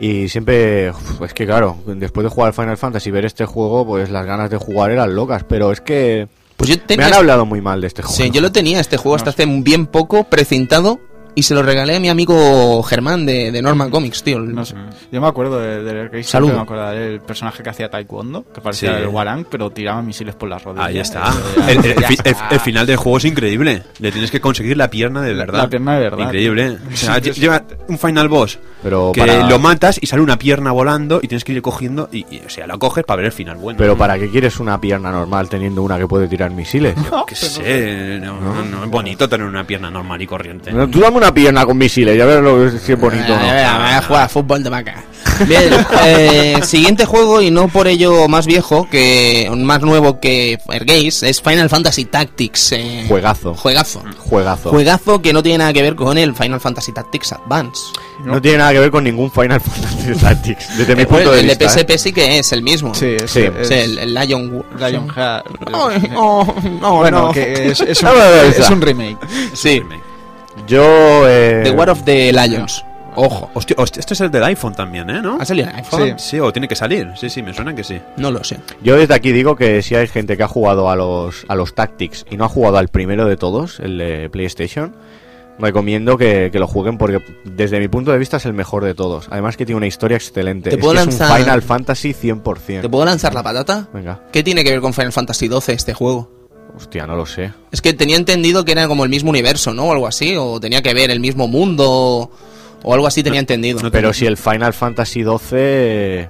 y 0.00 0.28
siempre, 0.28 0.90
uf, 0.90 1.22
es 1.22 1.34
que 1.34 1.44
claro, 1.44 1.76
después 1.86 2.24
de 2.24 2.30
jugar 2.30 2.52
Final 2.54 2.76
Fantasy 2.76 3.08
y 3.08 3.12
ver 3.12 3.24
este 3.24 3.44
juego, 3.46 3.84
pues 3.86 4.10
las 4.10 4.24
ganas 4.26 4.48
de 4.50 4.56
jugar 4.56 4.90
eran 4.92 5.14
locas, 5.14 5.44
pero 5.48 5.72
es 5.72 5.80
que 5.80 6.28
Pues 6.56 6.70
yo 6.70 6.76
me 6.96 7.04
han 7.04 7.14
hablado 7.14 7.44
muy 7.46 7.60
mal 7.60 7.80
de 7.80 7.88
este 7.88 8.02
juego. 8.02 8.16
Sí, 8.16 8.30
yo 8.30 8.40
lo 8.40 8.52
tenía 8.52 8.80
este 8.80 8.96
juego 8.96 9.16
hasta 9.16 9.30
hace 9.30 9.44
bien 9.46 9.86
poco 9.86 10.24
precintado 10.24 11.00
y 11.38 11.42
se 11.44 11.54
lo 11.54 11.62
regalé 11.62 11.96
a 11.96 12.00
mi 12.00 12.08
amigo 12.08 12.82
Germán 12.82 13.24
de, 13.24 13.52
de 13.52 13.62
Norman 13.62 13.90
Comics, 13.90 14.22
tío. 14.22 14.40
No 14.40 14.64
sé. 14.64 14.74
Yo 15.12 15.20
me 15.20 15.26
acuerdo 15.28 15.60
de- 15.60 15.82
del 15.82 16.08
Gaze, 16.08 16.24
Saludo. 16.24 16.54
me 16.56 16.60
acuerdo 16.62 16.90
del 16.90 17.20
personaje 17.20 17.62
que 17.62 17.70
hacía 17.70 17.88
Taekwondo, 17.88 18.44
que 18.52 18.60
parecía 18.60 18.96
Sí. 18.96 19.02
el 19.02 19.08
Warang, 19.08 19.44
pero 19.48 19.70
tiraba 19.70 20.02
misiles 20.02 20.34
por 20.34 20.48
las 20.48 20.62
rodillas. 20.64 20.86
Ahí 20.86 20.98
está. 20.98 21.32
El, 21.68 21.84
el- 21.84 22.00
ya 22.00 22.08
fi- 22.08 22.16
el- 22.24 22.32
está. 22.32 22.48
el 22.50 22.60
final 22.60 22.86
del 22.86 22.96
juego 22.96 23.18
es 23.18 23.24
increíble. 23.24 23.82
Le 24.00 24.10
tienes 24.12 24.30
que 24.30 24.40
conseguir 24.40 24.76
la 24.76 24.90
pierna 24.90 25.22
de 25.22 25.34
verdad. 25.34 25.58
la 25.58 25.68
pierna 25.68 25.94
de 25.94 26.00
verdad. 26.00 26.24
Increíble. 26.26 26.78
O 26.92 26.96
sea, 26.96 27.18
lleva 27.18 27.62
un 27.88 27.98
final 27.98 28.28
boss 28.28 28.58
Pero 28.82 29.12
que 29.12 29.20
para, 29.20 29.48
lo 29.48 29.58
matas 29.58 29.98
y 30.02 30.06
sale 30.06 30.22
una 30.22 30.38
pierna 30.38 30.72
volando 30.72 31.20
y 31.22 31.28
tienes 31.28 31.44
que 31.44 31.52
ir 31.52 31.62
cogiendo 31.62 32.08
y, 32.12 32.26
y, 32.34 32.42
o 32.44 32.50
sea, 32.50 32.66
la 32.66 32.76
coges 32.78 33.04
para 33.04 33.18
ver 33.18 33.26
el 33.26 33.32
final 33.32 33.56
bueno. 33.56 33.78
pero 33.78 33.96
¿para 33.96 34.18
qué 34.18 34.28
quieres 34.28 34.58
una 34.60 34.80
pierna 34.80 35.10
normal 35.12 35.48
teniendo 35.48 35.82
una 35.82 35.96
que 35.98 36.06
puede 36.08 36.26
tirar 36.28 36.50
misiles? 36.50 36.94
que 37.26 37.34
sé, 37.36 38.18
no, 38.20 38.40
no, 38.40 38.64
no, 38.64 38.84
es 38.84 38.90
bonito 38.90 39.28
tener 39.28 39.46
una 39.46 39.64
pierna 39.64 39.90
normal 39.90 40.20
y 40.22 40.26
corriente. 40.26 40.72
No, 40.72 40.88
Tú 40.88 41.00
dame 41.00 41.16
una 41.18 41.27
pierna 41.32 41.64
con 41.66 41.76
misiles, 41.78 42.16
ya 42.16 42.24
verás 42.26 42.42
lo 42.44 42.70
que- 42.70 42.78
si 42.78 42.92
es 42.92 43.00
bonito. 43.00 43.32
o 43.32 43.36
no. 43.36 43.48
A 43.48 43.52
ver, 43.52 43.64
a 43.64 43.78
ver, 43.78 43.86
a 43.94 44.02
jugar 44.02 44.22
a 44.24 44.28
fútbol 44.28 44.62
de 44.62 44.70
vaca. 44.70 45.04
Bien, 45.46 45.70
eh, 46.04 46.56
siguiente 46.62 47.04
juego 47.04 47.40
y 47.42 47.50
no 47.50 47.68
por 47.68 47.86
ello 47.86 48.26
más 48.28 48.46
viejo, 48.46 48.88
que 48.90 49.48
más 49.56 49.80
nuevo 49.82 50.18
que 50.20 50.58
Ergaze, 50.68 51.28
es 51.28 51.40
Final 51.40 51.68
Fantasy 51.68 52.06
Tactics. 52.06 52.72
eh, 52.72 53.04
Juegazo. 53.08 53.54
Juegazo. 53.54 54.02
Juegazo. 54.18 54.70
Juegazo 54.70 55.22
que 55.22 55.32
no 55.32 55.42
tiene 55.42 55.58
nada 55.58 55.72
que 55.72 55.82
ver 55.82 55.94
con 55.96 56.16
el 56.18 56.34
Final 56.34 56.60
Fantasy 56.60 56.92
Tactics 56.92 57.32
Advance. 57.32 57.80
No 58.24 58.40
tiene 58.42 58.58
nada 58.58 58.72
que 58.72 58.80
ver 58.80 58.90
con 58.90 59.04
ningún 59.04 59.30
Final 59.30 59.60
Fantasy 59.60 60.14
Tactics, 60.20 60.76
desde 60.78 60.96
mi 60.96 61.02
Eh, 61.02 61.06
punto 61.06 61.24
pues, 61.24 61.34
de 61.36 61.40
el 61.40 61.46
vista. 61.46 61.64
de 61.64 61.70
PSP 61.70 61.90
¿eh? 61.94 61.98
sí 61.98 62.12
que 62.12 62.38
es 62.38 62.52
el 62.52 62.62
mismo. 62.62 62.94
Sí, 62.94 63.16
es, 63.20 63.30
Sí. 63.30 63.40
es- 63.42 63.68
Sí, 63.68 63.74
el, 63.74 63.98
el 63.98 64.14
Lion... 64.14 64.64
Lion 64.78 65.08
Heart. 65.08 65.46
Ay, 65.72 66.10
oh, 66.16 66.54
no, 66.80 66.96
bueno, 66.96 67.26
no. 67.26 67.32
que 67.32 67.68
es, 67.70 67.80
es 67.80 68.02
un, 68.02 68.08
es 68.48 68.58
esa. 68.58 68.72
un 68.72 68.80
remake. 68.80 69.18
Yo. 70.68 71.28
Eh, 71.28 71.62
The 71.64 71.70
War 71.72 71.90
of 71.90 72.02
the 72.04 72.32
Lions. 72.32 72.84
Ojo. 73.16 73.50
Hostia, 73.54 73.74
hostia, 73.78 73.98
esto 74.00 74.14
es 74.14 74.20
el 74.20 74.30
del 74.30 74.44
iPhone 74.44 74.74
también, 74.74 75.10
¿eh? 75.10 75.20
¿No? 75.20 75.38
¿Ha 75.40 75.44
salido 75.44 75.68
en 75.68 75.74
iPhone? 75.76 76.18
Sí, 76.18 76.38
o 76.38 76.52
tiene 76.52 76.68
que 76.68 76.76
salir. 76.76 77.08
Sí, 77.16 77.28
sí, 77.28 77.42
me 77.42 77.52
suena 77.52 77.74
que 77.74 77.82
sí. 77.82 77.98
No 78.16 78.30
lo 78.30 78.44
sé. 78.44 78.58
Yo 78.82 78.96
desde 78.96 79.14
aquí 79.14 79.32
digo 79.32 79.56
que 79.56 79.82
si 79.82 79.96
hay 79.96 80.06
gente 80.06 80.36
que 80.36 80.44
ha 80.44 80.48
jugado 80.48 80.88
a 80.88 80.94
los, 80.94 81.44
a 81.48 81.56
los 81.56 81.74
Tactics 81.74 82.24
y 82.30 82.36
no 82.36 82.44
ha 82.44 82.48
jugado 82.48 82.78
al 82.78 82.88
primero 82.88 83.24
de 83.26 83.36
todos, 83.36 83.80
el 83.80 83.98
de 83.98 84.30
PlayStation, 84.30 84.94
recomiendo 85.58 86.16
que, 86.16 86.50
que 86.52 86.60
lo 86.60 86.68
jueguen 86.68 86.96
porque 86.96 87.20
desde 87.44 87.80
mi 87.80 87.88
punto 87.88 88.12
de 88.12 88.18
vista 88.18 88.36
es 88.36 88.46
el 88.46 88.52
mejor 88.52 88.84
de 88.84 88.94
todos. 88.94 89.26
Además 89.30 89.56
que 89.56 89.66
tiene 89.66 89.78
una 89.78 89.88
historia 89.88 90.16
excelente. 90.16 90.70
¿Te 90.70 90.76
Es 90.76 90.80
puedo 90.80 90.94
que 90.94 91.00
es 91.00 91.06
un 91.06 91.12
lanzar- 91.18 91.38
Final 91.40 91.62
Fantasy 91.62 92.14
100%. 92.14 92.82
¿Te 92.82 92.88
puedo 92.88 93.04
lanzar 93.04 93.34
la 93.34 93.42
patata? 93.42 93.88
Venga, 93.92 94.20
¿Qué 94.30 94.44
tiene 94.44 94.62
que 94.62 94.70
ver 94.70 94.80
con 94.80 94.92
Final 94.94 95.12
Fantasy 95.12 95.48
XII 95.48 95.74
este 95.74 95.92
juego? 95.94 96.37
Hostia, 96.78 97.06
no 97.06 97.16
lo 97.16 97.26
sé. 97.26 97.52
Es 97.72 97.82
que 97.82 97.92
tenía 97.92 98.16
entendido 98.16 98.64
que 98.64 98.72
era 98.72 98.88
como 98.88 99.04
el 99.04 99.10
mismo 99.10 99.30
universo, 99.30 99.74
¿no? 99.74 99.86
O 99.86 99.92
algo 99.92 100.06
así, 100.06 100.36
o 100.36 100.58
tenía 100.60 100.80
que 100.80 100.94
ver 100.94 101.10
el 101.10 101.20
mismo 101.20 101.48
mundo, 101.48 102.30
o 102.82 102.94
algo 102.94 103.06
así 103.06 103.22
tenía 103.22 103.40
entendido. 103.40 103.80
no 103.82 103.90
Pero 103.90 104.12
si 104.12 104.26
el 104.26 104.36
Final 104.36 104.72
Fantasy 104.72 105.22
12... 105.22 106.28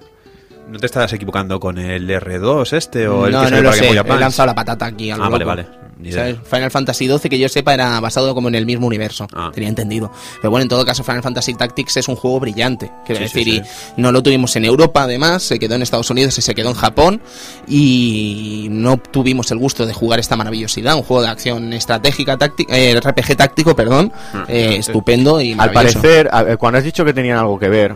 ¿No 0.71 0.79
te 0.79 0.87
estás 0.87 1.13
equivocando 1.15 1.59
con 1.61 1.79
el 1.79 2.09
R2 2.09 2.77
este 2.77 3.09
o 3.09 3.27
el 3.27 3.33
no, 3.33 3.39
que 3.39 3.45
no 3.45 3.49
salió 3.49 3.63
lo 3.63 3.71
para 3.71 3.87
Game 3.87 4.03
sé, 4.03 4.13
he 4.17 4.21
lanzado 4.21 4.47
la 4.49 4.55
patata 4.55 4.87
aquí 4.87 5.11
al 5.11 5.23
Ah, 5.23 5.29
vale, 5.31 5.45
vale. 5.45 5.67
Ni 5.99 6.11
idea. 6.11 6.21
¿Sabes? 6.35 6.39
Final 6.49 6.71
Fantasy 6.71 7.09
XII, 7.09 7.29
que 7.31 7.39
yo 7.39 7.49
sepa, 7.49 7.75
era 7.75 7.99
basado 8.01 8.35
como 8.35 8.49
en 8.49 8.55
el 8.55 8.67
mismo 8.67 8.87
universo. 8.87 9.27
Ah. 9.35 9.51
Tenía 9.53 9.69
entendido. 9.69 10.11
Pero 10.41 10.51
bueno, 10.51 10.63
en 10.63 10.69
todo 10.69 10.85
caso, 10.85 11.03
Final 11.03 11.23
Fantasy 11.23 11.55
Tactics 11.55 11.97
es 11.97 12.09
un 12.09 12.17
juego 12.17 12.39
brillante. 12.41 12.91
Quiero 13.05 13.19
Sí, 13.19 13.25
decir, 13.25 13.45
sí. 13.45 13.63
y 13.97 14.01
no 14.01 14.13
lo 14.13 14.23
tuvimos 14.23 14.55
en 14.57 14.65
Europa, 14.65 15.03
además, 15.03 15.43
se 15.43 15.59
quedó 15.59 15.75
en 15.75 15.83
Estados 15.83 16.09
Unidos 16.11 16.39
y 16.39 16.43
se 16.43 16.55
quedó 16.55 16.69
en 16.71 16.75
Japón. 16.77 17.21
Y 17.83 18.69
no 18.71 18.97
tuvimos 18.99 19.51
el 19.51 19.59
gusto 19.59 19.87
de 19.87 19.93
jugar 19.93 20.21
esta 20.21 20.37
maravillosidad. 20.37 20.95
Un 20.97 21.03
juego 21.03 21.23
de 21.23 21.29
acción 21.29 21.73
estratégica, 21.73 22.37
táctica, 22.37 22.77
eh, 22.77 22.99
RPG 23.01 23.37
táctico, 23.37 23.75
perdón. 23.75 24.13
Ah, 24.35 24.45
eh, 24.49 24.77
estupendo 24.79 25.41
y 25.41 25.55
Al 25.59 25.73
parecer, 25.73 26.31
cuando 26.59 26.79
has 26.79 26.85
dicho 26.85 27.05
que 27.05 27.13
tenían 27.13 27.39
algo 27.39 27.59
que 27.59 27.69
ver, 27.69 27.95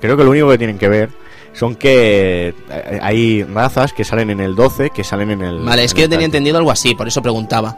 creo 0.00 0.16
que 0.16 0.24
lo 0.24 0.30
único 0.30 0.48
que 0.50 0.58
tienen 0.58 0.78
que 0.78 0.88
ver 0.88 1.10
son 1.52 1.74
que 1.76 2.54
eh, 2.70 2.98
hay 3.02 3.42
razas 3.44 3.92
que 3.92 4.04
salen 4.04 4.30
en 4.30 4.40
el 4.40 4.54
12, 4.54 4.90
que 4.90 5.04
salen 5.04 5.30
en 5.32 5.42
el... 5.42 5.60
Vale, 5.60 5.84
es 5.84 5.92
que 5.94 6.02
yo 6.02 6.08
tenía 6.08 6.26
entendido 6.26 6.56
algo 6.58 6.70
así, 6.70 6.94
por 6.94 7.06
eso 7.08 7.20
preguntaba. 7.22 7.76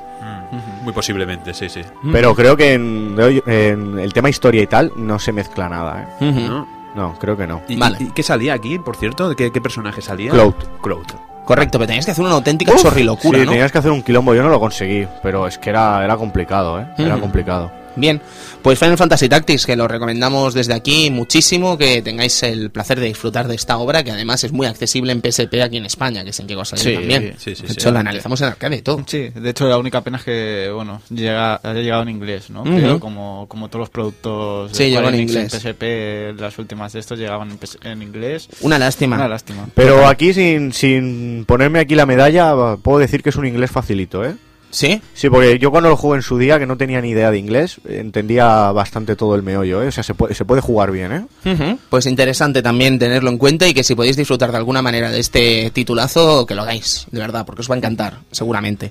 Mm, 0.53 0.85
Muy 0.85 0.93
posiblemente, 0.93 1.53
sí, 1.55 1.69
sí. 1.69 1.81
Pero 2.13 2.35
creo 2.35 2.57
que 2.57 2.75
en, 2.75 3.17
en 3.47 3.99
el 3.99 4.13
tema 4.13 4.31
historia 4.31 4.63
y 4.63 4.67
tal 4.67 4.93
no 4.97 5.19
se 5.19 5.33
mezcla 5.33 5.69
nada, 5.69 6.17
¿eh? 6.21 6.33
¿No? 6.33 6.67
No, 6.95 7.15
creo 7.19 7.37
que 7.37 7.47
no. 7.47 7.61
¿Y, 7.69 7.77
Vale. 7.77 7.97
y- 7.99 8.11
qué 8.13 8.23
salía 8.23 8.55
aquí, 8.55 8.79
por 8.79 8.97
cierto? 8.97 9.35
¿Qué, 9.35 9.51
qué 9.51 9.61
personaje 9.61 10.01
salía? 10.01 10.31
Cloud. 10.31 10.55
Cloud. 10.81 11.07
Correcto, 11.45 11.79
pero 11.79 11.89
tenías 11.89 12.05
que 12.07 12.13
hacer 12.13 12.25
una 12.25 12.35
auténtica 12.35 12.73
Uf, 12.73 12.81
chorrilocura, 12.83 13.39
sí, 13.41 13.45
¿no? 13.45 13.51
tenías 13.51 13.71
que 13.73 13.79
hacer 13.79 13.91
un 13.91 14.03
quilombo, 14.03 14.35
yo 14.35 14.43
no 14.43 14.49
lo 14.49 14.59
conseguí, 14.61 15.07
pero 15.23 15.47
es 15.47 15.59
que 15.59 15.69
era, 15.71 16.03
era 16.05 16.17
complicado, 16.17 16.81
¿eh? 16.81 16.87
Era 16.97 17.19
complicado. 17.19 17.71
Bien, 17.97 18.21
pues 18.63 18.79
Final 18.79 18.97
Fantasy 18.99 19.29
Tactics, 19.29 19.67
que 19.67 19.77
lo 19.77 19.87
recomendamos 19.87 20.55
desde 20.55 20.75
aquí 20.75 21.11
muchísimo, 21.11 21.79
que 21.79 22.03
tengáis 22.03 22.43
el 22.43 22.71
placer 22.71 22.99
de 23.01 23.07
disfrutar 23.07 23.47
de 23.49 23.55
esta 23.55 23.79
obra, 23.79 24.03
que 24.03 24.11
además 24.11 24.43
es 24.45 24.53
muy 24.53 24.67
accesible 24.67 25.13
en 25.13 25.21
PSP 25.21 25.63
aquí 25.63 25.77
en 25.77 25.87
España, 25.87 26.25
que 26.25 26.31
es 26.31 26.41
en 26.41 26.47
qué 26.47 26.55
cosa 26.55 26.77
Sí, 26.77 26.95
también. 26.95 27.35
sí, 27.39 27.55
sí, 27.55 27.63
de 27.63 27.69
sí, 27.69 27.73
hecho, 27.75 27.89
sí. 27.89 27.93
lo 27.93 27.99
analizamos 28.01 28.41
en 28.41 28.47
arcade 28.49 28.77
y 28.77 28.83
todo. 28.83 29.05
Sí, 29.07 29.29
de 29.35 29.51
hecho 29.51 29.69
la 29.69 29.79
única 29.79 30.01
pena 30.03 30.19
es 30.19 30.25
que, 30.25 30.71
bueno, 30.75 31.01
llega, 31.11 31.61
haya 31.63 31.81
llegado 31.81 32.03
en 32.03 32.09
inglés, 32.09 32.51
¿no? 32.51 32.65
Pero 32.65 32.99
como, 33.01 33.47
como 33.49 33.69
todos 33.69 33.81
los 33.81 33.91
productos 33.91 34.73
de 34.73 34.77
Sí, 34.79 34.85
llegó 34.91 35.01
Square 35.03 35.17
en 35.17 35.23
inglés. 35.23 35.53
PSP, 35.53 36.41
las 36.41 36.59
últimas 36.59 36.93
de 36.93 37.01
estos 37.01 37.19
llegaban 37.19 37.51
en, 37.51 37.59
en 37.91 38.03
inglés. 38.03 38.49
Una 38.61 38.79
lástima. 38.79 39.17
Una 39.17 39.29
lástima. 39.29 39.69
Pero 39.75 40.07
aquí, 40.07 40.33
sin, 40.35 40.73
sin 40.73 41.45
ponerme 41.47 41.79
aquí 41.81 41.95
la 41.95 42.07
medalla, 42.07 42.55
puedo 42.83 42.99
decir 42.99 43.23
que 43.23 43.31
es 43.31 43.37
un 43.37 43.47
inglés 43.47 43.71
facilito, 43.71 44.25
¿eh? 44.25 44.35
¿Sí? 44.75 45.01
Sí, 45.15 45.31
porque 45.31 45.57
yo 45.61 45.71
cuando 45.71 45.89
lo 45.89 45.97
jugué 45.97 46.17
en 46.17 46.23
su 46.23 46.37
día, 46.37 46.59
que 46.59 46.67
no 46.67 46.77
tenía 46.77 47.01
ni 47.01 47.11
idea 47.11 47.31
de 47.31 47.39
inglés, 47.39 47.77
entendía 47.89 48.73
bastante 48.73 49.15
todo 49.15 49.37
el 49.37 49.45
meollo, 49.45 49.85
¿eh? 49.85 49.87
O 49.87 49.93
sea, 49.93 50.03
se 50.03 50.15
puede, 50.15 50.35
se 50.35 50.45
puede 50.45 50.61
jugar 50.61 50.91
bien, 50.91 51.29
¿eh? 51.45 51.77
Pues 51.89 52.07
interesante 52.07 52.61
también 52.61 52.99
tenerlo 52.99 53.31
en 53.31 53.39
cuenta 53.39 53.69
y 53.69 53.73
que 53.73 53.85
si 53.85 53.95
podéis 53.95 54.17
disfrutar 54.17 54.51
de 54.51 54.57
alguna 54.57 54.83
manera 54.83 55.13
de 55.13 55.21
este 55.21 55.71
titulazo, 55.71 56.45
que 56.45 56.57
lo 56.57 56.63
hagáis, 56.63 57.07
de 57.13 57.21
verdad, 57.21 57.47
porque 57.47 57.61
os 57.61 57.71
va 57.71 57.77
a 57.77 57.79
encantar, 57.79 58.19
seguramente. 58.33 58.91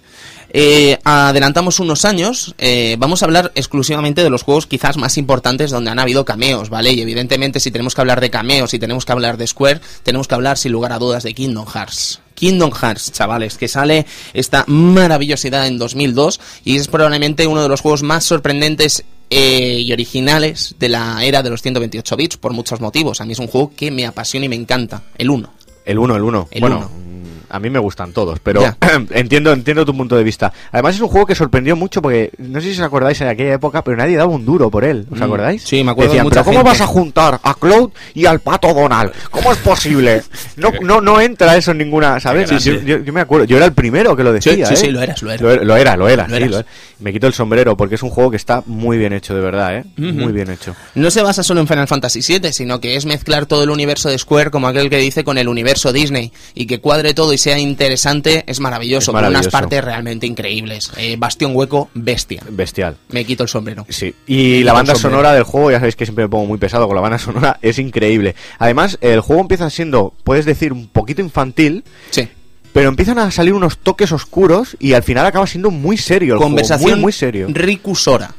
Eh, 0.53 0.97
adelantamos 1.03 1.81
unos 1.81 2.05
años, 2.05 2.55
eh, 2.59 2.95
vamos 2.97 3.21
a 3.21 3.25
hablar 3.25 3.51
exclusivamente 3.53 4.23
de 4.23 4.29
los 4.29 4.43
juegos 4.43 4.67
quizás 4.67 4.95
más 4.95 5.17
importantes 5.17 5.69
donde 5.69 5.91
han 5.91 5.99
habido 5.99 6.23
cameos, 6.23 6.69
¿vale? 6.69 6.93
Y 6.93 7.01
evidentemente 7.01 7.59
si 7.59 7.71
tenemos 7.71 7.93
que 7.93 7.99
hablar 7.99 8.21
de 8.21 8.29
cameos 8.29 8.73
y 8.73 8.79
tenemos 8.79 9.03
que 9.03 9.11
hablar 9.11 9.35
de 9.35 9.47
Square, 9.47 9.81
tenemos 10.03 10.29
que 10.29 10.35
hablar 10.35 10.57
sin 10.57 10.71
lugar 10.71 10.93
a 10.93 10.99
dudas 10.99 11.23
de 11.23 11.33
Kingdom 11.33 11.65
Hearts. 11.65 12.21
Kingdom 12.43 12.71
Hearts, 12.73 13.13
chavales, 13.13 13.57
que 13.57 13.69
sale 13.69 14.05
esta 14.33 14.65
maravillosidad 14.67 15.65
en 15.65 15.77
2002 15.77 16.41
y 16.65 16.75
es 16.75 16.89
probablemente 16.89 17.47
uno 17.47 17.63
de 17.63 17.69
los 17.69 17.79
juegos 17.79 18.03
más 18.03 18.25
sorprendentes 18.25 19.05
eh, 19.29 19.79
y 19.79 19.93
originales 19.93 20.75
de 20.77 20.89
la 20.89 21.23
era 21.23 21.41
de 21.41 21.49
los 21.49 21.61
128 21.61 22.17
bits 22.17 22.35
por 22.35 22.51
muchos 22.51 22.81
motivos. 22.81 23.21
A 23.21 23.25
mí 23.25 23.31
es 23.31 23.39
un 23.39 23.47
juego 23.47 23.71
que 23.73 23.91
me 23.91 24.05
apasiona 24.05 24.47
y 24.47 24.49
me 24.49 24.57
encanta. 24.57 25.03
El 25.17 25.29
1. 25.29 25.53
El 25.85 25.99
uno, 25.99 26.17
el 26.17 26.23
uno. 26.23 26.49
El 26.51 26.59
bueno, 26.59 26.77
uno. 26.79 27.12
A 27.53 27.59
mí 27.59 27.69
me 27.69 27.77
gustan 27.79 28.11
todos, 28.13 28.39
pero 28.39 28.61
entiendo, 29.11 29.53
entiendo 29.53 29.85
tu 29.85 29.95
punto 29.95 30.15
de 30.17 30.23
vista. 30.23 30.51
Además 30.71 30.95
es 30.95 31.01
un 31.01 31.07
juego 31.07 31.27
que 31.27 31.35
sorprendió 31.35 31.75
mucho 31.75 32.01
porque 32.01 32.31
no 32.39 32.59
sé 32.59 32.73
si 32.73 32.79
os 32.81 32.85
acordáis 32.85 33.21
en 33.21 33.27
aquella 33.27 33.53
época, 33.53 33.83
pero 33.83 33.95
nadie 33.97 34.15
daba 34.17 34.31
un 34.31 34.43
duro 34.45 34.71
por 34.71 34.83
él. 34.83 35.05
¿Os 35.11 35.19
Mm, 35.19 35.23
acordáis? 35.23 35.63
sí, 35.63 35.83
me 35.83 35.91
acuerdo 35.91 36.13
de 36.13 36.17
Decían, 36.17 36.25
mucha 36.25 36.33
pero 36.35 36.45
¿cómo 36.45 36.57
gente". 36.59 36.69
vas 36.71 36.81
a 36.81 36.87
juntar 36.87 37.39
a 37.43 37.53
Cloud 37.53 37.91
y 38.15 38.25
al 38.25 38.39
pato 38.39 38.73
Donald? 38.73 39.11
¿Cómo 39.29 39.51
es 39.51 39.57
posible? 39.59 40.23
No, 40.57 40.71
no, 40.81 40.99
no 41.01 41.21
entra 41.21 41.55
eso 41.55 41.71
en 41.71 41.77
ninguna, 41.77 42.19
¿sabes? 42.19 42.49
Yo, 42.63 42.73
yo- 42.81 42.97
yo 43.03 43.13
me 43.13 43.21
acuerdo, 43.21 43.45
yo 43.45 43.57
era 43.57 43.65
el 43.67 43.73
primero 43.73 44.15
que 44.15 44.23
lo 44.23 44.33
decía. 44.33 44.65
sí, 44.65 44.73
¿eh? 44.73 44.77
sí, 44.77 44.89
lo 44.91 45.01
eras, 45.01 45.21
lo 45.21 45.31
eras. 45.31 45.41
Lo, 45.41 45.51
era, 45.51 45.63
lo 45.63 45.77
era, 45.77 45.95
lo 45.97 46.09
era, 46.09 46.23
Lo 46.27 46.29
sí, 46.29 46.35
eras. 46.37 46.49
lo 46.51 46.57
era. 46.59 46.67
Me 46.99 47.11
quito 47.13 47.27
el 47.27 47.33
sombrero 47.33 47.75
porque 47.77 47.95
es 47.95 48.03
un 48.03 48.09
juego 48.09 48.31
que 48.31 48.37
está 48.37 48.63
muy 48.65 48.97
bien 48.97 49.13
hecho, 49.13 49.35
de 49.35 49.41
verdad, 49.41 49.77
¿eh? 49.77 49.83
Muy 49.97 50.31
bien 50.31 50.49
hecho. 50.49 50.75
No 50.95 51.11
se 51.11 51.21
basa 51.21 51.43
solo 51.43 51.59
en 51.59 51.67
Final 51.67 51.87
Fantasy 51.87 52.21
VII, 52.25 52.51
sino 52.53 52.79
que 52.79 52.95
es 52.95 53.05
mezclar 53.05 53.45
todo 53.45 53.63
el 53.63 53.69
universo 53.69 54.09
de 54.09 54.17
Square, 54.17 54.51
como 54.51 54.67
aquel 54.67 54.89
que 54.89 54.97
dice, 54.97 55.23
con 55.23 55.37
el 55.37 55.47
universo 55.49 55.91
Disney. 55.91 56.31
Y 56.55 56.65
que 56.65 56.79
cuadre 56.79 57.13
todo 57.13 57.33
y 57.33 57.37
sea 57.43 57.59
interesante 57.59 58.43
es 58.47 58.59
maravilloso, 58.59 59.11
Es 59.11 59.15
con 59.15 59.25
unas 59.25 59.47
partes 59.47 59.83
realmente 59.83 60.25
increíbles. 60.25 60.91
Eh, 60.97 61.15
Bastión 61.17 61.51
Hueco, 61.55 61.89
bestia. 61.93 62.41
Bestial. 62.49 62.97
Me 63.09 63.25
quito 63.25 63.43
el 63.43 63.49
sombrero. 63.49 63.85
Sí, 63.89 64.13
y 64.27 64.63
la 64.63 64.73
banda 64.73 64.95
sonora 64.95 65.33
del 65.33 65.43
juego, 65.43 65.71
ya 65.71 65.77
sabéis 65.77 65.95
que 65.95 66.05
siempre 66.05 66.25
me 66.25 66.29
pongo 66.29 66.45
muy 66.45 66.57
pesado 66.57 66.87
con 66.87 66.95
la 66.95 67.01
banda 67.01 67.17
sonora, 67.19 67.59
es 67.61 67.77
increíble. 67.79 68.35
Además, 68.59 68.97
el 69.01 69.19
juego 69.19 69.41
empieza 69.41 69.69
siendo, 69.69 70.13
puedes 70.23 70.45
decir, 70.45 70.71
un 70.73 70.87
poquito 70.87 71.21
infantil, 71.21 71.83
Sí. 72.11 72.27
pero 72.71 72.89
empiezan 72.89 73.19
a 73.19 73.29
salir 73.31 73.53
unos 73.53 73.77
toques 73.77 74.11
oscuros 74.11 74.75
y 74.79 74.93
al 74.93 75.03
final 75.03 75.25
acaba 75.25 75.45
siendo 75.47 75.69
muy 75.71 75.97
serio 75.97 76.35
el 76.35 76.39
Conversación 76.39 76.81
juego, 76.81 76.95
muy, 76.97 77.01
muy 77.03 77.11
serio. 77.13 77.47
Rikusora. 77.49 78.33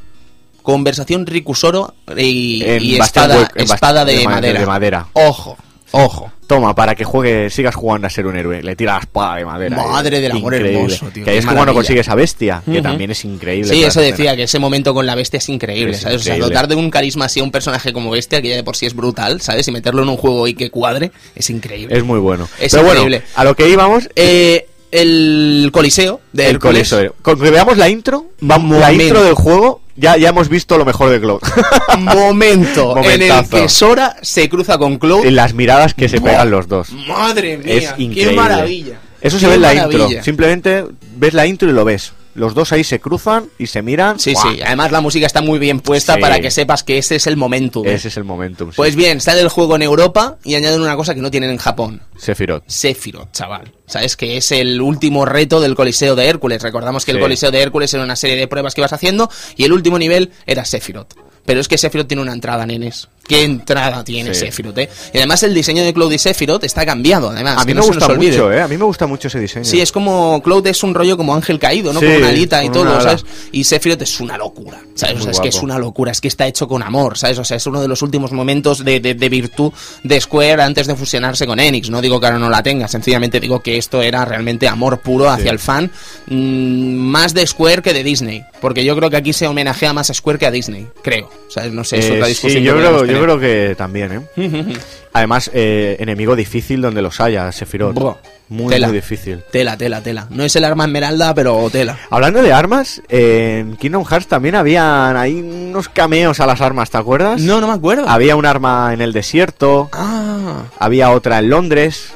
Conversación 0.62 1.26
Rikusoro 1.26 1.94
y, 2.16 2.64
y 2.64 2.96
espada, 2.98 3.36
Hueco- 3.50 3.62
espada 3.62 4.04
de, 4.04 4.16
de 4.16 4.24
ma- 4.24 4.30
madera. 4.30 4.60
de 4.60 4.66
madera. 4.66 5.06
Ojo, 5.12 5.58
ojo. 6.02 6.30
Toma, 6.46 6.74
para 6.74 6.94
que 6.94 7.04
juegue, 7.04 7.48
sigas 7.48 7.74
jugando 7.74 8.06
a 8.06 8.10
ser 8.10 8.26
un 8.26 8.36
héroe. 8.36 8.62
Le 8.62 8.76
tira 8.76 8.92
la 8.94 8.98
espada 9.00 9.36
de 9.36 9.46
madera. 9.46 9.76
Madre 9.78 10.18
eh. 10.18 10.20
del 10.20 10.32
amor 10.32 10.52
Increíble. 10.54 10.78
hermoso, 10.78 11.06
tío, 11.06 11.24
Que 11.24 11.30
qué 11.30 11.38
es 11.38 11.44
como 11.46 11.54
cuando 11.56 11.72
maravilla. 11.72 11.78
consigues 11.78 12.08
a 12.10 12.14
Bestia, 12.14 12.62
que 12.70 12.82
también 12.82 13.10
es 13.12 13.24
increíble. 13.24 13.70
Sí, 13.72 13.78
eso 13.80 13.88
esa 13.88 14.00
decía, 14.02 14.12
escena. 14.24 14.36
que 14.36 14.42
ese 14.42 14.58
momento 14.58 14.92
con 14.92 15.06
la 15.06 15.14
bestia 15.14 15.38
es 15.38 15.48
increíble, 15.48 15.92
Es 15.94 16.00
¿sabes? 16.02 16.20
O 16.20 16.24
sea, 16.24 16.36
dotar 16.36 16.68
de 16.68 16.74
un 16.74 16.90
carisma 16.90 17.24
así 17.24 17.40
a 17.40 17.44
un 17.44 17.50
personaje 17.50 17.94
como 17.94 18.10
bestia, 18.10 18.42
que 18.42 18.50
ya 18.50 18.56
de 18.56 18.62
por 18.62 18.76
sí 18.76 18.84
es 18.84 18.94
brutal, 18.94 19.40
¿sabes? 19.40 19.66
Y 19.68 19.72
meterlo 19.72 20.02
en 20.02 20.10
un 20.10 20.18
juego 20.18 20.46
y 20.46 20.52
que 20.52 20.70
cuadre, 20.70 21.12
es 21.34 21.48
increíble. 21.48 21.96
Es 21.96 22.04
muy 22.04 22.18
bueno. 22.18 22.46
Es 22.60 22.72
Pero 22.74 22.86
increíble. 22.88 23.18
bueno, 23.20 23.32
a 23.36 23.44
lo 23.44 23.56
que 23.56 23.68
íbamos, 23.70 24.10
Eh, 24.14 24.66
el 24.90 25.70
Coliseo 25.72 26.20
de 26.32 26.50
el 26.50 26.58
coliseo. 26.58 27.14
Con 27.22 27.40
que 27.40 27.50
veamos 27.50 27.78
la 27.78 27.88
intro, 27.88 28.26
vamos, 28.40 28.78
la 28.78 28.92
intro 28.92 29.24
del 29.24 29.34
juego, 29.34 29.80
ya, 29.96 30.16
ya 30.16 30.28
hemos 30.30 30.48
visto 30.48 30.76
lo 30.78 30.84
mejor 30.84 31.10
de 31.10 31.20
Cloud. 31.20 31.40
Momento 31.98 32.96
en 32.98 33.22
el 33.22 33.48
que 33.48 33.68
Sora 33.68 34.16
se 34.22 34.48
cruza 34.48 34.78
con 34.78 34.98
Cloud. 34.98 35.24
en 35.26 35.36
las 35.36 35.54
miradas 35.54 35.94
que 35.94 36.08
se 36.08 36.18
Buah. 36.18 36.30
pegan 36.32 36.50
los 36.50 36.68
dos. 36.68 36.90
Madre 37.08 37.56
mía, 37.58 37.74
Es 37.74 37.84
increíble. 37.98 38.30
qué 38.30 38.32
maravilla. 38.36 38.98
Eso 39.20 39.38
se 39.38 39.46
ve 39.48 39.54
en 39.54 39.62
la 39.62 39.74
maravilla. 39.74 40.04
intro. 40.06 40.22
Simplemente 40.24 40.84
ves 41.16 41.34
la 41.34 41.46
intro 41.46 41.68
y 41.68 41.72
lo 41.72 41.84
ves. 41.84 42.12
Los 42.34 42.54
dos 42.54 42.72
ahí 42.72 42.82
se 42.84 43.00
cruzan 43.00 43.46
y 43.58 43.66
se 43.68 43.80
miran. 43.82 44.18
Sí, 44.18 44.32
¡Buah! 44.34 44.52
sí. 44.54 44.60
Además 44.62 44.90
la 44.92 45.00
música 45.00 45.26
está 45.26 45.40
muy 45.40 45.58
bien 45.58 45.80
puesta 45.80 46.14
Sí. 46.14 46.20
para 46.20 46.40
que 46.40 46.50
sepas 46.50 46.82
que 46.82 46.98
ese 46.98 47.16
es 47.16 47.26
el 47.26 47.36
momento. 47.36 47.84
Ese 47.84 48.08
es 48.08 48.16
el 48.16 48.24
momentum. 48.24 48.70
sí. 48.70 48.76
Pues 48.76 48.96
bien, 48.96 49.20
sale 49.20 49.40
el 49.40 49.48
juego 49.48 49.76
en 49.76 49.82
Europa 49.82 50.36
y 50.44 50.54
añaden 50.56 50.80
una 50.80 50.96
cosa 50.96 51.14
que 51.14 51.20
no 51.20 51.30
tienen 51.30 51.50
en 51.50 51.58
Japón. 51.58 52.02
Sephiroth. 52.18 52.64
Sephiroth, 52.66 53.30
chaval. 53.32 53.72
¿Sabes? 53.86 54.16
Que 54.16 54.36
es 54.36 54.50
el 54.52 54.80
último 54.80 55.24
reto 55.26 55.60
del 55.60 55.74
Coliseo 55.74 56.16
de 56.16 56.26
Hércules. 56.28 56.62
Recordamos 56.62 57.04
que 57.04 57.12
el. 57.12 57.20
Coliseo 57.20 57.50
de 57.50 57.60
Hércules 57.62 57.92
era 57.94 58.02
una 58.02 58.16
serie 58.16 58.36
de 58.36 58.48
pruebas 58.48 58.74
que 58.74 58.80
ibas 58.80 58.92
haciendo 58.92 59.30
y 59.56 59.64
el 59.64 59.72
último 59.72 59.98
nivel 59.98 60.32
era 60.46 60.64
Sephiroth. 60.64 61.14
Pero 61.46 61.60
es 61.60 61.68
que 61.68 61.76
Sephiroth 61.78 62.08
tiene 62.08 62.22
una 62.22 62.32
entrada, 62.32 62.64
nenes. 62.66 63.08
¿Qué 63.26 63.42
entrada 63.42 64.04
tiene 64.04 64.34
Sí. 64.34 64.40
Sephiroth, 64.40 64.76
eh? 64.78 64.88
Y 65.12 65.18
además 65.18 65.42
el 65.44 65.54
diseño 65.54 65.82
de 65.82 65.94
Cloud 65.94 66.12
y 66.12 66.18
Sephiroth 66.18 66.62
está 66.64 66.84
cambiado, 66.84 67.30
además. 67.30 67.56
A 67.58 67.64
mí 67.64 67.72
me 67.74 67.80
gusta 67.80 68.08
mucho, 68.08 68.52
¿eh? 68.52 68.60
A 68.60 68.68
mí 68.68 68.76
me 68.76 68.84
gusta 68.84 69.06
mucho 69.06 69.28
ese 69.28 69.40
diseño. 69.40 69.64
Sí, 69.64 69.80
es 69.80 69.92
como 69.92 70.42
Cloud 70.42 70.66
es 70.66 70.82
un 70.82 70.92
rollo 70.94 71.16
como 71.16 71.34
ángel 71.34 71.58
caído, 71.58 71.92
¿no? 71.92 72.00
Sí, 72.00 72.06
con 72.06 72.16
una 72.16 72.28
alita 72.28 72.62
y 72.62 72.68
todo, 72.70 72.90
ala. 72.90 73.00
¿sabes? 73.00 73.24
Y 73.52 73.64
Sephiroth 73.64 74.02
es 74.02 74.20
una 74.20 74.36
locura, 74.36 74.78
¿sabes? 74.94 75.14
Muy 75.16 75.20
o 75.22 75.24
sea, 75.24 75.32
es 75.32 75.40
que 75.40 75.48
es 75.48 75.62
una 75.62 75.78
locura, 75.78 76.12
es 76.12 76.20
que 76.20 76.28
está 76.28 76.46
hecho 76.46 76.68
con 76.68 76.82
amor, 76.82 77.16
¿sabes? 77.16 77.38
O 77.38 77.44
sea, 77.44 77.56
es 77.56 77.66
uno 77.66 77.80
de 77.80 77.88
los 77.88 78.02
últimos 78.02 78.32
momentos 78.32 78.84
de, 78.84 79.00
de- 79.00 79.14
de 79.14 79.28
virtud 79.30 79.72
de 80.02 80.20
Square 80.20 80.62
antes 80.62 80.86
de 80.86 80.94
fusionarse 80.94 81.46
con 81.46 81.58
Enix. 81.58 81.88
No 81.90 82.02
digo 82.02 82.20
que 82.20 82.26
ahora 82.26 82.38
no 82.38 82.50
la 82.50 82.62
tenga, 82.62 82.88
sencillamente 82.88 83.40
digo 83.40 83.60
que 83.60 83.78
esto 83.78 84.02
era 84.02 84.24
realmente 84.26 84.68
amor 84.68 84.98
puro 85.00 85.30
hacia 85.30 85.44
Sí. 85.44 85.48
el 85.50 85.58
fan, 85.58 85.90
mm, 86.26 86.94
más 86.96 87.32
de 87.34 87.46
Square 87.46 87.82
que 87.82 87.92
de 87.92 88.04
Disney. 88.04 88.44
Porque 88.60 88.84
yo 88.84 88.96
creo 88.96 89.10
que 89.10 89.16
aquí 89.16 89.32
se 89.32 89.46
homenajea 89.46 89.92
más 89.92 90.10
a 90.10 90.14
Square 90.14 90.38
que 90.38 90.46
a 90.46 90.50
Disney, 90.50 90.86
creo. 91.02 91.30
¿Sabes? 91.48 91.72
No 91.72 91.84
sé, 91.84 91.98
es 91.98 92.06
Eh, 92.06 92.12
otra 92.12 92.24
sí, 92.26 92.30
discusión. 92.30 92.62
que 92.62 92.66
yo, 92.66 92.76
creo, 92.76 93.04
yo 93.14 93.22
creo 93.22 93.38
que 93.40 93.74
también, 93.76 94.26
¿eh? 94.36 94.76
Además, 95.12 95.50
eh, 95.54 95.96
enemigo 96.00 96.34
difícil 96.34 96.80
donde 96.82 97.00
los 97.00 97.20
haya, 97.20 97.50
Sephiroth. 97.52 97.94
Buah, 97.94 98.16
muy, 98.48 98.68
tela. 98.74 98.88
muy 98.88 98.96
difícil. 98.96 99.42
Tela, 99.52 99.76
tela, 99.76 100.00
tela. 100.02 100.26
No 100.30 100.42
es 100.44 100.54
el 100.56 100.64
arma 100.64 100.84
esmeralda, 100.86 101.32
pero 101.34 101.68
tela. 101.70 101.96
Hablando 102.10 102.42
de 102.42 102.52
armas, 102.52 103.00
en 103.08 103.76
Kingdom 103.76 104.04
Hearts 104.04 104.26
también 104.26 104.56
habían 104.56 105.16
ahí 105.16 105.34
unos 105.40 105.88
cameos 105.88 106.40
a 106.40 106.46
las 106.46 106.60
armas, 106.60 106.90
¿te 106.90 106.98
acuerdas? 106.98 107.40
No, 107.40 107.60
no 107.60 107.68
me 107.68 107.74
acuerdo. 107.74 108.08
Había 108.08 108.34
un 108.36 108.44
arma 108.44 108.90
en 108.92 109.00
el 109.00 109.12
desierto, 109.12 109.88
Ah, 109.92 110.64
había 110.80 111.10
otra 111.12 111.38
en 111.38 111.48
Londres, 111.48 112.12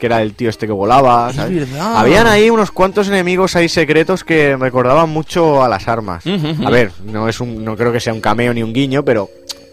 que 0.00 0.06
era 0.06 0.20
el 0.22 0.34
tío 0.34 0.50
este 0.50 0.66
que 0.66 0.72
volaba. 0.72 1.30
Es 1.30 1.36
¿sabes? 1.36 1.70
verdad. 1.70 1.96
Habían 1.98 2.26
ahí 2.26 2.50
unos 2.50 2.72
cuantos 2.72 3.06
enemigos 3.08 3.54
ahí 3.54 3.68
secretos 3.68 4.24
que 4.24 4.56
recordaban 4.56 5.08
mucho 5.10 5.62
a 5.62 5.68
las 5.68 5.86
armas. 5.86 6.24
A 6.26 6.70
ver, 6.70 6.90
no 7.04 7.28
es 7.28 7.38
un, 7.40 7.64
no 7.64 7.76
creo 7.76 7.92
que 7.92 8.00
sea 8.00 8.12
un 8.12 8.20
cameo 8.20 8.52
ni 8.52 8.62
un 8.64 8.72
guiño, 8.72 9.04
pero 9.04 9.30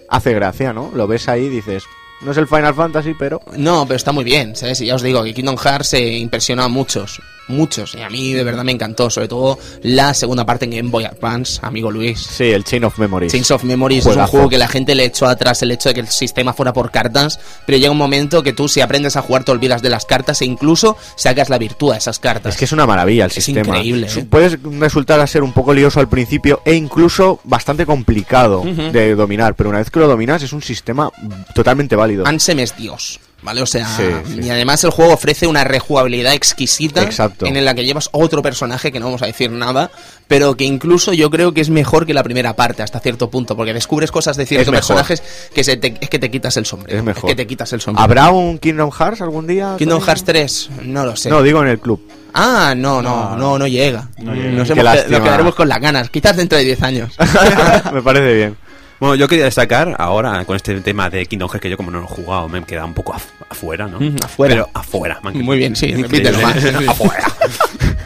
hace 0.10 0.34
gracia, 0.34 0.74
¿no? 0.74 0.91
Lo 0.93 1.08
ves 1.08 1.28
ahí 1.28 1.45
y 1.45 1.49
dices, 1.49 1.84
no 2.22 2.32
es 2.32 2.38
el 2.38 2.47
Final 2.47 2.74
Fantasy, 2.74 3.14
pero 3.18 3.41
No, 3.55 3.86
pero 3.86 3.95
está 3.97 4.12
muy 4.12 4.24
bien, 4.24 4.55
¿sabes? 4.55 4.82
Y 4.82 4.88
ya 4.88 4.95
os 4.95 5.01
digo 5.01 5.24
que 5.24 5.34
Kingdom 5.34 5.58
Hearts 5.58 5.93
eh, 5.93 6.18
impresionó 6.18 6.64
a 6.64 6.68
muchos, 6.68 7.22
muchos, 7.48 7.95
y 7.95 8.02
a 8.02 8.10
mí 8.10 8.34
de 8.34 8.43
verdad 8.43 8.64
me 8.64 8.72
encantó, 8.72 9.10
sobre 9.10 9.28
todo 9.28 9.58
la 9.84 10.14
segunda 10.14 10.45
parte 10.45 10.66
en 10.66 10.72
Game 10.72 10.89
Boy 10.89 11.06
Advance, 11.06 11.60
amigo 11.62 11.91
Luis. 11.91 12.20
sí, 12.20 12.45
el 12.45 12.64
Chain 12.64 12.84
of 12.84 12.98
Memories. 13.00 13.32
Chains 13.32 13.52
of 13.52 13.64
Memories 13.64 14.06
es 14.06 14.16
un 14.16 14.28
juego 14.28 14.50
que 14.50 14.58
la 14.58 14.68
gente 14.68 14.95
le 14.95 15.06
echó 15.06 15.28
atrás 15.28 15.62
el 15.62 15.72
hecho 15.72 15.89
de 15.89 15.95
que 15.95 16.02
el 16.02 16.08
sistema 16.08 16.54
fuera 16.54 16.74
por 16.74 16.91
cartas, 16.91 17.39
pero 17.66 17.78
llega 17.78 17.91
un 17.91 17.98
momento 17.98 18.43
que 18.43 18.54
tú 18.54 18.68
si 18.68 18.82
aprendes 18.82 19.16
a 19.16 19.22
jugar 19.22 19.43
te 19.43 19.52
olvidas 19.52 19.82
de 19.82 19.89
las 19.89 20.06
cartas 20.06 20.41
e 20.41 20.45
incluso 20.45 20.98
sacas 21.16 21.50
la 21.50 21.58
virtud 21.58 21.91
a 21.93 21.98
esas 21.98 22.20
cartas. 22.20 22.54
Es 22.54 22.60
que 22.60 22.66
es 22.66 22.72
una 22.72 22.86
maravilla 22.86 23.26
el 23.26 23.32
Es 23.32 23.43
sistema. 23.43 23.78
increíble, 23.78 24.08
¿eh? 24.16 24.26
Puede 24.30 24.58
resultar 24.80 25.20
a 25.20 25.28
ser 25.28 25.43
un 25.43 25.54
poco 25.54 25.74
lioso 25.74 26.00
al 26.00 26.10
principio 26.10 26.62
e 26.66 26.74
incluso 26.76 27.39
bastante 27.43 27.86
complicado 27.86 28.64
de 28.64 29.16
dominar, 29.16 29.56
pero 29.56 29.70
una 29.70 29.80
vez 29.80 29.89
que 29.89 30.00
lo 30.00 30.08
dominas 30.08 30.43
es 30.43 30.54
un 30.54 30.62
sistema 30.62 31.12
totalmente 31.56 31.95
válido. 31.95 32.26
Ansem 32.28 32.60
es 32.60 32.76
Dios. 32.76 33.20
¿Vale? 33.44 33.62
O 33.62 33.66
sea, 33.68 33.86
Sí, 33.86 34.04
sí. 34.34 34.40
y 34.44 34.50
además 34.50 34.84
el 34.84 34.90
juego 34.90 35.14
ofrece 35.14 35.46
una 35.46 35.64
rejugabilidad 35.64 36.34
exquisita 36.34 37.04
Exacto. 37.04 37.46
en 37.46 37.64
la 37.64 37.76
que 37.76 37.86
llevas 37.86 38.10
otro 38.12 38.42
personaje 38.42 38.92
que 38.92 39.00
no 39.00 39.06
vamos 39.06 39.22
a 39.22 39.28
decir 39.28 39.52
nada, 39.52 39.92
pero 40.28 40.58
que 40.58 40.64
incluso 40.64 41.14
yo 41.14 41.30
creo 41.30 41.54
que 41.54 41.62
es 41.62 41.70
mejor 41.70 42.08
que 42.08 42.16
la 42.16 42.24
primera 42.24 42.56
parte 42.56 42.82
hasta 42.82 43.00
cierto 43.00 43.30
punto, 43.30 43.56
porque 43.56 43.74
descubres 43.76 44.12
cosas 44.12 44.38
de 44.38 44.48
ciertos 44.48 44.74
personajes 44.74 45.22
que 45.54 45.64
se 45.64 45.78
te- 45.78 45.94
es 46.02 46.10
que 46.10 46.18
te 46.18 46.32
quitas 46.32 46.58
el 46.58 46.66
sombrero. 46.66 46.98
Es 46.98 47.04
mejor. 47.06 47.30
que 47.30 47.36
te 47.36 47.46
quitas 47.46 47.72
el 47.74 47.80
sombrero. 47.80 48.04
¿Habrá 48.04 48.32
un 48.32 48.58
Kingdom 48.58 48.90
Hearts 48.92 49.22
algún 49.22 49.46
día? 49.46 49.76
Kingdom? 49.78 50.02
Hearts 50.02 50.24
3, 50.24 50.70
no 50.84 51.06
lo 51.06 51.16
sé. 51.16 51.30
No, 51.30 51.44
digo 51.44 51.62
en 51.62 51.70
el 51.70 51.80
club. 51.80 52.02
Ah, 52.34 52.74
no, 52.76 53.02
no, 53.04 53.36
no, 53.38 53.58
no, 53.60 53.68
llega. 53.68 54.10
No 54.18 54.34
llega. 54.34 54.50
Nos, 54.52 54.70
hemos- 54.72 54.84
nos 54.84 55.22
quedaremos 55.22 55.56
con 55.56 55.70
las 55.70 55.80
ganas. 55.80 56.10
Quizás 56.10 56.36
dentro 56.38 56.58
de 56.58 56.66
10 56.66 56.82
años. 56.82 57.14
Me 57.94 58.02
parece 58.02 58.34
bien. 58.34 58.58
Bueno, 59.00 59.16
yo 59.16 59.28
quería 59.28 59.45
destacar 59.45 59.95
ahora 60.00 60.43
con 60.45 60.56
este 60.56 60.80
tema 60.82 61.10
de 61.10 61.26
Kingdom 61.28 61.50
Hearts 61.50 61.62
que 61.62 61.70
yo 61.70 61.78
como 61.78 61.91
no 61.91 62.00
lo 62.00 62.06
he 62.06 62.10
jugado 62.10 62.50
me 62.50 62.60
he 62.60 62.64
quedado 62.64 62.88
un 62.88 62.93
poco 62.95 63.14
af- 63.14 63.30
afuera, 63.48 63.88
¿no? 63.88 64.00
Mm, 64.00 64.16
afuera. 64.24 64.54
Pero 64.56 64.70
afuera. 64.74 65.20
man, 65.22 65.38
Muy 65.38 65.58
bien, 65.58 65.76
sí, 65.76 65.88
increíble. 65.88 66.32
repítelo 66.32 66.41
más. 66.41 66.56
afuera. 66.89 67.28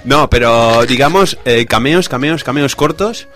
No, 0.03 0.29
pero 0.29 0.85
digamos 0.85 1.37
eh, 1.45 1.65
cameos, 1.65 2.09
cameos, 2.09 2.43
cameos 2.43 2.75
cortos. 2.75 3.27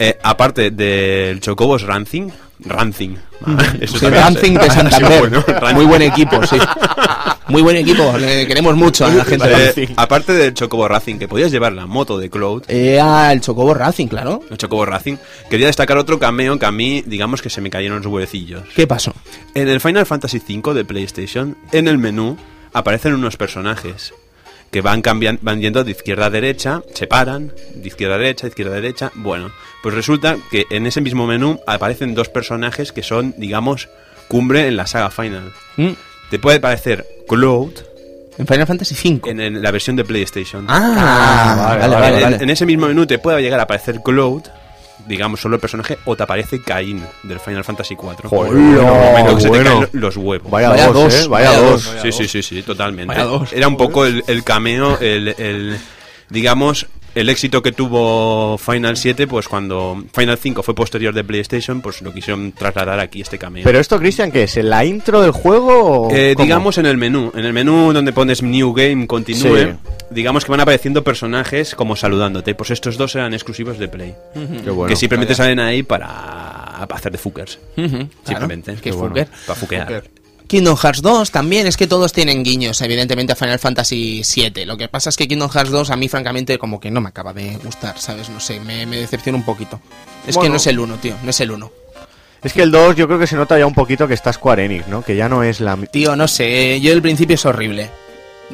eh, 0.00 0.18
aparte 0.22 0.70
del 0.70 1.40
Chocobos 1.40 1.82
Rancing, 1.82 2.30
Eso 3.80 3.98
Sí, 3.98 4.06
Rancing 4.08 4.56
es- 4.56 4.62
de 4.62 4.70
sido 4.70 4.90
Santander. 4.90 5.18
bueno. 5.20 5.44
Muy 5.74 5.84
buen 5.86 6.02
equipo, 6.02 6.44
sí. 6.46 6.56
Muy 7.48 7.62
buen 7.62 7.76
equipo. 7.76 8.12
Le 8.18 8.46
queremos 8.46 8.76
mucho 8.76 9.06
a 9.06 9.08
la 9.08 9.24
gente. 9.24 9.48
de 9.48 9.82
Eh, 9.84 9.88
aparte 9.96 10.34
del 10.34 10.52
Chocobo 10.52 10.86
Racing, 10.86 11.16
que 11.18 11.28
podías 11.28 11.50
llevar 11.50 11.72
la 11.72 11.86
moto 11.86 12.18
de 12.18 12.28
Cloud, 12.28 12.64
Eh, 12.68 13.00
ah, 13.02 13.32
el 13.32 13.40
Chocobo 13.40 13.72
Racing, 13.72 14.08
claro. 14.08 14.42
el 14.50 14.58
Chocobo 14.58 14.84
Racing, 14.84 15.16
quería 15.48 15.66
destacar 15.68 15.96
otro 15.96 16.18
cameo 16.18 16.58
que 16.58 16.66
a 16.66 16.72
mí, 16.72 17.02
digamos 17.06 17.40
que 17.40 17.48
se 17.48 17.62
me 17.62 17.70
cayeron 17.70 18.02
los 18.02 18.06
huevecillos. 18.12 18.64
¿Qué 18.76 18.86
pasó? 18.86 19.14
En 19.54 19.68
el 19.68 19.80
Final 19.80 20.04
Fantasy 20.04 20.42
V 20.46 20.74
de 20.74 20.84
PlayStation, 20.84 21.56
en 21.72 21.88
el 21.88 21.96
menú, 21.96 22.36
aparecen 22.74 23.14
unos 23.14 23.38
personajes 23.38 24.12
que 24.70 24.80
van 24.80 25.02
cambiando, 25.02 25.40
van 25.42 25.60
yendo 25.60 25.82
de 25.84 25.92
izquierda 25.92 26.26
a 26.26 26.30
derecha, 26.30 26.82
se 26.94 27.06
paran, 27.06 27.52
de 27.74 27.88
izquierda 27.88 28.16
a 28.16 28.18
derecha, 28.18 28.42
de 28.46 28.48
izquierda 28.50 28.72
a 28.72 28.80
derecha. 28.80 29.12
Bueno, 29.14 29.50
pues 29.82 29.94
resulta 29.94 30.36
que 30.50 30.64
en 30.70 30.86
ese 30.86 31.00
mismo 31.00 31.26
menú 31.26 31.60
aparecen 31.66 32.14
dos 32.14 32.28
personajes 32.28 32.92
que 32.92 33.02
son, 33.02 33.34
digamos, 33.38 33.88
cumbre 34.28 34.66
en 34.68 34.76
la 34.76 34.86
saga 34.86 35.10
Final. 35.10 35.52
Mm, 35.76 35.92
Te 36.30 36.38
puede 36.38 36.60
parecer 36.60 37.06
Cloud 37.26 37.72
En 38.36 38.46
Final 38.46 38.66
Fantasy 38.66 38.94
V. 38.94 39.30
en 39.30 39.62
la 39.62 39.70
versión 39.70 39.96
de 39.96 40.04
PlayStation. 40.04 40.66
Ah, 40.68 41.54
vale, 41.56 41.80
vale, 41.80 41.94
vale, 41.94 41.94
vale. 41.96 42.16
en, 42.18 42.22
vale. 42.32 42.44
en 42.44 42.50
ese 42.50 42.66
mismo 42.66 42.86
menú 42.86 43.06
te 43.06 43.18
puede 43.18 43.40
llegar 43.42 43.58
a 43.60 43.62
aparecer 43.64 44.00
Cloud, 44.04 44.42
digamos 45.06 45.40
solo 45.40 45.54
el 45.56 45.60
personaje, 45.60 45.98
o 46.04 46.16
te 46.16 46.22
aparece 46.22 46.60
Cain 46.60 47.02
del 47.22 47.40
Final 47.40 47.64
Fantasy 47.64 47.94
IV. 47.94 48.28
Joder, 48.28 48.52
En 48.52 48.74
el 48.76 48.82
momento 48.82 49.34
que 49.36 49.40
se 49.40 49.42
te 49.42 49.48
bueno. 49.48 49.80
caen 49.80 49.88
los 49.92 50.16
huevos. 50.16 50.50
Vaya, 50.50 50.68
Vaya 50.70 50.86
dos, 50.88 50.94
dos, 50.94 51.14
¿eh? 51.14 51.28
Vaya, 51.28 51.48
vaya 51.50 51.60
dos. 51.62 51.84
dos. 51.84 52.02
Sí, 52.02 52.12
sí, 52.12 52.28
sí, 52.28 52.42
sí, 52.42 52.62
totalmente. 52.62 53.08
Vaya 53.14 53.24
dos. 53.24 53.52
Era 53.52 53.68
un 53.68 53.76
poco 53.76 54.04
el, 54.04 54.22
el 54.26 54.44
cameo, 54.44 54.98
el, 55.00 55.28
el- 55.38 55.78
digamos, 56.30 56.86
el 57.20 57.28
éxito 57.30 57.62
que 57.62 57.72
tuvo 57.72 58.58
Final 58.58 58.96
7, 58.96 59.26
pues 59.26 59.48
cuando 59.48 60.04
Final 60.12 60.38
5 60.38 60.62
fue 60.62 60.74
posterior 60.74 61.12
de 61.14 61.24
PlayStation, 61.24 61.80
pues 61.80 62.00
lo 62.02 62.12
quisieron 62.12 62.52
trasladar 62.52 63.00
aquí 63.00 63.20
este 63.20 63.38
cameo. 63.38 63.64
Pero 63.64 63.78
esto, 63.80 63.98
Cristian, 63.98 64.30
¿qué 64.30 64.44
es? 64.44 64.56
¿En 64.56 64.70
la 64.70 64.84
intro 64.84 65.20
del 65.20 65.32
juego 65.32 66.08
o 66.08 66.14
Eh, 66.14 66.34
digamos 66.38 66.78
en 66.78 66.86
el 66.86 66.96
menú, 66.96 67.32
en 67.34 67.44
el 67.44 67.52
menú 67.52 67.92
donde 67.92 68.12
pones 68.12 68.42
New 68.42 68.72
Game, 68.72 69.06
continúe, 69.06 69.56
Sí. 69.58 69.66
digamos 70.10 70.44
que 70.44 70.50
van 70.52 70.60
apareciendo 70.60 71.02
personajes 71.02 71.74
como 71.74 71.96
saludándote. 71.96 72.54
Pues 72.54 72.70
estos 72.70 72.96
dos 72.96 73.14
eran 73.16 73.34
exclusivos 73.34 73.78
de 73.78 73.88
Play. 73.88 74.14
Qué 74.64 74.70
bueno. 74.70 74.88
que 74.88 74.96
simplemente 74.96 75.34
salen 75.34 75.58
ahí 75.60 75.82
para, 75.82 76.84
hacer 76.84 77.10
de 77.12 77.18
fuckers. 77.18 77.58
Claro, 77.74 78.08
Simplemente. 78.24 78.74
que 78.76 78.90
es 78.90 78.94
bueno. 78.96 79.10
fucker. 79.14 79.28
Para 79.46 79.58
fuquear. 79.58 80.04
Kingdom 80.48 80.76
Hearts 80.76 81.02
2 81.02 81.30
también, 81.30 81.66
es 81.66 81.76
que 81.76 81.86
todos 81.86 82.12
tienen 82.12 82.42
guiños, 82.42 82.80
evidentemente, 82.80 83.32
a 83.34 83.36
Final 83.36 83.58
Fantasy 83.58 84.22
7. 84.24 84.66
Lo 84.66 84.76
que 84.76 84.88
pasa 84.88 85.10
es 85.10 85.16
que 85.16 85.28
Kingdom 85.28 85.50
Hearts 85.50 85.70
2 85.70 85.90
a 85.90 85.96
mí, 85.96 86.08
francamente, 86.08 86.58
como 86.58 86.80
que 86.80 86.90
no 86.90 87.00
me 87.00 87.10
acaba 87.10 87.32
de 87.32 87.56
gustar, 87.58 87.98
¿sabes? 87.98 88.28
No 88.30 88.40
sé, 88.40 88.58
me, 88.58 88.86
me 88.86 88.96
decepciona 88.96 89.36
un 89.38 89.44
poquito. 89.44 89.80
Es 90.26 90.36
que 90.36 90.48
no 90.48 90.56
es 90.56 90.66
el 90.66 90.78
1, 90.78 90.96
tío, 90.96 91.14
no 91.22 91.30
es 91.30 91.40
el 91.40 91.50
1. 91.50 91.70
Es 92.42 92.52
que 92.52 92.62
el 92.62 92.70
2 92.70 92.96
yo 92.96 93.06
creo 93.06 93.18
que 93.18 93.26
se 93.26 93.36
nota 93.36 93.58
ya 93.58 93.66
un 93.66 93.74
poquito 93.74 94.06
que 94.08 94.14
está 94.14 94.32
Square 94.32 94.64
Enix, 94.64 94.86
¿no? 94.88 95.02
Que 95.02 95.16
ya 95.16 95.28
no 95.28 95.42
es 95.42 95.60
la... 95.60 95.76
Tío, 95.76 96.16
no 96.16 96.26
sé, 96.28 96.80
yo 96.80 96.92
el 96.92 97.02
principio 97.02 97.34
es 97.34 97.44
horrible. 97.44 97.90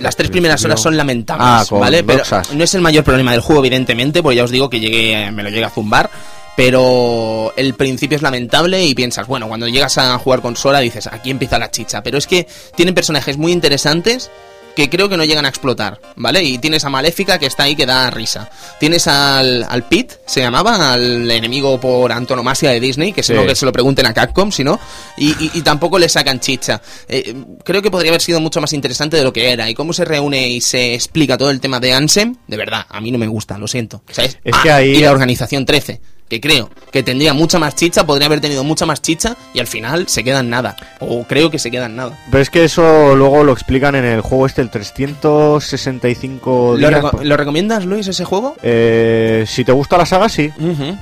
Las 0.00 0.16
tres 0.16 0.30
primeras 0.30 0.64
horas 0.64 0.80
son 0.82 0.96
lamentables, 0.96 1.46
Ah, 1.48 1.64
¿vale? 1.70 2.02
Pero 2.02 2.24
no 2.54 2.64
es 2.64 2.74
el 2.74 2.80
mayor 2.80 3.04
problema 3.04 3.30
del 3.32 3.40
juego, 3.42 3.60
evidentemente, 3.64 4.22
porque 4.22 4.36
ya 4.36 4.44
os 4.44 4.50
digo 4.50 4.68
que 4.68 4.80
llegué, 4.80 5.30
me 5.30 5.42
lo 5.44 5.50
llegué 5.50 5.64
a 5.64 5.70
zumbar. 5.70 6.10
Pero 6.56 7.52
el 7.56 7.74
principio 7.74 8.16
es 8.16 8.22
lamentable 8.22 8.84
y 8.84 8.94
piensas, 8.94 9.26
bueno, 9.26 9.48
cuando 9.48 9.66
llegas 9.68 9.98
a 9.98 10.16
jugar 10.18 10.40
consola 10.40 10.80
dices, 10.80 11.06
aquí 11.08 11.30
empieza 11.30 11.58
la 11.58 11.70
chicha. 11.70 12.02
Pero 12.02 12.18
es 12.18 12.26
que 12.26 12.46
tienen 12.76 12.94
personajes 12.94 13.36
muy 13.36 13.52
interesantes 13.52 14.30
que 14.76 14.90
creo 14.90 15.08
que 15.08 15.16
no 15.16 15.24
llegan 15.24 15.44
a 15.44 15.48
explotar, 15.48 16.00
¿vale? 16.16 16.42
Y 16.42 16.58
tienes 16.58 16.84
a 16.84 16.88
Maléfica 16.90 17.38
que 17.38 17.46
está 17.46 17.62
ahí 17.62 17.76
que 17.76 17.86
da 17.86 18.10
risa. 18.10 18.50
Tienes 18.80 19.06
al, 19.06 19.64
al 19.68 19.84
Pit, 19.84 20.14
se 20.26 20.40
llamaba, 20.40 20.92
al 20.94 21.30
enemigo 21.30 21.78
por 21.80 22.10
antonomasia 22.10 22.70
de 22.70 22.80
Disney, 22.80 23.12
que 23.12 23.22
Sí. 23.22 23.34
no 23.34 23.46
que 23.46 23.54
se 23.54 23.66
lo 23.66 23.70
pregunten 23.72 24.04
a 24.06 24.12
Capcom, 24.12 24.50
si 24.50 24.64
no, 24.64 24.80
y, 25.16 25.30
y- 25.44 25.50
y 25.54 25.62
tampoco 25.62 25.96
le 25.96 26.08
sacan 26.08 26.40
chicha. 26.40 26.82
Eh, 27.08 27.34
creo 27.64 27.82
que 27.82 27.90
podría 27.92 28.10
haber 28.10 28.20
sido 28.20 28.40
mucho 28.40 28.60
más 28.60 28.72
interesante 28.72 29.16
de 29.16 29.22
lo 29.22 29.32
que 29.32 29.52
era. 29.52 29.70
Y 29.70 29.74
cómo 29.74 29.92
se 29.92 30.04
reúne 30.04 30.48
y 30.48 30.60
se 30.60 30.92
explica 30.94 31.38
todo 31.38 31.50
el 31.50 31.60
tema 31.60 31.78
de 31.78 31.92
Ansem, 31.92 32.34
de 32.48 32.56
verdad, 32.56 32.84
a 32.88 33.00
mí 33.00 33.12
no 33.12 33.18
me 33.18 33.28
gusta, 33.28 33.56
lo 33.58 33.68
siento. 33.68 34.02
¿sabes? 34.10 34.38
Es 34.42 34.54
Ah, 34.56 34.60
que 34.64 34.70
ahí- 34.72 34.96
Y 34.96 35.00
la 35.02 35.12
organización 35.12 35.64
13, 35.66 36.00
que 36.34 36.40
creo 36.48 36.70
que 36.90 37.02
tendría 37.02 37.34
mucha 37.34 37.58
más 37.58 37.74
chicha, 37.74 38.04
podría 38.06 38.26
haber 38.26 38.40
tenido 38.40 38.64
mucha 38.64 38.86
más 38.86 39.02
chicha, 39.02 39.36
y 39.52 39.60
al 39.60 39.66
final 39.66 40.08
se 40.08 40.24
queda 40.24 40.40
en 40.40 40.50
nada. 40.50 40.76
O 41.00 41.24
creo 41.24 41.50
que 41.50 41.58
se 41.58 41.70
queda 41.70 41.86
en 41.86 41.96
nada. 41.96 42.16
Pero 42.30 42.42
es 42.42 42.50
que 42.50 42.64
eso 42.64 43.14
luego 43.16 43.44
lo 43.44 43.52
explican 43.52 43.94
en 43.94 44.04
el 44.04 44.20
juego 44.20 44.46
este, 44.46 44.62
el 44.62 44.70
365 44.70 46.76
¿Lo, 46.78 46.88
días. 46.88 47.02
reco- 47.02 47.22
¿Lo 47.22 47.36
recomiendas, 47.36 47.84
Luis, 47.84 48.06
ese 48.06 48.24
juego? 48.24 48.56
Eh, 48.62 49.44
si 49.46 49.64
te 49.64 49.72
gusta 49.72 49.98
la 49.98 50.06
saga, 50.06 50.28
sí. 50.28 50.50
Ujú. 50.58 50.96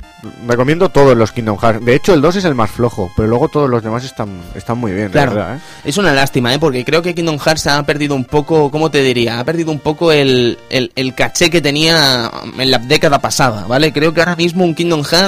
Recomiendo 0.47 0.87
todos 0.89 1.17
los 1.17 1.31
Kingdom 1.33 1.57
Hearts. 1.57 1.85
De 1.85 1.95
hecho, 1.95 2.13
el 2.13 2.21
2 2.21 2.37
es 2.37 2.45
el 2.45 2.55
más 2.55 2.71
flojo, 2.71 3.11
pero 3.15 3.27
luego 3.27 3.49
todos 3.49 3.69
los 3.69 3.83
demás 3.83 4.05
están, 4.05 4.29
están 4.55 4.77
muy 4.77 4.93
bien, 4.93 5.09
Claro. 5.09 5.33
verdad, 5.35 5.57
¿eh? 5.57 5.59
Es 5.83 5.97
una 5.97 6.13
lástima, 6.13 6.53
¿eh? 6.53 6.59
Porque 6.59 6.85
creo 6.85 7.01
que 7.01 7.13
Kingdom 7.13 7.37
Hearts 7.39 7.67
ha 7.67 7.83
perdido 7.85 8.15
un 8.15 8.23
poco, 8.23 8.71
¿cómo 8.71 8.89
te 8.89 9.01
diría? 9.03 9.39
Ha 9.39 9.43
perdido 9.43 9.71
un 9.71 9.79
poco 9.79 10.13
el, 10.13 10.57
el, 10.69 10.91
el 10.95 11.13
caché 11.13 11.49
que 11.49 11.59
tenía 11.61 12.31
en 12.57 12.71
la 12.71 12.77
década 12.77 13.19
pasada, 13.19 13.65
¿vale? 13.67 13.91
Creo 13.91 14.13
que 14.13 14.21
ahora 14.21 14.37
mismo 14.37 14.63
un 14.63 14.73
Kingdom 14.75 15.03
Hearts... 15.03 15.22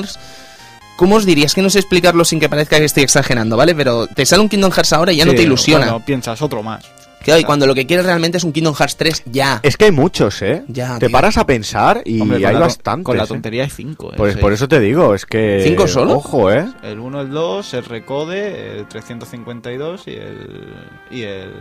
¿Cómo 0.98 1.16
os 1.16 1.26
diría? 1.26 1.46
Es 1.46 1.54
que 1.54 1.62
no 1.62 1.70
sé 1.70 1.80
explicarlo 1.80 2.24
sin 2.24 2.39
que 2.39 2.48
parezca 2.48 2.78
que 2.80 2.86
estoy 2.86 3.04
exagerando, 3.04 3.58
¿vale? 3.58 3.76
Pero 3.76 4.08
te 4.08 4.26
sale 4.26 4.41
un 4.41 4.50
Kingdom 4.50 4.72
Hearts 4.72 4.93
ahora 4.93 5.12
y 5.12 5.18
ya 5.18 5.26
no 5.26 5.32
Sí, 5.32 5.38
te 5.38 5.43
ilusiona. 5.43 5.86
bueno, 5.88 6.06
piensas 6.06 6.41
otro 6.41 6.64
más. 6.64 6.86
Claro, 7.22 7.39
y 7.41 7.43
cuando 7.43 7.66
lo 7.66 7.74
que 7.74 7.88
quieres 7.88 8.06
realmente 8.06 8.38
es 8.38 8.43
un 8.43 8.54
Kingdom 8.54 8.76
Hearts 8.76 8.98
3 8.98 9.24
ya. 9.26 9.60
Es 9.64 9.78
que 9.78 9.86
hay 9.86 9.91
muchos, 9.91 10.43
¿eh? 10.43 10.64
Ya, 10.68 11.00
te 11.00 11.08
tío. 11.08 11.12
paras 11.12 11.38
a 11.39 11.46
pensar 11.46 12.04
y 12.06 12.22
Hombre, 12.22 12.38
con 12.38 12.46
hay 12.48 12.54
la 12.54 12.60
bastantes. 12.60 13.04
Con 13.06 13.18
la 13.18 13.24
¿eh? 13.24 13.28
tontería 13.28 13.64
hay 13.64 13.70
cinco. 13.72 14.12
eh, 14.12 14.16
Pues 14.16 14.38
por 14.38 14.54
eso 14.54 14.68
te 14.68 14.80
digo, 14.80 15.16
es 15.16 15.26
que... 15.26 15.60
¿Cinco 15.64 15.88
solo? 15.88 16.14
Ojo, 16.18 16.52
¿eh? 16.52 16.66
El 16.84 17.00
1, 17.00 17.22
el 17.22 17.30
2, 17.32 17.74
el 17.74 17.84
Recode, 17.86 18.78
el 18.78 18.88
352 18.88 20.04
y 20.08 20.12
el. 20.12 20.74
Y 21.10 21.22
el. 21.24 21.52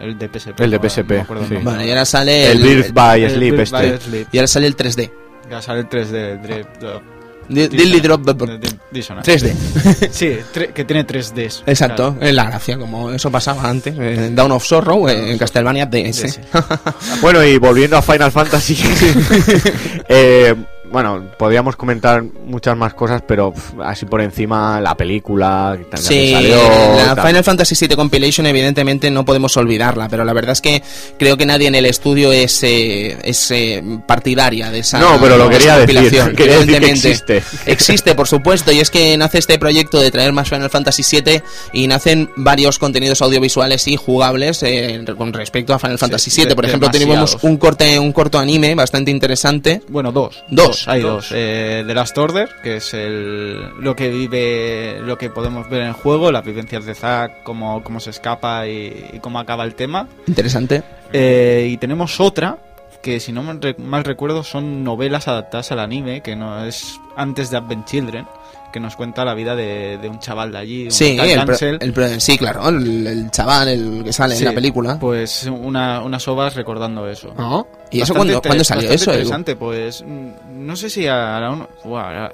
El 0.00 0.18
de 0.18 0.26
PSP. 0.28 0.60
El 0.60 0.70
de 0.72 0.78
no 0.78 0.88
PSP, 0.90 1.10
no 1.30 1.40
el 1.40 1.48
sí. 1.48 1.54
Vale, 1.62 1.86
y 1.86 1.90
ahora 1.90 2.04
sale 2.04 2.50
El 2.50 2.58
Birth 2.60 2.92
by 2.92 3.22
el 3.22 3.30
Sleep 3.30 3.56
Birth 3.56 3.70
by 3.70 3.86
este. 3.86 4.04
Sleep. 4.04 4.28
Y 4.32 4.38
ahora 4.38 4.48
sale 4.48 4.66
el 4.66 4.76
3D. 4.76 5.12
Ya 5.48 5.62
sale 5.62 5.80
el 5.80 5.88
3D. 5.88 6.14
el 6.16 6.40
Drip- 6.42 6.78
Drop- 6.80 7.00
Di- 7.00 7.13
Dilly 7.48 8.00
Drop 8.00 8.22
Di- 8.24 8.58
Di- 8.58 8.78
Dissonance. 8.90 9.30
3D. 9.38 10.08
Sí, 10.10 10.38
tre- 10.52 10.72
que 10.72 10.84
tiene 10.84 11.06
3Ds. 11.06 11.62
Exacto, 11.66 12.16
es 12.20 12.32
la 12.34 12.44
gracia, 12.44 12.78
como 12.78 13.10
eso 13.10 13.30
pasaba 13.30 13.68
antes. 13.68 13.94
eh, 13.98 14.30
Down 14.32 14.52
of 14.52 14.64
Sorrow 14.64 15.08
eh, 15.08 15.32
en 15.32 15.38
Castlevania 15.38 15.86
DS. 15.86 16.22
DS. 16.22 16.40
Bueno, 17.20 17.42
y 17.44 17.58
volviendo 17.58 17.96
a 17.96 18.02
Final 18.02 18.30
Fantasy, 18.32 18.76
eh, 20.08 20.54
bueno, 20.94 21.24
podríamos 21.38 21.74
comentar 21.74 22.22
muchas 22.22 22.76
más 22.76 22.94
cosas, 22.94 23.20
pero 23.26 23.52
así 23.82 24.06
por 24.06 24.20
encima 24.20 24.80
la 24.80 24.96
película 24.96 25.74
que 25.76 25.84
también 25.86 26.08
Sí, 26.08 26.32
salió, 26.32 26.56
la 26.96 27.16
tal. 27.16 27.26
Final 27.26 27.42
Fantasy 27.42 27.74
VII 27.86 27.96
Compilation 27.96 28.46
evidentemente 28.46 29.10
no 29.10 29.24
podemos 29.24 29.56
olvidarla, 29.56 30.08
pero 30.08 30.24
la 30.24 30.32
verdad 30.32 30.52
es 30.52 30.60
que 30.60 30.82
creo 31.18 31.36
que 31.36 31.46
nadie 31.46 31.66
en 31.66 31.74
el 31.74 31.84
estudio 31.86 32.30
es, 32.32 32.62
eh, 32.62 33.18
es 33.24 33.50
eh, 33.50 33.82
partidaria 34.06 34.70
de 34.70 34.78
esa 34.78 35.00
No, 35.00 35.18
pero 35.20 35.36
lo 35.36 35.50
quería 35.50 35.78
decir, 35.78 35.96
compilación, 35.96 36.36
quería 36.36 36.52
decir 36.60 36.66
que 36.68 36.74
evidentemente. 36.84 37.10
existe. 37.10 37.42
Existe, 37.66 38.14
por 38.14 38.28
supuesto, 38.28 38.70
y 38.70 38.78
es 38.78 38.90
que 38.90 39.16
nace 39.16 39.38
este 39.38 39.58
proyecto 39.58 40.00
de 40.00 40.12
traer 40.12 40.32
más 40.32 40.48
Final 40.48 40.70
Fantasy 40.70 41.02
VII 41.10 41.42
y 41.72 41.88
nacen 41.88 42.30
varios 42.36 42.78
contenidos 42.78 43.20
audiovisuales 43.20 43.88
y 43.88 43.96
jugables 43.96 44.62
eh, 44.62 45.04
con 45.18 45.32
respecto 45.32 45.74
a 45.74 45.80
Final 45.80 45.98
Fantasy 45.98 46.30
VII. 46.30 46.54
por 46.54 46.64
ejemplo, 46.64 46.88
demasiados. 46.88 47.30
tenemos 47.32 47.44
un 47.44 47.56
corte, 47.56 47.98
un 47.98 48.12
corto 48.12 48.38
anime 48.38 48.76
bastante 48.76 49.10
interesante. 49.10 49.82
Bueno, 49.88 50.12
dos. 50.12 50.44
Dos. 50.50 50.83
Hay 50.86 51.00
Dos. 51.02 51.28
dos. 51.28 51.32
Eh, 51.34 51.84
The 51.86 51.94
Last 51.94 52.16
Order, 52.18 52.48
que 52.62 52.76
es 52.76 52.94
el, 52.94 53.70
lo 53.80 53.94
que 53.96 54.08
vive, 54.08 54.98
lo 55.00 55.16
que 55.18 55.30
podemos 55.30 55.68
ver 55.68 55.82
en 55.82 55.88
el 55.88 55.92
juego, 55.94 56.30
las 56.32 56.44
vivencias 56.44 56.84
de 56.84 56.94
Zack, 56.94 57.42
cómo, 57.42 57.82
cómo 57.82 58.00
se 58.00 58.10
escapa 58.10 58.66
y, 58.66 59.10
y 59.14 59.18
cómo 59.20 59.38
acaba 59.38 59.64
el 59.64 59.74
tema. 59.74 60.08
Interesante. 60.26 60.82
Eh, 61.12 61.68
y 61.70 61.76
tenemos 61.76 62.20
otra, 62.20 62.58
que 63.02 63.20
si 63.20 63.32
no 63.32 63.42
mal 63.42 64.04
recuerdo 64.04 64.42
son 64.44 64.82
novelas 64.82 65.28
adaptadas 65.28 65.70
al 65.72 65.80
anime, 65.80 66.22
que 66.22 66.36
no 66.36 66.64
es 66.64 66.98
antes 67.16 67.50
de 67.50 67.58
Advent 67.58 67.86
Children, 67.86 68.26
que 68.74 68.80
nos 68.80 68.96
cuenta 68.96 69.24
la 69.24 69.34
vida 69.34 69.54
de, 69.54 69.98
de 69.98 70.08
un 70.08 70.18
chaval 70.18 70.50
de 70.50 70.58
allí, 70.58 70.84
un 70.86 70.90
Sí, 70.90 71.16
tal 71.16 71.28
el 71.30 71.36
pro- 71.36 71.46
Cancel. 71.46 71.78
el 71.80 71.92
pro- 71.92 72.20
sí, 72.20 72.36
claro, 72.36 72.68
el, 72.68 73.06
el 73.06 73.30
chaval, 73.30 73.68
el 73.68 74.02
que 74.04 74.12
sale 74.12 74.34
Sí, 74.34 74.40
en 74.42 74.48
la 74.48 74.52
película. 74.54 74.98
Pues 74.98 75.44
una, 75.44 76.02
unas 76.02 76.26
ovas 76.26 76.56
recordando 76.56 77.08
eso. 77.08 77.32
Ah, 77.38 77.62
¿Y 77.92 78.00
eso 78.00 78.12
cuándo, 78.14 78.42
salió 78.64 78.90
eso? 78.90 79.12
Interesante, 79.12 79.54
pues 79.54 80.02
mm, 80.04 80.66
no 80.66 80.74
sé 80.74 80.90
si 80.90 81.04
un- 81.06 81.66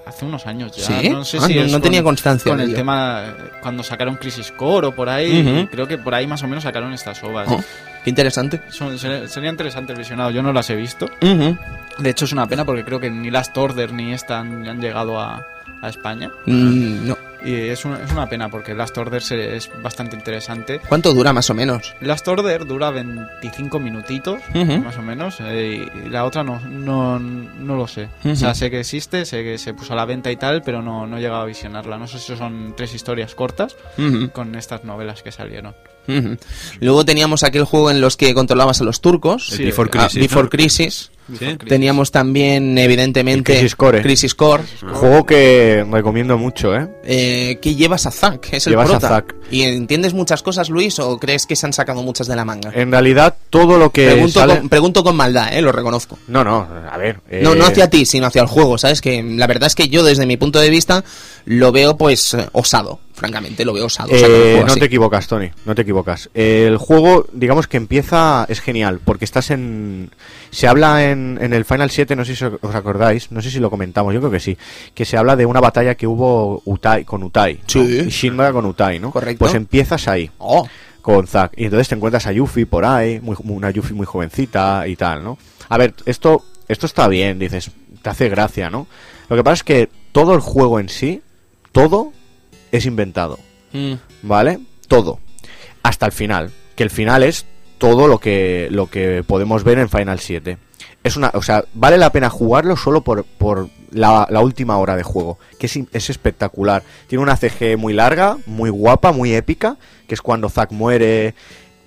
hace 0.07 0.25
unos 0.25 0.47
años 0.47 0.75
ya. 0.75 0.87
¿Sí? 0.87 1.11
No 1.11 1.25
sé 1.25 1.37
Ah, 1.39 1.47
si 1.47 1.55
no- 1.57 1.67
no 1.67 1.81
tenía 1.83 2.03
constancia 2.03 2.51
Con 2.51 2.61
el 2.61 2.75
tema 2.75 3.25
cuando 3.63 3.83
sacaron 3.83 4.17
Crisis 4.17 4.51
Core 4.53 4.87
o 4.87 4.95
por 4.95 5.09
ahí, 5.11 5.69
creo 5.71 5.87
que 5.87 5.99
por 5.99 6.15
ahí 6.15 6.27
más 6.27 6.43
o 6.43 6.49
menos 6.49 6.65
sacaron 6.65 6.93
estas 6.95 7.23
ovas. 7.23 7.49
Oh, 7.51 7.63
qué 8.03 8.09
interesante. 8.11 8.63
Son- 8.71 8.99
sería 8.99 9.51
interesante 9.51 9.93
el 9.93 9.99
visionado, 9.99 10.31
yo 10.31 10.43
no 10.43 10.53
las 10.55 10.71
he 10.71 10.75
visto. 10.77 11.07
De 11.21 12.09
hecho 12.11 12.25
es 12.25 12.33
una 12.33 12.47
pena 12.47 12.65
porque 12.65 12.83
creo 12.85 12.99
que 12.99 13.11
ni 13.11 13.31
Last 13.31 13.55
Order 13.59 13.93
ni 13.93 14.13
esta 14.15 14.39
han, 14.41 14.67
han 14.67 14.81
llegado 14.81 15.21
a, 15.21 15.47
a 15.83 15.89
España. 15.89 16.31
Mm, 16.47 17.09
no. 17.09 17.17
Y 17.43 17.55
es 17.55 17.87
una, 17.87 18.03
es 18.05 18.13
una 18.13 18.29
pena 18.29 18.51
porque 18.51 18.75
Last 18.75 18.99
Order 18.99 19.23
se- 19.23 19.57
es 19.57 19.71
bastante 19.83 20.15
interesante. 20.15 20.79
¿Cuánto 20.87 21.15
dura 21.15 21.33
más 21.33 21.49
o 21.49 21.55
menos? 21.55 21.95
Last 22.03 22.29
Order 22.29 22.67
dura 22.67 22.91
25 22.91 23.79
minutitos, 23.81 24.43
más 24.83 24.99
o 24.99 25.03
menos, 25.03 25.39
eh, 25.41 25.89
y 26.05 26.09
la 26.11 26.27
otra 26.27 26.45
no, 26.45 26.61
no, 26.69 27.19
no 27.19 27.77
lo 27.77 27.87
sé. 27.89 28.11
O 28.27 28.35
sea, 28.37 28.55
sé 28.55 28.71
que 28.71 28.81
existe, 28.81 29.25
sé 29.25 29.43
que 29.43 29.57
se 29.57 29.73
puso 29.73 29.95
a 29.95 29.97
la 29.97 30.05
venta 30.05 30.31
y 30.31 30.37
tal, 30.37 30.61
pero 30.63 30.83
no, 30.83 31.07
no 31.07 31.17
he 31.17 31.21
llegado 31.23 31.41
a 31.41 31.47
visionarla. 31.47 31.97
No 31.97 32.07
sé 32.07 32.19
si 32.19 32.37
son 32.37 32.75
tres 32.77 32.93
historias 32.95 33.35
cortas 33.35 33.75
con 34.35 34.55
estas 34.55 34.85
novelas 34.85 35.23
que 35.23 35.33
salieron. 35.33 35.75
Luego 36.81 37.05
teníamos 37.05 37.43
aquel 37.45 37.65
juego 37.65 37.91
en 37.91 38.01
los 38.01 38.17
que 38.17 38.35
controlabas 38.35 38.81
a 38.81 38.85
los 38.85 39.01
turcos. 39.01 39.49
Sí, 39.49 39.65
Before 39.65 39.91
Ah, 39.93 40.07
Crisis. 40.09 40.21
Before 40.21 40.45
¿no? 40.45 40.51
Crisis. 40.51 41.11
Sí. 41.39 41.57
Teníamos 41.69 42.11
también, 42.11 42.77
evidentemente, 42.77 43.53
Crisis 43.53 43.77
Core. 43.77 44.03
Crisis 44.03 44.35
Core. 44.35 44.65
Juego 44.93 45.25
que 45.25 45.87
recomiendo 45.89 46.37
mucho, 46.37 46.75
¿eh? 46.75 46.89
Eh, 47.05 47.59
que 47.63 47.77
llevas 47.77 48.05
a 48.07 48.11
Zack, 48.11 48.53
es 48.55 48.67
el 48.67 48.77
a 48.77 48.85
prota. 48.85 49.09
Zack. 49.09 49.37
¿Y 49.49 49.63
entiendes 49.63 50.13
muchas 50.13 50.43
cosas, 50.43 50.71
Luis, 50.71 50.99
o 50.99 51.19
crees 51.19 51.47
que 51.47 51.55
se 51.55 51.67
han 51.67 51.73
sacado 51.73 52.03
muchas 52.03 52.27
de 52.27 52.35
la 52.35 52.45
manga? 52.45 52.73
En 52.75 52.91
realidad, 52.91 53.37
todo 53.49 53.79
lo 53.79 53.91
que 53.91 54.07
pregunto, 54.11 54.41
sale... 54.41 54.59
con, 54.59 54.69
pregunto 54.69 55.05
con 55.05 55.15
maldad, 55.15 55.57
eh, 55.57 55.63
lo 55.63 55.71
reconozco. 55.71 56.19
No, 56.27 56.43
no, 56.43 56.67
a 56.91 56.97
ver... 56.99 57.21
No, 57.43 57.53
eh, 57.53 57.57
no 57.57 57.65
hacia 57.65 57.89
ti, 57.89 58.05
sino 58.07 58.27
hacia 58.27 58.43
el 58.43 58.49
juego, 58.49 58.77
¿sabes? 58.77 59.01
Que 59.01 59.23
la 59.23 59.47
verdad 59.47 59.69
es 59.69 59.77
que 59.77 59.89
yo, 59.89 60.03
desde 60.03 60.27
mi 60.27 60.37
punto 60.37 60.59
de 60.59 60.71
vista, 60.71 61.05
lo 61.45 61.71
veo, 61.71 61.97
pues, 61.97 62.35
eh, 62.35 62.49
osado. 62.51 62.99
Francamente, 63.21 63.67
lo 63.67 63.75
veo 63.75 63.85
osado. 63.85 64.09
Eh, 64.13 64.57
no 64.61 64.73
así. 64.73 64.81
te 64.81 64.87
equivocas, 64.87 65.29
Tony, 65.29 65.51
no 65.67 65.75
te 65.75 65.83
equivocas. 65.83 66.31
El 66.33 66.79
juego, 66.79 67.27
digamos 67.35 67.67
que 67.67 67.77
empieza, 67.77 68.47
es 68.49 68.61
genial, 68.61 69.01
porque 69.05 69.27
estás 69.27 69.51
en... 69.51 70.11
Se 70.51 70.67
habla 70.67 71.11
en, 71.11 71.39
en 71.41 71.53
el 71.53 71.67
Final 71.67 71.91
7, 71.91 72.17
no 72.17 72.25
sé 72.25 72.35
si 72.35 72.45
os 72.45 72.75
acordáis, 72.75 73.31
no 73.31 73.43
sé 73.43 73.51
si 73.51 73.61
lo 73.61 73.69
comentamos, 73.69 74.15
yo 74.15 74.21
creo 74.21 74.33
que 74.33 74.41
sí, 74.41 74.57
que 74.95 75.05
se 75.05 75.19
habla 75.19 75.37
de 75.37 75.45
una 75.45 75.61
batalla 75.61 75.97
que 75.97 76.07
hubo 76.07 76.63
Utai, 76.65 77.05
con 77.05 77.23
Utai. 77.23 77.57
¿no? 77.57 77.61
Sí. 77.67 78.05
Y 78.07 78.09
Shinra 78.09 78.53
con 78.53 78.65
Utai, 78.65 78.99
¿no? 78.99 79.11
Correcto. 79.11 79.45
Pues 79.45 79.55
empiezas 79.55 80.09
ahí. 80.09 80.31
Oh, 80.39 80.67
con 81.03 81.27
Zack. 81.27 81.53
Y 81.57 81.65
entonces 81.65 81.89
te 81.89 81.95
encuentras 81.95 82.27
a 82.27 82.33
Yuffie 82.33 82.65
por 82.65 82.85
ahí, 82.85 83.21
muy, 83.21 83.37
una 83.45 83.71
Yuffie 83.71 83.95
muy 83.95 84.07
jovencita 84.07 84.87
y 84.87 84.97
tal, 84.97 85.23
¿no? 85.23 85.39
A 85.69 85.77
ver, 85.77 85.95
esto, 86.07 86.45
esto 86.69 86.87
está 86.87 87.07
bien, 87.09 87.39
dices, 87.39 87.71
te 88.01 88.11
hace 88.11 88.29
gracia, 88.29 88.71
¿no? 88.71 88.87
Lo 89.29 89.37
que 89.37 89.45
pasa 89.45 89.55
es 89.55 89.65
que 89.65 89.89
todo 90.13 90.35
el 90.35 90.41
juego 90.41 90.81
en 90.81 90.89
sí, 90.89 91.23
todo 91.73 92.13
es 92.73 92.87
inventado, 92.87 93.39
mm, 93.73 93.95
¿vale? 94.23 94.61
Todo. 94.89 95.19
Hasta 95.83 96.07
el 96.07 96.13
final. 96.13 96.51
Que 96.77 96.83
el 96.83 96.91
final 96.91 97.23
es 97.23 97.47
todo 97.79 98.09
lo 98.09 98.19
que, 98.19 98.69
lo 98.71 98.89
que 98.89 99.25
podemos 99.27 99.65
ver 99.65 99.79
en 99.79 99.89
Final 99.89 100.21
7. 100.21 100.59
Es 101.03 101.17
una, 101.17 101.31
o 101.35 101.43
sea, 101.43 101.65
vale 101.73 101.97
la 101.97 102.13
pena 102.13 102.29
jugarlo 102.29 102.77
solo 102.77 103.01
por, 103.01 103.25
por 103.25 103.71
la, 103.91 104.27
la 104.31 104.41
última 104.41 104.77
hora 104.77 104.97
de 104.97 105.03
juego, 105.03 105.39
que 105.59 105.67
es, 105.67 105.79
es 105.93 106.11
espectacular. 106.11 106.83
Tiene 107.07 107.23
una 107.23 107.37
CG 107.37 107.79
muy 107.79 107.95
larga, 107.95 108.37
muy 108.45 108.69
guapa, 108.69 109.13
muy 109.13 109.35
épica, 109.35 109.79
que 110.07 110.15
es 110.15 110.21
cuando 110.21 110.51
Zack 110.51 110.73
muere 110.73 111.35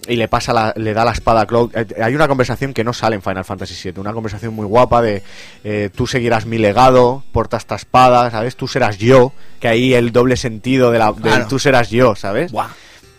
y 0.08 0.16
le 0.16 0.28
pasa 0.28 0.54
la- 0.54 0.74
le 0.76 0.94
da 0.94 1.06
la 1.06 1.12
espada 1.12 1.42
a 1.42 1.46
Cloud. 1.46 1.72
Eh, 1.76 1.86
Hay 2.02 2.16
una 2.16 2.28
conversación 2.28 2.74
que 2.74 2.84
no 2.84 2.94
sale 2.94 3.16
en 3.16 3.22
Final 3.22 3.46
Fantasy 3.46 3.90
VII, 3.92 4.00
una 4.02 4.14
conversación 4.14 4.54
muy 4.54 4.66
guapa 4.66 5.02
de 5.02 5.24
eh, 5.64 5.90
tú 5.96 6.08
seguirás 6.08 6.46
mi 6.46 6.58
legado, 6.58 7.24
porta 7.32 7.58
esta 7.58 7.76
espada, 7.76 8.30
¿sabes? 8.32 8.56
Tú 8.56 8.68
serás 8.68 8.98
yo, 8.98 9.32
que 9.60 9.68
ahí 9.68 9.94
el 9.94 10.12
doble 10.12 10.36
sentido 10.38 10.92
de 10.92 11.00
la 11.00 11.14
Claro. 11.14 11.48
tú 11.48 11.60
serás 11.60 11.90
yo, 11.90 12.16
¿sabes? 12.16 12.52
buah. 12.52 12.68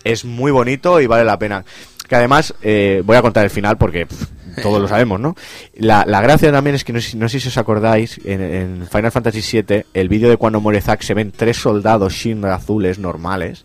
es 0.04 0.24
muy 0.24 0.50
bonito 0.52 1.00
y 1.00 1.06
vale 1.06 1.24
la 1.24 1.38
pena. 1.38 1.64
Que 2.08 2.16
además, 2.16 2.52
eh, 2.60 3.00
voy 3.04 3.16
a 3.16 3.22
contar 3.22 3.44
el 3.44 3.50
final 3.50 3.78
porque 3.78 4.04
pff, 4.04 4.26
todos 4.62 4.78
lo 4.82 4.86
sabemos, 4.86 5.18
¿no? 5.18 5.34
La, 5.74 6.04
la 6.06 6.20
gracia 6.20 6.52
también 6.52 6.76
es 6.76 6.84
que 6.84 6.92
no 6.92 7.00
sé, 7.00 7.12
si- 7.12 7.16
no 7.16 7.28
sé 7.30 7.40
si 7.40 7.48
os 7.48 7.56
acordáis, 7.56 8.20
en, 8.26 8.42
en 8.42 8.86
Final 8.86 9.10
Fantasy 9.10 9.62
VII, 9.62 9.84
el 9.94 10.08
vídeo 10.10 10.28
de 10.28 10.36
cuando 10.36 10.60
muere 10.60 10.82
Zack, 10.82 11.00
se 11.00 11.14
ven 11.14 11.32
tres 11.34 11.56
soldados 11.56 12.12
Shinra 12.12 12.56
azules 12.56 12.98
normales 12.98 13.64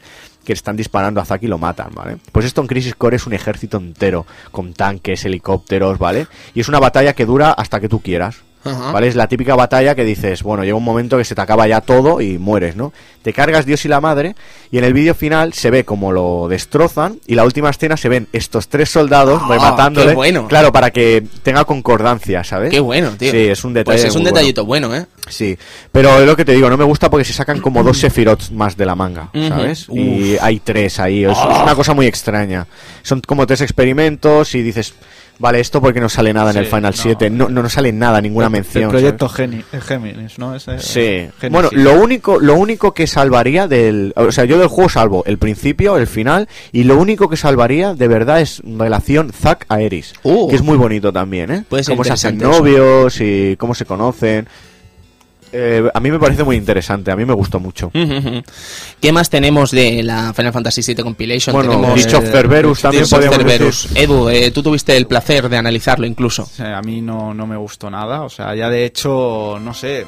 que 0.50 0.54
están 0.54 0.76
disparando 0.76 1.22
a 1.22 1.26
Zack 1.26 1.44
y 1.44 1.48
lo 1.48 1.60
matan, 1.60 1.92
¿vale? 1.94 2.18
Pues 2.32 2.44
esto 2.44 2.60
en 2.62 2.66
Crisis 2.66 2.96
Core 2.96 3.18
es 3.18 3.28
un 3.28 3.34
ejército 3.34 3.78
entero, 3.78 4.26
con 4.50 4.74
tanques, 4.74 5.24
helicópteros, 5.24 6.00
¿vale? 6.00 6.26
Y 6.56 6.62
es 6.62 6.68
una 6.68 6.80
batalla 6.80 7.14
que 7.14 7.28
dura 7.28 7.52
hasta 7.52 7.80
que 7.80 7.88
tú 7.88 8.02
quieras. 8.02 8.38
¿Vale? 8.64 9.08
Es 9.08 9.16
la 9.16 9.28
típica 9.28 9.56
batalla 9.56 9.94
que 9.94 10.04
dices, 10.04 10.42
bueno, 10.42 10.64
llega 10.64 10.76
un 10.76 10.84
momento 10.84 11.18
que 11.18 11.24
se 11.24 11.36
te 11.36 11.42
acaba 11.42 11.68
ya 11.68 11.82
todo 11.82 12.20
y 12.20 12.40
mueres, 12.40 12.76
¿no? 12.76 12.92
Te 13.30 13.34
cargas 13.34 13.64
Dios 13.68 13.86
y 13.86 13.88
la 13.88 14.02
madre 14.02 14.36
y 14.72 14.80
en 14.80 14.84
el 14.84 14.92
vídeo 14.92 15.14
final 15.14 15.54
se 15.54 15.70
ve 15.70 15.86
como 15.86 16.12
lo 16.12 16.48
destrozan 16.50 17.20
y 17.28 17.36
la 17.36 17.44
última 17.44 17.70
escena 17.70 17.96
se 17.96 18.10
ven 18.10 18.28
estos 18.34 18.70
tres 18.70 18.90
soldados 18.90 19.48
rematándole. 19.48 20.08
qué 20.08 20.16
bueno. 20.16 20.48
Claro, 20.48 20.72
para 20.74 20.90
que 20.90 21.24
tenga 21.44 21.64
concordancia, 21.64 22.44
¿sabes? 22.44 22.72
Qué 22.72 22.80
bueno, 22.80 23.12
tío. 23.20 23.32
Sí, 23.32 23.38
es 23.38 23.64
un 23.64 23.74
detalle. 23.76 24.00
Pues 24.00 24.10
es 24.10 24.16
un 24.16 24.24
detallito 24.24 24.66
bueno, 24.66 24.96
¿eh? 24.96 25.06
Sí, 25.30 25.56
pero 25.92 26.18
es 26.20 26.26
lo 26.26 26.36
que 26.36 26.44
te 26.44 26.54
digo, 26.54 26.72
no 26.72 26.78
me 26.78 26.86
gusta 26.86 27.08
porque 27.12 27.24
se 27.24 27.34
sacan 27.34 27.62
como 27.62 27.84
dos 27.84 28.00
Sephiroth 28.00 28.50
más 28.50 28.76
de 28.76 28.88
la 28.88 28.96
manga. 28.96 29.30
¿sabes? 29.48 29.86
Y 29.94 30.36
hay 30.42 30.60
tres 30.60 31.00
ahí, 31.00 31.24
es, 31.24 31.30
es 31.34 31.38
Ah. 31.40 31.62
una 31.66 31.76
cosa 31.76 31.94
muy 31.94 32.08
extraña. 32.08 32.66
Son 33.04 33.22
como 33.22 33.46
tres 33.46 33.62
experimentos 33.62 34.56
y 34.56 34.64
dices, 34.64 34.96
vale, 35.38 35.60
esto 35.60 35.80
porque 35.82 36.00
no 36.02 36.10
sale 36.10 36.34
nada 36.34 36.52
en 36.52 36.58
el 36.58 36.66
Final 36.66 36.94
no. 36.96 37.02
7, 37.02 37.30
no, 37.30 37.48
no, 37.48 37.62
no 37.62 37.70
sale 37.70 37.92
nada, 37.94 38.20
ninguna 38.22 38.48
El- 38.48 38.52
mención. 38.54 38.84
El 38.86 38.90
proyecto 38.90 39.30
Geni- 39.30 39.64
eh, 39.72 39.80
Géminis, 39.82 40.38
¿no? 40.40 40.56
Ese- 40.56 40.80
Sí. 40.80 41.30
Bueno, 41.50 41.70
lo 41.72 41.94
único, 42.02 42.40
lo 42.40 42.56
único 42.56 42.94
que 42.94 43.06
salvaría 43.20 43.68
del, 43.68 44.14
o 44.16 44.32
sea, 44.32 44.46
yo 44.46 44.58
del 44.58 44.70
juego 44.70 44.90
salvo 44.90 45.24
el 45.26 45.38
principio, 45.38 45.98
el 45.98 46.08
final 46.08 46.48
y 46.72 46.84
lo 46.86 46.98
único 46.98 47.28
que 47.30 47.36
salvaría 47.36 47.94
de 47.94 48.08
verdad 48.08 48.40
es 48.40 48.62
relación 48.66 49.32
Zack 49.34 49.66
a 49.68 49.82
Eris, 49.82 50.14
Uh. 50.24 50.48
que 50.48 50.56
es 50.56 50.62
muy 50.62 50.78
bonito 50.78 51.12
también, 51.12 51.52
¿eh? 51.52 51.64
Puede 51.68 51.84
ser 51.84 51.94
cómo 51.96 52.06
se 52.06 52.14
hacen 52.14 52.38
eso. 52.38 52.50
novios 52.50 53.20
y 53.20 53.56
cómo 53.58 53.76
se 53.76 53.84
conocen. 53.86 54.48
Eh, 55.52 55.90
a 55.94 56.00
mí 56.00 56.12
me 56.12 56.20
parece 56.20 56.44
muy 56.44 56.56
interesante, 56.56 57.12
a 57.12 57.16
mí 57.16 57.26
me 57.26 57.34
gustó 57.34 57.60
mucho. 57.60 57.92
¿Qué 59.02 59.12
más 59.12 59.30
tenemos 59.30 59.72
de 59.72 60.02
la 60.04 60.32
Final 60.34 60.54
Fantasy 60.54 60.82
VII 60.94 61.04
Compilation? 61.04 61.54
Bueno, 61.54 61.72
tenemos 61.72 61.96
Ditch 61.96 62.14
of 62.14 62.24
Cerberus 62.32 62.82
también 62.82 63.04
of 63.04 63.10
podríamos 63.10 63.38
Cerberus. 63.38 63.90
Edu, 63.96 64.30
eh, 64.30 64.52
tú 64.52 64.64
tuviste 64.64 64.96
el 64.96 65.08
placer 65.08 65.50
de 65.50 65.58
analizarlo 65.58 66.06
incluso. 66.06 66.44
O 66.44 66.46
sea, 66.46 66.78
a 66.78 66.82
mí 66.82 67.02
no, 67.02 67.34
no 67.34 67.46
me 67.48 67.58
gustó 67.58 67.90
nada. 67.90 68.22
O 68.22 68.30
sea, 68.30 68.56
ya 68.56 68.70
de 68.70 68.86
hecho, 68.86 69.58
no 69.60 69.74
sé. 69.74 70.06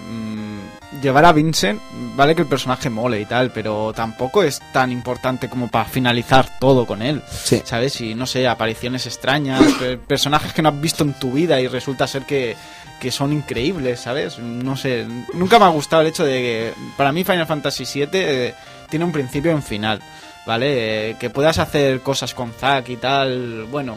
Llevar 1.02 1.26
a 1.26 1.32
Vincent, 1.32 1.80
vale 2.16 2.36
que 2.36 2.42
el 2.42 2.48
personaje 2.48 2.90
mole 2.90 3.22
y 3.22 3.26
tal, 3.26 3.52
pero 3.52 3.94
tampoco 3.94 4.44
es 4.44 4.62
tan 4.74 4.92
importante 4.92 5.50
como 5.50 5.68
para 5.70 5.86
finalizar 5.86 6.60
todo 6.60 6.86
con 6.86 7.02
él. 7.02 7.22
Sí. 7.30 7.62
¿Sabes? 7.64 8.02
Y 8.02 8.16
no 8.16 8.26
sé, 8.26 8.48
apariciones 8.48 9.06
extrañas, 9.06 9.62
pe- 9.80 9.98
personajes 9.98 10.54
que 10.54 10.62
no 10.62 10.70
has 10.70 10.82
visto 10.82 11.04
en 11.04 11.14
tu 11.14 11.32
vida 11.32 11.62
y 11.62 11.68
resulta 11.68 12.08
ser 12.08 12.24
que, 12.24 12.56
que 13.00 13.12
son 13.12 13.32
increíbles, 13.34 14.02
¿sabes? 14.02 14.38
No 14.40 14.76
sé. 14.76 15.06
Nunca 15.34 15.60
me 15.60 15.66
ha 15.66 15.70
gustado 15.70 16.02
el 16.02 16.10
hecho 16.10 16.26
de 16.26 16.34
que. 16.40 16.74
Para 16.98 17.12
mí, 17.12 17.24
Final 17.24 17.48
Fantasy 17.48 17.86
VII 17.86 18.08
eh, 18.14 18.54
tiene 18.90 19.06
un 19.06 19.12
principio 19.12 19.52
y 19.52 19.56
un 19.56 19.64
final. 19.64 20.02
¿Vale? 20.44 21.12
Eh, 21.12 21.16
que 21.20 21.30
puedas 21.30 21.60
hacer 21.60 22.02
cosas 22.02 22.34
con 22.34 22.52
Zack 22.52 22.90
y 22.90 22.96
tal. 22.98 23.68
Bueno, 23.70 23.96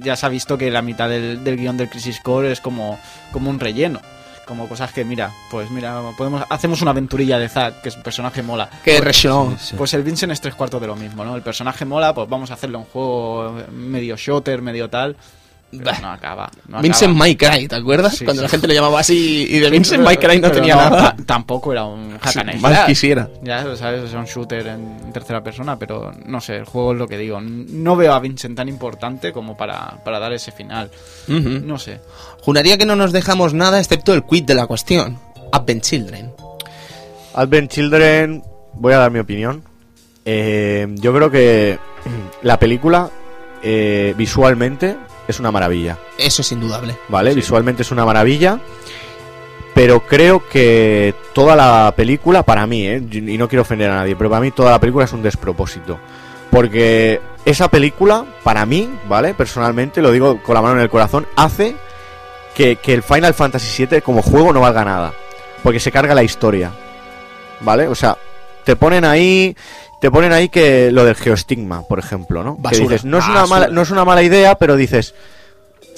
ya 0.00 0.14
se 0.14 0.26
ha 0.26 0.28
visto 0.28 0.58
que 0.58 0.70
la 0.70 0.82
mitad 0.82 1.08
del, 1.08 1.42
del 1.42 1.56
guion 1.56 1.78
del 1.78 1.88
Crisis 1.88 2.20
Core 2.20 2.52
es 2.52 2.60
como, 2.60 2.98
como 3.32 3.48
un 3.48 3.58
relleno. 3.58 4.02
Como 4.46 4.68
cosas 4.68 4.92
que, 4.92 5.04
mira, 5.04 5.32
pues 5.50 5.70
mira, 5.70 6.00
podemos 6.16 6.44
hacemos 6.48 6.80
una 6.80 6.92
aventurilla 6.92 7.38
de 7.38 7.48
Zack, 7.48 7.82
que 7.82 7.88
es 7.88 7.96
un 7.96 8.02
personaje 8.04 8.42
mola. 8.42 8.70
Qué 8.84 9.00
rechón. 9.00 9.58
Pues 9.76 9.92
el 9.94 10.04
Vincent 10.04 10.32
es 10.32 10.40
tres 10.40 10.54
cuartos 10.54 10.80
de 10.80 10.86
lo 10.86 10.94
mismo, 10.94 11.24
¿no? 11.24 11.34
El 11.34 11.42
personaje 11.42 11.84
mola, 11.84 12.14
pues 12.14 12.28
vamos 12.28 12.50
a 12.50 12.54
hacerle 12.54 12.76
un 12.76 12.84
juego 12.84 13.56
medio 13.72 14.16
shooter, 14.16 14.62
medio 14.62 14.88
tal. 14.88 15.16
Bah. 15.72 15.98
no 16.00 16.10
acaba. 16.10 16.50
No 16.68 16.80
Vincent 16.80 17.10
acaba. 17.12 17.26
My 17.26 17.36
Cry, 17.36 17.68
¿te 17.68 17.74
acuerdas? 17.76 18.16
Sí, 18.16 18.24
Cuando 18.24 18.40
sí. 18.40 18.44
la 18.44 18.48
gente 18.48 18.66
le 18.68 18.74
llamaba 18.74 19.00
así 19.00 19.46
y 19.50 19.58
de 19.58 19.68
Vincent 19.70 20.06
My 20.06 20.16
Cry 20.16 20.40
no 20.40 20.50
tenía 20.50 20.76
nada. 20.76 21.16
ta- 21.16 21.24
Tampoco 21.24 21.72
era 21.72 21.84
un 21.84 22.18
hack 22.18 22.36
and 22.36 22.52
Sí. 22.52 22.58
Más 22.58 22.86
quisiera. 22.86 23.28
Ya, 23.42 23.76
sabes, 23.76 24.04
es 24.04 24.14
un 24.14 24.24
shooter 24.24 24.66
en, 24.68 25.12
tercera 25.12 25.42
persona, 25.42 25.78
pero 25.78 26.12
no 26.24 26.40
sé, 26.40 26.56
el 26.56 26.64
juego 26.64 26.92
es 26.92 26.98
lo 26.98 27.08
que 27.08 27.18
digo. 27.18 27.40
No 27.40 27.96
veo 27.96 28.14
a 28.14 28.20
Vincent 28.20 28.56
tan 28.56 28.68
importante 28.68 29.32
como 29.32 29.56
para, 29.56 30.02
para 30.04 30.18
dar 30.18 30.32
ese 30.32 30.52
final. 30.52 30.90
No 31.28 31.78
sé. 31.78 32.00
Juraría 32.42 32.78
que 32.78 32.86
no 32.86 32.96
nos 32.96 33.12
dejamos 33.12 33.52
nada 33.52 33.80
excepto 33.80 34.14
el 34.14 34.24
quid 34.24 34.44
de 34.44 34.54
la 34.54 34.66
cuestión. 34.66 35.18
Advent 35.52 35.82
Children. 35.82 36.32
Advent 37.34 37.70
Children, 37.70 38.42
voy 38.74 38.92
a 38.94 38.98
dar 38.98 39.10
mi 39.10 39.18
opinión. 39.18 39.62
Eh, 40.24 40.86
yo 40.96 41.14
creo 41.14 41.30
que 41.30 41.78
la 42.42 42.58
película 42.58 43.10
eh, 43.62 44.14
visualmente 44.16 44.96
es 45.28 45.40
una 45.40 45.50
maravilla. 45.50 45.98
Eso 46.18 46.42
es 46.42 46.52
indudable. 46.52 46.96
¿vale? 47.08 47.30
Sí. 47.30 47.36
Visualmente 47.36 47.82
es 47.82 47.90
una 47.90 48.04
maravilla. 48.04 48.60
pero 49.74 50.00
creo 50.00 50.48
que 50.48 51.14
toda 51.34 51.54
la 51.54 51.92
película, 51.96 52.42
para 52.42 52.66
mí, 52.66 52.86
¿eh? 52.86 53.02
y 53.10 53.36
no 53.36 53.48
quiero 53.48 53.62
ofender 53.62 53.90
a 53.90 53.96
nadie, 53.96 54.16
pero 54.16 54.30
para 54.30 54.40
mí 54.40 54.50
toda 54.50 54.70
la 54.70 54.80
película 54.80 55.04
es 55.04 55.12
un 55.12 55.22
despropósito. 55.22 55.98
Porque 56.50 57.20
esa 57.44 57.68
película, 57.68 58.24
para 58.42 58.64
mí, 58.64 58.88
¿vale? 59.08 59.34
Personalmente, 59.34 60.00
lo 60.00 60.10
digo 60.12 60.42
con 60.42 60.54
la 60.54 60.62
mano 60.62 60.76
en 60.76 60.80
el 60.80 60.88
corazón, 60.88 61.26
hace 61.36 61.76
que, 62.54 62.76
que 62.76 62.94
el 62.94 63.02
Final 63.02 63.34
Fantasy 63.34 63.86
VII 63.86 64.00
como 64.00 64.22
juego 64.22 64.52
no 64.52 64.60
valga 64.60 64.84
nada. 64.84 65.12
Porque 65.62 65.80
se 65.80 65.92
carga 65.92 66.14
la 66.14 66.22
historia. 66.22 66.72
¿Vale? 67.60 67.88
O 67.88 67.94
sea, 67.94 68.16
te 68.64 68.76
ponen 68.76 69.04
ahí 69.04 69.56
te 70.06 70.10
ponen 70.12 70.32
ahí 70.32 70.48
que 70.48 70.92
lo 70.92 71.04
del 71.04 71.16
geostigma, 71.16 71.82
por 71.82 71.98
ejemplo, 71.98 72.44
¿no? 72.44 72.54
Que 72.54 72.62
Basura. 72.62 72.82
dices, 72.90 73.04
no 73.04 73.18
es 73.18 73.24
una 73.24 73.40
Basura. 73.40 73.58
mala 73.60 73.72
no 73.72 73.82
es 73.82 73.90
una 73.90 74.04
mala 74.04 74.22
idea, 74.22 74.54
pero 74.54 74.76
dices 74.76 75.14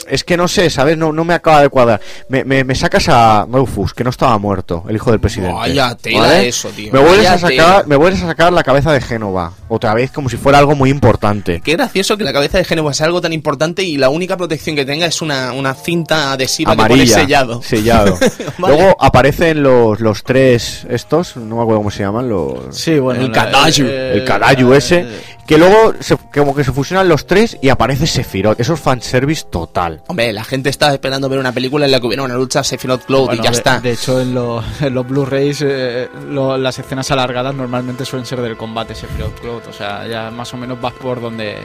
es 0.08 0.24
que 0.24 0.36
no 0.36 0.48
sé, 0.48 0.70
¿sabes? 0.70 0.96
No, 0.96 1.12
no 1.12 1.24
me 1.24 1.34
acaba 1.34 1.62
de 1.62 1.68
cuadrar. 1.68 2.00
Me, 2.28 2.44
me, 2.44 2.64
me 2.64 2.74
sacas 2.74 3.08
a 3.08 3.46
Rufus, 3.50 3.94
que 3.94 4.04
no 4.04 4.10
estaba 4.10 4.36
muerto, 4.38 4.84
el 4.88 4.96
hijo 4.96 5.10
del 5.10 5.20
presidente. 5.20 5.54
Vaya 5.54 5.94
tela 5.94 6.40
eso, 6.42 6.68
tío. 6.70 6.92
Me 6.92 6.98
vuelves, 7.00 7.26
a 7.28 7.38
sacar, 7.38 7.48
tela. 7.50 7.84
me 7.86 7.96
vuelves 7.96 8.22
a 8.22 8.26
sacar 8.26 8.52
la 8.52 8.62
cabeza 8.62 8.92
de 8.92 9.00
Génova, 9.00 9.52
otra 9.68 9.94
vez, 9.94 10.10
como 10.10 10.28
si 10.28 10.36
fuera 10.36 10.58
algo 10.58 10.74
muy 10.74 10.90
importante. 10.90 11.60
Qué 11.64 11.72
gracioso 11.72 12.16
que 12.16 12.24
la 12.24 12.32
cabeza 12.32 12.58
de 12.58 12.64
Génova 12.64 12.92
sea 12.94 13.06
algo 13.06 13.20
tan 13.20 13.32
importante 13.32 13.82
y 13.82 13.96
la 13.96 14.08
única 14.10 14.36
protección 14.36 14.76
que 14.76 14.84
tenga 14.84 15.06
es 15.06 15.20
una, 15.22 15.52
una 15.52 15.74
cinta 15.74 16.32
adhesiva 16.32 16.74
que 16.74 16.80
Amarilla, 16.80 17.14
pone 17.14 17.24
sellado. 17.24 17.62
sellado. 17.62 18.18
Vale. 18.58 18.76
Luego 18.76 18.96
aparecen 19.00 19.62
los, 19.62 20.00
los 20.00 20.22
tres, 20.24 20.86
estos, 20.88 21.36
no 21.36 21.56
me 21.56 21.62
acuerdo 21.62 21.80
cómo 21.80 21.90
se 21.90 22.02
llaman, 22.02 22.28
los... 22.28 22.76
Sí, 22.76 22.98
bueno. 22.98 23.20
El 23.22 23.32
Kadayu. 23.32 23.86
eh, 23.86 24.12
el 24.14 24.24
Kadayu 24.24 24.72
ese, 24.72 25.06
que 25.48 25.56
luego 25.58 25.94
se- 25.98 26.16
como 26.32 26.54
que 26.54 26.62
se 26.62 26.72
fusionan 26.72 27.08
los 27.08 27.26
tres 27.26 27.56
y 27.62 27.70
aparece 27.70 28.06
Sephiroth. 28.06 28.60
Eso 28.60 28.74
es 28.74 28.80
fanservice 28.80 29.46
total. 29.50 30.02
Hombre, 30.06 30.32
la 30.32 30.44
gente 30.44 30.68
estaba 30.68 30.92
esperando 30.92 31.28
ver 31.28 31.38
una 31.38 31.52
película 31.52 31.86
en 31.86 31.90
la 31.92 31.98
que 32.00 32.06
hubiera 32.06 32.22
una 32.22 32.34
lucha 32.34 32.62
Sephiroth 32.62 33.04
Cloud 33.06 33.26
Bueno, 33.26 33.40
y 33.40 33.44
ya 33.44 33.50
de, 33.50 33.56
está. 33.56 33.80
De 33.80 33.92
hecho, 33.92 34.20
en, 34.20 34.34
los- 34.34 34.64
en 34.82 34.94
los 34.94 35.08
Blu-rays, 35.08 35.62
eh, 35.66 36.08
lo- 36.28 36.56
las 36.58 36.78
escenas 36.78 37.10
alargadas 37.10 37.54
normalmente 37.54 38.04
suelen 38.04 38.26
ser 38.26 38.42
del 38.42 38.56
combate 38.58 38.94
Sephiroth 38.94 39.40
Cloud. 39.40 39.62
O 39.68 39.72
sea, 39.72 40.06
ya 40.06 40.30
más 40.30 40.52
o 40.52 40.58
menos 40.58 40.78
vas 40.80 40.92
por 40.92 41.20
donde 41.20 41.56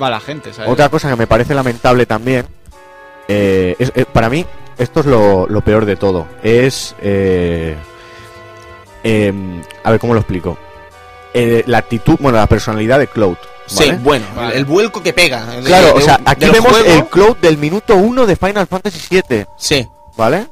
va 0.00 0.08
la 0.10 0.20
gente, 0.20 0.52
¿sabes? 0.54 0.70
Otra 0.70 0.88
cosa 0.88 1.10
que 1.10 1.16
me 1.16 1.26
parece 1.26 1.54
lamentable 1.54 2.06
también, 2.06 2.46
eh, 3.28 3.76
es, 3.78 3.92
eh, 3.94 4.06
para 4.10 4.30
mí, 4.30 4.46
esto 4.78 5.00
es 5.00 5.06
lo, 5.06 5.46
lo 5.46 5.60
peor 5.60 5.84
de 5.84 5.96
todo. 5.96 6.26
Es. 6.42 6.94
eh, 7.02 7.76
em, 9.02 9.62
a 9.84 9.90
ver 9.90 10.00
cómo 10.00 10.14
lo 10.14 10.20
explico. 10.20 10.56
Eh, 11.34 11.62
la 11.66 11.78
actitud, 11.78 12.16
bueno, 12.20 12.38
la 12.38 12.46
personalidad 12.46 12.98
de 12.98 13.06
Cloud. 13.06 13.36
Sí, 13.66 13.92
bueno, 14.02 14.24
Vale. 14.34 14.56
el 14.56 14.64
vuelco 14.64 15.02
que 15.02 15.12
pega. 15.12 15.46
Claro, 15.64 15.88
de- 15.88 15.92
o 15.92 16.00
sea, 16.00 16.18
aquí 16.24 16.46
vemos 16.48 16.70
juego. 16.72 16.88
el 16.90 17.04
Cloud 17.06 17.36
del 17.36 17.58
minuto 17.58 17.96
1 17.96 18.26
de 18.26 18.34
Final 18.36 18.66
Fantasy 18.66 18.98
VII, 19.10 19.44
Sí. 19.58 19.86
¿vale? 20.16 20.46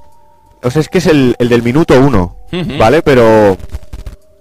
O 0.63 0.71
sea, 0.71 0.81
es 0.83 0.89
que 0.89 0.99
es 0.99 1.07
el, 1.07 1.35
el 1.39 1.49
del 1.49 1.63
minuto 1.63 1.99
1, 1.99 2.37
Ujú. 2.53 2.79
¿vale? 2.79 3.01
Pero. 3.03 3.57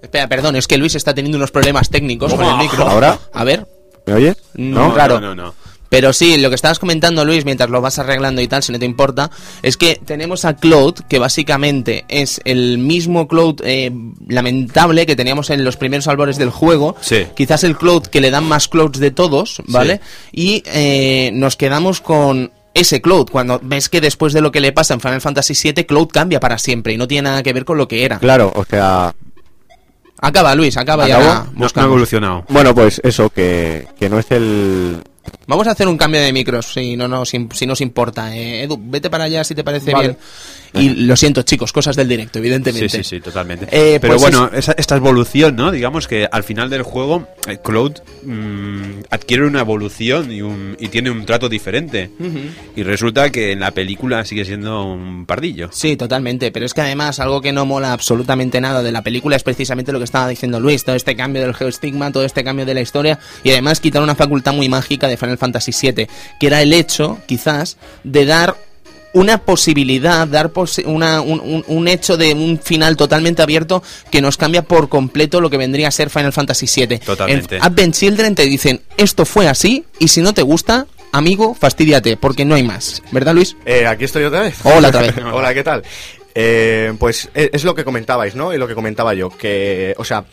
Espera, 0.02 0.28
perdón, 0.28 0.56
es 0.56 0.66
que 0.66 0.76
Luis 0.76 0.94
está 0.94 1.14
teniendo 1.14 1.38
unos 1.38 1.50
problemas 1.50 1.88
técnicos 1.88 2.34
con 2.34 2.44
el 2.44 2.56
micro. 2.58 2.86
¿Ahora? 2.86 3.18
A 3.32 3.44
ver. 3.44 3.66
¿Me 4.04 4.12
oyes? 4.14 4.36
No, 4.54 4.88
No, 4.88 4.94
claro. 4.94 5.20
no, 5.20 5.34
no, 5.34 5.44
no. 5.46 5.54
Pero 5.88 6.12
sí, 6.12 6.38
lo 6.38 6.48
que 6.48 6.54
estabas 6.54 6.78
comentando, 6.78 7.24
Luis, 7.24 7.44
mientras 7.44 7.70
lo 7.70 7.80
vas 7.80 7.98
arreglando 7.98 8.40
y 8.42 8.48
tal, 8.48 8.62
si 8.62 8.72
no 8.72 8.78
te 8.78 8.84
importa, 8.84 9.30
es 9.62 9.76
que 9.76 10.00
tenemos 10.04 10.44
a 10.44 10.56
Cloud, 10.56 10.94
que 11.08 11.18
básicamente 11.18 12.04
es 12.08 12.40
el 12.44 12.78
mismo 12.78 13.28
Cloud 13.28 13.60
eh, 13.64 13.92
lamentable 14.28 15.06
que 15.06 15.16
teníamos 15.16 15.50
en 15.50 15.64
los 15.64 15.76
primeros 15.76 16.08
albores 16.08 16.38
del 16.38 16.50
juego. 16.50 16.96
Sí. 17.00 17.26
Quizás 17.36 17.64
el 17.64 17.76
Cloud 17.76 18.04
que 18.04 18.20
le 18.20 18.30
dan 18.30 18.44
más 18.44 18.68
Clouds 18.68 18.98
de 18.98 19.10
todos, 19.10 19.62
¿vale? 19.66 20.00
Y 20.32 20.62
eh, 20.66 21.30
nos 21.32 21.56
quedamos 21.56 22.00
con 22.00 22.52
ese 22.76 23.00
Cloud, 23.00 23.30
cuando 23.30 23.58
ves 23.62 23.88
que 23.88 24.02
después 24.02 24.34
de 24.34 24.42
lo 24.42 24.52
que 24.52 24.60
le 24.60 24.70
pasa 24.70 24.92
en 24.92 25.00
Final 25.00 25.22
Fantasy 25.22 25.54
VII, 25.72 25.86
Cloud 25.86 26.08
cambia 26.08 26.40
para 26.40 26.58
siempre 26.58 26.92
y 26.92 26.98
no 26.98 27.08
tiene 27.08 27.30
nada 27.30 27.42
que 27.42 27.54
ver 27.54 27.64
con 27.64 27.78
lo 27.78 27.88
que 27.88 28.04
era. 28.04 28.18
Claro, 28.18 28.52
o 28.54 28.64
sea. 28.64 29.14
Acaba, 30.20 30.54
Luis, 30.54 30.76
acaba 30.76 31.08
ya. 31.08 31.16
¿Acabó? 31.16 31.50
No, 31.54 31.66
no 31.74 31.82
ha 31.82 31.84
evolucionado. 31.84 32.44
Bueno, 32.48 32.74
pues 32.74 33.00
eso, 33.02 33.30
que, 33.30 33.86
que 33.98 34.10
no 34.10 34.18
es 34.18 34.30
el. 34.30 35.02
Vamos 35.46 35.66
a 35.68 35.72
hacer 35.72 35.86
un 35.86 35.96
cambio 35.96 36.20
de 36.20 36.32
micros, 36.32 36.66
si 36.72 36.96
no 36.96 37.06
nos, 37.08 37.28
si 37.30 37.66
nos 37.66 37.80
importa. 37.80 38.34
Eh, 38.36 38.62
Edu, 38.64 38.78
vete 38.82 39.08
para 39.10 39.24
allá 39.24 39.44
si 39.44 39.54
te 39.54 39.62
parece 39.62 39.92
Vale. 39.92 40.08
bien. 40.08 40.18
Y 40.74 40.90
lo 41.06 41.16
siento, 41.16 41.40
chicos, 41.42 41.72
cosas 41.72 41.96
del 41.96 42.06
directo, 42.08 42.34
Sí, 42.38 42.40
evidentemente. 42.40 42.88
sí, 42.90 43.02
sí, 43.04 43.20
totalmente. 43.20 43.66
Eh, 43.70 43.98
Pero 44.00 44.14
pues 44.18 44.22
bueno, 44.22 44.50
esa- 44.52 44.74
esta 44.76 44.96
evolución, 44.96 45.56
¿no? 45.56 45.70
Digamos 45.70 46.06
que 46.06 46.28
al 46.30 46.42
final 46.42 46.68
del 46.68 46.82
juego, 46.82 47.26
eh, 47.48 47.58
Cloud 47.64 47.92
mm, 48.24 49.04
adquiere 49.08 49.46
una 49.46 49.60
evolución 49.60 50.30
y, 50.32 50.42
un- 50.42 50.76
y 50.78 50.88
tiene 50.88 51.10
un 51.10 51.24
trato 51.24 51.48
diferente. 51.48 52.10
Y 52.74 52.82
resulta 52.82 53.30
que 53.30 53.52
en 53.52 53.60
la 53.60 53.70
película 53.70 54.24
sigue 54.24 54.44
siendo 54.44 54.84
un 54.84 55.24
pardillo. 55.24 55.70
Sí, 55.72 55.96
totalmente. 55.96 56.50
Pero 56.50 56.66
es 56.66 56.74
que 56.74 56.80
además 56.82 57.20
algo 57.20 57.40
que 57.40 57.52
no 57.52 57.64
mola 57.64 57.92
absolutamente 57.92 58.60
nada 58.60 58.82
de 58.82 58.92
la 58.92 59.02
película 59.02 59.36
es 59.36 59.42
precisamente 59.44 59.92
lo 59.92 59.98
que 59.98 60.04
estaba 60.04 60.28
diciendo 60.28 60.60
Luis, 60.60 60.84
todo 60.84 60.96
este 60.96 61.16
cambio 61.16 61.40
del 61.40 61.54
geostigma, 61.54 62.10
todo 62.12 62.24
este 62.24 62.44
cambio 62.44 62.66
de 62.66 62.74
la 62.74 62.80
historia 62.82 63.18
y 63.44 63.50
además 63.50 63.80
quitar 63.80 64.02
una 64.02 64.14
facultad 64.14 64.52
muy 64.52 64.68
mágica 64.68 65.08
de 65.08 65.15
Final 65.16 65.38
Fantasy 65.38 65.72
VII, 65.72 66.06
que 66.40 66.46
era 66.46 66.62
el 66.62 66.72
hecho, 66.72 67.18
quizás, 67.26 67.76
de 68.04 68.24
dar 68.26 68.56
una 69.12 69.38
posibilidad, 69.38 70.26
dar 70.28 70.52
posi- 70.52 70.84
una, 70.84 71.22
un, 71.22 71.40
un- 71.40 71.64
un 71.68 71.88
hecho 71.88 72.16
de 72.18 72.34
un 72.34 72.58
final 72.62 72.96
totalmente 72.98 73.40
abierto 73.40 73.82
que 74.10 74.20
nos 74.20 74.36
cambia 74.36 74.62
por 74.62 74.88
completo 74.90 75.40
lo 75.40 75.48
que 75.48 75.56
vendría 75.56 75.88
a 75.88 75.90
ser 75.90 76.10
Final 76.10 76.32
Fantasy 76.34 76.66
VII. 76.86 76.98
Totalmente. 76.98 77.56
En 77.56 77.62
Advent 77.62 77.94
Children 77.94 78.34
te 78.34 78.42
dicen, 78.44 78.82
esto 78.98 79.24
fue 79.24 79.48
así 79.48 79.84
y 79.98 80.08
si 80.08 80.20
no 80.20 80.34
te 80.34 80.42
gusta, 80.42 80.86
amigo, 81.12 81.54
fastidiate, 81.54 82.18
porque 82.18 82.44
no 82.44 82.54
hay 82.56 82.62
más. 82.62 83.02
¿Verdad, 83.10 83.34
Luis? 83.34 83.56
Eh, 83.64 83.86
aquí 83.86 84.04
estoy 84.04 84.24
otra 84.24 84.42
vez. 84.42 84.56
Hola 84.64 84.88
otra 84.88 85.00
vez. 85.00 85.14
Hola, 85.32 85.54
¿qué 85.54 85.62
tal? 85.64 85.82
Eh, 86.34 86.92
pues 86.98 87.30
es, 87.32 87.48
es 87.54 87.64
lo 87.64 87.74
que 87.74 87.84
comentabais, 87.84 88.34
¿no? 88.34 88.52
Y 88.52 88.58
lo 88.58 88.68
que 88.68 88.74
comentaba 88.74 89.14
yo, 89.14 89.30
que, 89.30 89.94
o 89.96 90.04
sea, 90.04 90.26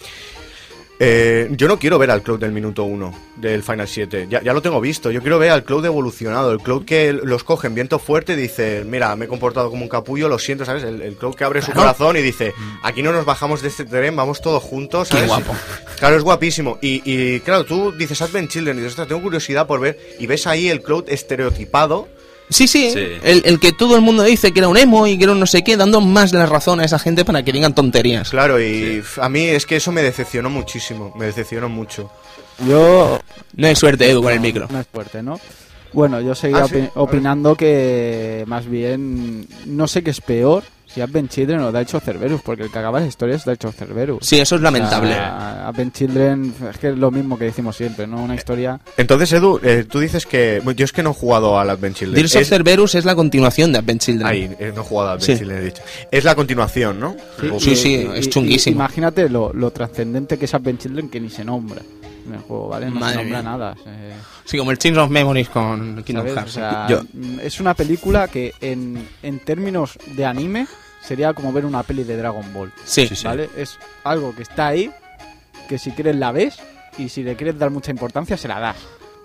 eh, 1.00 1.48
yo 1.52 1.68
no 1.68 1.80
quiero 1.80 1.98
ver 1.98 2.12
al 2.12 2.22
Cloud 2.22 2.40
del 2.40 2.52
minuto 2.52 2.84
1 2.84 3.14
del 3.38 3.64
Final 3.64 3.88
7, 3.88 4.28
ya, 4.30 4.42
ya 4.42 4.54
lo 4.54 4.62
tengo 4.62 4.80
visto, 4.80 5.12
yo 5.12 5.22
quiero 5.22 5.40
ver 5.40 5.50
al 5.52 5.64
Cloud 5.64 5.86
evolucionado, 5.86 6.52
el 6.52 6.60
Cloud 6.60 6.86
que 6.86 7.12
los 7.14 7.44
coge 7.44 7.68
en 7.68 7.76
viento 7.76 8.00
fuerte 8.00 8.34
y 8.34 8.36
dice, 8.36 8.84
mira, 8.86 9.16
me 9.16 9.26
he 9.26 9.28
comportado 9.28 9.70
como 9.70 9.84
un 9.84 9.90
capullo, 9.90 10.30
lo 10.30 10.40
siento, 10.40 10.66
¿sabes? 10.66 10.84
El, 10.84 11.02
el 11.02 11.16
Cloud 11.16 11.36
que 11.36 11.44
abre 11.44 11.62
su 11.62 11.72
corazón 11.72 12.16
y 12.18 12.22
dice, 12.22 12.54
aquí 12.84 13.02
no 13.02 13.12
nos 13.12 13.26
bajamos 13.26 13.62
de 13.62 13.68
este 13.70 13.86
tren, 13.86 14.16
vamos 14.16 14.42
todos 14.42 14.62
juntos, 14.64 15.10
Qué 15.10 15.16
¿sabes? 15.16 15.28
guapo. 15.30 15.54
Claro, 16.00 16.18
es 16.18 16.24
guapísimo. 16.24 16.80
Y, 16.82 17.02
y, 17.06 17.40
claro, 17.42 17.64
tú 17.64 17.94
dices 17.94 18.22
Advent 18.22 18.50
Children 18.52 18.76
y 18.78 18.80
dices, 18.82 18.92
"Ostras, 18.94 19.08
tengo 19.08 19.22
curiosidad 19.22 19.66
por 19.68 19.80
ver, 19.80 19.98
y 20.20 20.28
ves 20.28 20.48
ahí 20.48 20.68
el 20.70 20.82
Cloud 20.82 21.06
estereotipado. 21.08 22.10
Sí, 22.50 22.68
sí, 22.68 22.92
Sí. 22.92 23.00
El, 23.24 23.42
el 23.46 23.60
que 23.60 23.72
todo 23.72 23.96
el 23.96 24.02
mundo 24.02 24.22
dice 24.24 24.52
que 24.52 24.60
era 24.60 24.68
un 24.68 24.78
emo 24.78 25.08
y 25.08 25.18
que 25.18 25.24
era 25.24 25.34
un 25.34 25.40
no 25.40 25.46
sé 25.48 25.64
qué, 25.64 25.76
dando 25.78 26.02
más 26.02 26.34
la 26.34 26.46
razón 26.46 26.80
a 26.80 26.86
esa 26.86 27.00
gente 27.00 27.26
para 27.26 27.44
que 27.44 27.52
digan 27.52 27.74
tonterías. 27.74 28.30
Claro, 28.30 28.62
y 28.62 29.02
a 29.22 29.30
mí 29.30 29.46
es 29.46 29.66
que 29.66 29.78
eso 29.78 29.92
me 29.92 30.02
decepcionó 30.04 30.50
muchísimo, 30.50 31.14
me 31.18 31.26
decepcionó 31.26 31.70
mucho. 31.70 32.12
Yo. 32.68 33.20
No 33.56 33.68
hay 33.68 33.76
suerte, 33.76 34.10
Edu, 34.10 34.22
con 34.22 34.32
el 34.34 34.40
micro. 34.40 34.68
No 34.70 34.80
es 34.80 34.88
fuerte, 34.88 35.24
¿no? 35.24 35.40
Bueno, 35.94 36.20
yo 36.22 36.34
seguía 36.36 36.64
Ah, 36.64 36.68
sí, 36.68 36.84
opinando 36.96 37.56
que 37.56 38.44
más 38.48 38.66
bien 38.68 39.48
no 39.66 39.88
sé 39.88 40.04
qué 40.04 40.10
es 40.12 40.22
peor, 40.22 40.64
si 40.94 41.02
Advent 41.02 41.30
Children 41.32 41.60
o 41.62 41.72
Daicho 41.72 42.00
Cerberus, 42.00 42.42
porque 42.42 42.64
el 42.64 42.72
que 42.72 42.80
acaba 42.80 43.00
las 43.00 43.10
historias 43.10 43.40
es 43.42 43.46
Daicho 43.46 43.72
Cerberus. 43.72 44.26
Sí, 44.26 44.40
eso 44.40 44.56
es 44.56 44.62
lamentable. 44.62 45.12
O 45.12 45.14
sea, 45.14 45.68
Advent 45.68 45.94
Children 45.96 46.54
es 46.72 46.78
que 46.78 46.90
es 46.90 46.98
lo 46.98 47.10
mismo 47.12 47.38
que 47.38 47.46
decimos 47.46 47.76
siempre, 47.76 48.06
¿no? 48.08 48.22
Una 48.24 48.36
historia... 48.36 48.80
Entonces, 48.98 49.32
Edu, 49.34 49.60
eh, 49.64 49.86
tú 49.90 50.00
dices 50.00 50.26
que... 50.26 50.62
yo 50.76 50.86
es 50.86 50.92
que 50.92 51.02
no 51.04 51.12
he 51.12 51.14
jugado 51.14 51.60
al 51.60 51.70
Advent 51.70 51.96
Children. 51.98 52.16
Tears 52.16 52.36
of 52.36 52.42
Es- 52.44 52.50
Cerberus 52.50 52.96
es 52.96 53.06
la 53.06 53.16
continuación 53.16 53.72
de 53.72 53.80
Advent 53.80 54.02
Children. 54.02 54.28
Ahí, 54.28 54.56
eh, 54.60 54.72
no 54.76 54.82
he 54.82 54.86
jugado 54.86 55.10
al 55.12 55.18
Advent 55.18 55.32
Sí. 55.32 55.38
Children, 55.40 55.58
he 55.60 55.66
dicho. 55.66 55.82
Es 56.12 56.24
la 56.24 56.36
continuación, 56.36 57.00
¿no? 57.00 57.16
O- 57.52 57.60
Sí, 57.60 57.76
sí, 57.76 58.08
es 58.14 58.30
chunguísimo. 58.30 58.76
imagínate 58.76 59.30
lo, 59.30 59.52
lo 59.54 59.72
trascendente 59.72 60.38
que 60.38 60.46
es 60.46 60.54
Advent 60.54 60.82
Children 60.82 61.10
que 61.10 61.20
ni 61.20 61.30
se 61.30 61.44
nombra 61.44 61.82
en 62.28 62.34
el 62.36 62.40
juego, 62.42 62.70
¿vale? 62.70 62.86
No 62.90 63.00
Madre 63.00 63.14
se 63.16 63.20
nombra 63.24 63.42
mía. 63.42 63.50
nada. 63.52 63.76
se- 63.76 64.14
Sí, 64.46 64.58
como 64.58 64.72
el 64.72 64.78
Chains 64.78 64.98
of 64.98 65.10
Memories 65.10 65.50
con 65.50 66.04
Kingdom 66.04 66.28
¿sabes? 66.28 66.36
Hearts. 66.36 66.52
O 66.52 66.54
sea, 66.54 66.88
Yo- 66.90 67.02
es 67.42 67.60
una 67.60 67.74
película 67.74 68.28
que 68.28 68.54
en, 68.62 69.08
en 69.24 69.40
términos 69.40 69.98
de 70.16 70.26
anime 70.26 70.68
sería 71.06 71.34
como 71.34 71.52
ver 71.54 71.66
una 71.66 71.84
peli 71.84 72.04
de 72.04 72.18
Dragon 72.18 72.52
Ball. 72.54 72.72
sí, 72.86 73.08
sí, 73.08 73.16
sí. 73.16 73.26
¿Vale? 73.28 73.50
Es 73.58 73.78
algo 74.04 74.34
que 74.36 74.44
está 74.44 74.68
ahí, 74.68 74.92
que 75.70 75.78
si 75.78 75.92
quieres 75.92 76.16
la 76.16 76.32
ves 76.32 76.58
y 76.98 77.10
si 77.10 77.24
le 77.24 77.36
quieres 77.36 77.58
dar 77.58 77.70
mucha 77.70 77.92
importancia 77.92 78.38
se 78.38 78.48
la 78.48 78.60
das. 78.60 78.78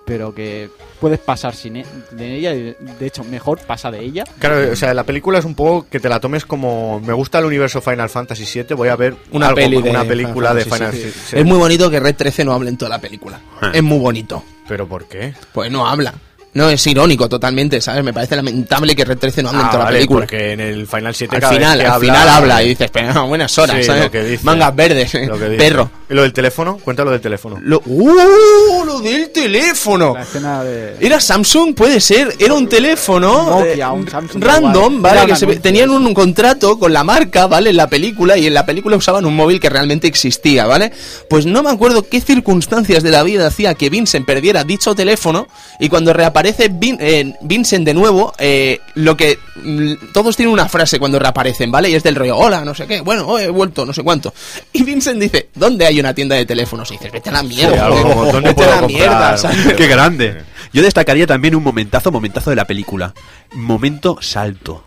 Pero 0.07 0.35
que 0.35 0.71
puedes 1.01 1.19
pasar 1.19 1.55
sin 1.55 1.77
e- 1.77 1.87
de 2.13 2.35
ella 2.37 2.55
y 2.55 2.75
de 2.99 3.07
hecho 3.07 3.23
mejor 3.25 3.59
pasa 3.61 3.91
de 3.91 4.01
ella. 4.01 4.25
Claro, 4.39 4.73
o 4.73 4.75
sea, 4.77 4.95
la 4.95 5.05
película 5.05 5.39
es 5.39 5.45
un 5.45 5.55
poco 5.55 5.87
que 5.91 6.01
te 6.01 6.09
la 6.09 6.19
tomes 6.19 6.47
como... 6.47 6.99
Me 7.01 7.13
gusta 7.13 7.41
el 7.41 7.45
universo 7.45 7.83
Final 7.83 8.09
Fantasy 8.09 8.47
VII, 8.63 8.75
voy 8.75 8.89
a 8.89 8.97
ver 8.97 9.15
Una 9.33 9.49
algo- 9.49 9.57
peli 9.57 9.83
de 9.83 9.91
una 9.91 10.05
película 10.05 10.55
de 10.55 10.63
Final 10.65 10.79
Fantasy. 10.93 11.03
VII. 11.33 11.41
Es 11.41 11.45
muy 11.45 11.59
bonito 11.59 11.91
que 11.91 12.01
Red 12.01 12.17
13 12.17 12.43
no 12.47 12.55
hable 12.55 12.71
en 12.71 12.79
toda 12.79 12.89
la 12.89 12.99
película. 13.03 13.39
Ah. 13.61 13.71
Es 13.75 13.83
muy 13.83 13.99
bonito. 13.99 14.43
¿Pero 14.67 14.89
por 14.89 15.07
qué? 15.09 15.35
Pues 15.53 15.71
no 15.71 15.87
habla. 15.87 16.15
No, 16.55 16.69
es 16.71 16.85
irónico 16.87 17.29
totalmente, 17.29 17.81
¿sabes? 17.81 18.03
Me 18.03 18.13
parece 18.13 18.35
lamentable 18.35 18.97
que 18.97 19.05
Red 19.05 19.19
13 19.19 19.43
no 19.43 19.51
hable 19.51 19.61
en 19.61 19.67
Ah, 19.67 19.71
toda 19.71 19.85
vale, 19.85 19.95
la 19.95 19.99
película. 19.99 20.21
porque 20.21 20.53
en 20.53 20.61
el 20.61 20.87
Final 20.89 21.15
7 21.15 21.37
Al 21.37 21.41
cada 21.43 21.51
vez 21.53 21.59
final, 21.61 21.79
que 21.79 21.85
al 21.87 21.93
habla- 21.93 22.01
final 22.13 22.29
habla 22.29 22.63
y 22.63 22.69
dices, 22.71 22.91
pero 22.93 23.13
no, 23.15 23.29
buenas 23.29 23.57
horas, 23.59 23.77
Sí, 23.77 23.85
¿sabes? 23.85 24.05
lo 24.05 24.11
que 24.11 24.25
dice. 24.25 24.45
Mangas 24.45 24.75
verdes, 24.75 25.15
Lo 25.15 25.39
que 25.39 25.45
dice. 25.51 25.57
perro. 25.59 25.91
¿Y 26.11 26.15
lo 26.15 26.23
del 26.23 26.33
teléfono? 26.33 26.79
Cuéntalo 26.79 27.11
del 27.11 27.21
teléfono. 27.21 27.59
Lo, 27.61 27.83
¡Uh! 27.85 28.85
lo 28.87 29.01
del 29.01 29.31
teléfono. 29.31 30.15
La 30.15 30.23
escena 30.23 30.65
de... 30.65 30.97
Era 31.01 31.21
Samsung, 31.21 31.75
puede 31.75 32.01
ser. 32.01 32.35
Era 32.39 32.55
un 32.55 32.67
teléfono 32.67 33.61
Nokia, 33.61 33.91
un 33.93 34.09
Samsung 34.09 34.43
random. 34.43 35.03
¿vale? 35.03 35.27
Que 35.27 35.37
se 35.37 35.47
tenían 35.57 35.91
un, 35.91 36.07
un 36.07 36.15
contrato 36.15 36.79
con 36.79 36.93
la 36.95 37.05
marca, 37.05 37.47
¿vale? 37.47 37.71
En 37.71 37.77
la 37.77 37.89
película 37.89 38.39
y 38.39 38.47
en 38.47 38.55
la 38.55 38.65
película 38.65 38.97
usaban 38.97 39.27
un 39.27 39.37
móvil 39.37 39.61
que 39.61 39.69
realmente 39.69 40.07
existía, 40.09 40.65
¿vale? 40.67 40.93
Pues 41.29 41.45
no 41.45 41.63
me 41.63 41.71
acuerdo 41.71 42.03
qué 42.09 42.21
circunstancias 42.23 43.03
de 43.03 43.11
la 43.11 43.23
vida 43.23 43.47
hacía 43.47 43.75
que 43.75 43.91
Vincent 43.91 44.25
perdiera 44.27 44.65
dicho 44.65 44.95
teléfono 44.95 45.47
y 45.79 45.91
cuando 45.91 46.15
reaparece 46.53 46.71
Vin- 46.71 46.99
eh, 47.01 47.35
Vincent 47.43 47.85
de 47.85 47.95
nuevo, 47.95 48.33
eh, 48.39 48.81
lo 48.95 49.17
que 49.17 49.39
mm, 49.57 50.13
todos 50.13 50.37
tienen 50.37 50.53
una 50.53 50.69
frase 50.69 50.99
cuando 50.99 51.19
reaparecen, 51.19 51.71
¿vale? 51.71 51.91
Y 51.91 51.95
es 51.95 52.03
del 52.03 52.15
rollo, 52.15 52.37
hola, 52.37 52.65
no 52.65 52.75
sé 52.75 52.87
qué, 52.87 53.01
bueno, 53.01 53.27
oh, 53.27 53.39
he 53.39 53.49
vuelto, 53.49 53.85
no 53.85 53.93
sé 53.93 54.03
cuánto. 54.03 54.33
Y 54.73 54.83
Vincent 54.85 55.21
dice, 55.21 55.49
¿dónde 55.55 55.87
hay 55.87 55.99
una 56.01 56.15
tienda 56.15 56.37
de 56.37 56.47
teléfonos? 56.47 56.91
Y 56.91 56.95
dices, 56.95 57.13
vete 57.13 57.31
a 57.31 57.33
la 57.33 57.43
mierda, 57.43 57.87
algo 57.87 57.97
joder, 57.99 58.17
como, 58.17 58.33
¿dónde 58.33 58.49
vete 58.51 58.63
a 58.65 58.67
la 58.67 58.81
comprar? 58.81 58.91
mierda, 59.01 59.37
¿sabes? 59.37 59.75
Qué 59.77 59.87
grande. 59.87 60.43
Yo 60.73 60.83
destacaría 60.83 61.27
también 61.27 61.55
un 61.55 61.63
momentazo, 61.63 62.11
momentazo 62.13 62.51
de 62.51 62.57
la 62.57 62.67
película. 62.67 63.15
Momento 63.53 64.19
salto. 64.21 64.85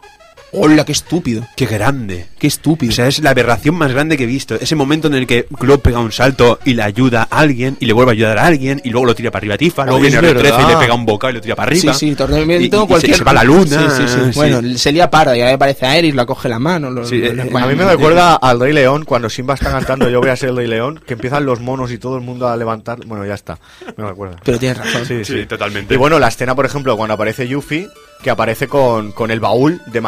Hola, 0.53 0.83
qué 0.83 0.91
estúpido. 0.91 1.47
Qué 1.55 1.65
grande. 1.65 2.25
Qué 2.37 2.45
estúpido. 2.47 2.91
O 2.91 2.93
sea, 2.93 3.07
es 3.07 3.19
la 3.19 3.29
aberración 3.29 3.73
más 3.75 3.89
grande 3.93 4.17
que 4.17 4.23
he 4.23 4.27
visto. 4.27 4.55
Ese 4.55 4.75
momento 4.75 5.07
en 5.07 5.13
el 5.13 5.25
que 5.25 5.45
Claude 5.57 5.77
pega 5.77 5.99
un 5.99 6.11
salto 6.11 6.59
y 6.65 6.73
le 6.73 6.83
ayuda 6.83 7.25
a 7.31 7.39
alguien 7.39 7.77
y 7.79 7.85
le 7.85 7.93
vuelve 7.93 8.11
a 8.11 8.13
ayudar 8.13 8.37
a 8.37 8.47
alguien 8.47 8.81
y 8.83 8.89
luego 8.89 9.05
lo 9.05 9.15
tira 9.15 9.31
para 9.31 9.39
arriba 9.43 9.55
a 9.55 9.57
Tifa. 9.57 9.85
Luego 9.85 10.01
viene 10.01 10.17
el 10.17 10.35
13 10.35 10.61
y 10.61 10.67
le 10.67 10.75
pega 10.77 10.93
un 10.93 11.05
bocado 11.05 11.31
y 11.31 11.35
lo 11.35 11.41
tira 11.41 11.55
para 11.55 11.71
arriba. 11.71 11.93
Sí, 11.93 12.09
sí, 12.09 12.15
torneo 12.15 12.45
cualquier... 12.85 13.13
se, 13.13 13.19
se 13.19 13.23
va 13.23 13.31
a 13.31 13.35
la 13.35 13.43
luna. 13.45 13.89
Sí, 13.95 14.03
sí, 14.07 14.13
sí. 14.13 14.31
Bueno, 14.35 14.77
se 14.77 14.91
lía 14.91 15.09
parda 15.09 15.37
y 15.37 15.41
ahí 15.41 15.53
aparece 15.53 15.85
a 15.85 15.95
Eris, 15.97 16.13
la 16.15 16.25
coge 16.25 16.49
la 16.49 16.59
mano. 16.59 16.91
lo- 16.91 17.05
Sí, 17.05 17.17
lo- 17.19 17.27
eh, 17.27 17.33
lo- 17.49 17.57
a 17.57 17.67
mí 17.67 17.75
me 17.75 17.85
recuerda 17.85 18.35
al 18.35 18.59
Rey 18.59 18.73
León 18.73 19.05
cuando 19.05 19.29
Simba 19.29 19.53
está 19.53 19.71
cantando 19.71 20.09
Yo 20.09 20.19
voy 20.19 20.31
a 20.31 20.35
ser 20.35 20.49
el 20.49 20.57
Rey 20.57 20.67
León, 20.67 20.99
que 21.07 21.13
empiezan 21.13 21.45
los 21.45 21.61
monos 21.61 21.93
y 21.93 21.97
todo 21.97 22.17
el 22.17 22.23
mundo 22.23 22.49
a 22.49 22.57
levantar. 22.57 22.99
Bueno, 23.05 23.25
ya 23.25 23.35
está. 23.35 23.57
Me 23.95 24.05
recuerda. 24.05 24.35
Pero 24.43 24.59
tienes 24.59 24.77
razón. 24.79 25.05
Sí, 25.05 25.23
Sí, 25.23 25.39
sí. 25.39 25.45
totalmente. 25.45 25.93
Y 25.93 25.97
bueno, 25.97 26.19
la 26.19 26.27
escena, 26.27 26.55
por 26.55 26.65
ejemplo, 26.65 26.97
cuando 26.97 27.13
aparece 27.13 27.47
Yuffie, 27.47 27.87
que 28.21 28.29
aparece 28.29 28.67
con, 28.67 29.13
con 29.13 29.31
el 29.31 29.39
baúl 29.39 29.81
de 29.87 29.99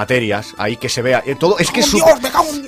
ahí 0.57 0.77
que 0.77 0.89
se 0.89 1.01
vea. 1.01 1.23
eh, 1.25 1.35
todo, 1.39 1.57
es 1.59 1.69
que 1.71 1.81
es 1.81 1.85
su- 1.87 1.99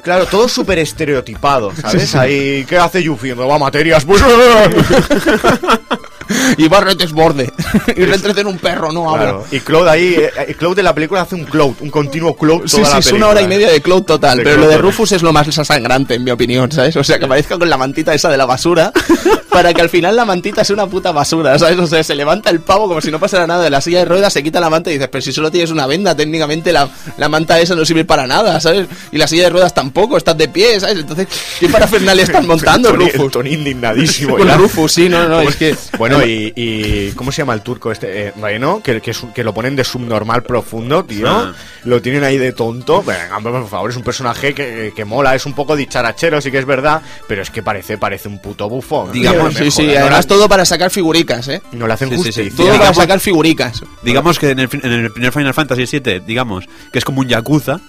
Claro, 0.04 0.26
todo 0.28 0.48
súper 0.48 0.80
estereotipado, 0.80 1.74
¿sabes? 1.76 2.14
Ahí, 2.16 2.66
¿qué 2.68 2.78
hace 2.78 3.02
Yuffie? 3.04 3.36
Me 3.36 3.46
va 3.46 3.56
a 3.56 3.60
materias, 3.60 4.06
pues. 4.06 4.22
Y 6.58 6.68
Barret 6.68 7.02
es 7.02 7.12
borde. 7.12 7.52
y 7.96 8.06
Retrete 8.06 8.42
en 8.42 8.48
un 8.48 8.58
perro, 8.58 8.92
no 8.92 9.10
habla. 9.10 9.24
Claro. 9.24 9.46
Y 9.52 9.60
Claude 9.60 9.90
ahí, 9.90 10.16
eh, 10.18 10.32
eh, 10.48 10.56
Claude 10.56 10.76
de 10.76 10.84
la 10.84 10.96
película 10.96 11.22
hace 11.22 11.36
un 11.36 11.46
Claude, 11.46 11.76
un 11.82 11.90
continuo 11.90 12.36
Claude 12.36 12.68
Sí, 12.68 12.78
toda 12.78 12.88
sí, 12.88 12.94
la 12.94 13.00
es 13.00 13.12
una 13.12 13.28
hora 13.28 13.42
y 13.42 13.48
media 13.48 13.70
de 13.70 13.82
Cloud 13.82 14.04
total. 14.04 14.38
De 14.38 14.44
pero 14.44 14.56
Cloud 14.56 14.66
lo 14.66 14.70
de 14.72 14.78
total. 14.78 14.92
Rufus 14.92 15.12
es 15.12 15.22
lo 15.22 15.34
más 15.34 15.48
sangrante, 15.54 16.16
en 16.16 16.24
mi 16.24 16.32
opinión, 16.32 16.72
¿sabes? 16.72 16.96
O 16.96 17.04
sea, 17.04 17.20
que 17.20 17.26
aparezca 17.26 17.58
con 17.58 17.70
la 17.70 17.78
mantita 17.78 18.14
esa 18.14 18.30
de 18.30 18.38
la 18.38 18.46
basura. 18.46 18.92
para 19.56 19.74
que 19.74 19.82
al 19.82 19.90
final 19.90 20.18
la 20.18 20.26
mantita 20.26 20.66
sea 20.66 20.74
una 20.74 20.86
puta 20.86 21.14
basura, 21.14 21.58
¿sabes? 21.58 21.80
O 21.80 21.88
sea, 21.88 22.04
se 22.04 22.14
levanta 22.14 22.50
el 22.50 22.60
pavo 22.60 22.90
como 22.90 23.00
si 23.00 23.10
no 23.10 23.22
pasara 23.22 23.48
nada 23.48 23.64
de 23.64 23.70
la 23.70 23.80
silla 23.80 24.00
de 24.00 24.06
ruedas, 24.06 24.34
se 24.34 24.44
quita 24.44 24.60
la 24.60 24.70
manta 24.70 24.90
y 24.90 24.94
dices, 24.94 25.08
pero 25.10 25.22
si 25.22 25.32
solo 25.32 25.50
tienes 25.50 25.72
una 25.72 25.88
venda, 25.88 26.14
técnicamente 26.14 26.74
la, 26.74 26.90
la 27.18 27.30
manta 27.30 27.58
esa 27.62 27.74
no 27.74 27.86
sirve 27.86 28.04
para 28.04 28.28
nada, 28.28 28.60
¿sabes? 28.60 28.88
Y 29.14 29.18
la 29.18 29.30
silla 29.30 29.44
de 29.44 29.52
ruedas 29.52 29.74
tampoco, 29.74 30.18
estás 30.18 30.38
de 30.38 30.50
pie, 30.50 30.78
¿sabes? 30.82 30.98
Entonces, 30.98 31.28
¿qué 31.58 31.70
parafernalia 31.70 32.26
están 32.26 32.46
montando, 32.46 32.92
Rufus? 32.92 33.32
Tony 33.32 33.54
indignadísimo. 33.54 34.36
Con. 34.36 34.54
Rufus, 34.58 34.92
sí, 34.92 35.08
no, 35.08 35.26
no, 35.30 35.40
es 35.40 35.56
que... 35.56 35.74
Bueno, 35.98 36.15
y, 36.24 36.54
y 36.56 37.12
¿cómo 37.14 37.32
se 37.32 37.42
llama 37.42 37.54
el 37.54 37.62
turco 37.62 37.92
este? 37.92 38.28
Eh, 38.28 38.34
Reno, 38.40 38.82
que, 38.84 39.02
que, 39.02 39.12
es 39.12 39.24
un- 39.24 39.34
que 39.34 39.44
lo 39.44 39.54
ponen 39.54 39.76
de 39.76 39.84
subnormal 39.84 40.44
profundo, 40.44 41.04
tío. 41.06 41.28
Ah. 41.30 41.54
Lo 41.84 42.02
tienen 42.02 42.24
ahí 42.24 42.38
de 42.38 42.52
tonto. 42.54 43.02
Venga, 43.04 43.36
hombre, 43.38 43.54
por 43.54 43.68
favor, 43.70 43.90
es 43.90 43.96
un 43.98 44.04
personaje 44.04 44.54
que, 44.54 44.94
que 44.96 45.06
mola, 45.06 45.36
es 45.36 45.46
un 45.46 45.54
poco 45.54 45.76
dicharachero, 45.76 46.40
sí 46.42 46.52
que 46.52 46.60
es 46.60 46.66
verdad, 46.66 47.02
pero 47.28 47.42
es 47.42 47.50
que 47.50 47.62
parece, 47.64 47.98
parece 47.98 48.28
un 48.28 48.40
puto 48.40 48.68
bufón. 48.70 49.12
Digamos, 49.12 49.54
Sí, 49.56 49.72
sí, 49.72 49.88
no 49.88 50.00
además 50.00 50.28
todo 50.28 50.48
para 50.50 50.66
sacar 50.66 50.92
figuricas, 50.92 51.48
¿eh? 51.48 51.62
No 51.72 51.88
le 51.88 51.94
hacen 51.94 52.10
Sí, 52.10 52.16
sí, 52.18 52.22
sí. 52.24 52.28
justicia. 52.28 52.52
Todo 52.58 52.68
para 52.68 52.78
digamos- 52.80 52.98
sacar 52.98 53.20
figuricas. 53.20 53.84
Digamos 54.04 54.40
que 54.40 54.52
en 54.52 54.60
el, 54.60 54.70
en 54.72 54.92
el 54.92 55.12
primer 55.12 55.32
Final 55.32 55.54
Fantasy 55.54 56.00
VII, 56.00 56.20
digamos, 56.22 56.66
que 56.92 57.00
es 57.00 57.06
como 57.06 57.22
un 57.22 57.28
Yakuza. 57.28 57.80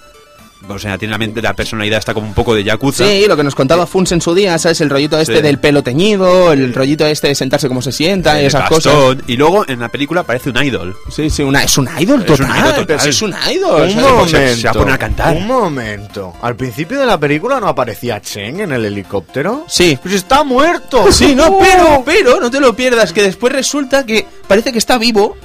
O 0.69 0.77
sea, 0.79 0.97
tiene 0.97 1.11
la, 1.13 1.17
mente, 1.17 1.41
la 1.41 1.53
personalidad 1.53 1.99
está 1.99 2.13
como 2.13 2.27
un 2.27 2.33
poco 2.33 2.53
de 2.53 2.63
Yakuza. 2.63 3.05
Sí, 3.05 3.25
lo 3.27 3.37
que 3.37 3.43
nos 3.43 3.55
contaba 3.55 3.85
Funs 3.87 4.11
en 4.11 4.21
su 4.21 4.33
día, 4.35 4.57
¿sabes? 4.57 4.81
El 4.81 4.89
rollito 4.89 5.17
este 5.19 5.37
Sí. 5.37 5.41
del 5.41 5.59
pelo 5.59 5.81
teñido, 5.83 6.51
el 6.51 6.73
rollito 6.73 7.05
este 7.05 7.27
de 7.27 7.35
sentarse 7.35 7.67
como 7.67 7.81
se 7.81 7.91
sienta 7.91 8.35
y 8.37 8.41
el 8.41 8.47
esas 8.47 8.69
bastón, 8.69 8.77
cosas. 9.15 9.23
Y 9.27 9.37
luego 9.37 9.65
en 9.69 9.79
la 9.79 9.89
película 9.89 10.23
parece 10.23 10.49
un 10.49 10.57
idol. 10.63 10.95
Sí, 11.09 11.29
sí, 11.29 11.43
una, 11.43 11.63
es 11.63 11.77
un 11.77 11.87
idol 11.99 12.23
Es 12.23 12.29
un 12.31 12.37
total, 12.37 12.57
idol 12.59 12.69
total. 12.71 12.85
pero 12.87 12.99
si 12.99 13.09
es 13.09 13.21
un 13.21 13.33
idol. 13.53 13.77
Pues, 13.77 13.93
se- 13.93 14.01
momento. 14.01 14.27
se 14.57 14.63
va 14.63 14.69
a 14.71 14.73
poner 14.73 14.93
a 14.93 14.97
cantar. 14.97 15.35
Un 15.37 15.47
momento. 15.47 16.33
Al 16.41 16.55
principio 16.55 16.99
de 16.99 17.05
la 17.05 17.17
película 17.19 17.59
no 17.59 17.67
aparecía 17.67 18.19
Chen 18.21 18.59
en 18.59 18.71
el 18.71 18.83
helicóptero. 18.85 19.65
Sí. 19.67 19.97
Pues 20.01 20.15
está 20.15 20.43
muerto. 20.43 21.11
Sí, 21.11 21.33
no, 21.35 21.45
¡Oh! 21.47 21.59
pero, 21.59 22.03
pero, 22.05 22.39
no 22.39 22.51
te 22.51 22.59
lo 22.59 22.75
pierdas, 22.75 23.13
que 23.13 23.21
después 23.23 23.53
resulta 23.53 24.05
que 24.05 24.25
parece 24.47 24.71
que 24.71 24.79
está 24.79 24.97
vivo. 24.97 25.37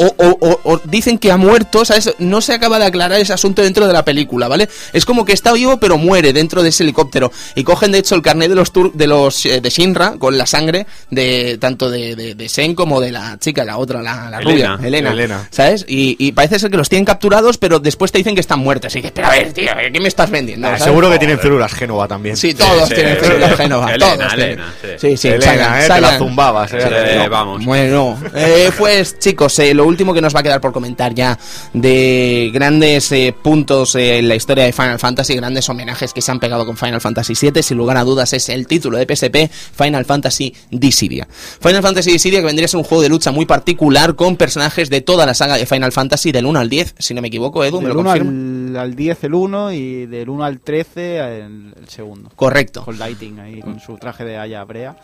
O, 0.00 0.06
o- 0.16 0.38
o- 0.40 0.60
o 0.62 0.80
dicen 0.84 1.18
que 1.18 1.32
ha 1.32 1.36
muerto, 1.36 1.84
¿sabes? 1.84 2.14
No 2.18 2.40
se 2.40 2.52
acaba 2.54 2.78
de 2.78 2.84
aclarar 2.86 3.18
ese 3.20 3.32
asunto 3.32 3.62
dentro 3.62 3.86
de 3.86 3.92
la 3.92 4.04
película, 4.04 4.46
¿vale? 4.46 4.68
Es 4.92 5.04
como 5.04 5.24
que 5.24 5.32
está 5.32 5.52
vivo 5.52 5.78
pero 5.78 5.98
muere 5.98 6.32
dentro 6.32 6.62
de 6.62 6.68
ese 6.68 6.84
helicóptero. 6.84 7.32
Y 7.56 7.64
cogen 7.64 7.90
de 7.90 7.98
hecho 7.98 8.14
el 8.14 8.22
carnet 8.22 8.48
de 8.48 8.54
los 8.54 8.70
tur 8.72 8.92
de 8.92 9.06
los 9.08 9.44
eh, 9.46 9.60
de 9.60 9.70
Shinra 9.70 10.14
con 10.18 10.38
la 10.38 10.46
sangre 10.46 10.86
de 11.10 11.58
tanto 11.60 11.90
de, 11.90 12.14
de, 12.14 12.34
de 12.36 12.48
Sen 12.48 12.74
como 12.76 13.00
de 13.00 13.10
la 13.10 13.38
chica, 13.40 13.64
la 13.64 13.76
otra, 13.78 14.00
la, 14.00 14.30
la 14.30 14.38
Elena. 14.38 14.76
rubia, 14.76 14.86
Elena, 14.88 15.10
Elena. 15.10 15.48
¿sabes? 15.50 15.84
Y, 15.88 16.14
y 16.24 16.30
parece 16.32 16.58
ser 16.60 16.70
que 16.70 16.76
los 16.76 16.88
tienen 16.88 17.04
capturados, 17.04 17.58
pero 17.58 17.80
después 17.80 18.12
te 18.12 18.18
dicen 18.18 18.34
que 18.36 18.40
están 18.40 18.60
muertos. 18.60 18.94
Y 18.94 18.98
dices, 18.98 19.10
pero 19.12 19.26
a 19.26 19.30
ver, 19.30 19.52
tío, 19.52 19.70
¿qué 19.92 20.00
me 20.00 20.06
estás 20.08 20.30
vendiendo? 20.30 20.68
Ah, 20.68 20.70
¿sabes? 20.78 20.84
seguro 20.84 21.10
que 21.10 21.18
tienen 21.18 21.40
células 21.40 21.72
Génova 21.74 22.06
también. 22.06 22.36
Sí, 22.36 22.54
todos 22.54 22.88
sí, 22.88 22.94
tienen 22.94 23.18
sí. 23.18 23.26
células 23.26 23.56
Génova. 23.56 23.92
Elena, 23.94 24.14
todos 24.16 24.34
tienen. 24.34 24.52
Elena, 24.52 24.74
sí. 24.80 24.88
sí, 24.98 25.16
sí, 25.16 25.28
Elena, 25.28 25.84
eh, 25.84 25.88
te 25.88 26.00
la 26.00 26.18
zumbabas, 26.18 26.72
eh. 26.72 26.78
Sí, 26.80 27.18
No. 27.18 27.30
vamos. 27.30 27.64
Bueno, 27.64 28.16
eh, 28.34 28.70
pues 28.78 29.18
chicos, 29.18 29.58
eh, 29.58 29.74
lo 29.74 29.87
último 29.88 30.14
que 30.14 30.20
nos 30.20 30.34
va 30.34 30.40
a 30.40 30.42
quedar 30.42 30.60
por 30.60 30.72
comentar 30.72 31.14
ya 31.14 31.38
de 31.72 32.50
grandes 32.52 33.10
eh, 33.12 33.34
puntos 33.42 33.94
eh, 33.94 34.18
en 34.18 34.28
la 34.28 34.34
historia 34.34 34.64
de 34.64 34.72
Final 34.72 34.98
Fantasy, 34.98 35.34
grandes 35.34 35.68
homenajes 35.68 36.12
que 36.12 36.20
se 36.22 36.30
han 36.30 36.40
pegado 36.40 36.64
con 36.66 36.76
Final 36.76 37.00
Fantasy 37.00 37.34
VII, 37.40 37.62
sin 37.62 37.76
lugar 37.78 37.96
a 37.96 38.04
dudas 38.04 38.32
es 38.32 38.48
el 38.48 38.66
título 38.66 38.98
de 38.98 39.06
PSP, 39.06 39.50
Final 39.50 40.04
Fantasy 40.04 40.54
Dissidia. 40.70 41.26
Final 41.60 41.82
Fantasy 41.82 42.12
Dissidia 42.12 42.40
que 42.40 42.46
vendría 42.46 42.66
a 42.66 42.68
ser 42.68 42.78
un 42.78 42.84
juego 42.84 43.02
de 43.02 43.08
lucha 43.08 43.32
muy 43.32 43.46
particular 43.46 44.14
con 44.14 44.36
personajes 44.36 44.90
de 44.90 45.00
toda 45.00 45.26
la 45.26 45.34
saga 45.34 45.56
de 45.56 45.66
Final 45.66 45.92
Fantasy 45.92 46.32
del 46.32 46.46
1 46.46 46.58
al 46.58 46.68
10, 46.68 46.94
si 46.98 47.14
no 47.14 47.22
me 47.22 47.28
equivoco, 47.28 47.64
Edu, 47.64 47.80
¿me 47.80 47.88
Del 47.88 47.94
lo 47.94 48.00
1 48.00 48.10
confirma? 48.10 48.80
al, 48.80 48.86
al 48.88 48.94
10 48.96 49.24
el 49.24 49.34
1 49.34 49.72
y 49.72 50.06
del 50.06 50.28
1 50.28 50.44
al 50.44 50.60
13 50.60 51.18
el, 51.18 51.74
el 51.80 51.88
segundo. 51.88 52.30
Correcto. 52.36 52.84
Con 52.84 52.98
Lighting 52.98 53.38
ahí, 53.40 53.60
con 53.60 53.80
su 53.80 53.96
traje 53.96 54.24
de 54.24 54.36
Aya 54.38 54.62
Brea. 54.64 54.96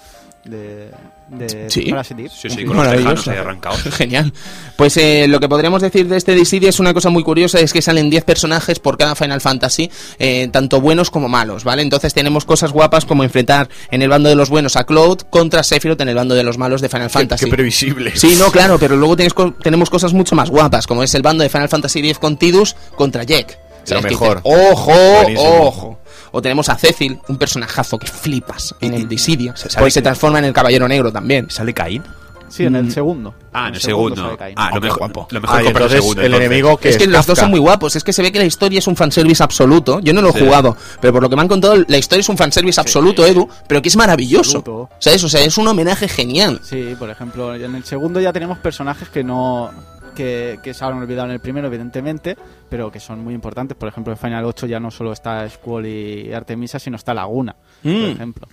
De, 0.45 0.91
de 1.29 1.71
Sí. 1.71 1.89
Parasitic. 1.91 2.29
Sí, 2.31 2.51
sí, 2.51 2.57
Sí. 2.57 2.65
con 2.67 2.77
los 2.77 2.85
Maravilloso. 2.85 3.15
tejanos 3.15 3.29
ahí 3.29 3.37
arrancados. 3.39 3.81
Genial. 3.97 4.33
Pues 4.77 4.95
eh, 4.99 5.27
lo 5.27 5.41
que 5.41 5.49
podríamos 5.49 5.81
decir 5.81 6.07
de 6.07 6.19
este 6.19 6.35
Dissidia 6.35 6.69
es 6.69 6.81
una 6.81 6.93
cosa 6.93 7.09
muy 7.09 7.23
curiosa, 7.23 7.61
es 7.61 7.73
que 7.73 7.81
salen 7.81 8.11
10 8.11 8.25
personajes 8.25 8.79
por 8.79 8.99
cada 8.99 9.15
Final 9.15 9.41
Fantasy, 9.41 9.91
eh, 10.19 10.49
tanto 10.53 10.83
buenos 10.83 11.11
como 11.11 11.29
malos, 11.29 11.65
¿vale? 11.65 11.81
Entonces 11.83 12.13
tenemos 12.13 12.45
cosas 12.45 12.73
guapas 12.73 13.07
como 13.07 13.25
enfrentar 13.25 13.71
en 13.91 14.03
el 14.03 14.11
bando 14.11 14.29
de 14.29 14.35
los 14.35 14.51
buenos 14.51 14.77
a 14.77 14.85
Cloud 14.85 15.23
contra 15.31 15.63
Sephiroth 15.63 16.01
en 16.03 16.11
el 16.11 16.15
bando 16.15 16.35
de 16.35 16.43
los 16.45 16.59
malos 16.59 16.83
de 16.83 16.91
Final 16.91 17.09
Fantasy. 17.09 17.47
qué 17.47 17.51
previsible. 17.51 18.15
Sí, 18.15 18.37
no, 18.39 18.51
claro, 18.53 18.79
pero 18.79 18.97
luego 18.97 19.17
tienes 19.17 19.33
tenemos 19.63 19.89
cosas 19.89 20.13
mucho 20.13 20.35
más 20.35 20.51
guapas, 20.51 20.87
como 20.87 21.03
es 21.03 21.15
el 21.15 21.23
bando 21.23 21.43
de 21.43 21.49
Final 21.49 21.71
Fantasy 21.71 22.01
X 22.01 22.19
con 22.19 22.37
Tidus 22.37 22.77
contra 22.97 23.23
Jack. 23.25 23.59
Lo 23.89 24.01
mejor. 24.03 24.41
ojo, 24.45 24.93
Buenísimo. 25.23 25.61
ojo. 25.67 25.99
O 26.37 26.43
tenemos 26.43 26.69
a 26.69 26.77
Cecil, 26.77 27.21
un 27.29 27.39
personajazo 27.39 27.97
que 27.97 28.09
flipas 28.09 28.75
en 28.81 28.93
el 28.95 29.07
Dissidia. 29.09 29.55
se 29.57 29.69
Pues 29.79 29.95
se 29.95 30.03
transforma 30.03 30.41
en 30.41 30.47
el 30.47 30.53
Caballero 30.53 30.89
Negro 30.89 31.13
también. 31.13 31.49
¿Sale 31.49 31.73
Caín? 31.73 32.03
Sí, 32.49 32.65
en 32.65 32.77
el 32.77 32.93
segundo. 32.93 33.35
Ah, 33.53 33.69
en 33.69 33.75
el 33.75 33.81
segundo. 33.81 34.37
Ah, 34.57 34.71
lo 34.75 34.81
mejor, 34.81 34.99
guapo. 34.99 35.27
lo 35.31 35.41
mejor 35.41 35.59
Ah, 35.59 35.63
entonces 35.65 36.05
el 36.19 36.35
enemigo 36.35 36.77
que 36.77 36.89
es 36.91 36.97
que 36.97 37.07
los 37.07 37.27
dos 37.27 37.39
son 37.39 37.51
muy 37.51 37.59
guapos. 37.59 37.97
Es 37.97 38.05
que 38.05 38.13
se 38.13 38.23
ve 38.23 38.31
que 38.31 38.39
la 38.39 38.45
historia 38.45 38.79
es 38.79 38.87
un 38.87 38.95
fanservice 38.97 39.43
absoluto. 39.43 39.99
Yo 40.01 40.13
no 40.13 40.23
lo 40.23 40.29
he 40.31 40.33
Sí. 40.33 40.41
jugado, 40.41 40.77
pero 41.01 41.13
por 41.13 41.23
lo 41.23 41.31
que 41.31 41.37
me 41.37 41.43
han 41.43 41.49
contado, 41.49 41.77
la 41.89 41.97
historia 41.99 42.21
es 42.21 42.29
un 42.29 42.37
fanservice 42.37 42.81
absoluto, 42.81 43.25
Edu, 43.27 43.49
pero 43.67 43.81
que 43.83 43.89
es 43.89 43.97
maravilloso. 43.97 44.59
Absoluto. 44.59 44.91
¿Sabes? 45.01 45.25
O 45.25 45.29
sea, 45.29 45.41
es 45.43 45.57
un 45.57 45.67
homenaje 45.67 46.07
genial. 46.09 46.61
Sí, 46.63 46.95
por 46.99 47.11
ejemplo, 47.11 47.55
en 47.55 47.75
el 47.75 47.85
segundo 47.85 48.21
ya 48.21 48.33
tenemos 48.33 48.59
personajes 48.59 49.09
que 49.09 49.25
no 49.25 49.71
que, 50.15 50.59
que 50.63 50.73
se 50.75 50.85
han 50.85 50.95
olvidado 50.95 51.27
en 51.29 51.35
el 51.35 51.41
primero, 51.41 51.67
evidentemente, 51.67 52.37
pero 52.69 52.91
que 52.91 53.01
son 53.01 53.23
muy 53.23 53.35
importantes. 53.35 53.77
Por 53.77 53.89
ejemplo, 53.89 54.13
en 54.13 54.19
Final 54.19 54.45
8 54.45 54.67
ya 54.67 54.81
no 54.81 54.91
solo 54.91 55.13
está 55.13 55.49
Squall 55.49 55.87
y 55.87 56.33
Artemisa, 56.33 56.79
sino 56.79 56.97
está 56.97 57.13
Laguna, 57.15 57.55
por 57.83 57.93
Mm. 57.93 58.05
ejemplo. 58.13 58.49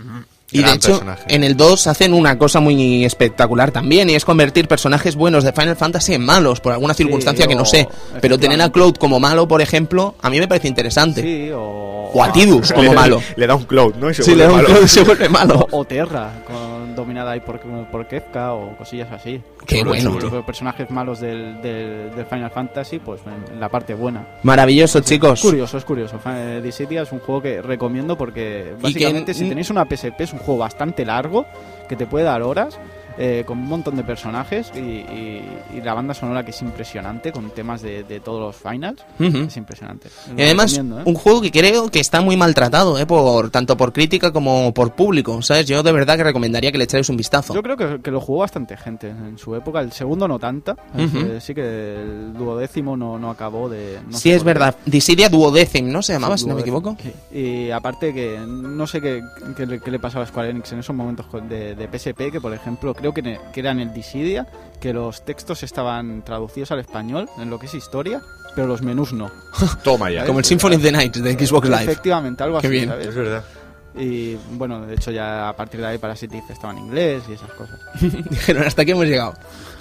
Y 0.54 0.62
de 0.64 0.74
hecho, 0.74 0.90
personaje. 0.90 1.24
en 1.34 1.46
el 1.46 1.56
2 1.56 1.88
hacen 1.88 2.14
una 2.14 2.38
cosa 2.38 2.60
muy 2.60 3.06
espectacular 3.06 3.72
también, 3.72 4.10
y 4.10 4.16
es 4.16 4.26
convertir 4.26 4.68
personajes 4.68 5.16
buenos 5.16 5.46
de 5.46 5.54
Final 5.54 5.78
Fantasy 5.78 6.14
en 6.16 6.26
malos, 6.26 6.60
por 6.60 6.74
alguna 6.74 6.94
circunstancia 6.94 7.48
que 7.48 7.56
no 7.56 7.64
sé. 7.64 7.88
Pero 8.20 8.38
tener 8.38 8.62
a. 8.62 8.70
Cloud 8.70 8.96
como 8.96 9.20
malo, 9.20 9.48
por 9.48 9.62
ejemplo, 9.62 10.16
a 10.22 10.30
mí 10.30 10.40
me 10.40 10.48
parece 10.50 10.68
interesante. 10.68 11.22
Sí, 11.22 11.52
o... 11.54 12.10
O 12.14 12.22
a 12.22 12.34
Tidus 12.34 12.72
como 12.74 12.94
malo. 12.94 13.22
Le 13.38 13.48
da 13.48 13.56
un 13.56 13.64
Cloud, 13.64 13.96
¿no? 13.96 14.10
Y 14.10 14.14
se 14.14 14.36
le 14.36 14.44
da 14.44 14.50
un 14.50 14.56
malo. 14.58 14.68
Cloud 14.68 14.88
se 14.88 15.04
vuelve 15.06 15.30
malo. 15.30 15.68
O, 15.72 15.80
o 15.80 15.86
Terra, 15.86 16.44
con, 16.46 16.70
dominada 16.96 17.32
ahí 17.32 17.40
por, 17.40 17.60
por 17.60 18.08
Kefka 18.08 18.54
o 18.54 18.76
cosillas 18.78 19.12
así. 19.12 19.42
Qué 19.66 19.84
bueno, 19.84 20.18
tío. 20.18 20.46
Personajes 20.46 20.90
malos 20.92 21.20
del, 21.20 21.62
del, 21.62 22.12
del 22.16 22.26
Final 22.26 22.52
Fantasy, 22.52 23.00
pues 23.00 23.22
en, 23.52 23.60
la 23.60 23.70
parte 23.70 23.94
buena. 23.94 24.26
Maravilloso, 24.44 25.00
chicos. 25.02 25.40
Es 25.40 25.46
curioso, 25.46 25.78
es 25.78 25.86
curioso. 25.86 26.20
Final 26.20 26.62
Dissidia 26.64 27.02
es 27.04 27.12
un 27.12 27.20
juego 27.20 27.42
que 27.42 27.62
recomiendo 27.62 28.18
porque 28.18 28.74
básicamente 28.82 29.32
que- 29.34 29.38
si 29.40 29.48
tenéis 29.50 29.70
una 29.70 29.86
PSP 29.86 30.22
es 30.22 30.34
un 30.34 30.40
juego 30.40 30.60
bastante 30.60 31.06
largo 31.06 31.46
que 31.88 31.96
te 31.96 32.06
puede 32.08 32.26
dar 32.26 32.42
horas. 32.42 32.80
Eh, 33.18 33.44
con 33.46 33.60
un 33.60 33.68
montón 33.68 33.96
de 33.96 34.04
personajes 34.04 34.72
y, 34.76 34.80
y- 34.80 35.58
y 35.76 35.82
la 35.82 35.94
banda 35.94 36.14
sonora 36.14 36.44
que 36.44 36.52
es 36.52 36.62
impresionante, 36.62 37.32
con 37.32 37.50
temas 37.52 37.82
de, 37.82 38.04
de 38.04 38.20
todos 38.20 38.40
los 38.42 38.56
finals. 38.56 39.02
Es 39.20 39.58
impresionante. 39.58 40.10
Lo 40.34 40.40
Y 40.40 40.44
además, 40.44 40.78
¿eh? 40.78 40.82
un 40.82 41.14
juego 41.16 41.42
que 41.42 41.52
creo 41.52 41.90
que 41.90 42.00
está 42.00 42.22
muy 42.22 42.38
maltratado, 42.38 42.98
¿eh? 43.00 43.06
por, 43.06 43.50
tanto 43.50 43.78
por 43.78 43.94
crítica 43.94 44.32
como 44.32 44.74
por 44.74 44.94
público, 44.94 45.42
¿sabes? 45.42 45.66
Yo 45.66 45.84
de 45.84 45.92
verdad 45.92 46.18
que 46.18 46.24
recomendaría 46.24 46.72
que 46.72 46.78
le 46.78 46.84
echáis 46.86 47.10
un 47.10 47.18
vistazo. 47.18 47.54
Yo 47.54 47.62
creo 47.64 47.78
que, 47.78 48.02
que 48.02 48.12
lo 48.12 48.20
jugó 48.22 48.40
bastante 48.40 48.76
gente 48.78 49.10
en 49.10 49.38
su 49.38 49.56
época. 49.56 49.80
El 49.82 49.92
segundo 49.92 50.28
no 50.28 50.40
tanta. 50.40 50.76
Eh, 50.98 51.40
sí 51.42 51.54
que 51.54 51.62
el 52.02 52.34
duodécimo 52.34 52.96
no, 52.98 53.18
no 53.20 53.30
acabó 53.30 53.70
de... 53.70 54.00
no 54.10 54.18
sí, 54.18 54.32
es 54.32 54.44
verdad. 54.44 54.76
Dissidia 54.86 55.30
Duodecim, 55.30 55.92
¿no? 55.92 56.02
Se 56.02 56.14
llamaba, 56.14 56.38
Sí, 56.38 56.44
si 56.44 56.50
no 56.50 56.56
me 56.56 56.62
duodécimo. 56.64 56.96
equivoco. 56.98 57.14
Sí. 57.32 57.38
Y 57.38 57.72
aparte 57.72 58.14
que 58.14 58.40
no 58.48 58.86
sé 58.88 59.02
qué, 59.02 59.22
qué 59.56 59.66
le, 59.66 59.80
qué 59.80 59.92
le 59.92 60.00
pasaba 60.00 60.24
a 60.24 60.28
Square 60.28 60.50
Enix 60.50 60.72
en 60.72 60.80
esos 60.80 60.96
momentos 60.96 61.26
de, 61.50 61.76
de 61.76 61.88
PSP, 61.88 62.32
que 62.32 62.40
por 62.42 62.54
ejemplo 62.54 62.94
creo 63.02 63.14
que, 63.14 63.19
en 63.19 63.28
el- 63.28 63.40
que 63.53 63.60
era 63.60 63.72
en 63.72 63.80
el 63.82 63.94
Dissidia, 63.94 64.48
que 64.80 64.94
los 64.94 65.26
textos 65.26 65.61
estaban 65.64 66.23
traducidos 66.23 66.72
al 66.72 66.80
español 66.80 67.28
en 67.38 67.49
lo 67.49 67.60
que 67.60 67.65
es 67.65 67.73
historia, 67.73 68.22
pero 68.56 68.68
los 68.68 68.82
menús 68.82 69.11
no. 69.14 69.30
Toma 69.84 70.10
ya. 70.10 70.26
Como 70.26 70.40
el 70.40 70.45
Symphony 70.45 70.76
of 70.76 70.82
the 70.82 70.91
Night 70.91 71.18
de 71.18 71.45
Xbox 71.45 71.68
Live. 71.68 71.84
Efectivamente, 71.84 72.44
algo 72.44 72.60
Qué 72.61 72.68
así, 72.68 72.76
bien. 72.76 72.90
¿sabes? 72.90 73.07
Es 73.07 73.15
verdad. 73.15 73.44
Y 73.94 74.36
bueno, 74.53 74.86
de 74.86 74.94
hecho 74.95 75.11
ya 75.11 75.49
a 75.49 75.56
partir 75.56 75.82
de 75.82 75.88
ahí 75.88 75.98
Parasite 75.98 76.41
estaba 76.49 76.72
en 76.72 76.80
inglés 76.80 77.23
y 77.30 77.34
esas 77.34 77.52
cosas. 77.52 77.78
Dijeron, 78.30 78.64
hasta 78.64 78.84
aquí 78.84 78.91
hemos 78.91 79.06
llegado. 79.06 79.34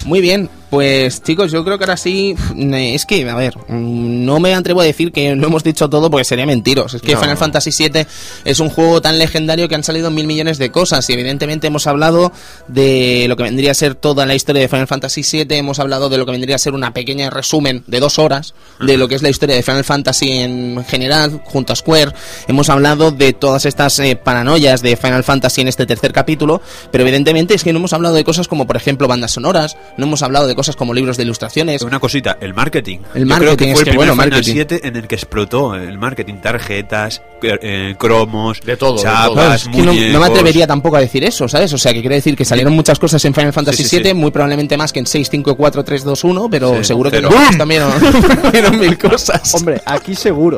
Muy 0.05 0.21
bien, 0.21 0.49
pues 0.71 1.21
chicos, 1.21 1.51
yo 1.51 1.65
creo 1.65 1.77
que 1.77 1.83
ahora 1.83 1.97
sí. 1.97 2.33
Es 2.57 3.05
que, 3.05 3.29
a 3.29 3.35
ver, 3.35 3.57
mm, 3.67 4.23
no 4.25 4.39
me 4.39 4.55
atrevo 4.55 4.79
a 4.79 4.85
decir 4.85 5.11
que 5.11 5.35
lo 5.35 5.47
hemos 5.47 5.65
dicho 5.65 5.89
todo 5.89 6.09
porque 6.09 6.23
sería 6.23 6.45
mentiros. 6.45 6.93
Es 6.93 7.01
que 7.01 7.11
No. 7.11 7.19
Final 7.19 7.35
Fantasy 7.35 7.71
VII 7.89 8.07
es 8.45 8.59
un 8.61 8.69
juego 8.69 9.01
tan 9.01 9.19
legendario 9.19 9.67
que 9.67 9.75
han 9.75 9.83
salido 9.83 10.09
mil 10.11 10.27
millones 10.27 10.57
de 10.59 10.71
cosas. 10.71 11.09
Y 11.09 11.13
evidentemente 11.13 11.67
hemos 11.67 11.87
hablado 11.87 12.31
de 12.69 13.25
lo 13.27 13.35
que 13.35 13.43
vendría 13.43 13.71
a 13.71 13.73
ser 13.73 13.95
toda 13.95 14.25
la 14.25 14.33
historia 14.33 14.61
de 14.61 14.69
Final 14.69 14.87
Fantasy 14.87 15.23
VII. 15.29 15.57
Hemos 15.57 15.79
hablado 15.79 16.07
de 16.07 16.17
lo 16.17 16.25
que 16.25 16.31
vendría 16.31 16.55
a 16.55 16.59
ser 16.59 16.73
una 16.73 16.93
pequeña 16.93 17.29
resumen 17.29 17.83
de 17.87 17.99
dos 17.99 18.17
horas 18.17 18.53
de 18.79 18.97
lo 18.97 19.09
que 19.09 19.15
es 19.15 19.21
la 19.23 19.29
historia 19.29 19.57
de 19.57 19.63
Final 19.63 19.83
Fantasy 19.83 20.31
en 20.31 20.85
general, 20.87 21.41
junto 21.43 21.73
a 21.73 21.75
Square. 21.75 22.13
Hemos 22.47 22.69
hablado 22.69 23.11
de 23.11 23.33
todas 23.33 23.65
estas 23.65 23.99
eh, 23.99 24.15
paranoias 24.15 24.81
de 24.81 24.95
Final 24.95 25.25
Fantasy 25.25 25.59
en 25.59 25.67
este 25.67 25.85
tercer 25.85 26.13
capítulo. 26.13 26.61
Pero 26.93 27.03
evidentemente 27.03 27.55
es 27.55 27.63
que 27.65 27.73
no 27.73 27.79
hemos 27.79 27.91
hablado 27.91 28.15
de 28.15 28.23
cosas 28.23 28.47
como, 28.47 28.65
por 28.65 28.77
ejemplo, 28.77 29.09
bandas 29.09 29.31
sonoras. 29.31 29.75
No 29.97 30.05
hemos 30.05 30.21
hablado 30.23 30.47
de 30.47 30.55
cosas 30.55 30.75
como 30.75 30.93
libros 30.93 31.17
de 31.17 31.23
ilustraciones. 31.23 31.81
Una 31.81 31.99
cosita, 31.99 32.37
el 32.39 32.53
marketing. 32.53 32.99
El 33.13 33.21
Yo 33.21 33.27
marketing, 33.27 33.45
creo 33.45 33.57
que 33.57 33.71
es 33.71 33.75
fue 33.75 33.83
que 33.85 33.89
el 33.91 33.95
bueno, 33.97 34.13
primer 34.13 34.25
Final 34.29 34.37
marketing. 34.39 34.77
7 34.79 34.87
en 34.87 34.95
el 34.95 35.07
que 35.07 35.15
explotó 35.15 35.75
el 35.75 35.97
marketing, 35.97 36.35
tarjetas, 36.35 37.21
eh, 37.43 37.95
cromos, 37.97 38.61
De 38.61 38.77
todo, 38.77 38.95
de 38.97 39.03
chapas, 39.03 39.25
todo. 39.25 39.33
Claro, 39.35 39.53
es 39.53 39.67
que 39.67 39.81
no, 39.81 39.93
no 39.93 40.19
me 40.19 40.25
atrevería 40.25 40.67
tampoco 40.67 40.97
a 40.97 40.99
decir 41.01 41.23
eso, 41.23 41.47
¿sabes? 41.47 41.73
O 41.73 41.77
sea, 41.77 41.93
que 41.93 42.01
quiero 42.01 42.15
decir 42.15 42.35
que 42.35 42.45
salieron 42.45 42.73
muchas 42.73 42.99
cosas 42.99 43.23
en 43.25 43.33
Final 43.33 43.51
Fantasy 43.53 43.83
Sí, 43.83 43.89
sí, 43.89 43.97
VII, 43.97 44.07
sí. 44.09 44.13
muy 44.13 44.31
probablemente 44.31 44.77
más 44.77 44.93
que 44.93 44.99
en 44.99 45.07
6, 45.07 45.27
5, 45.29 45.55
4, 45.55 45.83
3, 45.83 46.03
2, 46.03 46.23
1, 46.23 46.49
pero 46.49 46.77
Sí, 46.77 46.83
seguro 46.85 47.09
que 47.11 47.21
los 47.21 47.33
también 47.57 47.83
salieron 48.43 48.79
mil 48.79 48.97
cosas. 48.97 49.53
Hombre, 49.55 49.81
aquí 49.85 50.15
seguro. 50.15 50.57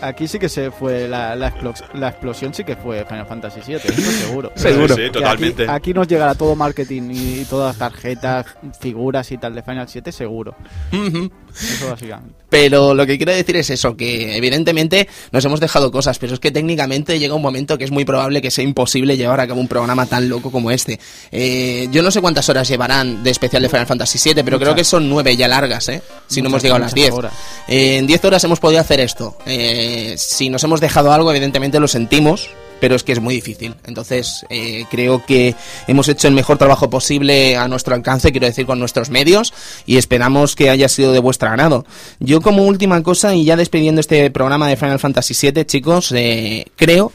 Aquí 0.00 0.26
sí 0.28 0.38
que 0.38 0.48
se 0.48 0.70
fue 0.70 1.06
la, 1.08 1.34
la, 1.36 1.52
la 1.94 2.08
explosión, 2.08 2.54
sí 2.54 2.64
que 2.64 2.76
fue 2.76 3.04
Final 3.04 3.26
Fantasy 3.26 3.60
VII, 3.66 3.76
eso 3.76 4.10
seguro. 4.26 4.52
Seguro. 4.54 4.96
Totalmente. 5.12 5.64
Aquí, 5.64 5.72
aquí 5.72 5.94
nos 5.94 6.08
llegará 6.08 6.34
todo 6.34 6.56
marketing 6.56 7.10
y, 7.10 7.40
y 7.40 7.44
todas 7.44 7.76
las 7.78 7.90
tarjetas, 7.92 8.46
figuras 8.78 9.30
y 9.32 9.38
tal 9.38 9.54
de 9.54 9.62
Final 9.62 9.88
7, 9.88 10.12
seguro. 10.12 10.54
Eso 10.92 11.90
básicamente. 11.90 12.34
Pero 12.48 12.94
lo 12.94 13.06
que 13.06 13.16
quiero 13.16 13.32
decir 13.32 13.56
es 13.56 13.70
eso, 13.70 13.96
que 13.96 14.36
evidentemente 14.36 15.08
nos 15.32 15.44
hemos 15.44 15.60
dejado 15.60 15.90
cosas, 15.90 16.18
pero 16.18 16.34
es 16.34 16.40
que 16.40 16.50
técnicamente 16.50 17.18
llega 17.18 17.34
un 17.34 17.42
momento 17.42 17.76
que 17.78 17.84
es 17.84 17.90
muy 17.90 18.04
probable 18.04 18.40
que 18.40 18.50
sea 18.50 18.64
imposible 18.64 19.16
llevar 19.16 19.40
a 19.40 19.46
cabo 19.46 19.60
un 19.60 19.68
programa 19.68 20.06
tan 20.06 20.28
loco 20.28 20.50
como 20.50 20.70
este. 20.70 21.00
Eh, 21.32 21.88
yo 21.90 22.02
no 22.02 22.10
sé 22.10 22.20
cuántas 22.20 22.48
horas 22.48 22.68
llevarán 22.68 23.22
de 23.22 23.30
especial 23.30 23.62
de 23.62 23.68
Final 23.68 23.86
Fantasy 23.86 24.18
VII, 24.32 24.44
pero 24.44 24.58
creo 24.58 24.74
que 24.74 24.84
son 24.84 25.08
nueve 25.08 25.36
ya 25.36 25.48
largas, 25.48 25.88
¿eh? 25.88 26.02
Si 26.26 26.42
no 26.42 26.48
hemos 26.48 26.62
llegado 26.62 26.76
a 26.76 26.80
las 26.80 26.92
muchas 26.92 27.08
10. 27.08 27.12
horas. 27.14 27.32
Eh, 27.68 27.98
en 27.98 28.06
10 28.06 28.24
horas 28.24 28.44
hemos 28.44 28.60
podido 28.60 28.80
hacer 28.80 29.00
esto. 29.00 29.36
Eh, 29.46 30.14
si 30.16 30.48
nos 30.48 30.62
hemos 30.64 30.80
dejado 30.80 31.12
algo, 31.12 31.30
evidentemente 31.30 31.80
lo 31.80 31.88
sentimos, 31.88 32.50
pero 32.84 32.96
es 32.96 33.02
que 33.02 33.12
es 33.12 33.20
muy 33.20 33.36
difícil. 33.36 33.74
Entonces, 33.86 34.44
eh, 34.50 34.84
creo 34.90 35.24
que 35.24 35.54
hemos 35.86 36.06
hecho 36.06 36.28
el 36.28 36.34
mejor 36.34 36.58
trabajo 36.58 36.90
posible 36.90 37.56
a 37.56 37.66
nuestro 37.66 37.94
alcance, 37.94 38.30
quiero 38.30 38.46
decir, 38.46 38.66
con 38.66 38.78
nuestros 38.78 39.08
medios, 39.08 39.54
y 39.86 39.96
esperamos 39.96 40.54
que 40.54 40.68
haya 40.68 40.86
sido 40.90 41.10
de 41.12 41.18
vuestro 41.18 41.48
agrado. 41.48 41.86
Yo, 42.20 42.42
como 42.42 42.66
última 42.66 43.02
cosa, 43.02 43.34
y 43.34 43.46
ya 43.46 43.56
despidiendo 43.56 44.02
este 44.02 44.30
programa 44.30 44.68
de 44.68 44.76
Final 44.76 44.98
Fantasy 44.98 45.50
VII, 45.50 45.64
chicos, 45.64 46.12
eh, 46.12 46.66
creo 46.76 47.10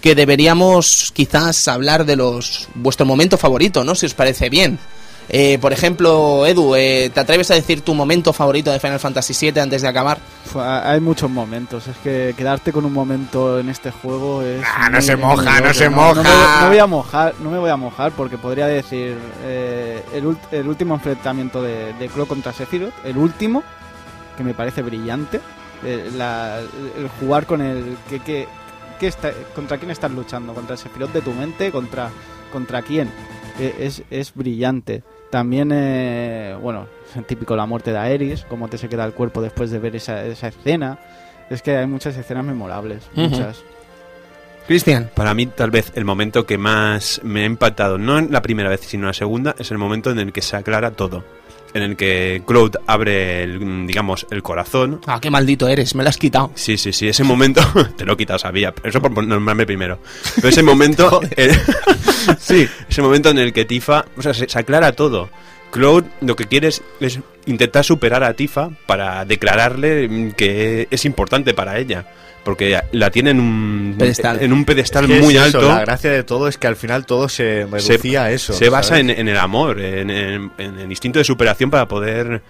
que 0.00 0.14
deberíamos 0.14 1.12
quizás 1.12 1.68
hablar 1.68 2.06
de 2.06 2.16
los 2.16 2.68
vuestro 2.74 3.04
momento 3.04 3.36
favorito, 3.36 3.84
¿no? 3.84 3.94
Si 3.94 4.06
os 4.06 4.14
parece 4.14 4.48
bien. 4.48 4.78
Eh, 5.28 5.58
por 5.60 5.72
ejemplo, 5.72 6.44
Edu, 6.46 6.74
eh, 6.74 7.10
¿te 7.14 7.20
atreves 7.20 7.50
a 7.50 7.54
decir 7.54 7.80
tu 7.80 7.94
momento 7.94 8.32
favorito 8.32 8.70
de 8.70 8.80
Final 8.80 8.98
Fantasy 9.00 9.32
VII 9.50 9.60
antes 9.60 9.80
de 9.82 9.88
acabar? 9.88 10.18
Hay 10.54 11.00
muchos 11.00 11.30
momentos. 11.30 11.86
Es 11.86 11.96
que 11.98 12.34
quedarte 12.36 12.72
con 12.72 12.84
un 12.84 12.92
momento 12.92 13.58
en 13.58 13.68
este 13.70 13.90
juego 13.90 14.42
es. 14.42 14.62
Ah, 14.66 14.88
no 14.90 14.98
muy- 14.98 15.02
se 15.02 15.16
moja, 15.16 15.60
no 15.60 15.72
se 15.72 15.88
No, 15.88 15.96
moja. 15.96 16.22
me, 16.22 16.62
no 16.62 16.68
voy 16.68 16.78
a 16.78 16.86
mojar, 16.86 17.34
no 17.40 17.50
me 17.50 17.58
voy 17.58 17.70
a 17.70 17.76
mojar 17.76 18.12
porque 18.12 18.36
podría 18.36 18.66
decir 18.66 19.16
eh, 19.44 20.02
el, 20.12 20.24
ult- 20.24 20.52
el 20.52 20.68
último 20.68 20.94
enfrentamiento 20.96 21.62
de, 21.62 21.94
de 21.94 22.08
Cloud 22.08 22.26
contra 22.28 22.52
Sephiroth, 22.52 22.92
el 23.04 23.16
último, 23.16 23.62
que 24.36 24.44
me 24.44 24.52
parece 24.54 24.82
brillante. 24.82 25.40
Eh, 25.84 26.10
la- 26.14 26.58
el 26.60 27.08
jugar 27.20 27.46
con 27.46 27.62
el. 27.62 27.96
Que, 28.10 28.20
que, 28.20 28.46
que 29.00 29.06
está, 29.06 29.30
¿Contra 29.54 29.78
quién 29.78 29.90
estás 29.90 30.10
luchando? 30.10 30.52
¿Contra 30.52 30.74
el 30.74 30.78
Sephiroth 30.78 31.12
de 31.12 31.22
tu 31.22 31.32
mente? 31.32 31.72
¿Contra, 31.72 32.10
contra 32.52 32.82
quién? 32.82 33.10
Eh, 33.58 33.74
es, 33.80 34.02
es 34.10 34.34
brillante. 34.34 35.02
También, 35.30 35.70
eh, 35.72 36.56
bueno, 36.60 36.86
es 37.16 37.26
típico 37.26 37.56
la 37.56 37.66
muerte 37.66 37.92
de 37.92 37.98
Aeris, 37.98 38.44
cómo 38.48 38.68
te 38.68 38.78
se 38.78 38.88
queda 38.88 39.04
el 39.04 39.12
cuerpo 39.12 39.42
después 39.42 39.70
de 39.70 39.78
ver 39.78 39.96
esa, 39.96 40.24
esa 40.24 40.48
escena. 40.48 40.98
Es 41.50 41.62
que 41.62 41.76
hay 41.76 41.86
muchas 41.86 42.16
escenas 42.16 42.44
memorables, 42.44 43.08
muchas. 43.14 43.62
Cristian. 44.66 45.10
Para 45.14 45.34
mí, 45.34 45.46
tal 45.46 45.70
vez, 45.70 45.92
el 45.96 46.04
momento 46.04 46.46
que 46.46 46.56
más 46.56 47.20
me 47.24 47.42
ha 47.42 47.46
impactado, 47.46 47.98
no 47.98 48.18
en 48.18 48.32
la 48.32 48.42
primera 48.42 48.68
vez, 48.68 48.80
sino 48.80 49.06
la 49.06 49.12
segunda, 49.12 49.54
es 49.58 49.70
el 49.70 49.78
momento 49.78 50.10
en 50.10 50.18
el 50.18 50.32
que 50.32 50.40
se 50.40 50.56
aclara 50.56 50.92
todo. 50.92 51.24
En 51.74 51.82
el 51.82 51.96
que 51.96 52.42
Cloud 52.46 52.76
abre, 52.86 53.42
el, 53.44 53.86
digamos, 53.86 54.26
el 54.30 54.42
corazón. 54.42 55.00
Ah, 55.06 55.18
qué 55.22 55.30
maldito 55.30 55.68
eres, 55.68 55.94
me 55.94 56.02
lo 56.02 56.10
has 56.10 56.18
quitado. 56.18 56.50
Sí, 56.54 56.76
sí, 56.76 56.92
sí, 56.92 57.08
ese 57.08 57.24
momento, 57.24 57.62
te 57.96 58.04
lo 58.04 58.12
he 58.12 58.16
quitado, 58.16 58.38
sabía, 58.38 58.74
eso 58.84 59.00
por 59.00 59.24
nombrarme 59.24 59.64
primero. 59.64 59.98
Pero 60.36 60.48
ese 60.48 60.62
momento, 60.64 61.20
el- 61.36 61.52
sí, 62.38 62.68
ese 62.88 63.00
momento 63.02 63.30
en 63.30 63.38
el 63.38 63.52
que 63.52 63.64
Tifa, 63.64 64.04
o 64.16 64.22
sea, 64.22 64.34
se, 64.34 64.48
se 64.48 64.58
aclara 64.58 64.92
todo. 64.92 65.30
Cloud 65.70 66.04
lo 66.20 66.36
que 66.36 66.44
quiere 66.46 66.68
es, 66.68 66.82
es 67.00 67.18
intentar 67.46 67.82
superar 67.84 68.22
a 68.24 68.34
Tifa 68.34 68.68
para 68.84 69.24
declararle 69.24 70.34
que 70.36 70.86
es 70.90 71.04
importante 71.06 71.54
para 71.54 71.78
ella. 71.78 72.06
Porque 72.44 72.80
la 72.90 73.10
tiene 73.10 73.30
en 73.30 73.38
un 73.40 73.94
Pedestal. 73.96 74.42
en 74.42 74.52
un 74.52 74.64
pedestal 74.64 75.08
Es 75.10 75.22
muy 75.22 75.36
es 75.36 75.46
eso, 75.46 75.58
alto. 75.58 75.68
La 75.68 75.80
gracia 75.82 76.10
de 76.10 76.24
todo 76.24 76.48
es 76.48 76.58
que 76.58 76.66
al 76.66 76.74
final 76.74 77.06
todo 77.06 77.28
se 77.28 77.66
reducía 77.70 78.24
a 78.24 78.30
eso. 78.32 78.52
Se 78.52 78.68
basa 78.68 78.98
en, 78.98 79.10
en 79.10 79.28
el 79.28 79.36
amor, 79.36 79.80
en, 79.80 80.10
en- 80.10 80.50
en 80.58 80.78
el 80.80 80.90
instinto 80.90 81.20
de 81.20 81.24
superación 81.24 81.70
para 81.70 81.86
poder 81.86 82.42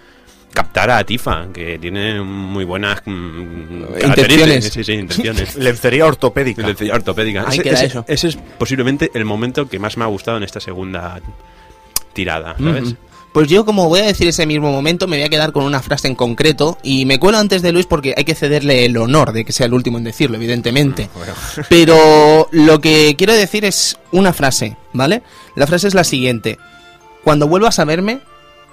captar 0.55 0.90
a 0.90 1.05
Tifa, 1.05 1.47
que 1.52 1.78
tiene 1.78 2.20
muy 2.23 2.64
buenas 2.64 3.02
mm, 3.05 3.85
Intenciones. 4.05 4.64
Sí, 4.73 4.82
sí, 4.85 4.93
intenciones. 4.94 5.56
Lencería 5.56 6.06
ortopédica. 6.06 6.66
Lencería 6.66 6.94
ortopédica. 6.94 7.43
Ahí 7.47 7.55
Ese, 7.59 7.62
queda 7.62 7.74
ese- 7.74 7.86
eso. 7.86 8.05
ese 8.09 8.28
es 8.28 8.36
posiblemente 8.59 9.10
el 9.14 9.24
momento 9.27 9.69
que 9.69 9.78
más 9.78 9.97
me 9.98 10.05
ha 10.05 10.09
gustado 10.09 10.39
en 10.39 10.43
esta 10.43 10.60
segunda 10.60 11.20
tirada, 12.14 12.55
¿sabes? 12.59 12.94
Pues 13.32 13.48
yo, 13.48 13.64
como 13.64 13.88
voy 13.88 14.00
a 14.00 14.04
decir 14.04 14.28
ese 14.28 14.44
mismo 14.44 14.70
momento, 14.70 15.09
me 15.09 15.16
voy 15.16 15.24
a 15.24 15.30
quedar 15.30 15.52
con 15.52 15.64
una 15.64 15.80
frase 15.80 16.06
en 16.06 16.14
concreto 16.14 16.76
y 16.82 17.06
me 17.06 17.18
cuelo 17.18 17.38
antes 17.38 17.62
de 17.62 17.72
Luis 17.72 17.86
porque 17.86 18.14
hay 18.16 18.24
que 18.24 18.34
cederle 18.34 18.84
el 18.84 18.96
honor 18.98 19.32
de 19.32 19.44
que 19.46 19.52
sea 19.52 19.66
el 19.66 19.72
último 19.72 19.96
en 19.96 20.04
decirlo, 20.04 20.36
evidentemente. 20.36 21.09
Pero 21.70 22.48
lo 22.50 22.80
que 22.80 23.14
quiero 23.16 23.32
decir 23.32 23.64
es 23.64 23.98
una 24.10 24.34
frase, 24.34 24.76
¿vale? 24.92 25.22
La 25.56 25.66
frase 25.66 25.88
es 25.88 25.94
la 25.94 26.04
siguiente. 26.04 26.59
Cuando 27.24 27.48
vuelvas 27.48 27.78
a 27.78 27.86
verme, 27.86 28.20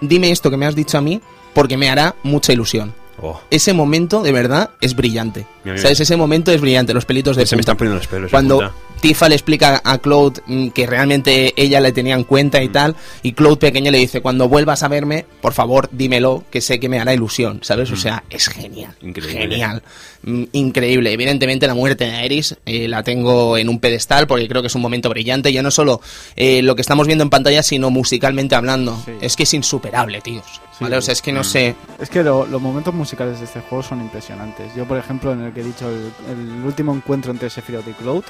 dime 0.02 0.32
esto 0.32 0.50
que 0.52 0.58
me 0.58 0.66
has 0.66 0.76
dicho 0.76 0.98
a 0.98 1.02
mí 1.02 1.22
porque 1.54 1.78
me 1.78 1.90
hará 1.90 2.16
mucha 2.24 2.52
ilusión. 2.52 2.94
Oh, 3.22 3.40
Ese 3.50 3.74
momento, 3.74 4.22
de 4.22 4.32
verdad, 4.32 4.72
es 4.80 4.96
brillante. 4.96 5.46
Mira, 5.64 5.76
mira. 5.76 5.82
¿Sabes? 5.82 6.00
Ese 6.00 6.16
momento 6.16 6.52
es 6.52 6.62
brillante, 6.62 6.94
los 6.94 7.06
pelitos 7.06 7.36
de 7.36 7.46
se 7.46 7.56
me 7.56 7.62
están 7.62 7.76
poniendo 7.78 7.98
los 7.98 8.08
pelos. 8.08 8.32
Cuando. 8.32 8.74
Tifa 9.00 9.30
le 9.30 9.36
explica 9.36 9.82
a 9.84 9.98
Claude 10.00 10.42
mm, 10.46 10.68
que 10.70 10.86
realmente 10.88 11.54
ella 11.56 11.80
le 11.80 11.92
tenía 11.92 12.16
en 12.16 12.24
cuenta 12.24 12.60
Mm. 12.60 12.64
y 12.64 12.70
tal, 12.70 12.96
y 13.24 13.34
Claude 13.34 13.58
pequeño 13.58 13.92
le 13.92 13.98
dice, 13.98 14.22
cuando 14.22 14.48
vuelvas 14.50 14.84
a 14.84 14.88
verme, 14.88 15.26
por 15.42 15.54
favor, 15.54 15.90
dímelo, 15.92 16.44
que 16.52 16.62
sé 16.62 16.80
que 16.80 16.90
me 16.90 17.00
hará 17.00 17.14
ilusión, 17.14 17.60
¿sabes? 17.64 17.92
O 17.92 17.96
sea, 17.96 18.24
es 18.30 18.48
genial. 18.50 18.96
Mm. 19.02 19.08
Increíble. 19.10 19.40
Genial. 19.42 19.84
Mm, 20.24 20.44
Increíble. 20.52 21.12
Evidentemente 21.14 21.66
la 21.68 21.74
muerte 21.76 22.06
de 22.06 22.12
Aeris 22.12 22.56
eh, 22.66 22.88
la 22.88 23.04
tengo 23.04 23.58
en 23.58 23.70
un 23.70 23.80
pedestal 23.80 24.28
porque 24.28 24.48
creo 24.48 24.62
que 24.62 24.68
es 24.68 24.76
un 24.76 24.82
momento 24.82 25.10
brillante, 25.10 25.52
ya 25.54 25.62
no 25.64 25.72
solo 25.72 26.02
eh, 26.36 26.62
lo 26.62 26.76
que 26.76 26.82
estamos 26.82 27.08
viendo 27.08 27.24
en 27.24 27.30
pantalla, 27.30 27.64
sino 27.64 27.90
musicalmente 27.90 28.56
hablando. 28.56 29.00
Sí. 29.06 29.12
Es 29.22 29.36
que 29.36 29.44
es 29.44 29.54
insuperable, 29.54 30.22
tíos. 30.22 30.44
Sí. 30.78 30.84
¿Vale? 30.86 30.98
O 30.98 31.02
sea, 31.02 31.12
es 31.14 31.22
que 31.22 31.32
no 31.34 31.42
Mm. 31.42 31.44
sé... 31.46 31.76
Es 32.00 32.10
que 32.10 32.24
lo- 32.24 32.46
los 32.46 32.62
momentos 32.62 32.94
musicales 32.94 33.40
de 33.40 33.46
este 33.46 33.60
juego 33.62 33.84
son 33.84 34.00
impresionantes. 34.02 34.74
Yo, 34.76 34.86
por 34.86 34.98
ejemplo, 34.98 35.32
en 35.34 35.42
el 35.42 35.54
que 35.54 35.62
he 35.62 35.64
dicho 35.64 35.90
el, 35.90 36.12
el 36.32 36.64
último 36.66 36.94
encuentro 36.96 37.32
entre 37.32 37.50
Sephiroth 37.50 37.88
y 37.88 37.94
Cloud, 37.94 38.24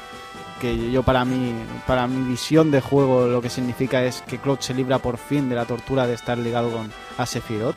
que 0.60 0.92
yo 0.92 1.04
para 1.04 1.26
mí, 1.26 1.54
para 1.88 2.08
mi 2.08 2.30
visión 2.30 2.72
de 2.72 2.82
juego, 2.82 3.28
lo 3.28 3.42
que 3.42 3.50
significa 3.50 4.04
es 4.04 4.22
que 4.22 4.38
Cloud 4.38 4.60
se 4.60 4.74
libra 4.74 5.00
por 5.00 5.18
fin 5.18 5.50
de 5.50 5.56
la 5.56 5.66
tortura 5.66 6.06
de 6.06 6.14
estar 6.14 6.38
ligado 6.38 6.72
con 6.72 6.92
a 7.18 7.26
Sephiroth. 7.26 7.76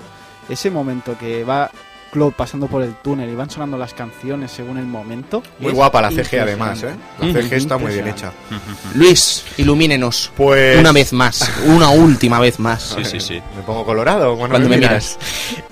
Ese 0.49 0.71
momento 0.71 1.17
que 1.19 1.45
va 1.45 1.71
Cloud 2.13 2.35
pasando 2.35 2.67
por 2.67 2.83
el 2.83 2.95
túnel 2.97 3.31
y 3.31 3.35
van 3.35 3.49
sonando 3.49 3.79
las 3.79 3.95
canciones 3.95 4.51
según 4.51 4.77
el 4.77 4.85
momento. 4.85 5.43
Muy 5.59 5.73
guapa 5.73 6.03
la 6.03 6.11
CG 6.11 6.41
además, 6.41 6.83
¿eh? 6.83 6.95
La 7.19 7.33
CG 7.33 7.55
está 7.55 7.79
muy 7.79 7.93
bien 7.95 8.07
hecha. 8.07 8.33
Luis, 8.95 9.45
ilumínenos. 9.57 10.31
Pues... 10.37 10.79
Una 10.79 10.93
vez 10.93 11.15
más, 11.15 11.51
una 11.65 11.89
última 11.89 12.39
vez 12.39 12.59
más. 12.59 12.97
Sí, 12.97 13.05
sí, 13.05 13.19
sí. 13.19 13.43
Me 13.57 13.63
pongo 13.63 13.87
colorado 13.87 14.37
cuando, 14.37 14.51
Cuando 14.51 14.69
me, 14.69 14.77
me 14.77 14.83
miras. 14.83 15.19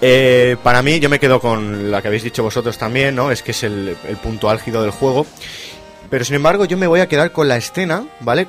Eh, 0.00 0.56
para 0.62 0.80
mí, 0.82 0.98
yo 0.98 1.10
me 1.10 1.20
quedo 1.20 1.40
con 1.40 1.90
la 1.90 2.00
que 2.00 2.08
habéis 2.08 2.22
dicho 2.22 2.42
vosotros 2.42 2.78
también, 2.78 3.14
¿no? 3.14 3.30
Es 3.30 3.42
que 3.42 3.50
es 3.50 3.62
el, 3.62 3.94
el 4.08 4.16
punto 4.16 4.48
álgido 4.48 4.80
del 4.80 4.92
juego. 4.92 5.26
Pero 6.10 6.24
sin 6.24 6.34
embargo, 6.36 6.64
yo 6.64 6.76
me 6.76 6.86
voy 6.88 7.00
a 7.00 7.08
quedar 7.08 7.32
con 7.32 7.46
la 7.48 7.56
escena, 7.56 8.04
¿vale? 8.20 8.46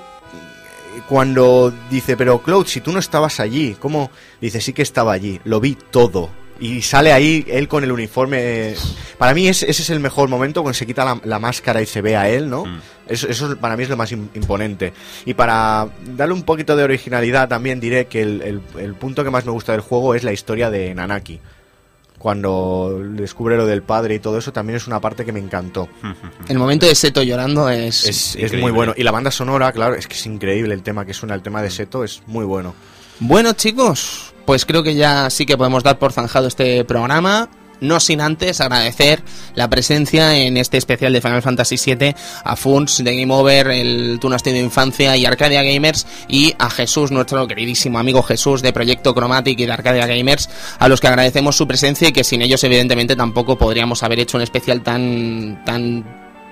Cuando 1.08 1.74
dice, 1.90 2.18
pero 2.18 2.40
Cloud, 2.42 2.66
si 2.68 2.82
tú 2.82 2.92
no 2.92 3.00
estabas 3.00 3.40
allí, 3.40 3.76
¿cómo? 3.80 4.12
Dice, 4.40 4.62
sí 4.62 4.74
que 4.74 4.82
estaba 4.82 5.14
allí, 5.14 5.40
lo 5.46 5.60
vi 5.60 5.78
todo. 5.92 6.30
Y 6.60 6.82
sale 6.84 7.12
ahí 7.12 7.44
él 7.50 7.68
con 7.68 7.84
el 7.84 7.92
uniforme. 7.92 8.76
Para 9.18 9.34
mí 9.34 9.48
ese, 9.48 9.70
ese 9.70 9.82
es 9.82 9.90
el 9.90 10.00
mejor 10.00 10.30
momento 10.30 10.62
cuando 10.62 10.76
se 10.78 10.86
quita 10.86 11.04
la, 11.04 11.20
la 11.24 11.40
máscara 11.40 11.82
y 11.82 11.88
se 11.88 12.02
ve 12.02 12.16
a 12.16 12.30
él, 12.30 12.50
¿no? 12.50 12.66
Mm. 12.66 12.80
Eso, 13.08 13.28
eso 13.28 13.58
para 13.58 13.76
mí 13.76 13.84
es 13.84 13.90
lo 13.90 13.98
más 13.98 14.12
im- 14.12 14.28
imponente. 14.36 14.94
Y 15.26 15.34
para 15.34 15.88
darle 16.16 16.36
un 16.36 16.44
poquito 16.44 16.76
de 16.76 16.84
originalidad 16.84 17.50
también 17.50 17.80
diré 17.80 18.06
que 18.06 18.22
el, 18.22 18.42
el- 18.44 18.62
el 18.80 18.94
punto 18.94 19.24
que 19.24 19.32
más 19.32 19.44
me 19.46 19.52
gusta 19.52 19.72
del 19.72 19.82
juego 19.82 20.14
es 20.14 20.24
la 20.24 20.34
historia 20.34 20.70
de 20.70 20.94
Nanaki. 20.94 21.40
Cuando 22.22 23.02
descubre 23.02 23.58
lo 23.58 23.66
del 23.66 23.82
padre 23.82 24.14
y 24.14 24.20
todo 24.20 24.38
eso 24.38 24.54
también 24.54 24.78
es 24.78 24.86
una 24.86 25.00
parte 25.00 25.26
que 25.26 25.32
me 25.32 25.40
encantó. 25.40 25.90
El 26.48 26.60
momento 26.60 26.86
de 26.86 26.94
Seto 26.94 27.24
llorando 27.24 27.68
es... 27.68 28.06
Es, 28.06 28.36
es 28.36 28.54
muy 28.54 28.72
bueno. 28.72 28.94
Y 28.96 29.02
la 29.02 29.10
banda 29.10 29.32
sonora, 29.32 29.72
claro, 29.72 29.96
es 29.96 30.06
que 30.06 30.14
es 30.14 30.26
increíble 30.28 30.76
el 30.76 30.84
tema 30.84 31.04
que 31.04 31.16
suena, 31.16 31.34
el 31.34 31.42
tema 31.42 31.64
de 31.64 31.72
Seto 31.72 32.04
es 32.04 32.22
muy 32.28 32.46
bueno. 32.46 32.76
Bueno, 33.20 33.54
chicos, 33.54 34.36
pues 34.46 34.68
creo 34.68 34.84
que 34.84 34.94
ya 34.94 35.32
sí 35.32 35.48
que 35.48 35.58
podemos 35.58 35.82
dar 35.82 35.98
por 35.98 36.12
zanjado 36.12 36.48
este 36.48 36.86
programa. 36.86 37.50
No 37.82 38.00
sin 38.00 38.22
antes 38.22 38.62
agradecer 38.62 39.24
la 39.56 39.70
presencia 39.70 40.38
en 40.38 40.56
este 40.56 40.78
especial 40.78 41.12
de 41.12 41.20
Final 41.20 41.42
Fantasy 41.42 41.76
VII 41.84 42.16
a 42.44 42.56
Funs 42.56 43.04
de 43.04 43.20
Game 43.20 43.34
Over, 43.34 43.68
el 43.72 44.20
Tú 44.22 44.30
no 44.30 44.36
has 44.36 44.44
tenido 44.44 44.64
infancia 44.64 45.18
y 45.18 45.26
Arcadia 45.26 45.64
Gamers 45.64 46.06
y 46.28 46.54
a 46.60 46.70
Jesús, 46.70 47.12
nuestro 47.12 47.48
queridísimo 47.48 47.98
amigo 47.98 48.22
Jesús 48.22 48.62
de 48.62 48.72
Proyecto 48.72 49.14
Chromatic 49.14 49.60
y 49.60 49.66
de 49.66 49.72
Arcadia 49.72 50.06
Gamers, 50.06 50.50
a 50.78 50.88
los 50.88 51.02
que 51.02 51.08
agradecemos 51.08 51.58
su 51.58 51.68
presencia 51.68 52.10
y 52.10 52.12
que 52.12 52.24
sin 52.24 52.44
ellos 52.44 52.64
evidentemente 52.64 53.16
tampoco 53.16 53.58
podríamos 53.58 54.04
haber 54.04 54.20
hecho 54.20 54.38
un 54.38 54.44
especial 54.44 54.82
tan 54.84 55.64
tan 55.66 56.06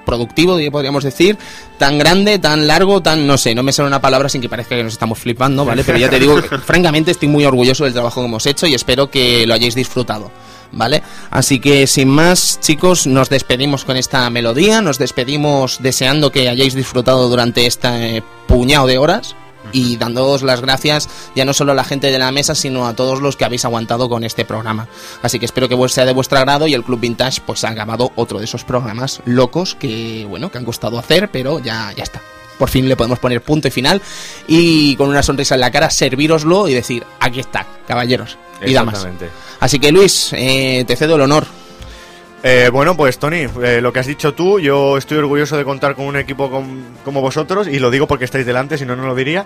productivo, 0.09 0.57
podríamos 0.71 1.03
decir, 1.03 1.37
tan 1.77 1.99
grande, 1.99 2.39
tan 2.39 2.65
largo, 2.65 3.01
tan, 3.01 3.27
no 3.27 3.37
sé, 3.37 3.53
no 3.53 3.61
me 3.61 3.71
sale 3.71 3.87
una 3.87 4.01
palabra 4.01 4.27
sin 4.27 4.41
que 4.41 4.49
parezca 4.49 4.75
que 4.75 4.83
nos 4.83 4.93
estamos 4.93 5.19
flipando, 5.19 5.63
¿vale? 5.65 5.83
Pero 5.83 5.99
ya 5.99 6.09
te 6.09 6.19
digo, 6.19 6.41
francamente 6.65 7.11
estoy 7.11 7.27
muy 7.27 7.45
orgulloso 7.45 7.83
del 7.83 7.93
trabajo 7.93 8.21
que 8.21 8.25
hemos 8.25 8.45
hecho 8.47 8.65
y 8.65 8.73
espero 8.73 9.11
que 9.11 9.45
lo 9.45 9.53
hayáis 9.53 9.75
disfrutado. 9.75 10.31
¿Vale? 10.71 11.01
Así 11.31 11.59
que 11.59 11.87
sin 11.87 12.09
más, 12.09 12.59
chicos, 12.59 13.07
nos 13.07 13.29
despedimos 13.29 13.85
con 13.85 13.97
esta 13.97 14.29
melodía, 14.29 14.81
nos 14.81 14.99
despedimos 14.99 15.81
deseando 15.81 16.31
que 16.31 16.47
hayáis 16.47 16.75
disfrutado 16.75 17.27
durante 17.27 17.65
este 17.65 18.23
puñado 18.47 18.85
de 18.85 18.99
horas 18.99 19.35
y 19.71 19.97
dándoos 19.97 20.43
las 20.43 20.61
gracias 20.61 21.09
ya 21.35 21.45
no 21.45 21.53
solo 21.53 21.71
a 21.71 21.75
la 21.75 21.83
gente 21.83 22.11
de 22.11 22.19
la 22.19 22.31
mesa, 22.31 22.55
sino 22.55 22.87
a 22.87 22.95
todos 22.95 23.21
los 23.21 23.35
que 23.35 23.45
habéis 23.45 23.65
aguantado 23.65 24.09
con 24.09 24.23
este 24.23 24.45
programa. 24.45 24.87
Así 25.21 25.39
que 25.39 25.45
espero 25.45 25.69
que 25.69 25.89
sea 25.89 26.05
de 26.05 26.13
vuestro 26.13 26.37
agrado 26.37 26.67
y 26.67 26.73
el 26.73 26.83
Club 26.83 26.99
Vintage 26.99 27.41
pues 27.45 27.63
ha 27.63 27.69
acabado 27.69 28.11
otro 28.15 28.39
de 28.39 28.45
esos 28.45 28.63
programas 28.63 29.21
locos 29.25 29.75
que, 29.75 30.25
bueno, 30.29 30.51
que 30.51 30.57
han 30.57 30.65
costado 30.65 30.99
hacer, 30.99 31.29
pero 31.31 31.59
ya, 31.59 31.91
ya 31.95 32.03
está. 32.03 32.21
Por 32.59 32.69
fin 32.69 32.87
le 32.87 32.95
podemos 32.95 33.17
poner 33.17 33.41
punto 33.41 33.67
y 33.69 33.71
final 33.71 34.01
y 34.47 34.95
con 34.97 35.09
una 35.09 35.23
sonrisa 35.23 35.55
en 35.55 35.61
la 35.61 35.71
cara 35.71 35.89
serviroslo 35.89 36.67
y 36.67 36.75
decir, 36.75 37.03
aquí 37.19 37.39
está, 37.39 37.65
caballeros 37.87 38.37
y 38.63 38.73
damas. 38.73 39.07
Así 39.59 39.79
que 39.79 39.91
Luis, 39.91 40.31
eh, 40.33 40.83
te 40.85 40.95
cedo 40.95 41.15
el 41.15 41.21
honor. 41.21 41.47
Eh, 42.41 42.69
bueno, 42.71 42.95
pues 42.95 43.19
Tony, 43.19 43.47
eh, 43.63 43.79
lo 43.81 43.91
que 43.91 43.99
has 43.99 44.07
dicho 44.07 44.33
tú, 44.33 44.61
yo 44.61 44.95
estoy 44.97 45.17
orgulloso 45.17 45.57
de 45.57 45.65
contar 45.65 45.93
con 45.95 46.05
un 46.05 46.15
equipo 46.15 46.49
com- 46.49 46.83
como 47.03 47.19
vosotros 47.19 47.67
y 47.67 47.79
lo 47.79 47.91
digo 47.91 48.07
porque 48.07 48.23
estáis 48.23 48.45
delante, 48.45 48.77
si 48.77 48.85
no, 48.85 48.95
no 48.95 49.05
lo 49.05 49.13
diría. 49.13 49.45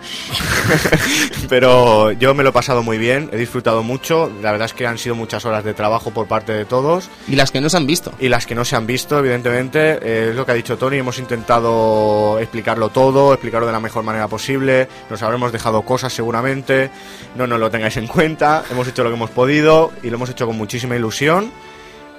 Pero 1.50 2.12
yo 2.12 2.34
me 2.36 2.44
lo 2.44 2.50
he 2.50 2.54
pasado 2.54 2.84
muy 2.84 2.98
bien, 3.00 3.30
he 3.34 3.38
disfrutado 3.38 3.82
mucho, 3.84 4.32
la 4.42 4.52
verdad 4.52 4.66
es 4.66 4.74
que 4.74 4.86
han 4.86 4.98
sido 5.00 5.16
muchas 5.16 5.44
horas 5.46 5.64
de 5.64 5.74
trabajo 5.74 6.12
por 6.12 6.28
parte 6.28 6.52
de 6.54 6.66
todos 6.66 7.10
Y 7.28 7.36
las 7.36 7.50
que 7.52 7.62
no 7.62 7.70
se 7.70 7.78
han 7.78 7.88
visto. 7.88 8.12
y 8.20 8.30
las 8.30 8.46
que 8.46 8.54
no 8.56 8.64
se 8.66 8.76
han 8.76 8.86
visto, 8.86 9.18
evidentemente, 9.20 9.94
eh, 10.02 10.28
es 10.30 10.36
lo 10.36 10.46
que 10.46 10.52
ha 10.52 10.56
dicho 10.56 10.78
Tony, 10.78 10.98
hemos 10.98 11.18
intentado 11.20 12.38
explicarlo 12.40 12.90
todo, 12.90 13.34
explicarlo 13.34 13.66
de 13.66 13.74
la 13.74 13.80
mejor 13.80 14.04
manera 14.04 14.28
posible, 14.28 14.88
nos 15.10 15.22
habremos 15.24 15.52
dejado 15.52 15.82
cosas 15.82 16.14
seguramente, 16.14 16.92
no 17.36 17.48
nos 17.48 17.60
lo 17.60 17.72
tengáis 17.72 17.98
en 17.98 18.06
cuenta, 18.08 18.64
hemos 18.72 18.88
hecho 18.88 19.04
lo 19.04 19.10
que 19.10 19.16
hemos 19.16 19.32
podido 19.32 19.92
y 20.04 20.10
lo 20.10 20.18
hemos 20.18 20.30
hecho 20.30 20.46
con 20.46 20.58
muchísima 20.58 20.96
ilusión. 20.96 21.52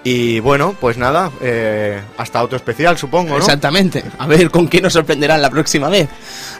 Y 0.07 0.39
bueno, 0.41 0.77
pues 0.79 0.99
nada, 0.99 1.31
eh, 1.41 1.99
hasta 2.19 2.43
otro 2.43 2.57
especial, 2.59 2.99
supongo, 2.99 3.31
¿no? 3.31 3.39
Exactamente. 3.39 4.05
A 4.19 4.27
ver 4.27 4.51
con 4.51 4.69
qué 4.69 4.83
nos 4.83 4.93
sorprenderán 4.93 5.41
la 5.41 5.49
próxima 5.49 5.89
vez. 5.89 6.11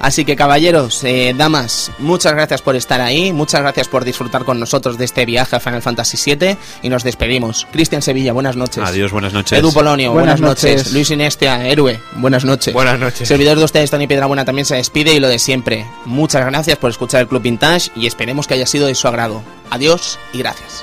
Así 0.01 0.25
que 0.25 0.35
caballeros, 0.35 1.05
eh, 1.05 1.35
damas, 1.37 1.91
muchas 1.99 2.33
gracias 2.33 2.63
por 2.63 2.75
estar 2.75 3.03
ahí, 3.03 3.35
muchas 3.35 3.61
gracias 3.61 3.87
por 3.89 4.03
disfrutar 4.05 4.45
con 4.47 4.59
nosotros 4.59 4.97
de 4.97 5.05
este 5.05 5.27
viaje 5.27 5.57
a 5.57 5.61
Final 5.61 5.83
Fantasy 5.83 6.17
VII 6.35 6.57
y 6.83 6.89
nos 6.89 7.05
despedimos. 7.05 7.67
Cristian 7.71 8.01
Sevilla, 8.01 8.33
buenas 8.33 8.57
noches. 8.57 8.83
Adiós, 8.83 9.13
buenas 9.13 9.35
noches. 9.35 9.59
Edu 9.59 9.73
Polonio, 9.75 10.13
buenas, 10.13 10.41
Buenas 10.41 10.63
noches. 10.63 10.77
noches. 10.79 10.93
Luis 10.95 11.11
Inestia, 11.11 11.69
héroe, 11.69 12.01
buenas 12.17 12.47
noches. 12.47 12.73
Buenas 12.73 12.99
noches. 12.99 13.29
Servidor 13.29 13.59
de 13.59 13.65
ustedes, 13.65 13.91
Tony 13.91 14.07
Piedrabuena, 14.07 14.47
también 14.47 14.65
se 14.65 14.77
despide 14.77 15.13
y 15.13 15.21
lo 15.21 15.29
de 15.29 15.39
siempre. 15.39 15.85
Muchas 16.07 16.47
gracias 16.47 16.79
por 16.79 16.89
escuchar 16.91 17.21
el 17.21 17.29
Club 17.29 17.43
Vintage 17.43 17.91
y 17.95 18.07
esperemos 18.07 18.47
que 18.47 18.55
haya 18.55 18.67
sido 18.67 18.87
de 18.87 18.95
su 18.95 19.07
agrado. 19.07 19.43
Adiós 19.69 20.19
y 20.33 20.39
gracias. 20.39 20.83